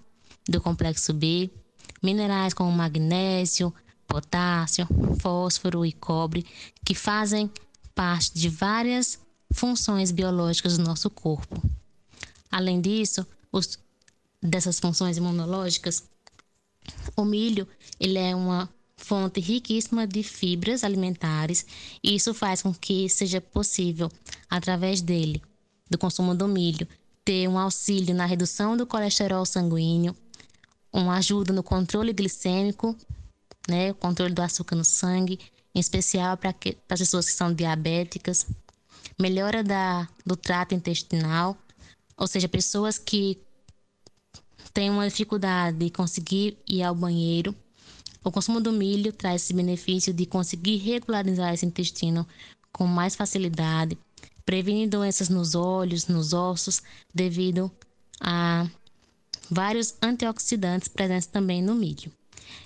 do 0.49 0.61
complexo 0.61 1.13
B, 1.13 1.51
minerais 2.03 2.53
como 2.53 2.71
magnésio, 2.73 3.73
potássio, 4.07 4.87
fósforo 5.21 5.87
e 5.87 5.93
cobre, 5.93 6.45
que 6.85 6.95
fazem 6.95 7.51
parte 7.95 8.35
de 8.35 8.49
várias 8.49 9.19
funções 9.53 10.11
biológicas 10.11 10.77
do 10.77 10.85
nosso 10.85 11.09
corpo. 11.09 11.63
Além 12.51 12.81
disso, 12.81 13.27
os, 13.51 13.79
dessas 14.43 14.79
funções 14.79 15.17
imunológicas, 15.17 16.05
o 17.17 17.25
milho 17.25 17.67
ele 18.01 18.19
é 18.19 18.35
uma 18.35 18.69
fonte 19.03 19.41
riquíssima 19.41 20.07
de 20.07 20.23
fibras 20.23 20.85
alimentares 20.85 21.67
e 22.03 22.15
isso 22.15 22.33
faz 22.33 22.63
com 22.63 22.73
que 22.73 23.09
seja 23.09 23.41
possível, 23.41 24.11
através 24.49 25.03
dele, 25.03 25.43
do 25.91 25.99
consumo 25.99 26.35
do 26.35 26.47
milho, 26.49 26.87
ter 27.25 27.49
um 27.49 27.59
auxílio 27.59 28.15
na 28.15 28.25
redução 28.25 28.77
do 28.77 28.87
colesterol 28.87 29.45
sanguíneo, 29.45 30.17
uma 30.93 31.17
ajuda 31.17 31.53
no 31.53 31.63
controle 31.63 32.13
glicêmico, 32.13 32.97
né, 33.69 33.93
controle 33.95 34.33
do 34.33 34.43
açúcar 34.43 34.77
no 34.77 34.85
sangue, 34.85 35.39
em 35.75 35.81
especial 35.81 36.37
para 36.37 36.55
as 36.91 37.01
pessoas 37.01 37.27
que 37.27 37.33
são 37.33 37.53
diabéticas, 37.53 38.47
melhora 39.19 39.63
da, 39.63 40.09
do 40.25 40.37
trato 40.37 40.75
intestinal, 40.75 41.57
ou 42.17 42.27
seja, 42.27 42.49
pessoas 42.49 42.99
que 42.99 43.41
têm 44.73 44.91
uma 44.91 45.09
dificuldade 45.09 45.79
de 45.79 45.91
conseguir 45.91 46.59
ir 46.69 46.83
ao 46.83 46.95
banheiro. 46.95 47.55
O 48.25 48.31
consumo 48.31 48.61
do 48.61 48.73
milho 48.73 49.13
traz 49.13 49.43
esse 49.43 49.53
benefício 49.53 50.13
de 50.13 50.27
conseguir 50.27 50.77
regularizar 50.77 51.53
esse 51.53 51.67
intestino 51.67 52.27
com 52.73 52.87
mais 52.87 53.15
facilidade, 53.17 53.99
previne 54.45 54.87
doenças 54.87 55.29
nos 55.29 55.55
olhos, 55.55 56.07
nos 56.07 56.33
ossos, 56.33 56.83
devido 57.15 57.71
a 58.21 58.67
vários 59.51 59.95
antioxidantes 60.01 60.89
presentes 60.89 61.27
também 61.27 61.63
no 61.63 61.75
milho. 61.75 62.11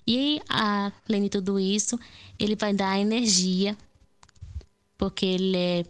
E 0.06 0.40
além 0.48 1.24
de 1.24 1.30
tudo 1.30 1.58
isso, 1.58 1.98
ele 2.38 2.54
vai 2.54 2.72
dar 2.72 2.98
energia 2.98 3.76
porque 4.98 5.26
ele 5.26 5.56
é 5.56 5.84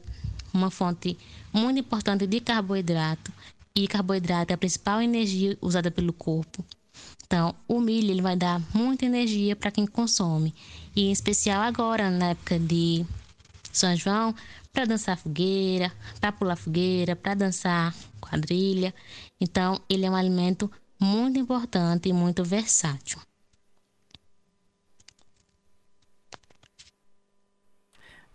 uma 0.52 0.70
fonte 0.70 1.16
muito 1.52 1.78
importante 1.78 2.26
de 2.26 2.40
carboidrato 2.40 3.32
e 3.74 3.86
carboidrato 3.86 4.52
é 4.52 4.54
a 4.54 4.58
principal 4.58 5.02
energia 5.02 5.56
usada 5.60 5.90
pelo 5.90 6.12
corpo. 6.12 6.64
Então, 7.26 7.54
o 7.66 7.80
milho 7.80 8.12
ele 8.12 8.22
vai 8.22 8.36
dar 8.36 8.62
muita 8.72 9.04
energia 9.04 9.56
para 9.56 9.72
quem 9.72 9.84
consome, 9.84 10.54
e 10.94 11.08
em 11.08 11.12
especial 11.12 11.60
agora, 11.60 12.08
na 12.08 12.30
época 12.30 12.56
de 12.58 13.04
São 13.72 13.96
João, 13.96 14.32
para 14.72 14.84
dançar 14.84 15.16
fogueira, 15.16 15.92
para 16.20 16.30
pular 16.30 16.54
fogueira, 16.54 17.16
para 17.16 17.34
dançar 17.34 17.92
quadrilha. 18.20 18.94
Então, 19.40 19.80
ele 19.88 20.06
é 20.06 20.10
um 20.10 20.14
alimento 20.14 20.70
muito 21.00 21.38
importante 21.38 22.08
e 22.08 22.12
muito 22.12 22.44
versátil. 22.44 23.18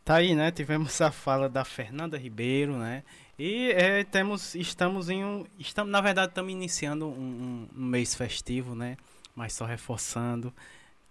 Tá 0.03 0.15
aí, 0.15 0.35
né? 0.35 0.51
Tivemos 0.51 0.99
a 0.99 1.11
fala 1.11 1.47
da 1.47 1.63
Fernanda 1.63 2.17
Ribeiro, 2.17 2.77
né? 2.77 3.03
E 3.43 3.71
é, 3.71 4.03
temos, 4.03 4.53
estamos 4.53 5.09
em 5.09 5.25
um, 5.25 5.43
estamos, 5.57 5.91
na 5.91 5.99
verdade, 5.99 6.29
estamos 6.29 6.51
iniciando 6.51 7.07
um, 7.07 7.67
um, 7.75 7.83
mês 7.83 8.13
festivo, 8.13 8.75
né? 8.75 8.95
Mas 9.35 9.53
só 9.53 9.65
reforçando 9.65 10.53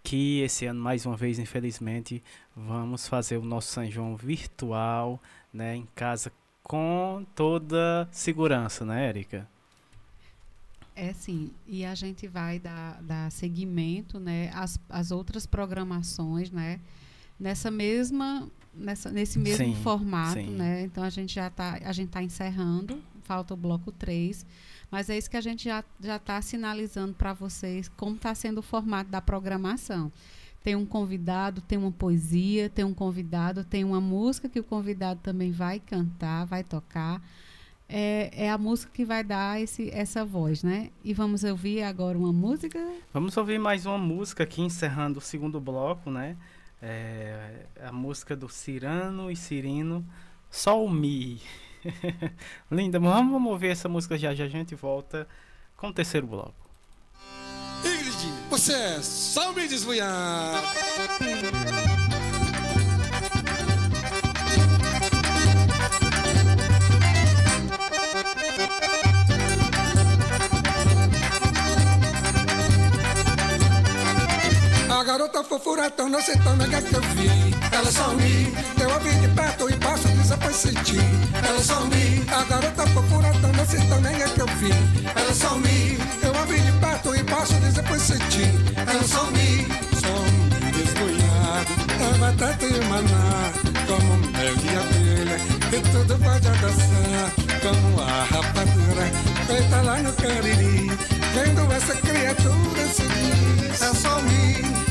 que 0.00 0.38
esse 0.38 0.64
ano, 0.64 0.80
mais 0.80 1.04
uma 1.04 1.16
vez, 1.16 1.40
infelizmente, 1.40 2.22
vamos 2.54 3.08
fazer 3.08 3.36
o 3.36 3.44
nosso 3.44 3.72
São 3.72 3.90
João 3.90 4.14
virtual, 4.16 5.20
né? 5.52 5.74
Em 5.74 5.88
casa 5.92 6.30
com 6.62 7.26
toda 7.34 8.08
segurança, 8.12 8.84
né, 8.84 9.08
Érica? 9.08 9.48
É 10.94 11.12
sim, 11.12 11.50
e 11.66 11.84
a 11.84 11.96
gente 11.96 12.28
vai 12.28 12.60
dar, 12.60 13.02
dar 13.02 13.32
seguimento, 13.32 14.20
né, 14.20 14.52
às, 14.54 14.78
às 14.88 15.10
outras 15.10 15.46
programações, 15.46 16.52
né, 16.52 16.78
nessa 17.40 17.72
mesma 17.72 18.48
nessa, 18.74 19.10
nesse 19.10 19.38
mesmo 19.38 19.64
sim, 19.64 19.82
formato, 19.82 20.34
sim. 20.34 20.50
né? 20.50 20.82
Então 20.82 21.02
a 21.02 21.10
gente 21.10 21.34
já 21.34 21.48
está 21.48 21.78
a 21.84 21.92
gente 21.92 22.10
tá 22.10 22.22
encerrando, 22.22 23.02
falta 23.22 23.54
o 23.54 23.56
bloco 23.56 23.92
3, 23.92 24.46
mas 24.90 25.10
é 25.10 25.18
isso 25.18 25.30
que 25.30 25.36
a 25.36 25.40
gente 25.40 25.64
já 25.64 25.84
já 26.00 26.16
está 26.16 26.40
sinalizando 26.40 27.14
para 27.14 27.32
vocês 27.32 27.88
como 27.88 28.16
está 28.16 28.34
sendo 28.34 28.58
o 28.58 28.62
formato 28.62 29.10
da 29.10 29.20
programação. 29.20 30.12
Tem 30.62 30.76
um 30.76 30.84
convidado, 30.84 31.62
tem 31.62 31.78
uma 31.78 31.90
poesia, 31.90 32.68
tem 32.68 32.84
um 32.84 32.92
convidado, 32.92 33.64
tem 33.64 33.82
uma 33.82 34.00
música 34.00 34.48
que 34.48 34.60
o 34.60 34.64
convidado 34.64 35.20
também 35.22 35.50
vai 35.50 35.80
cantar, 35.80 36.44
vai 36.44 36.62
tocar. 36.62 37.22
É, 37.92 38.30
é, 38.44 38.50
a 38.50 38.58
música 38.58 38.92
que 38.92 39.04
vai 39.04 39.24
dar 39.24 39.60
esse, 39.60 39.90
essa 39.90 40.24
voz, 40.24 40.62
né? 40.62 40.90
E 41.02 41.12
vamos 41.12 41.42
ouvir 41.42 41.82
agora 41.82 42.16
uma 42.16 42.32
música? 42.32 42.78
Vamos 43.12 43.36
ouvir 43.36 43.58
mais 43.58 43.84
uma 43.84 43.98
música 43.98 44.44
aqui, 44.44 44.62
encerrando 44.62 45.18
o 45.18 45.22
segundo 45.22 45.58
bloco, 45.58 46.08
né? 46.08 46.36
É, 46.82 47.66
a 47.82 47.92
música 47.92 48.34
do 48.34 48.48
Cirano 48.48 49.30
e 49.30 49.36
Cirino, 49.36 50.04
Sol 50.50 50.88
Mi. 50.88 51.40
Linda, 52.70 52.98
vamos, 52.98 53.32
vamos 53.32 53.52
ouvir 53.52 53.68
essa 53.68 53.88
música 53.88 54.18
já 54.18 54.34
já 54.34 54.44
a 54.44 54.48
gente 54.48 54.74
volta 54.74 55.26
com 55.76 55.88
o 55.88 55.92
terceiro 55.92 56.26
bloco. 56.26 56.54
Ingrid, 57.84 58.32
você 58.50 58.72
é 58.72 59.02
só 59.02 59.52
me 59.52 59.66
desviar. 59.66 60.62
A 75.00 75.02
garota 75.02 75.42
fofura 75.42 75.90
não 76.10 76.20
sei 76.20 76.36
tão 76.36 76.54
nega 76.56 76.82
que 76.82 76.94
eu 76.94 77.00
vi. 77.00 77.54
Ela 77.72 77.90
deu 78.76 78.94
a 78.94 78.98
vir 78.98 79.18
de 79.18 79.28
perto 79.28 79.70
e 79.70 79.76
passo 79.78 80.06
depois 80.08 80.54
senti. 80.54 80.98
Ela 81.42 81.62
me 81.86 82.22
a 82.30 82.44
garota 82.44 82.86
fofura 82.88 83.32
não 83.56 83.66
sei 83.66 83.80
tão 83.88 83.98
nega 84.02 84.28
que 84.28 84.40
eu 84.42 84.46
vi. 84.46 84.70
Ela 85.16 85.32
deu 86.20 86.38
a 86.38 86.44
vir 86.44 86.60
de 86.60 86.72
perto 86.72 87.16
e 87.16 87.24
passo 87.24 87.54
depois 87.54 88.02
senti. 88.02 88.44
Ela 88.76 89.02
só 89.04 89.24
me 89.30 89.66
só 89.96 90.12
me 90.60 90.70
desgoiado. 90.70 91.72
A 92.04 92.18
batata 92.18 92.66
e 92.66 92.84
maná 92.84 93.52
como 93.86 94.16
mel 94.32 94.54
e 94.54 94.76
abelha. 94.76 95.40
E 95.72 95.80
tudo 95.92 96.18
pode 96.18 96.46
adoçar 96.46 97.32
como 97.62 98.02
a 98.02 98.24
rapadura 98.24 99.10
feita 99.46 99.80
lá 99.80 99.96
no 100.02 100.12
Cariri. 100.12 100.90
Vendo 101.32 101.72
essa 101.72 101.94
criatura 101.96 102.86
se 102.86 103.02
diz, 103.02 103.80
mim. 104.20 104.50
Vendo 104.60 104.89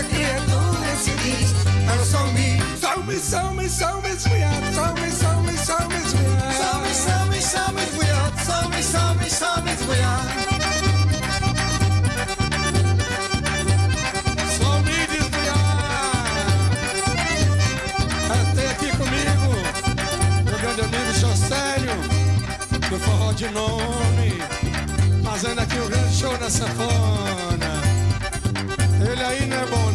essa 0.00 0.04
criatura 0.04 0.96
se 0.96 1.10
diz 1.10 1.54
Ela 1.88 2.04
só 2.04 2.26
me 2.28 2.60
Salve, 2.80 3.18
salve, 3.18 3.68
salve, 3.68 4.08
esfriado 4.10 4.74
Salve, 4.74 5.10
salve, 5.10 5.58
salve, 5.58 5.96
esfriado 5.96 6.54
Salve, 6.56 6.94
salve, 6.94 7.42
salve, 7.42 7.82
esfriado 7.82 8.44
Salve, 8.44 8.82
salve, 8.82 9.30
salve, 9.30 9.70
esfriado 9.70 10.50
Do 22.90 22.98
forró 22.98 23.32
de 23.32 23.48
nome 23.50 24.40
Fazendo 25.22 25.60
aqui 25.60 25.78
um 25.78 25.88
grande 25.88 26.16
show 26.16 26.36
na 26.38 26.50
sanfona. 26.50 27.80
Ele 29.00 29.22
aí 29.22 29.46
não 29.46 29.56
é 29.56 29.66
bom 29.66 29.89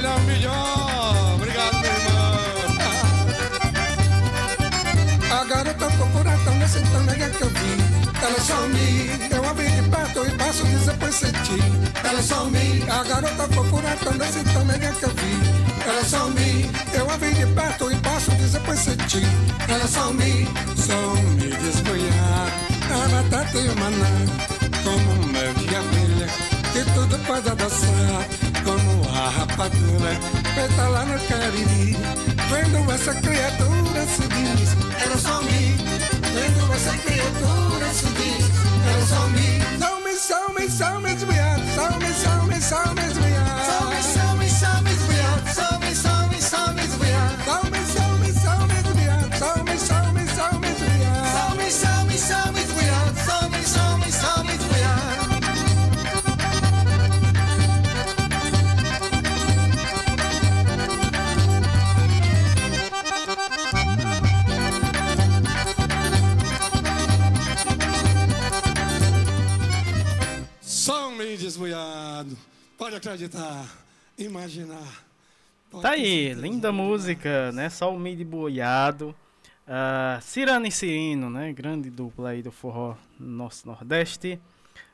Ele 0.00 0.06
é 0.06 0.10
o 0.10 0.20
melhor. 0.20 1.34
Obrigado, 1.34 1.80
meu 1.80 1.92
irmão. 1.92 2.20
A 5.30 5.44
garota 5.44 5.86
procuratão 5.90 6.54
nesse 6.54 6.80
também 6.80 7.30
que 7.30 7.42
eu 7.42 7.48
vi. 7.50 8.00
Ela 8.22 8.40
só 8.40 8.60
me 8.68 9.10
eu 9.34 9.48
a 9.48 9.52
vi 9.54 9.70
de 9.70 9.88
perto 9.88 10.26
e 10.26 10.30
passo 10.36 10.64
depois 10.64 11.14
senti. 11.14 11.58
Ela 12.04 12.22
só 12.22 12.44
me 12.44 12.82
a 12.90 13.02
garota 13.04 13.48
procuratão 13.48 14.14
nesse 14.14 14.44
também 14.52 14.78
que 14.78 15.04
eu 15.04 15.10
vi. 15.10 15.60
Ela 15.86 16.04
só 16.04 16.28
me 16.28 16.70
eu 16.92 17.10
a 17.10 17.16
vi 17.16 17.34
de 17.34 17.46
perto 17.46 17.90
e 17.90 17.96
passo 17.96 18.30
depois 18.30 18.78
senti. 18.78 19.22
Ela 19.68 19.86
só 19.86 20.12
me 20.12 20.46
só 20.76 21.14
me 21.36 21.50
desgoiar. 21.56 22.48
A 22.90 23.08
batata 23.08 23.58
e 23.58 23.68
o 23.68 23.76
maná 23.76 24.50
como 24.82 25.26
mel 25.28 25.54
de 25.54 25.76
abelha 25.76 26.50
que 26.72 26.84
tudo 26.92 27.18
pode 27.26 27.48
adoçar, 27.48 28.24
como 28.40 28.49
a 29.30 29.32
rapadura 29.32 30.10
feita 30.54 30.88
lá 30.88 31.04
no 31.04 31.18
Cariri. 31.28 31.96
Vendo 32.50 32.92
essa 32.92 33.14
criatura 33.14 34.06
se 34.06 34.22
diz, 34.22 34.76
era 35.00 35.42
mim. 35.42 35.76
Vendo 36.34 36.74
essa 36.74 36.96
criatura 36.98 37.86
se 37.92 38.06
diz, 38.06 38.50
era 38.90 39.28
mim. 39.28 39.78
Salme, 39.78 40.14
salme, 40.16 40.68
salme, 40.68 41.14
desviado, 41.14 41.62
salme, 41.74 42.12
salme, 42.12 42.60
salme, 42.60 43.02
desviado. 43.02 43.49
Pode 72.78 72.96
acreditar, 72.96 73.66
imaginar. 74.16 75.04
Pode 75.70 75.82
tá 75.82 75.90
aí, 75.90 76.32
linda 76.32 76.72
música, 76.72 77.52
né? 77.52 77.68
Só 77.68 77.94
o 77.94 78.00
mid 78.00 78.24
boiado. 78.24 79.14
Uh, 79.68 80.18
Cirano 80.22 80.66
e 80.66 80.72
Cirino, 80.72 81.28
né? 81.28 81.52
Grande 81.52 81.90
dupla 81.90 82.30
aí 82.30 82.42
do 82.42 82.50
forró 82.50 82.96
nosso 83.18 83.68
Nordeste. 83.68 84.40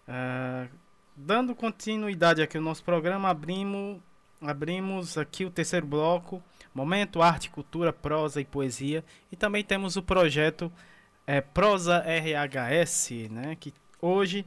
Uh, 0.08 0.68
dando 1.14 1.54
continuidade 1.54 2.42
aqui 2.42 2.56
ao 2.56 2.62
nosso 2.64 2.82
programa, 2.82 3.28
abrimos, 3.28 3.98
abrimos 4.42 5.16
aqui 5.16 5.44
o 5.44 5.50
terceiro 5.50 5.86
bloco. 5.86 6.42
Momento 6.74 7.22
Arte, 7.22 7.50
Cultura, 7.50 7.92
Prosa 7.92 8.40
e 8.40 8.44
Poesia. 8.44 9.04
E 9.30 9.36
também 9.36 9.62
temos 9.62 9.96
o 9.96 10.02
projeto 10.02 10.72
é, 11.24 11.40
Prosa 11.40 12.00
RHS, 12.00 13.30
né? 13.30 13.56
Que 13.60 13.72
hoje 14.02 14.44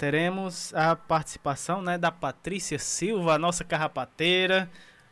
teremos 0.00 0.74
a 0.74 0.96
participação 0.96 1.82
né, 1.82 1.98
da 1.98 2.10
Patrícia 2.10 2.78
Silva, 2.78 3.34
a 3.34 3.38
nossa 3.38 3.62
carrapateira, 3.62 4.66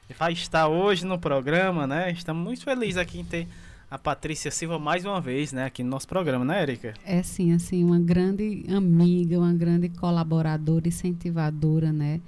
que 0.06 0.14
vai 0.14 0.32
estar 0.32 0.66
hoje 0.66 1.04
no 1.04 1.18
programa, 1.18 1.86
né? 1.86 2.10
Estamos 2.10 2.42
muito 2.42 2.64
felizes 2.64 2.96
aqui 2.96 3.20
em 3.20 3.24
ter 3.24 3.46
a 3.90 3.98
Patrícia 3.98 4.50
Silva 4.50 4.78
mais 4.78 5.04
uma 5.04 5.20
vez, 5.20 5.52
né, 5.52 5.66
aqui 5.66 5.82
no 5.82 5.90
nosso 5.90 6.08
programa, 6.08 6.42
né, 6.42 6.62
Erika? 6.62 6.94
É 7.04 7.22
sim, 7.22 7.52
assim, 7.52 7.84
uma 7.84 7.98
grande 7.98 8.64
amiga, 8.74 9.38
uma 9.38 9.52
grande 9.52 9.90
colaboradora, 9.90 10.88
incentivadora, 10.88 11.92
né? 11.92 12.22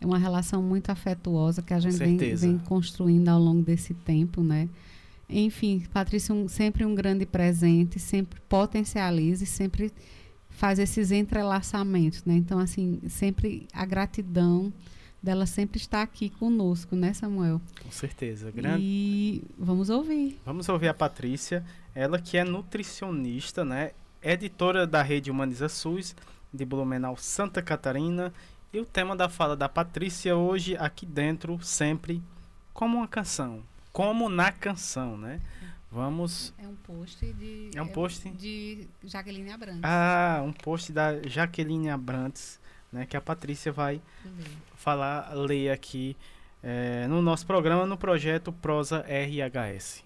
é 0.00 0.06
uma 0.06 0.18
relação 0.18 0.62
muito 0.62 0.88
afetuosa 0.88 1.60
que 1.60 1.74
a 1.74 1.80
gente 1.80 1.96
vem, 1.96 2.16
vem, 2.16 2.58
construindo 2.58 3.28
ao 3.28 3.38
longo 3.38 3.60
desse 3.60 3.92
tempo, 3.92 4.42
né? 4.42 4.66
Enfim, 5.28 5.82
Patrícia 5.92 6.34
um, 6.34 6.48
sempre 6.48 6.86
um 6.86 6.94
grande 6.94 7.26
presente, 7.26 7.98
sempre 7.98 8.40
potencializa 8.48 9.44
e 9.44 9.46
sempre 9.46 9.92
faz 10.58 10.80
esses 10.80 11.12
entrelaçamentos, 11.12 12.24
né? 12.24 12.34
Então, 12.34 12.58
assim, 12.58 13.00
sempre 13.08 13.68
a 13.72 13.86
gratidão 13.86 14.72
dela 15.22 15.46
sempre 15.46 15.78
estar 15.78 16.02
aqui 16.02 16.30
conosco, 16.30 16.96
né, 16.96 17.12
Samuel? 17.12 17.60
Com 17.80 17.90
certeza. 17.92 18.50
Grande... 18.50 18.82
E 18.82 19.44
vamos 19.56 19.88
ouvir. 19.88 20.40
Vamos 20.44 20.68
ouvir 20.68 20.88
a 20.88 20.94
Patrícia, 20.94 21.64
ela 21.94 22.18
que 22.20 22.36
é 22.36 22.42
nutricionista, 22.42 23.64
né? 23.64 23.92
Editora 24.20 24.84
da 24.84 25.00
rede 25.00 25.30
Humaniza 25.30 25.68
SUS 25.68 26.16
de 26.52 26.64
Blumenau, 26.64 27.16
Santa 27.16 27.62
Catarina. 27.62 28.32
E 28.72 28.80
o 28.80 28.84
tema 28.84 29.14
da 29.14 29.28
fala 29.28 29.56
da 29.56 29.68
Patrícia 29.68 30.36
hoje, 30.36 30.76
aqui 30.76 31.06
dentro, 31.06 31.58
sempre 31.62 32.20
como 32.74 32.98
uma 32.98 33.06
canção. 33.06 33.62
Como 33.92 34.28
na 34.28 34.50
canção, 34.50 35.16
né? 35.16 35.40
Vamos. 35.90 36.52
É 36.58 36.66
um 36.66 36.76
post 36.76 37.32
de. 37.32 37.70
É 37.74 37.82
um 37.82 37.88
post 37.88 38.28
de 38.30 38.86
Jaqueline 39.04 39.50
Abrantes. 39.50 39.80
Ah, 39.82 40.42
um 40.44 40.52
post 40.52 40.92
da 40.92 41.20
Jaqueline 41.22 41.88
Abrantes, 41.88 42.60
né? 42.92 43.06
Que 43.06 43.16
a 43.16 43.20
Patrícia 43.20 43.72
vai 43.72 44.00
falar, 44.76 45.32
ler 45.34 45.70
aqui 45.70 46.16
é, 46.62 47.06
no 47.06 47.22
nosso 47.22 47.46
programa, 47.46 47.86
no 47.86 47.96
projeto 47.96 48.52
Prosa 48.52 49.04
RHS. 49.08 50.04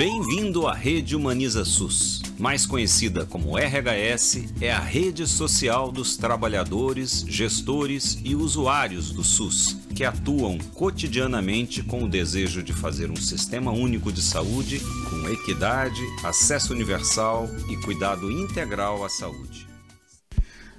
Bem-vindo 0.00 0.66
à 0.66 0.72
Rede 0.72 1.14
Humaniza 1.14 1.62
SUS. 1.62 2.22
Mais 2.38 2.64
conhecida 2.64 3.26
como 3.26 3.58
RHS, 3.58 4.50
é 4.58 4.72
a 4.72 4.80
rede 4.80 5.26
social 5.26 5.92
dos 5.92 6.16
trabalhadores, 6.16 7.22
gestores 7.28 8.18
e 8.24 8.34
usuários 8.34 9.12
do 9.12 9.22
SUS, 9.22 9.76
que 9.94 10.02
atuam 10.02 10.56
cotidianamente 10.72 11.82
com 11.82 12.04
o 12.04 12.08
desejo 12.08 12.62
de 12.62 12.72
fazer 12.72 13.10
um 13.10 13.16
sistema 13.16 13.72
único 13.72 14.10
de 14.10 14.22
saúde 14.22 14.80
com 15.10 15.28
equidade, 15.28 16.00
acesso 16.24 16.72
universal 16.72 17.46
e 17.68 17.76
cuidado 17.84 18.32
integral 18.32 19.04
à 19.04 19.10
saúde. 19.10 19.68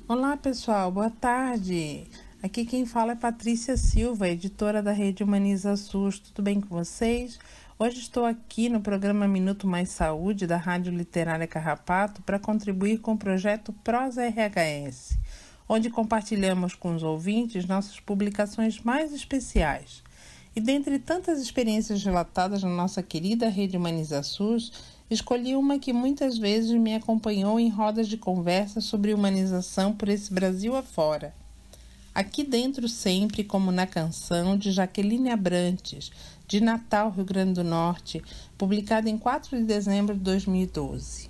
Olá, 0.07 0.35
pessoal, 0.35 0.91
boa 0.91 1.11
tarde. 1.11 2.07
Aqui 2.41 2.65
quem 2.65 2.87
fala 2.87 3.11
é 3.11 3.15
Patrícia 3.15 3.77
Silva, 3.77 4.27
editora 4.27 4.81
da 4.81 4.91
Rede 4.91 5.23
Humaniza 5.23 5.75
SUS. 5.75 6.17
Tudo 6.17 6.41
bem 6.41 6.59
com 6.59 6.75
vocês? 6.75 7.37
Hoje 7.83 7.97
estou 7.97 8.25
aqui 8.25 8.69
no 8.69 8.79
programa 8.79 9.27
Minuto 9.27 9.65
Mais 9.65 9.89
Saúde 9.89 10.45
da 10.45 10.55
Rádio 10.55 10.95
Literária 10.95 11.47
Carrapato 11.47 12.21
para 12.21 12.37
contribuir 12.37 12.99
com 12.99 13.13
o 13.13 13.17
projeto 13.17 13.73
Prosa 13.73 14.21
RHS, 14.23 15.17
onde 15.67 15.89
compartilhamos 15.89 16.75
com 16.75 16.93
os 16.93 17.01
ouvintes 17.01 17.65
nossas 17.65 17.99
publicações 17.99 18.79
mais 18.81 19.11
especiais. 19.11 20.03
E 20.55 20.61
dentre 20.61 20.99
tantas 20.99 21.41
experiências 21.41 22.03
relatadas 22.03 22.61
na 22.61 22.69
nossa 22.69 23.01
querida 23.01 23.49
Rede 23.49 23.77
Humaniza 23.77 24.21
SUS, 24.21 24.71
escolhi 25.09 25.55
uma 25.55 25.79
que 25.79 25.91
muitas 25.91 26.37
vezes 26.37 26.79
me 26.79 26.93
acompanhou 26.93 27.59
em 27.59 27.69
rodas 27.69 28.07
de 28.07 28.15
conversa 28.15 28.79
sobre 28.79 29.11
humanização 29.11 29.91
por 29.91 30.07
esse 30.07 30.31
Brasil 30.31 30.75
afora. 30.75 31.33
Aqui 32.13 32.43
dentro 32.43 32.89
sempre, 32.89 33.41
como 33.41 33.71
na 33.71 33.87
canção 33.87 34.57
de 34.57 34.69
Jaqueline 34.69 35.29
Abrantes, 35.29 36.11
de 36.51 36.59
Natal, 36.59 37.09
Rio 37.11 37.23
Grande 37.23 37.53
do 37.53 37.63
Norte, 37.63 38.21
publicada 38.57 39.09
em 39.09 39.17
4 39.17 39.57
de 39.57 39.63
dezembro 39.63 40.13
de 40.13 40.19
2012. 40.19 41.29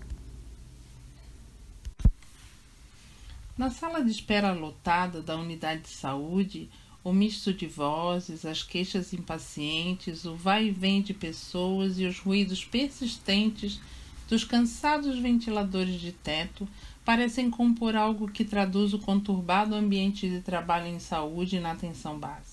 Na 3.56 3.69
sala 3.69 4.03
de 4.03 4.10
espera 4.10 4.52
lotada 4.52 5.22
da 5.22 5.38
unidade 5.38 5.84
de 5.84 5.89
saúde, 5.89 6.68
o 7.03 7.14
misto 7.14 7.53
de 7.53 7.68
vozes, 7.68 8.45
as 8.45 8.64
queixas 8.64 9.14
impacientes, 9.14 10.26
o 10.26 10.34
vai 10.34 10.69
e 10.69 10.72
vem 10.72 11.03
de 11.03 11.14
pessoas 11.14 11.99
e 11.99 12.06
os 12.07 12.18
ruídos 12.18 12.65
persistentes 12.65 13.80
dos 14.27 14.43
cansados 14.43 15.19
ventiladores 15.19 16.02
de 16.02 16.14
teto 16.14 16.68
parecem 17.06 17.52
compor 17.52 17.95
algo 17.95 18.27
que 18.27 18.43
traduz 18.43 18.91
o 18.91 18.98
conturbado 18.98 19.76
ambiente 19.76 20.27
de 20.27 20.41
trabalho 20.41 20.88
em 20.88 20.99
saúde 20.99 21.57
e 21.57 21.60
na 21.60 21.73
atenção 21.73 22.18
básica 22.18 22.51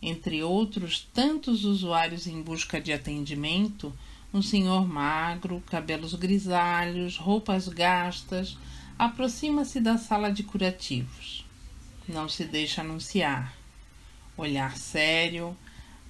entre 0.00 0.42
outros 0.42 1.06
tantos 1.12 1.64
usuários 1.64 2.26
em 2.26 2.42
busca 2.42 2.80
de 2.80 2.92
atendimento, 2.92 3.92
um 4.32 4.42
senhor 4.42 4.86
magro, 4.86 5.62
cabelos 5.66 6.14
grisalhos, 6.14 7.16
roupas 7.16 7.68
gastas, 7.68 8.56
aproxima-se 8.98 9.80
da 9.80 9.98
sala 9.98 10.30
de 10.30 10.42
curativos. 10.42 11.44
Não 12.08 12.28
se 12.28 12.44
deixa 12.44 12.82
anunciar. 12.82 13.56
Olhar 14.36 14.76
sério, 14.76 15.56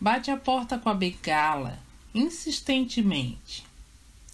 bate 0.00 0.30
a 0.30 0.36
porta 0.36 0.78
com 0.78 0.88
a 0.88 0.94
bengala, 0.94 1.78
insistentemente. 2.14 3.64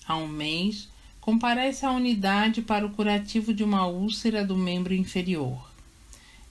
Há 0.07 0.17
um 0.17 0.27
mês, 0.27 0.89
comparece 1.21 1.87
à 1.87 1.93
unidade 1.93 2.63
para 2.63 2.85
o 2.85 2.91
curativo 2.91 3.55
de 3.55 3.63
uma 3.63 3.87
úlcera 3.87 4.45
do 4.45 4.57
membro 4.57 4.93
inferior. 4.93 5.72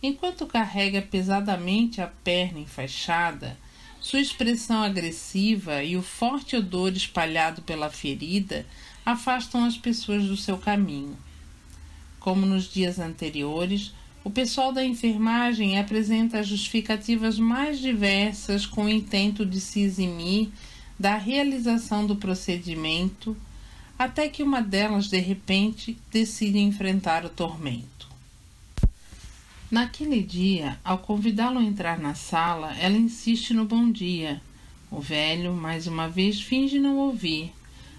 Enquanto 0.04 0.48
carrega 0.48 1.02
pesadamente 1.02 2.02
a 2.02 2.08
perna 2.08 2.60
enfaixada, 2.60 3.56
sua 4.00 4.20
expressão 4.20 4.82
agressiva 4.82 5.84
e 5.84 5.96
o 5.96 6.02
forte 6.02 6.56
odor 6.56 6.92
espalhado 6.92 7.62
pela 7.62 7.88
ferida 7.88 8.66
afastam 9.06 9.64
as 9.64 9.78
pessoas 9.78 10.26
do 10.26 10.36
seu 10.36 10.58
caminho. 10.58 11.16
Como 12.20 12.48
nos 12.48 12.64
dias 12.72 12.98
anteriores, 12.98 13.94
o 14.24 14.30
pessoal 14.32 14.72
da 14.72 14.84
enfermagem 14.84 15.78
apresenta 15.78 16.40
as 16.40 16.48
justificativas 16.48 17.38
mais 17.38 17.80
diversas 17.80 18.66
com 18.66 18.86
o 18.86 18.90
intento 18.90 19.46
de 19.46 19.62
se 19.62 19.82
eximir 19.82 20.50
da 21.00 21.16
realização 21.16 22.08
do 22.08 22.16
procedimento, 22.16 23.38
até 23.98 24.28
que 24.30 24.42
uma 24.42 24.62
delas, 24.62 25.08
de 25.10 25.20
repente, 25.20 25.96
decide 26.12 26.58
enfrentar 26.58 27.24
o 27.24 27.30
tormento. 27.30 28.01
Naquele 29.72 30.22
dia, 30.22 30.78
ao 30.84 30.98
convidá-lo 30.98 31.58
a 31.58 31.64
entrar 31.64 31.98
na 31.98 32.14
sala, 32.14 32.76
ela 32.78 32.98
insiste 32.98 33.54
no 33.54 33.64
bom 33.64 33.90
dia. 33.90 34.42
O 34.92 35.00
velho, 35.00 35.54
mais 35.54 35.88
uma 35.88 36.10
vez, 36.10 36.42
finge 36.42 36.78
não 36.78 36.98
ouvir. 36.98 37.54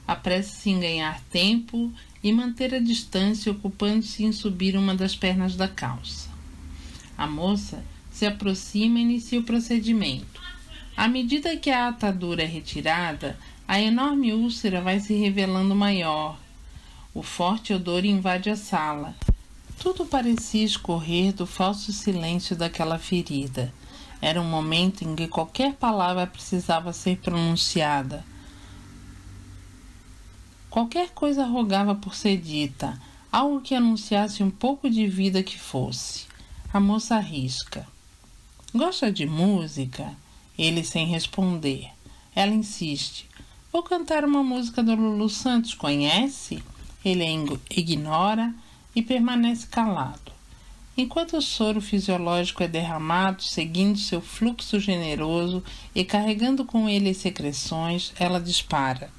Apressa-se 0.07 0.69
em 0.69 0.79
ganhar 0.79 1.19
tempo 1.31 1.91
e 2.23 2.31
manter 2.31 2.75
a 2.75 2.79
distância, 2.79 3.51
ocupando-se 3.51 4.23
em 4.23 4.33
subir 4.33 4.77
uma 4.77 4.95
das 4.95 5.17
pernas 5.17 5.57
da 5.57 5.67
calça. 5.67 6.29
A 7.17 7.27
moça 7.27 7.83
se 8.11 8.27
aproxima 8.27 8.99
e 8.99 9.03
inicia 9.03 9.41
o 9.41 9.45
procedimento. 9.45 10.43
À 10.95 11.09
medida 11.09 11.57
que 11.57 11.71
a 11.71 11.89
atadura 11.89 12.43
é 12.43 12.47
retirada, 12.47 13.39
a 13.67 13.81
enorme 13.81 14.35
úlcera 14.35 14.83
vai 14.83 15.01
se 15.01 15.15
revelando 15.15 15.75
maior. 15.75 16.39
O 17.15 17.23
forte 17.23 17.73
odor 17.73 18.05
invade 18.05 18.51
a 18.51 18.57
sala 18.57 19.17
tudo 19.79 20.07
parecia 20.07 20.65
escorrer 20.65 21.33
do 21.33 21.47
falso 21.47 21.93
silêncio 21.93 22.57
daquela 22.57 22.99
ferida. 22.99 23.73
Era 24.21 24.41
um 24.41 24.49
momento 24.49 25.03
em 25.03 25.17
que 25.17 25.27
qualquer 25.27 25.75
palavra 25.75 26.27
precisava 26.27 26.93
ser 26.93 27.19
pronunciada. 27.19 28.25
Qualquer 30.71 31.11
coisa 31.11 31.45
rogava 31.45 31.95
por 31.95 32.15
ser 32.15 32.37
dita, 32.39 32.99
algo 33.31 33.61
que 33.61 33.75
anunciasse 33.75 34.43
um 34.43 34.51
pouco 34.51 34.89
de 34.89 35.07
vida 35.07 35.43
que 35.43 35.59
fosse. 35.59 36.27
A 36.73 36.81
moça 36.81 37.17
arrisca. 37.17 37.87
Gosta 38.75 39.13
de 39.13 39.27
música? 39.27 40.17
Ele 40.57 40.83
sem 40.85 41.07
responder. 41.07 41.91
Ela 42.35 42.53
insiste. 42.53 43.29
Vou 43.73 43.83
cantar 43.83 44.25
uma 44.25 44.43
música 44.43 44.83
do 44.83 44.95
Lulu 44.95 45.29
Santos, 45.29 45.75
conhece? 45.75 46.63
Ele 47.05 47.25
ignora 47.71 48.55
e 48.95 49.03
permanece 49.03 49.67
calado. 49.67 50.33
Enquanto 50.97 51.39
o 51.39 51.43
soro 51.43 51.81
fisiológico 51.81 52.63
é 52.63 52.69
derramado, 52.69 53.43
seguindo 53.43 53.99
seu 53.99 54.21
fluxo 54.21 54.79
generoso 54.79 55.63
e 55.95 56.05
carregando 56.05 56.67
com 56.67 56.89
ele 56.89 57.11
as 57.11 57.17
secreções, 57.17 58.13
ela 58.19 58.39
dispara. 58.39 59.11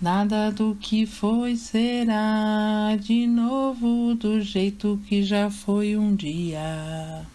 Nada 0.00 0.52
do 0.52 0.76
que 0.78 1.04
foi 1.06 1.56
será 1.56 2.96
de 3.00 3.26
novo 3.26 4.14
do 4.14 4.40
jeito 4.40 5.00
que 5.08 5.22
já 5.22 5.50
foi 5.50 5.96
um 5.96 6.14
dia. 6.14 7.26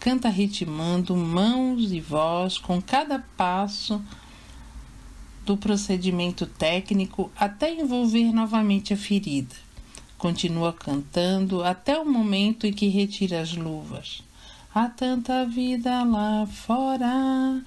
Canta 0.00 0.28
ritmando 0.28 1.14
mãos 1.14 1.92
e 1.92 2.00
voz 2.00 2.58
com 2.58 2.80
cada 2.80 3.18
passo 3.36 4.02
do 5.44 5.56
procedimento 5.56 6.46
técnico 6.46 7.30
até 7.36 7.72
envolver 7.72 8.32
novamente 8.32 8.94
a 8.94 8.96
ferida. 8.96 9.69
Continua 10.20 10.70
cantando 10.74 11.64
até 11.64 11.98
o 11.98 12.04
momento 12.04 12.66
em 12.66 12.74
que 12.74 12.88
retira 12.88 13.40
as 13.40 13.54
luvas. 13.54 14.22
há 14.74 14.86
tanta 14.86 15.46
vida 15.46 16.04
lá 16.04 16.46
fora. 16.46 17.62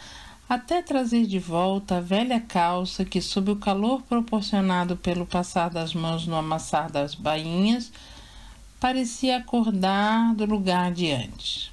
Até 0.47 0.83
trazer 0.83 1.25
de 1.25 1.39
volta 1.39 1.97
a 1.97 1.99
velha 1.99 2.39
calça 2.39 3.03
que, 3.03 3.19
sob 3.19 3.49
o 3.49 3.55
calor 3.55 4.03
proporcionado 4.03 4.95
pelo 4.95 5.25
passar 5.25 5.71
das 5.71 5.95
mãos 5.95 6.27
no 6.27 6.35
amassar 6.35 6.91
das 6.91 7.15
bainhas, 7.15 7.91
parecia 8.79 9.37
acordar 9.37 10.35
do 10.35 10.45
lugar 10.45 10.91
de 10.91 11.09
antes. 11.09 11.71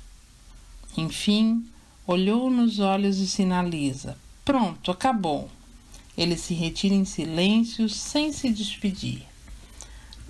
Enfim, 0.97 1.63
olhou 2.07 2.49
nos 2.49 2.79
olhos 2.79 3.19
e 3.19 3.29
sinaliza: 3.29 4.17
Pronto, 4.47 4.91
acabou. 4.91 5.51
Ele 6.17 6.39
se 6.39 6.55
retira 6.55 6.95
em 6.95 7.05
silêncio, 7.05 7.87
sem 7.87 8.33
se 8.33 8.49
despedir. 8.49 9.30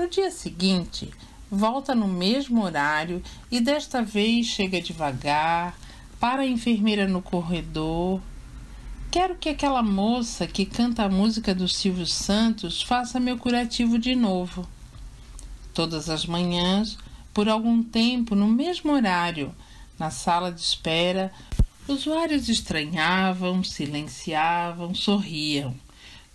No 0.01 0.09
dia 0.09 0.31
seguinte, 0.31 1.11
volta 1.51 1.95
no 1.95 2.09
mesmo 2.09 2.65
horário 2.65 3.23
e 3.51 3.61
desta 3.61 4.01
vez 4.03 4.47
chega 4.47 4.81
devagar, 4.81 5.79
para 6.19 6.41
a 6.41 6.47
enfermeira 6.47 7.07
no 7.07 7.21
corredor. 7.21 8.19
Quero 9.11 9.35
que 9.35 9.51
aquela 9.51 9.83
moça 9.83 10.47
que 10.47 10.65
canta 10.65 11.05
a 11.05 11.09
música 11.11 11.55
do 11.55 11.69
Silvio 11.69 12.07
Santos 12.07 12.81
faça 12.81 13.21
meu 13.21 13.37
curativo 13.37 13.99
de 13.99 14.15
novo. 14.15 14.67
Todas 15.75 16.09
as 16.09 16.25
manhãs, 16.25 16.97
por 17.35 17.47
algum 17.47 17.83
tempo, 17.83 18.35
no 18.35 18.47
mesmo 18.49 18.93
horário, 18.93 19.55
na 19.99 20.11
sala 20.11 20.51
de 20.51 20.63
espera, 20.63 21.31
usuários 21.87 22.49
estranhavam, 22.49 23.63
silenciavam, 23.63 24.95
sorriam. 24.95 25.75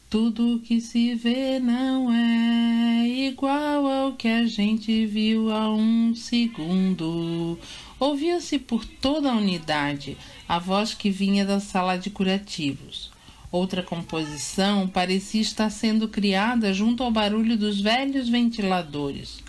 Tudo 0.10 0.62
que 0.64 0.80
se 0.80 1.16
vê 1.16 1.60
não 1.60 2.14
é 2.14 3.08
igual 3.28 3.88
ao 3.88 4.14
que 4.14 4.28
a 4.28 4.46
gente 4.46 5.06
viu 5.06 5.52
há 5.52 5.74
um 5.74 6.14
segundo. 6.14 7.58
Ouvia-se 8.00 8.60
por 8.60 8.86
toda 8.86 9.32
a 9.32 9.36
unidade 9.36 10.16
a 10.48 10.60
voz 10.60 10.94
que 10.94 11.10
vinha 11.10 11.44
da 11.44 11.60
sala 11.60 11.98
de 11.98 12.12
curativos. 12.12 13.12
Outra 13.52 13.82
composição 13.82 14.88
parecia 14.88 15.42
estar 15.42 15.70
sendo 15.70 16.08
criada 16.08 16.72
junto 16.72 17.04
ao 17.04 17.12
barulho 17.12 17.58
dos 17.58 17.82
velhos 17.82 18.30
ventiladores. 18.30 19.44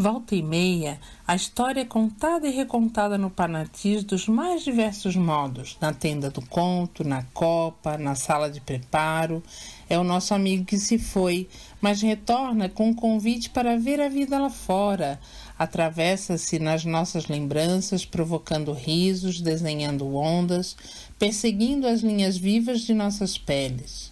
Volta 0.00 0.34
e 0.34 0.42
meia, 0.42 0.98
a 1.28 1.36
história 1.36 1.82
é 1.82 1.84
contada 1.84 2.48
e 2.48 2.50
recontada 2.50 3.18
no 3.18 3.28
Panatis 3.28 4.02
dos 4.02 4.28
mais 4.28 4.64
diversos 4.64 5.14
modos, 5.14 5.76
na 5.78 5.92
tenda 5.92 6.30
do 6.30 6.40
conto, 6.40 7.04
na 7.04 7.22
copa, 7.34 7.98
na 7.98 8.14
sala 8.14 8.50
de 8.50 8.62
preparo. 8.62 9.42
É 9.90 9.98
o 9.98 10.02
nosso 10.02 10.32
amigo 10.32 10.64
que 10.64 10.78
se 10.78 10.98
foi, 10.98 11.50
mas 11.82 12.00
retorna 12.00 12.66
com 12.66 12.88
um 12.88 12.94
convite 12.94 13.50
para 13.50 13.78
ver 13.78 14.00
a 14.00 14.08
vida 14.08 14.38
lá 14.38 14.48
fora. 14.48 15.20
Atravessa-se 15.58 16.58
nas 16.58 16.82
nossas 16.82 17.28
lembranças, 17.28 18.06
provocando 18.06 18.72
risos, 18.72 19.38
desenhando 19.38 20.16
ondas, 20.16 20.78
perseguindo 21.18 21.86
as 21.86 22.00
linhas 22.00 22.38
vivas 22.38 22.80
de 22.80 22.94
nossas 22.94 23.36
peles. 23.36 24.10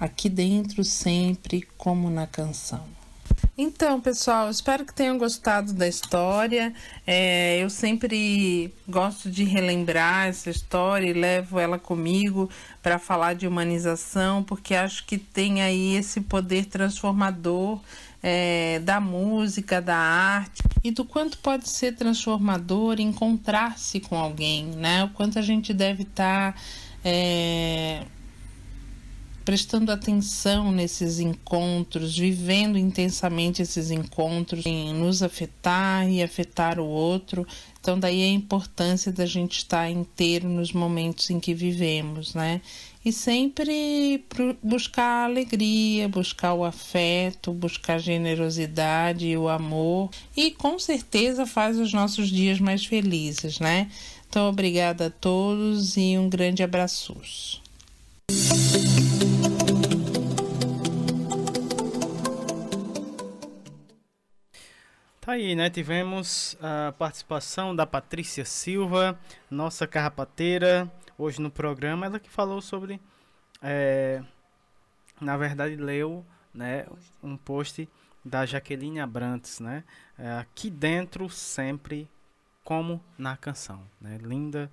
Aqui 0.00 0.30
dentro, 0.30 0.82
sempre 0.82 1.68
como 1.76 2.08
na 2.08 2.26
canção. 2.26 2.98
Então, 3.62 4.00
pessoal, 4.00 4.48
espero 4.48 4.86
que 4.86 4.94
tenham 4.94 5.18
gostado 5.18 5.74
da 5.74 5.86
história. 5.86 6.72
É, 7.06 7.62
eu 7.62 7.68
sempre 7.68 8.72
gosto 8.88 9.30
de 9.30 9.44
relembrar 9.44 10.28
essa 10.28 10.48
história 10.48 11.06
e 11.06 11.12
levo 11.12 11.58
ela 11.58 11.78
comigo 11.78 12.48
para 12.82 12.98
falar 12.98 13.34
de 13.34 13.46
humanização, 13.46 14.42
porque 14.42 14.74
acho 14.74 15.04
que 15.04 15.18
tem 15.18 15.60
aí 15.60 15.94
esse 15.94 16.22
poder 16.22 16.64
transformador 16.64 17.78
é, 18.22 18.78
da 18.78 18.98
música, 18.98 19.78
da 19.82 19.98
arte 19.98 20.62
e 20.82 20.90
do 20.90 21.04
quanto 21.04 21.36
pode 21.36 21.68
ser 21.68 21.94
transformador 21.94 22.98
encontrar-se 22.98 24.00
com 24.00 24.16
alguém, 24.16 24.68
né? 24.68 25.04
O 25.04 25.10
quanto 25.10 25.38
a 25.38 25.42
gente 25.42 25.74
deve 25.74 26.04
estar. 26.04 26.54
Tá, 26.54 26.60
é, 27.04 28.06
prestando 29.50 29.90
atenção 29.90 30.70
nesses 30.70 31.18
encontros, 31.18 32.16
vivendo 32.16 32.78
intensamente 32.78 33.60
esses 33.60 33.90
encontros, 33.90 34.64
em 34.64 34.94
nos 34.94 35.24
afetar 35.24 36.08
e 36.08 36.22
afetar 36.22 36.78
o 36.78 36.86
outro. 36.86 37.44
Então, 37.80 37.98
daí 37.98 38.22
a 38.22 38.28
importância 38.28 39.10
da 39.10 39.26
gente 39.26 39.56
estar 39.58 39.90
inteiro 39.90 40.48
nos 40.48 40.72
momentos 40.72 41.30
em 41.30 41.40
que 41.40 41.52
vivemos, 41.52 42.32
né? 42.32 42.60
E 43.04 43.10
sempre 43.10 44.24
buscar 44.62 45.02
a 45.02 45.24
alegria, 45.24 46.08
buscar 46.08 46.54
o 46.54 46.64
afeto, 46.64 47.52
buscar 47.52 47.94
a 47.94 47.98
generosidade 47.98 49.26
e 49.26 49.36
o 49.36 49.48
amor. 49.48 50.10
E 50.36 50.52
com 50.52 50.78
certeza 50.78 51.44
faz 51.44 51.76
os 51.76 51.92
nossos 51.92 52.28
dias 52.28 52.60
mais 52.60 52.86
felizes, 52.86 53.58
né? 53.58 53.90
Então, 54.28 54.48
obrigada 54.48 55.06
a 55.06 55.10
todos 55.10 55.96
e 55.96 56.16
um 56.16 56.28
grande 56.28 56.62
abraço. 56.62 57.60
Tá 65.30 65.34
aí, 65.34 65.54
né? 65.54 65.70
Tivemos 65.70 66.56
a 66.60 66.90
participação 66.90 67.76
da 67.76 67.86
Patrícia 67.86 68.44
Silva, 68.44 69.16
nossa 69.48 69.86
carrapateira, 69.86 70.90
hoje 71.16 71.40
no 71.40 71.50
programa. 71.50 72.04
Ela 72.04 72.18
que 72.18 72.28
falou 72.28 72.60
sobre. 72.60 73.00
É, 73.62 74.22
na 75.20 75.36
verdade, 75.36 75.76
leu 75.76 76.26
né, 76.52 76.84
um 77.22 77.36
post 77.36 77.88
da 78.24 78.44
Jaqueline 78.44 78.98
Abrantes, 78.98 79.60
né? 79.60 79.84
É, 80.18 80.32
aqui 80.32 80.68
dentro, 80.68 81.28
sempre 81.28 82.08
como 82.64 83.00
na 83.16 83.36
canção. 83.36 83.82
Né? 84.00 84.18
Linda, 84.18 84.68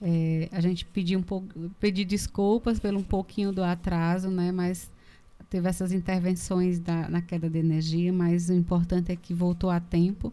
É, 0.00 0.48
a 0.52 0.60
gente 0.60 0.84
pediu 0.84 1.18
um 1.18 1.22
pouco, 1.22 1.48
pedir 1.80 2.04
desculpas 2.04 2.78
pelo 2.78 3.00
um 3.00 3.02
pouquinho 3.02 3.52
do 3.52 3.64
atraso, 3.64 4.30
né? 4.30 4.52
Mas 4.52 4.88
teve 5.50 5.68
essas 5.68 5.92
intervenções 5.92 6.78
da, 6.78 7.08
na 7.08 7.20
queda 7.20 7.50
de 7.50 7.58
energia, 7.58 8.12
mas 8.12 8.48
o 8.48 8.54
importante 8.54 9.10
é 9.10 9.16
que 9.16 9.34
voltou 9.34 9.70
a 9.70 9.80
tempo 9.80 10.32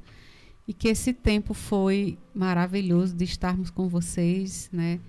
e 0.67 0.73
que 0.73 0.87
esse 0.87 1.13
tempo 1.13 1.53
foi 1.53 2.17
maravilhoso 2.33 3.15
de 3.15 3.23
estarmos 3.23 3.69
com 3.69 3.87
vocês, 3.87 4.69
né? 4.71 4.99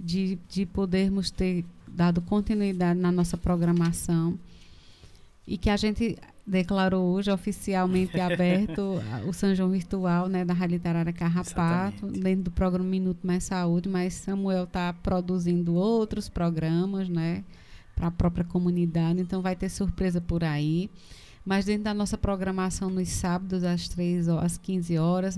de, 0.00 0.38
de 0.48 0.64
podermos 0.64 1.30
ter 1.30 1.64
dado 1.86 2.22
continuidade 2.22 2.98
na 2.98 3.12
nossa 3.12 3.36
programação 3.36 4.38
e 5.46 5.58
que 5.58 5.68
a 5.68 5.76
gente 5.76 6.16
declarou 6.46 7.12
hoje 7.12 7.30
oficialmente 7.30 8.18
aberto 8.20 9.00
o 9.26 9.32
São 9.32 9.54
João 9.54 9.70
Virtual 9.70 10.28
né, 10.28 10.44
da 10.44 10.54
Rádio 10.54 10.76
Literária 10.76 11.12
Carrapato, 11.12 11.96
Exatamente. 11.96 12.20
dentro 12.20 12.44
do 12.44 12.50
programa 12.50 12.88
Minuto 12.88 13.26
Mais 13.26 13.44
Saúde, 13.44 13.88
mas 13.88 14.14
Samuel 14.14 14.64
está 14.64 14.92
produzindo 14.92 15.74
outros 15.74 16.28
programas 16.28 17.08
né, 17.08 17.44
para 17.94 18.08
a 18.08 18.10
própria 18.10 18.44
comunidade, 18.44 19.20
então 19.20 19.42
vai 19.42 19.54
ter 19.54 19.68
surpresa 19.68 20.20
por 20.20 20.42
aí. 20.42 20.88
Mas 21.44 21.64
dentro 21.64 21.84
da 21.84 21.94
nossa 21.94 22.18
programação 22.18 22.90
nos 22.90 23.08
sábados, 23.08 23.64
às 23.64 23.88
3 23.88 24.28
horas, 24.28 24.44
às 24.52 24.58
15 24.58 24.98
horas, 24.98 25.36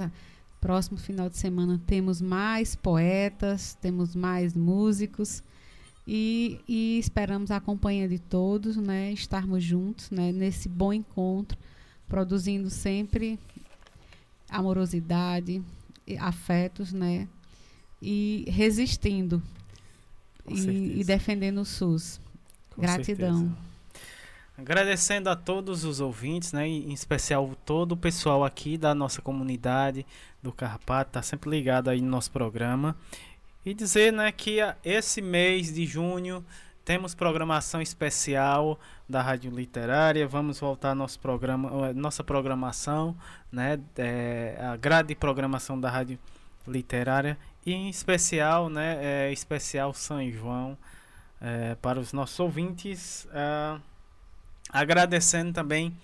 Próximo 0.62 0.96
final 0.96 1.28
de 1.28 1.36
semana 1.36 1.80
temos 1.88 2.22
mais 2.22 2.76
poetas, 2.76 3.76
temos 3.80 4.14
mais 4.14 4.54
músicos 4.54 5.42
e, 6.06 6.60
e 6.68 7.00
esperamos 7.00 7.50
a 7.50 7.58
companhia 7.58 8.08
de 8.08 8.20
todos, 8.20 8.76
né? 8.76 9.12
Estarmos 9.12 9.64
juntos, 9.64 10.08
né? 10.12 10.30
Nesse 10.30 10.68
bom 10.68 10.92
encontro, 10.92 11.58
produzindo 12.08 12.70
sempre 12.70 13.40
amorosidade, 14.48 15.60
afetos, 16.20 16.92
né? 16.92 17.26
E 18.00 18.44
resistindo 18.46 19.42
e, 20.48 21.00
e, 21.00 21.02
defendendo 21.02 21.62
o 21.62 21.64
SUS. 21.64 22.20
Com 22.70 22.82
Gratidão. 22.82 23.40
Certeza. 23.40 23.71
Agradecendo 24.62 25.28
a 25.28 25.34
todos 25.34 25.82
os 25.82 25.98
ouvintes, 25.98 26.52
né, 26.52 26.68
em 26.68 26.92
especial 26.92 27.50
todo 27.66 27.92
o 27.92 27.96
pessoal 27.96 28.44
aqui 28.44 28.78
da 28.78 28.94
nossa 28.94 29.20
comunidade 29.20 30.06
do 30.40 30.52
Carrapato, 30.52 31.10
tá 31.10 31.20
sempre 31.20 31.50
ligado 31.50 31.90
aí 31.90 32.00
no 32.00 32.08
nosso 32.08 32.30
programa. 32.30 32.96
E 33.66 33.74
dizer, 33.74 34.12
né, 34.12 34.30
que 34.30 34.58
esse 34.84 35.20
mês 35.20 35.74
de 35.74 35.84
junho 35.84 36.44
temos 36.84 37.12
programação 37.12 37.82
especial 37.82 38.78
da 39.08 39.20
Rádio 39.20 39.50
Literária. 39.50 40.28
Vamos 40.28 40.60
voltar 40.60 40.94
nosso 40.94 41.18
programa, 41.18 41.92
nossa 41.92 42.22
programação, 42.22 43.16
né, 43.50 43.80
é, 43.98 44.56
a 44.60 44.76
grade 44.76 45.08
de 45.08 45.16
programação 45.16 45.78
da 45.78 45.90
Rádio 45.90 46.20
Literária 46.68 47.36
e 47.66 47.72
em 47.72 47.88
especial, 47.88 48.70
né, 48.70 48.98
é, 49.00 49.32
especial 49.32 49.92
São 49.92 50.24
João 50.30 50.78
é, 51.40 51.74
para 51.82 51.98
os 51.98 52.12
nossos 52.12 52.38
ouvintes. 52.38 53.26
É, 53.32 53.91
Agradecendo 54.70 55.52
também 55.52 55.94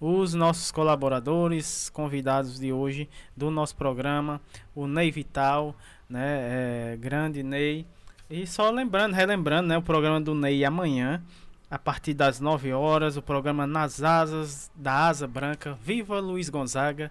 os 0.00 0.34
nossos 0.34 0.70
colaboradores, 0.70 1.90
convidados 1.90 2.58
de 2.58 2.72
hoje 2.72 3.08
do 3.36 3.50
nosso 3.50 3.74
programa, 3.74 4.40
o 4.74 4.86
Ney 4.86 5.10
Vital, 5.10 5.74
né, 6.08 6.92
é, 6.92 6.96
grande 6.96 7.42
Ney. 7.42 7.86
E 8.30 8.46
só 8.46 8.70
lembrando, 8.70 9.14
relembrando, 9.14 9.68
né, 9.68 9.78
o 9.78 9.82
programa 9.82 10.20
do 10.20 10.34
Ney 10.34 10.64
amanhã, 10.64 11.22
a 11.70 11.78
partir 11.78 12.14
das 12.14 12.40
9 12.40 12.72
horas, 12.72 13.16
o 13.16 13.22
programa 13.22 13.66
Nas 13.66 14.02
Asas 14.02 14.70
da 14.74 15.08
Asa 15.08 15.26
Branca, 15.26 15.76
Viva 15.82 16.20
Luiz 16.20 16.48
Gonzaga, 16.48 17.10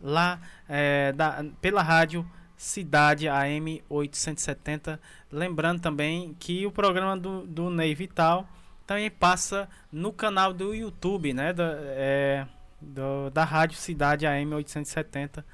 lá 0.00 0.40
é, 0.68 1.12
da, 1.12 1.44
pela 1.60 1.82
rádio 1.82 2.28
Cidade 2.56 3.28
AM 3.28 3.82
870. 3.88 5.00
Lembrando 5.30 5.80
também 5.80 6.34
que 6.38 6.66
o 6.66 6.70
programa 6.70 7.16
do, 7.16 7.46
do 7.46 7.70
Ney 7.70 7.94
Vital 7.94 8.48
também 8.86 9.10
passa 9.10 9.68
no 9.90 10.12
canal 10.12 10.52
do 10.52 10.72
YouTube, 10.74 11.32
né? 11.32 11.52
Da, 11.52 11.72
é, 11.78 12.46
do, 12.80 13.30
da 13.30 13.42
Rádio 13.44 13.76
Cidade 13.78 14.26
AM 14.26 14.52
870. 14.54 15.44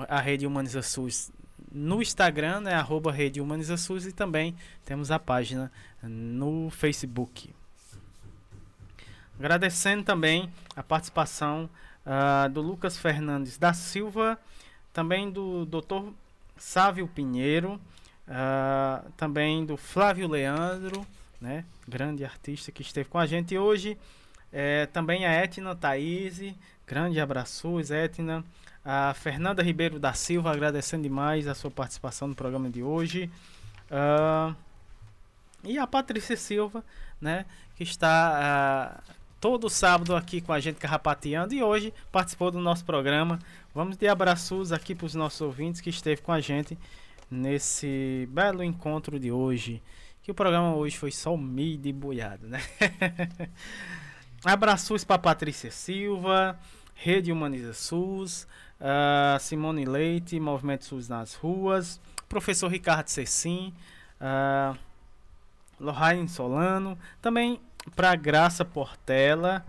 a 0.08 0.20
Rede 0.20 0.46
Humaniza 0.46 0.82
SUS 0.82 1.32
no 1.72 2.02
Instagram, 2.02 2.62
né, 2.62 2.74
arroba 2.74 3.12
Rede 3.12 3.40
Humaniza 3.40 3.78
SUS 3.78 4.06
e 4.06 4.12
também 4.12 4.56
temos 4.84 5.10
a 5.10 5.18
página 5.18 5.72
no 6.04 6.70
Facebook. 6.70 7.54
Agradecendo 9.40 10.04
também 10.04 10.52
a 10.76 10.84
participação 10.84 11.70
uh, 12.06 12.50
do 12.50 12.62
Lucas 12.62 12.98
Fernandes 12.98 13.58
da 13.58 13.74
Silva, 13.74 14.38
também 14.94 15.32
do 15.32 15.66
Dr. 15.66 16.12
Sávio 16.58 17.08
Pinheiro, 17.08 17.80
uh, 18.28 19.10
também 19.18 19.66
do 19.66 19.78
Flávio 19.78 20.28
Leandro, 20.28 21.06
né? 21.40 21.66
Grande 21.92 22.24
artista 22.24 22.72
que 22.72 22.82
esteve 22.82 23.10
com 23.10 23.20
a 23.20 23.26
gente 23.26 23.58
hoje. 23.58 23.98
É, 24.50 24.86
também 24.86 25.26
a 25.26 25.34
Etna 25.34 25.76
Thaís, 25.76 26.42
grande 26.88 27.20
abraços, 27.20 27.92
Etna. 27.92 28.46
A 28.84 29.14
Fernanda 29.14 29.62
Ribeiro 29.62 30.00
da 30.00 30.14
Silva, 30.14 30.54
agradecendo 30.54 31.04
demais 31.04 31.50
a 31.50 31.54
sua 31.54 31.70
participação 31.70 32.30
no 32.30 32.34
programa 32.34 32.70
de 32.70 32.82
hoje. 32.82 33.30
Uh, 33.92 34.56
e 35.66 35.78
a 35.78 35.86
Patrícia 35.86 36.38
Silva, 36.38 36.82
né? 37.20 37.46
Que 37.76 37.84
está 37.84 39.04
uh, 39.06 39.14
todo 39.42 39.70
sábado 39.70 40.16
aqui 40.16 40.40
com 40.40 40.54
a 40.54 40.62
gente 40.62 40.78
carrapateando 40.78 41.54
e 41.54 41.62
hoje 41.62 41.94
participou 42.10 42.52
do 42.52 42.60
nosso 42.62 42.86
programa. 42.86 43.38
Vamos 43.76 43.98
de 43.98 44.08
abraços 44.08 44.72
aqui 44.72 44.96
para 44.96 45.08
os 45.08 45.14
nossos 45.14 45.42
ouvintes 45.42 45.82
que 45.82 45.90
esteve 45.90 46.22
com 46.22 46.32
a 46.32 46.40
gente 46.40 46.78
nesse 47.30 48.30
belo 48.32 48.64
encontro 48.64 49.20
de 49.20 49.30
hoje 49.30 49.84
que 50.22 50.30
o 50.30 50.36
programa 50.36 50.76
hoje 50.76 50.98
foi 50.98 51.12
só 51.12 51.36
mídia 51.36 51.90
e 51.90 51.94
boiado, 51.94 52.48
né? 52.48 52.62
Abraços 54.46 55.04
para 55.04 55.18
Patrícia 55.18 55.72
Silva, 55.72 56.60
Rede 56.94 57.32
Humaniza 57.32 57.74
SUS, 57.74 58.48
uh, 58.80 59.40
Simone 59.40 59.86
Leite, 59.86 60.40
Movimento 60.40 60.86
SUS 60.86 61.08
nas 61.08 61.34
ruas, 61.34 62.00
Professor 62.30 62.68
Ricardo 62.68 63.08
Cecim, 63.08 63.74
uh, 64.20 64.78
Lohane 65.80 66.30
Solano, 66.30 66.98
também 67.22 67.60
para 67.96 68.16
Graça 68.16 68.64
Portela, 68.64 69.66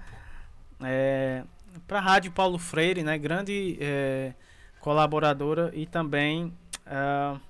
é, 0.82 1.44
para 1.86 1.98
a 1.98 2.02
Rádio 2.02 2.30
Paulo 2.32 2.58
Freire, 2.58 3.02
né? 3.02 3.16
Grande 3.16 3.78
é, 3.80 4.34
colaboradora 4.80 5.70
e 5.74 5.86
também 5.86 6.52
uh, 6.86 7.40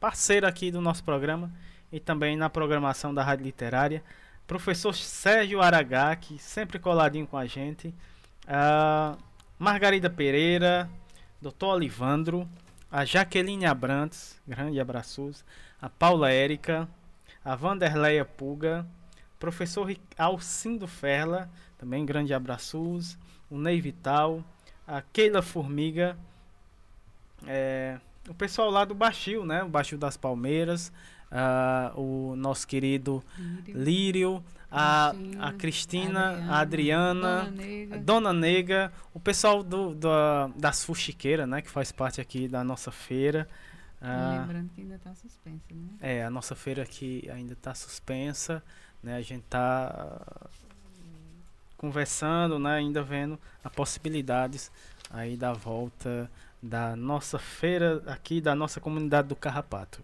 parceira 0.00 0.48
aqui 0.48 0.72
do 0.72 0.80
nosso 0.80 1.04
programa 1.04 1.52
e 1.92 2.00
também 2.00 2.36
na 2.36 2.48
programação 2.48 3.12
da 3.12 3.22
Rádio 3.22 3.44
Literária. 3.44 4.02
Professor 4.46 4.94
Sérgio 4.94 5.60
Aragaki, 5.60 6.38
sempre 6.38 6.78
coladinho 6.78 7.26
com 7.26 7.36
a 7.36 7.46
gente. 7.46 7.94
Uh, 8.44 9.16
Margarida 9.58 10.10
Pereira, 10.10 10.90
Doutor 11.40 11.74
Olivandro, 11.74 12.48
a 12.90 13.04
Jaqueline 13.04 13.66
Abrantes, 13.66 14.40
grande 14.46 14.80
abraços. 14.80 15.44
A 15.80 15.88
Paula 15.88 16.30
Érica, 16.30 16.88
a 17.44 17.54
Vanderleia 17.54 18.24
Puga, 18.24 18.86
professor 19.38 19.92
Alcindo 20.16 20.86
Ferla, 20.86 21.50
também 21.78 22.06
grande 22.06 22.32
abraços. 22.32 23.18
O 23.50 23.58
Ney 23.58 23.80
Vital, 23.80 24.42
a 24.86 25.02
Keila 25.02 25.42
Formiga, 25.42 26.16
é, 27.46 27.98
o 28.28 28.34
pessoal 28.34 28.70
lá 28.70 28.84
do 28.84 28.94
Baixio, 28.94 29.44
né? 29.44 29.62
O 29.62 29.68
Baixio 29.68 29.98
das 29.98 30.16
Palmeiras, 30.16 30.92
uh, 31.32 32.00
o 32.00 32.36
nosso 32.36 32.66
querido 32.66 33.24
Lírio, 33.36 33.82
Lírio 33.82 34.44
a, 34.70 35.12
a 35.38 35.52
Cristina, 35.52 36.46
a 36.48 36.60
Adriana, 36.60 37.44
Dona 37.44 37.50
Nega. 37.50 37.98
Dona 37.98 38.32
Nega, 38.32 38.92
o 39.12 39.20
pessoal 39.20 39.62
do, 39.62 39.94
do, 39.94 40.08
das 40.56 40.84
Fuxiqueiras, 40.84 41.48
né, 41.48 41.60
que 41.60 41.70
faz 41.70 41.92
parte 41.92 42.20
aqui 42.20 42.48
da 42.48 42.64
nossa 42.64 42.90
feira. 42.90 43.48
Uh, 44.00 44.40
Lembrando 44.40 44.70
que 44.74 44.80
ainda 44.80 44.94
está 44.96 45.14
suspensa, 45.14 45.64
né? 45.70 45.88
É, 46.00 46.24
a 46.24 46.30
nossa 46.30 46.54
feira 46.54 46.82
aqui 46.82 47.28
ainda 47.32 47.52
está 47.52 47.72
suspensa, 47.74 48.62
né? 49.00 49.16
A 49.16 49.22
gente 49.22 49.44
está 49.44 50.20
conversando, 51.76 52.58
né, 52.58 52.76
ainda 52.76 53.02
vendo 53.02 53.38
as 53.62 53.72
possibilidades 53.72 54.72
aí 55.10 55.36
da 55.36 55.52
volta 55.52 56.30
da 56.62 56.94
nossa 56.94 57.38
feira 57.38 58.02
aqui 58.06 58.40
da 58.40 58.54
nossa 58.54 58.80
comunidade 58.80 59.28
do 59.28 59.36
Carrapato. 59.36 60.02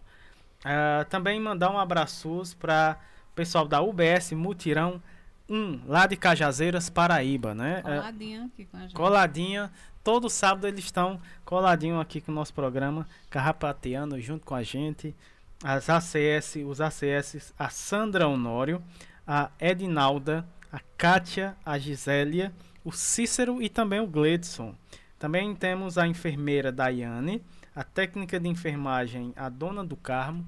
Uh, 0.61 1.05
também 1.09 1.41
mandar 1.41 1.71
um 1.71 1.79
abraço 1.79 2.57
para 2.59 2.99
o 3.33 3.35
pessoal 3.35 3.67
da 3.67 3.81
UBS 3.81 4.33
Mutirão 4.33 5.01
1, 5.49 5.83
lá 5.87 6.07
de 6.07 6.17
Cajazeiras, 6.17 6.91
Paraíba, 6.91 7.55
né? 7.55 7.81
Coladinha 7.83 8.45
aqui 8.45 8.65
com 8.67 8.77
a 8.77 8.81
gente. 8.81 8.95
Coladinha. 8.95 9.73
Todo 10.05 10.31
sábado 10.31 10.67
eles 10.67 10.85
estão 10.85 11.21
coladinho 11.45 12.01
aqui 12.01 12.21
com 12.21 12.33
o 12.33 12.35
nosso 12.35 12.55
programa, 12.55 13.07
carrapateando 13.29 14.21
junto 14.21 14.47
com 14.47 14.55
a 14.55 14.63
gente. 14.63 15.15
As 15.63 15.89
ACS, 15.91 16.57
os 16.67 16.81
ACS, 16.81 17.53
a 17.59 17.69
Sandra 17.69 18.29
Honório, 18.29 18.83
a 19.27 19.51
Edinalda, 19.61 20.47
a 20.73 20.81
Kátia, 20.97 21.57
a 21.65 21.79
Gisélia, 21.79 22.53
o 22.85 22.93
Cícero 22.93 23.61
e 23.61 23.69
também 23.69 24.01
o 24.01 24.07
Gledson. 24.07 24.75
Também 25.19 25.55
temos 25.55 25.99
a 25.99 26.07
enfermeira 26.07 26.71
Daiane, 26.71 27.43
a 27.79 27.85
técnica 27.85 28.41
de 28.41 28.49
enfermagem, 28.49 29.33
a 29.37 29.49
dona 29.49 29.85
do 29.85 29.95
Carmo, 29.95 30.45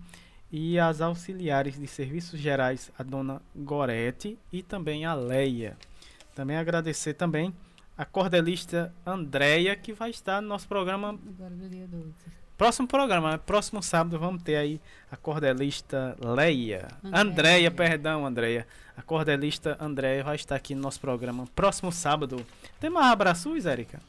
e 0.50 0.80
as 0.80 1.00
auxiliares 1.00 1.78
de 1.78 1.86
serviços 1.86 2.40
gerais, 2.40 2.90
a 2.98 3.04
dona 3.04 3.40
Gorete 3.54 4.36
e 4.52 4.64
também 4.64 5.04
a 5.04 5.14
Leia. 5.14 5.76
Também 6.34 6.56
agradecer 6.56 7.14
também 7.14 7.54
a 7.96 8.04
cordelista 8.04 8.92
Andréia, 9.06 9.76
que 9.76 9.92
vai 9.92 10.10
estar 10.10 10.42
no 10.42 10.48
nosso 10.48 10.66
programa. 10.66 11.10
Agora 11.10 11.54
do 11.54 11.68
dia 11.68 11.86
12. 11.86 12.12
Próximo 12.58 12.88
programa, 12.88 13.38
próximo 13.38 13.80
sábado 13.80 14.18
vamos 14.18 14.42
ter 14.42 14.56
aí 14.56 14.80
a 15.08 15.16
cordelista 15.16 16.16
Leia. 16.18 16.88
Andréia, 17.12 17.70
perdão, 17.70 18.26
Andréia. 18.26 18.66
A 18.96 19.02
cordelista 19.02 19.76
Andréia 19.80 20.24
vai 20.24 20.34
estar 20.34 20.56
aqui 20.56 20.74
no 20.74 20.80
nosso 20.80 21.00
programa 21.00 21.46
próximo 21.54 21.92
sábado. 21.92 22.44
Tem 22.80 22.90
mais 22.90 23.06
abraços, 23.06 23.66
Érica? 23.66 24.00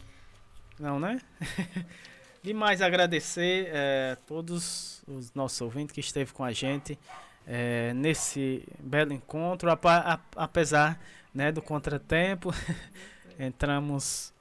Não, 0.79 0.99
né? 0.99 1.21
Demais 2.43 2.81
agradecer 2.81 3.69
é, 3.71 4.17
todos 4.25 5.03
os 5.07 5.31
nossos 5.35 5.61
ouvintes 5.61 5.93
que 5.93 5.99
esteve 5.99 6.33
com 6.33 6.43
a 6.43 6.51
gente 6.51 6.97
é, 7.45 7.93
nesse 7.93 8.67
belo 8.79 9.13
encontro, 9.13 9.69
apesar 10.35 10.99
né, 11.31 11.51
do 11.51 11.61
contratempo, 11.61 12.51
entramos 13.37 14.33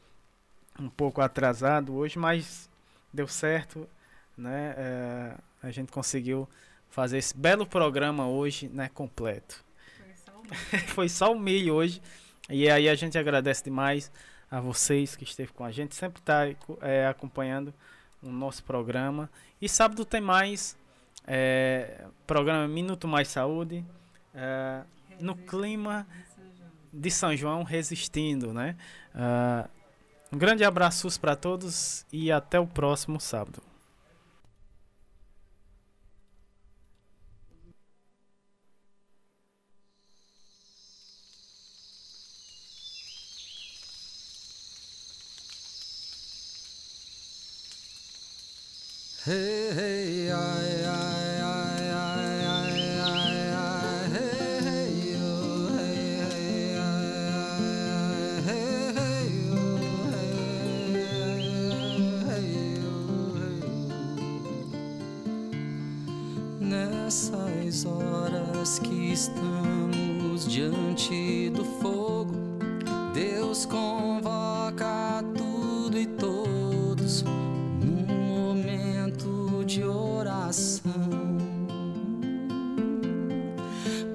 um 0.78 0.88
pouco 0.88 1.20
atrasado 1.20 1.94
hoje, 1.94 2.18
mas 2.18 2.70
deu 3.12 3.28
certo, 3.28 3.86
né? 4.36 4.74
É, 4.78 5.34
a 5.62 5.70
gente 5.70 5.92
conseguiu 5.92 6.48
fazer 6.88 7.18
esse 7.18 7.36
belo 7.36 7.66
programa 7.66 8.26
hoje, 8.26 8.66
né, 8.68 8.88
completo. 8.94 9.62
Foi 9.98 10.16
só 10.16 10.32
o 10.32 10.42
milho, 10.42 10.88
Foi 10.88 11.08
só 11.08 11.32
o 11.32 11.38
milho 11.38 11.74
hoje. 11.74 12.00
E 12.48 12.68
aí 12.70 12.88
a 12.88 12.94
gente 12.94 13.18
agradece 13.18 13.62
demais 13.64 14.10
a 14.50 14.60
vocês 14.60 15.14
que 15.14 15.24
esteve 15.24 15.52
com 15.52 15.64
a 15.64 15.70
gente, 15.70 15.94
sempre 15.94 16.20
está 16.20 16.42
é, 16.80 17.06
acompanhando 17.06 17.72
o 18.22 18.28
nosso 18.30 18.64
programa. 18.64 19.30
E 19.60 19.68
sábado 19.68 20.04
tem 20.04 20.20
mais 20.20 20.76
é, 21.26 22.04
programa 22.26 22.66
Minuto 22.66 23.06
Mais 23.06 23.28
Saúde, 23.28 23.84
é, 24.34 24.82
no 25.20 25.36
clima 25.36 26.06
de 26.92 27.10
São 27.10 27.36
João, 27.36 27.62
resistindo, 27.62 28.52
né? 28.52 28.76
Uh, 29.14 29.68
um 30.32 30.38
grande 30.38 30.64
abraço 30.64 31.08
para 31.20 31.36
todos 31.36 32.04
e 32.12 32.30
até 32.32 32.58
o 32.58 32.66
próximo 32.66 33.20
sábado. 33.20 33.60
Hey, 33.60 33.68
hey, 33.68 33.68
I, 33.68 33.68
I, 33.70 33.88
I, 34.40 34.76
I, 34.76 34.76
I, 34.76 34.76
I, 34.76 34.76
hey, 34.76 34.76
hey, 34.76 34.76
oh, 34.76 34.76
hey, 34.76 34.76
hey, 34.76 34.76
I, 34.76 34.76
I, 34.90 35.98
hey, 41.52 43.10
hey, 43.92 44.04
oh, 44.12 44.70
Nessas 66.60 67.84
horas 67.84 68.80
que 68.80 69.12
estamos 69.12 70.44
diante 70.48 71.50
do 71.50 71.64
fogo, 71.80 72.34
Deus 73.14 73.64
convoca 73.64 75.22
tudo 75.36 75.96
e 75.96 76.06
todos 76.06 76.29
de 79.70 79.84
oração 79.84 80.82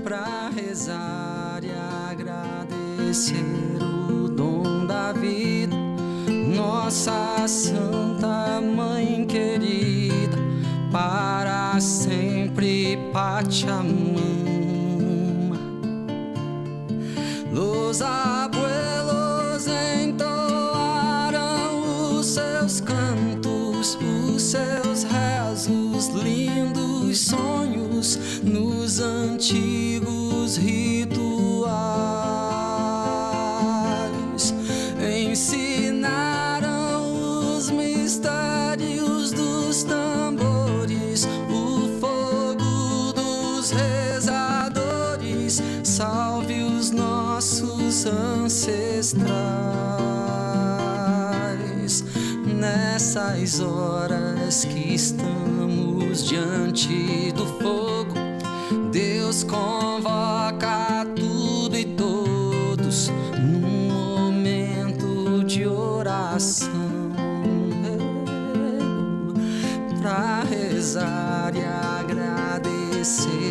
para 0.04 0.50
rezar 0.54 1.62
e 1.64 1.72
agradecer 2.12 3.38
o 3.82 4.28
dom 4.28 4.86
da 4.86 5.14
vida, 5.14 5.74
nossa 6.54 7.48
Santa 7.48 8.60
Mãe 8.60 9.26
querida, 9.26 10.38
para 10.92 11.80
sempre 11.80 12.98
Pachamama. 13.14 13.96
Los 17.54 18.02
sonhos 27.16 28.20
nos 28.44 29.00
antigos 29.00 30.58
rituais. 30.58 31.16
Ensinaram 35.00 36.76
os 37.56 37.70
mistérios 37.70 39.32
dos 39.32 39.84
tambores, 39.84 41.28
o 41.50 42.00
fogo 42.00 43.14
dos 43.14 43.72
rezadores. 43.72 45.62
Salve 45.84 46.64
os 46.64 46.92
nossos 46.92 48.06
ancestrais 48.06 49.56
nessas 52.46 53.60
horas 53.60 54.66
que 54.66 54.94
diante 56.24 57.32
do 57.34 57.46
fogo. 57.46 58.14
Deus 58.92 59.44
convoca 59.44 61.06
tudo 61.16 61.78
e 61.78 61.86
todos 61.86 63.10
num 63.38 63.88
momento 63.90 65.44
de 65.44 65.66
oração 65.66 67.12
para 70.02 70.44
rezar 70.44 71.54
e 71.56 71.64
agradecer 71.64 73.45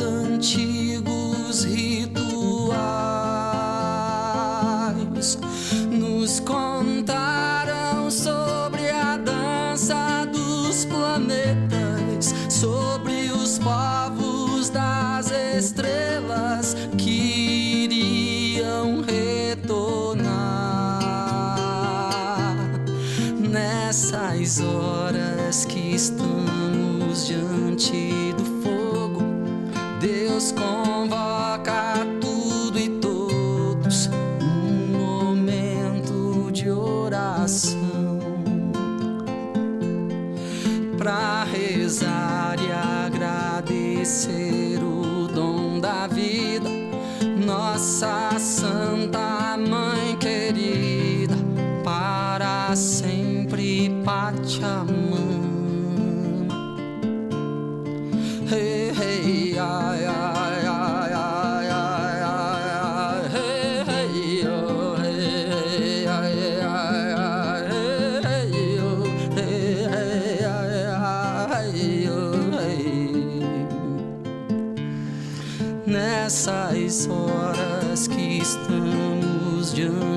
antigos 0.00 1.64
rituais. 1.64 2.76
Nos 5.90 6.40